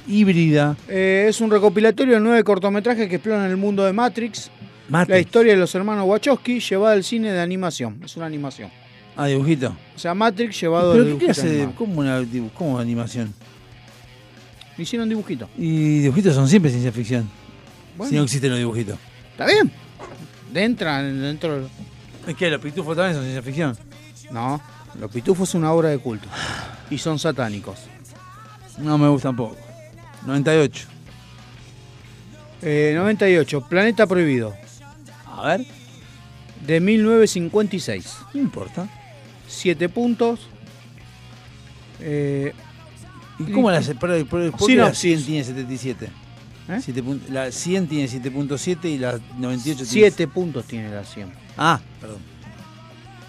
híbrida. 0.07 0.75
Eh, 0.87 1.25
es 1.29 1.41
un 1.41 1.49
recopilatorio 1.51 2.15
de 2.15 2.19
nueve 2.19 2.43
cortometrajes 2.43 3.07
que 3.07 3.15
exploran 3.15 3.49
el 3.49 3.57
mundo 3.57 3.83
de 3.85 3.93
Matrix, 3.93 4.49
Matrix. 4.89 5.09
la 5.15 5.19
historia 5.19 5.53
de 5.53 5.59
los 5.59 5.73
hermanos 5.75 6.05
Wachowski 6.07 6.59
llevada 6.59 6.93
al 6.93 7.03
cine 7.03 7.31
de 7.31 7.41
animación. 7.41 7.99
Es 8.03 8.15
una 8.17 8.25
animación. 8.25 8.69
Ah, 9.15 9.27
dibujito. 9.27 9.75
O 9.95 9.99
sea, 9.99 10.13
Matrix 10.13 10.59
llevado 10.59 10.93
¿Pero 10.93 11.05
de 11.05 11.17
qué 11.17 11.31
animado. 11.31 11.73
cómo 11.75 11.99
una 12.01 12.25
cómo 12.55 12.79
animación? 12.79 13.33
Le 14.75 14.83
hicieron 14.83 15.07
dibujito. 15.07 15.47
Y 15.57 15.99
dibujitos 15.99 16.33
son 16.33 16.47
siempre 16.49 16.71
ciencia 16.71 16.91
ficción. 16.91 17.29
Bueno. 17.95 18.09
Si 18.09 18.15
no 18.15 18.23
existen 18.23 18.49
los 18.49 18.59
dibujitos. 18.59 18.97
¿Está 19.31 19.45
bien? 19.45 19.71
Entra 20.55 21.01
dentro. 21.03 21.69
Es 22.27 22.35
que 22.35 22.49
los 22.49 22.59
pitufos 22.59 22.95
también 22.95 23.15
son 23.15 23.23
ciencia 23.23 23.41
ficción. 23.43 23.77
No, 24.31 24.59
Los 24.99 25.11
Pitufos 25.11 25.49
es 25.49 25.55
una 25.55 25.71
obra 25.71 25.89
de 25.89 25.99
culto. 25.99 26.27
Y 26.89 26.97
son 26.97 27.19
satánicos. 27.19 27.79
No 28.79 28.97
me 28.97 29.07
gustan 29.07 29.35
poco. 29.35 29.55
98. 30.25 30.87
Eh, 32.63 32.93
98, 32.95 33.61
Planeta 33.67 34.07
Prohibido. 34.07 34.55
A 35.27 35.47
ver. 35.47 35.65
De 36.65 36.79
1956. 36.79 38.17
No 38.33 38.41
importa. 38.41 38.87
7 39.53 39.89
puntos. 39.89 40.41
Eh, 41.99 42.53
¿Y 43.39 43.51
cómo 43.51 43.71
la 43.71 43.81
se- 43.81 43.95
por, 43.95 44.09
por- 44.27 44.41
qué 44.41 44.51
la 44.51 44.93
Sinopsis. 44.93 44.99
100 44.99 45.25
tiene 45.25 45.43
77? 45.43 46.09
¿Eh? 46.69 46.79
Siete 46.81 47.03
pun- 47.03 47.21
la 47.29 47.51
100 47.51 47.87
tiene 47.87 48.07
7.7 48.07 48.89
y 48.89 48.97
la 48.97 49.19
98 49.37 49.85
tiene 49.85 49.85
7 49.85 50.27
puntos 50.27 50.65
tiene 50.65 50.89
la 50.89 51.03
100. 51.03 51.31
Ah, 51.57 51.79
perdón. 51.99 52.19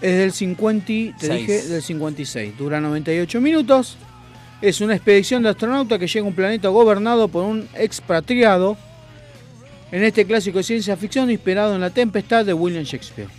Es 0.01 0.17
del 0.17 0.31
50, 0.31 0.91
y- 0.91 1.13
te 1.17 1.27
Seis. 1.27 1.39
dije, 1.47 1.63
del 1.67 1.81
56. 1.81 2.57
Dura 2.57 2.79
98 2.79 3.41
minutos. 3.41 3.97
Es 4.61 4.79
una 4.81 4.95
expedición 4.95 5.43
de 5.43 5.49
astronauta 5.49 5.99
que 5.99 6.07
llega 6.07 6.25
a 6.25 6.29
un 6.29 6.35
planeta 6.35 6.69
gobernado 6.69 7.27
por 7.27 7.43
un 7.43 7.67
expatriado. 7.75 8.77
En 9.91 10.03
este 10.03 10.25
clásico 10.25 10.57
de 10.57 10.63
ciencia 10.63 10.97
ficción 10.97 11.29
inspirado 11.29 11.75
en 11.75 11.81
La 11.81 11.89
Tempestad 11.89 12.45
de 12.45 12.53
William 12.53 12.83
Shakespeare. 12.83 13.29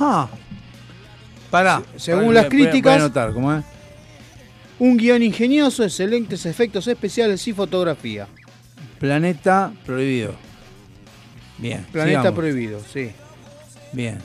Ah. 0.00 0.28
Pará. 1.50 1.82
según 1.96 2.34
las 2.34 2.46
críticas- 2.46 2.82
Voy 2.82 2.92
a 2.92 3.04
anotar, 3.04 3.32
¿cómo 3.32 3.52
es? 3.54 3.64
Un 4.78 4.96
guion 4.96 5.22
ingenioso, 5.22 5.84
excelentes 5.84 6.44
efectos 6.46 6.86
especiales 6.86 7.46
y 7.48 7.52
fotografía. 7.52 8.28
Planeta 8.98 9.72
prohibido. 9.84 10.34
Bien. 11.58 11.86
Planeta 11.90 12.20
sigamos. 12.20 12.38
prohibido, 12.38 12.80
sí. 12.92 13.10
Bien. 13.92 14.18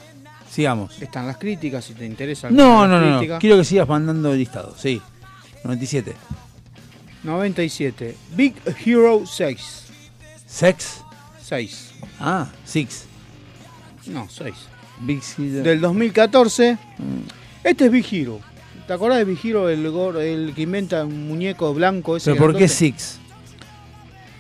Sigamos. 0.50 1.02
Están 1.02 1.28
las 1.28 1.38
críticas, 1.38 1.86
si 1.86 1.94
te 1.94 2.06
interesa. 2.06 2.50
No, 2.50 2.86
no, 2.88 3.00
no, 3.00 3.22
no. 3.26 3.40
Quiero 3.40 3.58
que 3.58 3.64
sigas 3.64 3.88
mandando 3.88 4.34
el 4.34 4.40
listado. 4.40 4.76
Sí. 4.78 5.02
97. 5.64 6.14
97. 7.24 8.18
Big 8.36 8.56
Hero 8.86 9.24
6. 9.26 9.84
Sex. 10.46 11.02
6. 11.42 11.92
Ah, 12.20 12.50
Six. 12.66 13.06
No, 14.08 14.28
6. 14.30 14.54
Big 15.04 15.22
Hero. 15.38 15.64
Del 15.64 15.82
2014. 15.82 16.78
Este 17.64 17.86
es 17.86 17.92
Big 17.92 18.06
Hero. 18.12 18.40
¿Te 18.88 18.94
acordás 18.94 19.20
de 19.20 19.26
Big 19.26 19.40
Hero, 19.44 19.70
el, 19.70 19.90
gor- 19.92 20.18
el 20.20 20.54
que 20.56 20.64
inventa 20.64 21.04
un 21.06 21.28
muñeco 21.28 21.74
blanco 21.74 22.18
ese? 22.18 22.32
¿Pero 22.32 22.44
por 22.44 22.58
qué? 22.58 22.68
Six? 22.68 23.20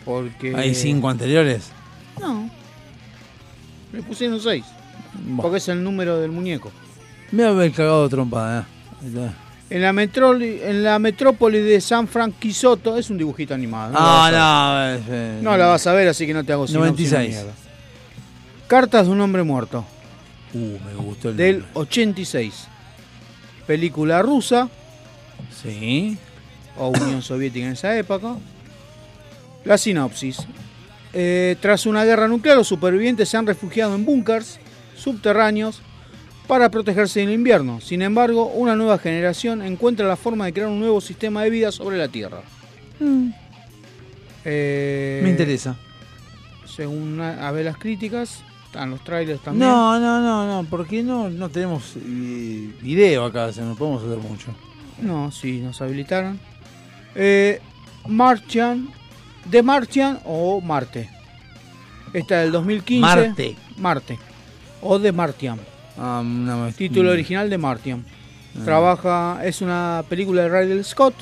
Porque. 0.05 0.55
¿Hay 0.55 0.73
cinco 0.75 1.09
anteriores? 1.09 1.69
No. 2.19 2.49
Le 3.93 4.01
pusieron 4.03 4.39
6. 4.39 4.63
Porque 5.37 5.57
es 5.57 5.67
el 5.67 5.83
número 5.83 6.19
del 6.19 6.31
muñeco. 6.31 6.71
Me 7.31 7.43
a 7.43 7.49
haber 7.49 7.71
cagado 7.71 8.07
trompada. 8.09 8.65
¿eh? 9.03 9.29
En 9.69 9.81
la, 9.81 9.91
metroli- 9.93 10.61
en 10.63 10.83
la 10.83 10.97
metrópoli 10.99 11.59
de 11.59 11.79
San 11.81 12.07
Francisco 12.07 12.77
es 12.97 13.09
un 13.09 13.17
dibujito 13.17 13.53
animado. 13.53 13.93
Ah, 13.97 14.93
no. 14.97 15.13
eh, 15.13 15.39
No 15.41 15.55
la 15.57 15.67
vas 15.67 15.85
a 15.87 15.93
ver, 15.93 16.07
así 16.09 16.25
que 16.25 16.33
no 16.33 16.43
te 16.43 16.51
hago 16.53 16.67
sinopsis, 16.67 17.11
96. 17.11 17.29
mierda. 17.29 17.51
Cartas 18.67 19.05
de 19.07 19.11
un 19.11 19.21
hombre 19.21 19.43
muerto. 19.43 19.85
Uh, 20.53 20.77
me 20.85 20.93
gustó 20.95 21.29
el 21.29 21.37
Del 21.37 21.65
86. 21.73 22.67
Película 23.67 24.21
rusa. 24.21 24.69
Sí. 25.61 26.17
O 26.77 26.89
Unión 26.89 27.21
Soviética 27.21 27.65
en 27.65 27.73
esa 27.73 27.97
época. 27.97 28.35
La 29.63 29.77
sinopsis. 29.77 30.39
Eh, 31.13 31.55
tras 31.61 31.85
una 31.85 32.03
guerra 32.05 32.27
nuclear, 32.27 32.57
los 32.57 32.67
supervivientes 32.67 33.29
se 33.29 33.37
han 33.37 33.45
refugiado 33.45 33.95
en 33.95 34.05
búnkers 34.05 34.59
subterráneos 34.95 35.81
para 36.47 36.69
protegerse 36.69 37.19
del 37.21 37.31
invierno. 37.31 37.79
Sin 37.81 38.01
embargo, 38.01 38.47
una 38.47 38.75
nueva 38.75 38.97
generación 38.97 39.61
encuentra 39.61 40.07
la 40.07 40.15
forma 40.15 40.45
de 40.45 40.53
crear 40.53 40.67
un 40.69 40.79
nuevo 40.79 40.99
sistema 41.01 41.43
de 41.43 41.49
vida 41.49 41.71
sobre 41.71 41.97
la 41.97 42.07
Tierra. 42.07 42.41
Eh, 44.45 45.21
Me 45.23 45.29
interesa. 45.29 45.75
Según 46.65 47.19
a, 47.21 47.47
a 47.47 47.51
ver 47.51 47.65
las 47.65 47.77
críticas, 47.77 48.43
están 48.71 48.89
los 48.89 49.03
trailers 49.03 49.41
también. 49.41 49.67
No, 49.67 49.99
no, 49.99 50.21
no, 50.21 50.47
no. 50.47 50.69
Porque 50.69 51.03
no, 51.03 51.29
no 51.29 51.49
tenemos 51.49 51.97
eh, 51.97 52.73
video 52.81 53.25
acá. 53.25 53.47
O 53.47 53.51
sea, 53.51 53.65
no 53.65 53.75
podemos 53.75 54.01
hacer 54.01 54.17
mucho. 54.17 54.55
No, 55.01 55.29
sí, 55.29 55.59
nos 55.59 55.81
habilitaron. 55.81 56.39
Eh, 57.13 57.59
Martian, 58.07 58.89
The 59.49 59.61
Martian 59.61 60.19
o 60.23 60.61
Marte. 60.61 61.09
Esta 62.13 62.39
del 62.39 62.53
2015. 62.53 63.01
Marte. 63.01 63.55
Marte. 63.75 64.19
O 64.81 64.97
The 64.97 65.11
Martian. 65.11 65.59
Ah, 65.97 66.23
Título 66.77 67.11
original 67.11 67.49
de 67.49 67.57
Martian. 67.57 68.05
Ah. 68.55 68.63
Trabaja, 68.63 69.41
es 69.43 69.61
una 69.61 70.05
película 70.07 70.43
de 70.43 70.49
Ridley 70.49 70.83
Scott, 70.85 71.15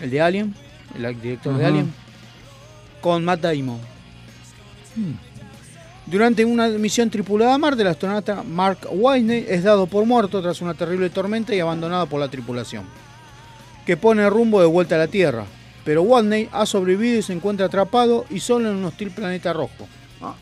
el 0.00 0.10
de 0.10 0.20
Alien, 0.22 0.54
el 0.96 1.20
director 1.20 1.56
de. 1.58 1.66
Alien, 1.66 1.92
con 3.02 3.22
Matt 3.22 3.40
Damon. 3.40 3.78
Hmm. 4.96 5.27
Durante 6.10 6.44
una 6.44 6.68
misión 6.68 7.10
tripulada 7.10 7.54
a 7.54 7.58
Marte, 7.58 7.82
el 7.82 7.88
astronauta 7.88 8.42
Mark 8.42 8.78
Whitney 8.90 9.44
es 9.48 9.62
dado 9.62 9.86
por 9.86 10.06
muerto 10.06 10.40
tras 10.40 10.60
una 10.62 10.72
terrible 10.74 11.10
tormenta 11.10 11.54
y 11.54 11.60
abandonado 11.60 12.06
por 12.06 12.18
la 12.20 12.28
tripulación, 12.28 12.84
que 13.84 13.96
pone 13.96 14.28
rumbo 14.30 14.60
de 14.60 14.66
vuelta 14.66 14.94
a 14.94 14.98
la 14.98 15.08
Tierra. 15.08 15.44
Pero 15.84 16.02
Whitney 16.02 16.48
ha 16.52 16.64
sobrevivido 16.66 17.18
y 17.18 17.22
se 17.22 17.32
encuentra 17.32 17.66
atrapado 17.66 18.24
y 18.30 18.40
solo 18.40 18.70
en 18.70 18.76
un 18.76 18.84
hostil 18.86 19.10
planeta 19.10 19.52
rojo. 19.52 19.86
Ah. 20.22 20.34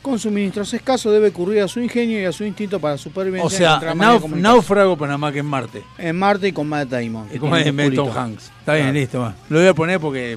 Con 0.00 0.18
suministros 0.18 0.72
escasos 0.74 1.12
debe 1.12 1.28
ocurrir 1.28 1.60
a 1.62 1.68
su 1.68 1.78
ingenio 1.80 2.20
y 2.20 2.24
a 2.24 2.32
su 2.32 2.42
instinto 2.44 2.80
para 2.80 2.98
supervivencia. 2.98 3.46
O 3.76 3.80
sea, 3.80 3.94
nauf- 3.94 4.28
náufrago 4.28 4.96
para 4.96 5.16
más 5.18 5.32
que 5.32 5.38
en 5.40 5.46
Marte. 5.46 5.82
En 5.98 6.18
Marte 6.18 6.48
y 6.48 6.52
con 6.52 6.68
Matt 6.68 6.88
Damon. 6.88 7.28
Y 7.32 7.38
musculito. 7.38 8.04
Tom 8.06 8.16
Hanks. 8.16 8.50
Está 8.58 8.74
bien, 8.74 8.86
Claro. 8.86 8.98
listo. 8.98 9.20
va. 9.20 9.34
Lo 9.48 9.58
voy 9.60 9.68
a 9.68 9.74
poner 9.74 10.00
porque 10.00 10.36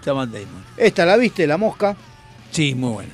está 0.00 0.12
Matt 0.12 0.30
Damon. 0.30 0.62
Esta 0.76 1.06
la 1.06 1.16
viste, 1.16 1.46
La 1.46 1.56
Mosca. 1.56 1.96
Sí, 2.50 2.74
muy 2.74 2.92
buena. 2.92 3.12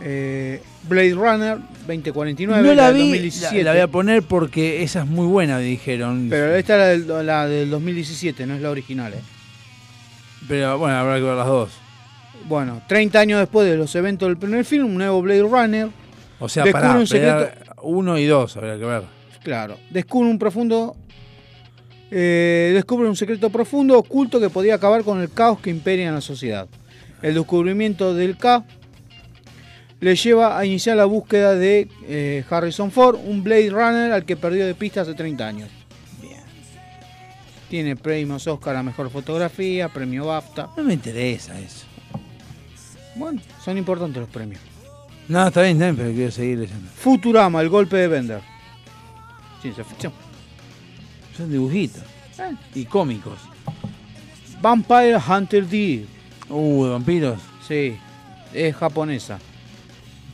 Eh, 0.00 0.62
Blade 0.88 1.14
Runner 1.14 1.58
2049. 1.86 2.68
No 2.68 2.74
la 2.74 2.90
vi, 2.90 3.00
2017. 3.10 3.56
la, 3.58 3.62
la 3.64 3.72
voy 3.72 3.80
a 3.80 3.88
poner 3.88 4.22
porque 4.22 4.82
esa 4.82 5.00
es 5.00 5.06
muy 5.06 5.26
buena, 5.26 5.58
dijeron. 5.58 6.28
Pero 6.30 6.54
esta 6.54 6.92
es 6.92 7.04
la 7.06 7.16
del, 7.16 7.26
la 7.26 7.46
del 7.48 7.70
2017, 7.70 8.46
no 8.46 8.54
es 8.54 8.60
la 8.62 8.70
original. 8.70 9.14
eh. 9.14 9.20
Pero 10.46 10.78
bueno, 10.78 10.96
habrá 10.96 11.16
que 11.16 11.22
ver 11.22 11.34
las 11.34 11.46
dos. 11.46 11.70
Bueno, 12.48 12.80
30 12.86 13.18
años 13.18 13.40
después 13.40 13.68
de 13.68 13.76
los 13.76 13.94
eventos 13.96 14.28
del 14.28 14.36
primer 14.38 14.64
film, 14.64 14.86
un 14.86 14.94
nuevo 14.98 15.20
Blade 15.20 15.42
Runner. 15.42 15.88
O 16.40 16.48
sea, 16.48 16.64
para 16.66 16.92
un 16.92 17.06
secreto. 17.06 17.48
uno 17.82 18.16
y 18.16 18.24
dos 18.26 18.56
habrá 18.56 18.78
que 18.78 18.84
ver. 18.84 19.02
Claro, 19.42 19.76
descubre 19.90 20.30
un 20.30 20.38
profundo. 20.38 20.96
eh, 22.10 22.70
descubre 22.74 23.08
un 23.08 23.16
secreto 23.16 23.50
profundo 23.50 23.98
oculto 23.98 24.40
que 24.40 24.48
podía 24.48 24.76
acabar 24.76 25.02
con 25.02 25.20
el 25.20 25.30
caos 25.30 25.58
que 25.60 25.70
imperia 25.70 26.08
en 26.08 26.14
la 26.14 26.20
sociedad. 26.20 26.66
El 27.20 27.34
descubrimiento 27.34 28.14
del 28.14 28.36
K 28.38 28.64
le 30.00 30.14
lleva 30.14 30.58
a 30.58 30.64
iniciar 30.64 30.96
la 30.96 31.04
búsqueda 31.04 31.54
de 31.54 31.88
eh, 32.06 32.44
Harrison 32.48 32.90
Ford, 32.90 33.18
un 33.24 33.42
Blade 33.42 33.70
Runner 33.70 34.12
al 34.12 34.24
que 34.24 34.36
perdió 34.36 34.66
de 34.66 34.74
pista 34.74 35.00
hace 35.00 35.14
30 35.14 35.46
años. 35.46 35.70
Bien. 36.20 36.40
Tiene 37.68 37.96
premios 37.96 38.46
Oscar 38.46 38.76
a 38.76 38.82
mejor 38.82 39.10
fotografía, 39.10 39.88
premio 39.88 40.26
BAFTA. 40.26 40.70
No 40.76 40.84
me 40.84 40.94
interesa 40.94 41.58
eso. 41.58 41.86
Bueno, 43.16 43.40
son 43.64 43.76
importantes 43.76 44.20
los 44.20 44.30
premios. 44.30 44.60
No, 45.26 45.46
está 45.48 45.62
bien, 45.62 45.76
está 45.76 45.86
bien, 45.86 45.96
pero 45.96 46.12
quiero 46.12 46.30
seguir 46.30 46.58
leyendo. 46.58 46.88
Futurama, 46.94 47.60
el 47.60 47.68
golpe 47.68 47.96
de 47.96 48.08
Bender. 48.08 48.40
Ciencia 49.60 49.84
ficción. 49.84 50.12
Son 51.36 51.50
dibujitos. 51.50 52.02
Eh. 52.38 52.54
Y 52.76 52.84
cómicos. 52.84 53.38
Vampire 54.62 55.16
Hunter 55.16 55.66
D. 55.66 56.06
Uh, 56.48 56.84
de 56.84 56.90
vampiros. 56.90 57.40
Sí, 57.66 57.96
es 58.54 58.74
japonesa. 58.76 59.38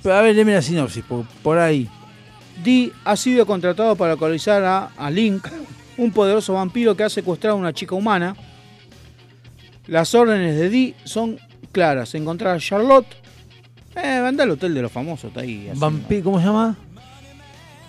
Pero 0.05 0.16
a 0.16 0.20
ver, 0.20 0.36
léeme 0.36 0.52
la 0.52 0.60
sinopsis, 0.62 1.02
por, 1.02 1.26
por 1.42 1.58
ahí. 1.58 1.89
Dee 2.62 2.92
ha 3.05 3.16
sido 3.16 3.47
contratado 3.47 3.97
para 3.97 4.12
localizar 4.12 4.62
a, 4.62 4.91
a 4.97 5.10
Link, 5.10 5.49
un 5.97 6.12
poderoso 6.12 6.52
vampiro 6.52 6.94
que 6.94 7.02
ha 7.05 7.08
secuestrado 7.08 7.57
a 7.57 7.58
una 7.58 7.73
chica 7.73 7.94
humana. 7.94 8.36
Las 9.86 10.15
órdenes 10.15 10.57
de 10.57 10.68
Dee 10.68 10.94
son 11.05 11.39
claras: 11.73 12.15
encontrar 12.15 12.55
a 12.55 12.60
Charlotte. 12.60 13.07
Eh, 13.97 14.07
anda 14.07 14.44
al 14.44 14.50
hotel 14.50 14.74
de 14.74 14.83
los 14.83 14.92
famosos, 14.92 15.28
está 15.28 15.41
ahí. 15.41 15.70
Vampi- 15.74 16.23
¿Cómo 16.23 16.39
se 16.39 16.44
llama? 16.47 16.76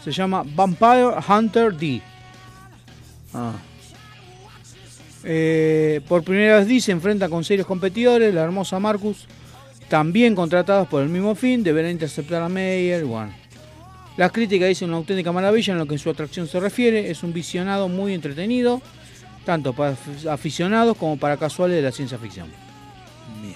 Se 0.03 0.11
llama 0.11 0.43
Vampire 0.45 1.15
Hunter 1.27 1.75
D. 1.75 2.01
Ah. 3.33 3.51
Eh, 5.25 5.99
por 6.07 6.23
primera 6.23 6.59
vez 6.59 6.67
Dee 6.67 6.79
se 6.79 6.93
enfrenta 6.93 7.27
con 7.27 7.43
serios 7.43 7.67
competidores, 7.67 8.33
la 8.33 8.43
hermosa 8.43 8.79
Marcus, 8.79 9.27
también 9.89 10.35
contratados 10.35 10.87
por 10.87 11.01
el 11.03 11.09
mismo 11.09 11.35
fin, 11.35 11.63
deberá 11.63 11.89
interceptar 11.91 12.41
a 12.41 12.49
Meyer. 12.49 13.05
Bueno. 13.05 13.31
Las 14.17 14.31
críticas 14.31 14.69
dicen 14.69 14.89
una 14.89 14.97
auténtica 14.97 15.31
maravilla 15.31 15.73
en 15.73 15.79
lo 15.79 15.85
que 15.85 15.95
en 15.95 15.99
su 15.99 16.09
atracción 16.09 16.47
se 16.47 16.59
refiere, 16.59 17.11
es 17.11 17.21
un 17.23 17.33
visionado 17.33 17.89
muy 17.89 18.13
entretenido, 18.13 18.81
tanto 19.45 19.73
para 19.73 19.91
af- 19.93 20.31
aficionados 20.31 20.95
como 20.97 21.17
para 21.17 21.35
casuales 21.37 21.75
de 21.77 21.81
la 21.83 21.91
ciencia 21.91 22.17
ficción. 22.17 22.47
Bien. 23.41 23.55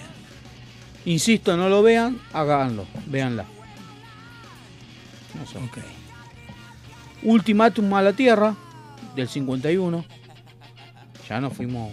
Insisto, 1.06 1.56
no 1.56 1.68
lo 1.70 1.82
vean, 1.82 2.20
háganlo, 2.34 2.84
véanla. 3.06 3.44
No 5.38 5.46
sé. 5.46 5.58
Ultimátum 7.22 7.92
a 7.94 8.02
la 8.02 8.12
Tierra, 8.12 8.54
del 9.16 9.28
51. 9.28 10.04
Ya 11.28 11.40
nos 11.40 11.52
fuimos. 11.54 11.90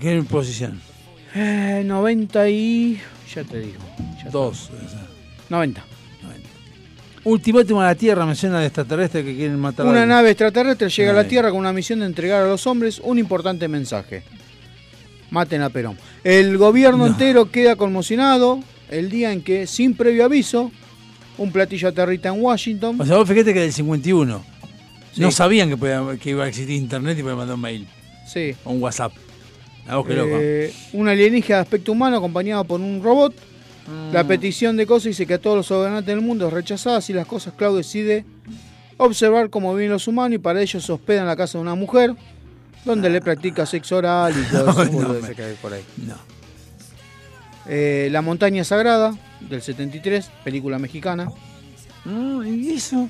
¿Qué 0.00 0.22
posición? 0.28 0.80
Eh, 1.34 1.82
90 1.84 2.48
y. 2.48 3.00
Ya 3.34 3.44
te 3.44 3.60
digo. 3.60 3.78
ya 4.22 4.30
Dos. 4.30 4.70
está. 4.84 5.06
90. 5.48 5.82
Ultimátum 7.24 7.78
a 7.78 7.84
la 7.84 7.94
Tierra 7.94 8.26
menciona 8.26 8.58
de 8.58 8.66
extraterrestres 8.66 9.24
que 9.24 9.36
quieren 9.36 9.58
matar 9.58 9.86
a 9.86 9.90
Una 9.90 10.04
nave 10.04 10.30
extraterrestre 10.30 10.88
llega 10.88 11.12
a 11.12 11.14
la. 11.14 11.28
Tierra 11.28 11.50
con 11.50 11.60
una 11.60 11.72
misión 11.72 12.00
de 12.00 12.06
entregar 12.06 12.42
a 12.42 12.48
los 12.48 12.66
hombres 12.66 13.00
un 13.04 13.18
importante 13.18 13.68
mensaje. 13.68 14.24
Maten 15.30 15.62
a 15.62 15.70
Perón. 15.70 15.96
El 16.24 16.58
gobierno 16.58 17.06
entero 17.06 17.50
queda 17.50 17.76
conmocionado 17.76 18.60
el 18.90 19.08
día 19.08 19.32
en 19.32 19.40
que, 19.42 19.66
sin 19.68 19.94
previo 19.94 20.24
aviso, 20.24 20.72
un 21.38 21.52
platillo 21.52 21.88
aterrita 21.88 22.28
en 22.30 22.42
Washington. 22.42 23.00
O 23.00 23.06
sea, 23.06 23.16
vos 23.16 23.28
fíjate 23.28 23.54
que 23.54 23.60
del 23.60 23.72
51 23.72 24.44
no 25.16 25.30
Sí. 25.30 25.36
sabían 25.36 25.68
que, 25.68 25.76
podía- 25.76 26.04
que 26.20 26.30
iba 26.30 26.44
a 26.44 26.48
existir 26.48 26.76
internet 26.76 27.16
y 27.18 27.22
podían 27.22 27.38
mandar 27.38 27.54
un 27.54 27.62
mail. 27.62 27.86
Sí. 28.26 28.54
O 28.64 28.72
un 28.72 28.82
WhatsApp. 28.82 29.12
Qué. 29.86 30.68
Eh, 30.68 30.74
un 30.92 31.08
alienígena 31.08 31.56
de 31.58 31.62
aspecto 31.62 31.92
humano 31.92 32.16
acompañado 32.16 32.64
por 32.64 32.80
un 32.80 33.02
robot. 33.02 33.34
Mm. 33.86 34.12
La 34.12 34.24
petición 34.24 34.76
de 34.76 34.86
cosas 34.86 35.06
dice 35.06 35.26
que 35.26 35.34
a 35.34 35.38
todos 35.40 35.56
los 35.56 35.68
gobernantes 35.68 36.06
del 36.06 36.20
mundo 36.24 36.46
es 36.46 36.52
rechazada. 36.52 37.00
Si 37.00 37.12
las 37.12 37.26
cosas, 37.26 37.54
Clau 37.56 37.74
decide 37.76 38.24
observar 38.96 39.50
cómo 39.50 39.74
viven 39.74 39.90
los 39.90 40.06
humanos 40.06 40.36
y 40.36 40.38
para 40.38 40.60
ello 40.62 40.80
se 40.80 40.92
hospeda 40.92 41.22
en 41.22 41.26
la 41.26 41.34
casa 41.36 41.58
de 41.58 41.62
una 41.62 41.74
mujer, 41.74 42.14
donde 42.84 43.10
le 43.10 43.20
practica 43.20 43.66
sexo 43.66 43.96
oral 43.96 44.32
y 44.38 44.50
todo 44.52 44.70
eso. 44.82 44.92
No, 44.92 45.08
me- 45.14 45.34
que 45.34 45.42
hay 45.42 45.54
por 45.60 45.72
ahí. 45.72 45.82
No. 45.96 46.14
Eh, 47.66 48.08
la 48.10 48.22
montaña 48.22 48.64
sagrada, 48.64 49.16
del 49.40 49.62
73, 49.62 50.30
película 50.44 50.78
mexicana. 50.78 51.28
¿Y 52.44 52.72
eso? 52.72 53.08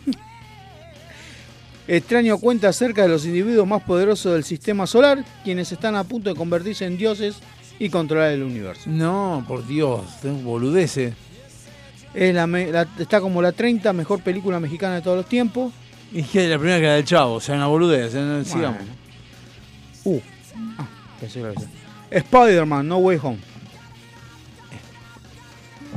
Extraño 1.92 2.38
cuenta 2.38 2.70
acerca 2.70 3.02
de 3.02 3.08
los 3.08 3.26
individuos 3.26 3.68
más 3.68 3.82
poderosos 3.82 4.32
del 4.32 4.44
sistema 4.44 4.86
solar, 4.86 5.22
quienes 5.44 5.70
están 5.72 5.94
a 5.94 6.04
punto 6.04 6.30
de 6.30 6.34
convertirse 6.36 6.86
en 6.86 6.96
dioses 6.96 7.36
y 7.78 7.90
controlar 7.90 8.30
el 8.32 8.42
universo. 8.42 8.84
No, 8.86 9.44
por 9.46 9.66
Dios, 9.66 10.00
boludeces. 10.42 11.12
Es 12.14 12.34
la 12.34 12.88
está 12.98 13.20
como 13.20 13.42
la 13.42 13.52
30 13.52 13.92
mejor 13.92 14.22
película 14.22 14.58
mexicana 14.58 14.94
de 14.94 15.02
todos 15.02 15.18
los 15.18 15.26
tiempos. 15.26 15.70
Y 16.10 16.22
que 16.22 16.48
la 16.48 16.56
primera 16.56 16.78
que 16.78 16.84
era 16.86 16.94
del 16.94 17.04
chavo, 17.04 17.34
o 17.34 17.40
sea, 17.40 17.56
una 17.56 17.66
boludez. 17.66 18.06
o 18.08 18.10
sea, 18.12 18.22
no- 18.22 18.42
sigamos. 18.42 18.80
Uh. 20.04 20.20
Ah, 20.78 20.86
pensé 21.20 21.42
que. 21.42 22.16
Spider-Man 22.16 22.88
No 22.88 22.96
Way 23.00 23.18
Home. 23.22 23.38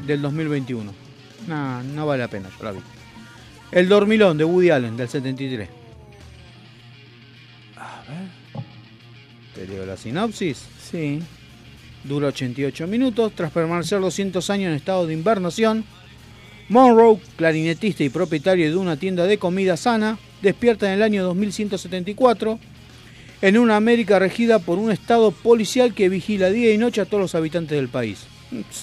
Del 0.06 0.22
2021. 0.22 0.92
No, 1.48 1.84
no 1.84 2.06
vale 2.06 2.24
la 2.24 2.28
pena, 2.28 2.50
yo 2.58 2.66
la 2.66 2.74
vi. 2.74 2.80
El 3.72 3.88
Dormilón 3.88 4.38
de 4.38 4.44
Woody 4.44 4.72
Allen, 4.72 4.98
del 4.98 5.08
73. 5.08 5.85
Te 9.56 9.66
leo 9.68 9.86
la 9.86 9.98
sinopsis. 9.98 10.64
Sí. 10.92 11.20
Dura 12.04 12.28
88 12.28 12.88
minutos. 12.88 13.32
Tras 13.34 13.52
permanecer 13.52 14.00
200 14.00 14.48
años 14.50 14.70
en 14.70 14.76
estado 14.76 15.08
de 15.08 15.14
invernación, 15.14 15.86
Monroe, 16.70 17.20
clarinetista 17.38 18.04
y 18.04 18.10
propietario 18.10 18.70
de 18.70 18.76
una 18.76 18.98
tienda 18.98 19.26
de 19.26 19.38
comida 19.38 19.78
sana, 19.78 20.20
despierta 20.42 20.88
en 20.88 20.94
el 20.94 21.04
año 21.04 21.24
2174 21.24 22.60
en 23.42 23.58
una 23.58 23.76
América 23.76 24.20
regida 24.20 24.60
por 24.60 24.78
un 24.78 24.92
estado 24.92 25.32
policial 25.32 25.94
que 25.94 26.10
vigila 26.10 26.50
día 26.50 26.74
y 26.74 26.78
noche 26.78 27.02
a 27.02 27.06
todos 27.06 27.22
los 27.22 27.36
habitantes 27.36 27.78
del 27.78 27.90
país. 27.90 28.26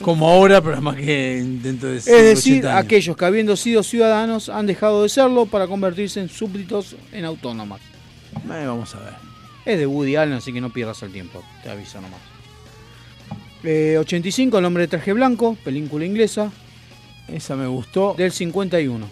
Como 0.03 0.29
ahora, 0.29 0.61
pero 0.61 0.81
más 0.81 0.97
que 0.97 1.43
dentro 1.63 1.91
de 1.91 1.99
Es 1.99 2.05
decir, 2.05 2.59
80 2.59 2.71
años. 2.71 2.85
aquellos 2.85 3.17
que 3.17 3.25
habiendo 3.25 3.57
sido 3.57 3.83
ciudadanos 3.83 4.49
han 4.49 4.67
dejado 4.67 5.03
de 5.03 5.09
serlo 5.09 5.47
para 5.47 5.67
convertirse 5.67 6.21
en 6.21 6.29
súbditos 6.29 6.97
en 7.13 7.25
autónomas. 7.25 7.81
Eh, 7.81 8.67
vamos 8.67 8.95
a 8.95 9.01
ver. 9.01 9.22
Es 9.65 9.79
de 9.79 9.87
Woody 9.87 10.17
Allen, 10.17 10.35
así 10.35 10.53
que 10.53 10.61
no 10.61 10.71
pierdas 10.71 11.03
el 11.03 11.13
tiempo, 11.13 11.43
te 11.63 11.71
aviso 11.71 12.01
nomás. 12.01 12.21
Eh, 13.65 13.97
85, 13.99 14.59
El 14.59 14.65
hombre 14.65 14.83
de 14.83 14.89
traje 14.89 15.13
blanco, 15.13 15.57
película 15.63 16.05
inglesa. 16.05 16.51
Esa 17.29 17.55
me 17.55 17.67
gustó. 17.67 18.15
Del 18.19 18.33
51. 18.33 19.07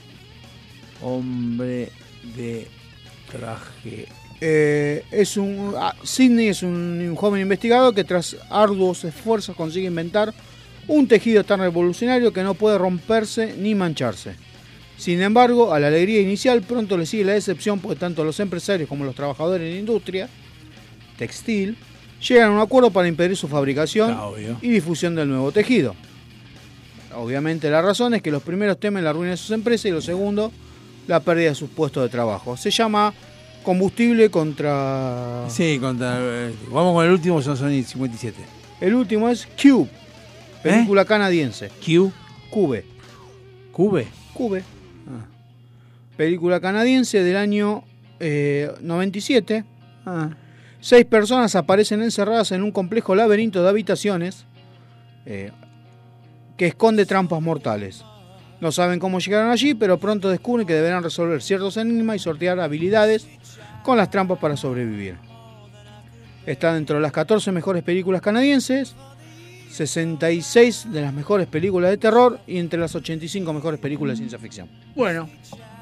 Hombre 1.03 1.91
de 2.37 2.67
traje. 3.31 4.09
Eh, 4.41 5.05
es 5.11 5.37
un 5.37 5.75
ah, 5.77 5.95
Sidney 6.03 6.49
es 6.49 6.63
un, 6.63 6.73
un 6.73 7.15
joven 7.15 7.43
investigador 7.43 7.95
que 7.95 8.05
tras 8.05 8.37
arduos 8.49 9.05
esfuerzos 9.05 9.55
consigue 9.55 9.87
inventar 9.87 10.33
un 10.89 11.07
tejido 11.07 11.45
tan 11.45 11.61
revolucionario 11.61 12.33
que 12.33 12.43
no 12.43 12.55
puede 12.55 12.79
romperse 12.79 13.55
ni 13.57 13.75
mancharse. 13.75 14.35
Sin 15.01 15.23
embargo, 15.23 15.73
a 15.73 15.81
la 15.81 15.87
alegría 15.87 16.21
inicial 16.21 16.61
pronto 16.61 16.99
le 16.99 17.07
sigue 17.07 17.25
la 17.25 17.33
decepción 17.33 17.79
porque 17.81 17.99
tanto 17.99 18.23
los 18.23 18.39
empresarios 18.39 18.87
como 18.87 19.07
los 19.07 19.15
trabajadores 19.15 19.67
en 19.67 19.73
la 19.73 19.79
industria 19.81 20.29
textil 21.17 21.75
llegan 22.29 22.51
a 22.51 22.55
un 22.57 22.61
acuerdo 22.61 22.91
para 22.91 23.09
impedir 23.09 23.35
su 23.35 23.49
fabricación 23.49 24.11
Ah, 24.13 24.27
obvio. 24.27 24.59
y 24.61 24.69
difusión 24.69 25.15
del 25.15 25.27
nuevo 25.31 25.53
tejido. 25.53 25.95
Obviamente 27.17 27.71
la 27.71 27.81
razón 27.81 28.13
es 28.13 28.21
que 28.21 28.31
los 28.31 28.43
primeros 28.43 28.79
temen 28.79 29.03
la 29.03 29.15
ruina 29.15 29.31
de 29.31 29.37
sus 29.39 29.53
empresas 29.53 29.87
y 29.87 29.91
los 29.91 30.05
segundos 30.05 30.53
la 31.07 31.21
pérdida 31.21 31.49
de 31.49 31.55
sus 31.55 31.71
puestos 31.71 32.03
de 32.03 32.11
trabajo. 32.11 32.59
Se 32.59 32.71
llama 32.71 33.15
combustible 33.63 34.31
contra... 34.31 35.47
Sí, 35.49 35.79
contra, 35.81 36.19
eh, 36.21 36.53
vamos 36.71 36.95
con 36.95 37.07
el 37.07 37.13
último, 37.13 37.41
son 37.41 37.57
Sony 37.57 37.83
57. 37.85 38.37
El 38.83 38.95
último 38.95 39.31
es 39.31 39.49
Cube, 39.61 39.89
película 40.63 41.07
canadiense. 41.07 41.71
Q. 41.85 42.13
Cube. 42.51 42.85
Cube. 43.73 44.07
Cube. 44.35 44.63
Película 46.21 46.61
canadiense 46.61 47.25
del 47.25 47.39
año 47.39 47.83
eh, 48.19 48.71
97. 48.83 49.65
Ah. 50.05 50.29
Seis 50.79 51.07
personas 51.07 51.57
aparecen 51.57 52.03
encerradas 52.03 52.53
en 52.53 52.63
un 52.63 52.73
complejo 52.73 53.15
laberinto 53.15 53.63
de 53.63 53.71
habitaciones 53.71 54.45
eh, 55.25 55.51
que 56.59 56.67
esconde 56.67 57.07
trampas 57.07 57.41
mortales. 57.41 58.05
No 58.61 58.71
saben 58.71 58.99
cómo 58.99 59.19
llegaron 59.19 59.51
allí, 59.51 59.73
pero 59.73 59.99
pronto 59.99 60.29
descubren 60.29 60.67
que 60.67 60.75
deberán 60.75 61.03
resolver 61.03 61.41
ciertos 61.41 61.79
enigmas 61.79 62.17
y 62.17 62.19
sortear 62.19 62.61
habilidades 62.61 63.27
con 63.83 63.97
las 63.97 64.11
trampas 64.11 64.39
para 64.39 64.59
sobrevivir. 64.59 65.17
Está 66.45 66.75
dentro 66.75 66.97
de 66.97 67.01
las 67.01 67.13
14 67.13 67.51
mejores 67.51 67.83
películas 67.83 68.21
canadienses, 68.21 68.95
66 69.71 70.93
de 70.93 71.01
las 71.01 71.15
mejores 71.15 71.47
películas 71.47 71.89
de 71.89 71.97
terror 71.97 72.41
y 72.47 72.59
entre 72.59 72.79
las 72.79 72.95
85 72.95 73.55
mejores 73.55 73.81
películas 73.81 74.13
de 74.13 74.17
ciencia 74.19 74.39
ficción. 74.39 74.69
Bueno, 74.95 75.31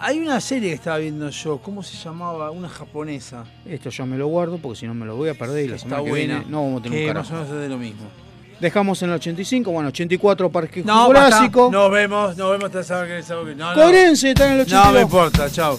hay 0.01 0.19
una 0.19 0.41
serie 0.41 0.69
que 0.71 0.75
estaba 0.77 0.99
viendo 0.99 1.29
yo, 1.31 1.59
¿cómo 1.59 1.83
se 1.83 1.97
llamaba? 1.97 2.51
Una 2.51 2.69
japonesa. 2.69 3.45
Esto 3.67 3.91
yo 3.91 4.07
me 4.07 4.17
lo 4.17 4.27
guardo 4.29 4.59
porque 4.59 4.81
si 4.81 4.87
no 4.87 4.95
me 4.95 5.07
lo 5.07 5.17
voy 5.17 5.29
a 5.31 5.35
perder 5.35 5.65
y 5.65 5.69
la 5.69 5.77
Está 5.77 5.89
semana 5.89 6.05
que 6.05 6.11
buena. 6.11 6.35
viene 6.37 6.51
no 6.51 6.63
vamos 6.65 6.81
a 6.81 6.83
tener 6.85 6.99
que 7.05 7.09
un 7.11 7.15
más 7.17 7.27
o 7.27 7.31
carajo. 7.31 7.45
menos 7.45 7.57
es 7.57 7.63
de 7.63 7.69
lo 7.75 7.79
mismo. 7.79 8.07
Dejamos 8.61 9.03
en 9.03 9.11
el 9.11 9.15
85, 9.17 9.71
bueno, 9.71 9.89
84 9.91 10.51
Parque 10.51 10.83
No, 10.85 11.07
Jurásico. 11.07 11.69
Nos 11.71 11.91
vemos, 11.93 12.37
nos 12.37 12.51
vemos 12.51 12.65
hasta 12.67 12.83
sábado 12.83 13.07
que 13.07 13.23
sábado 13.23 13.47
que- 13.47 13.55
no, 13.55 13.75
no. 13.75 13.81
Corense 13.83 14.31
está 14.31 14.47
en 14.49 14.53
el 14.55 14.61
82. 14.63 14.87
No 14.87 14.93
me 14.93 15.01
importa, 15.03 15.51
chao. 15.51 15.79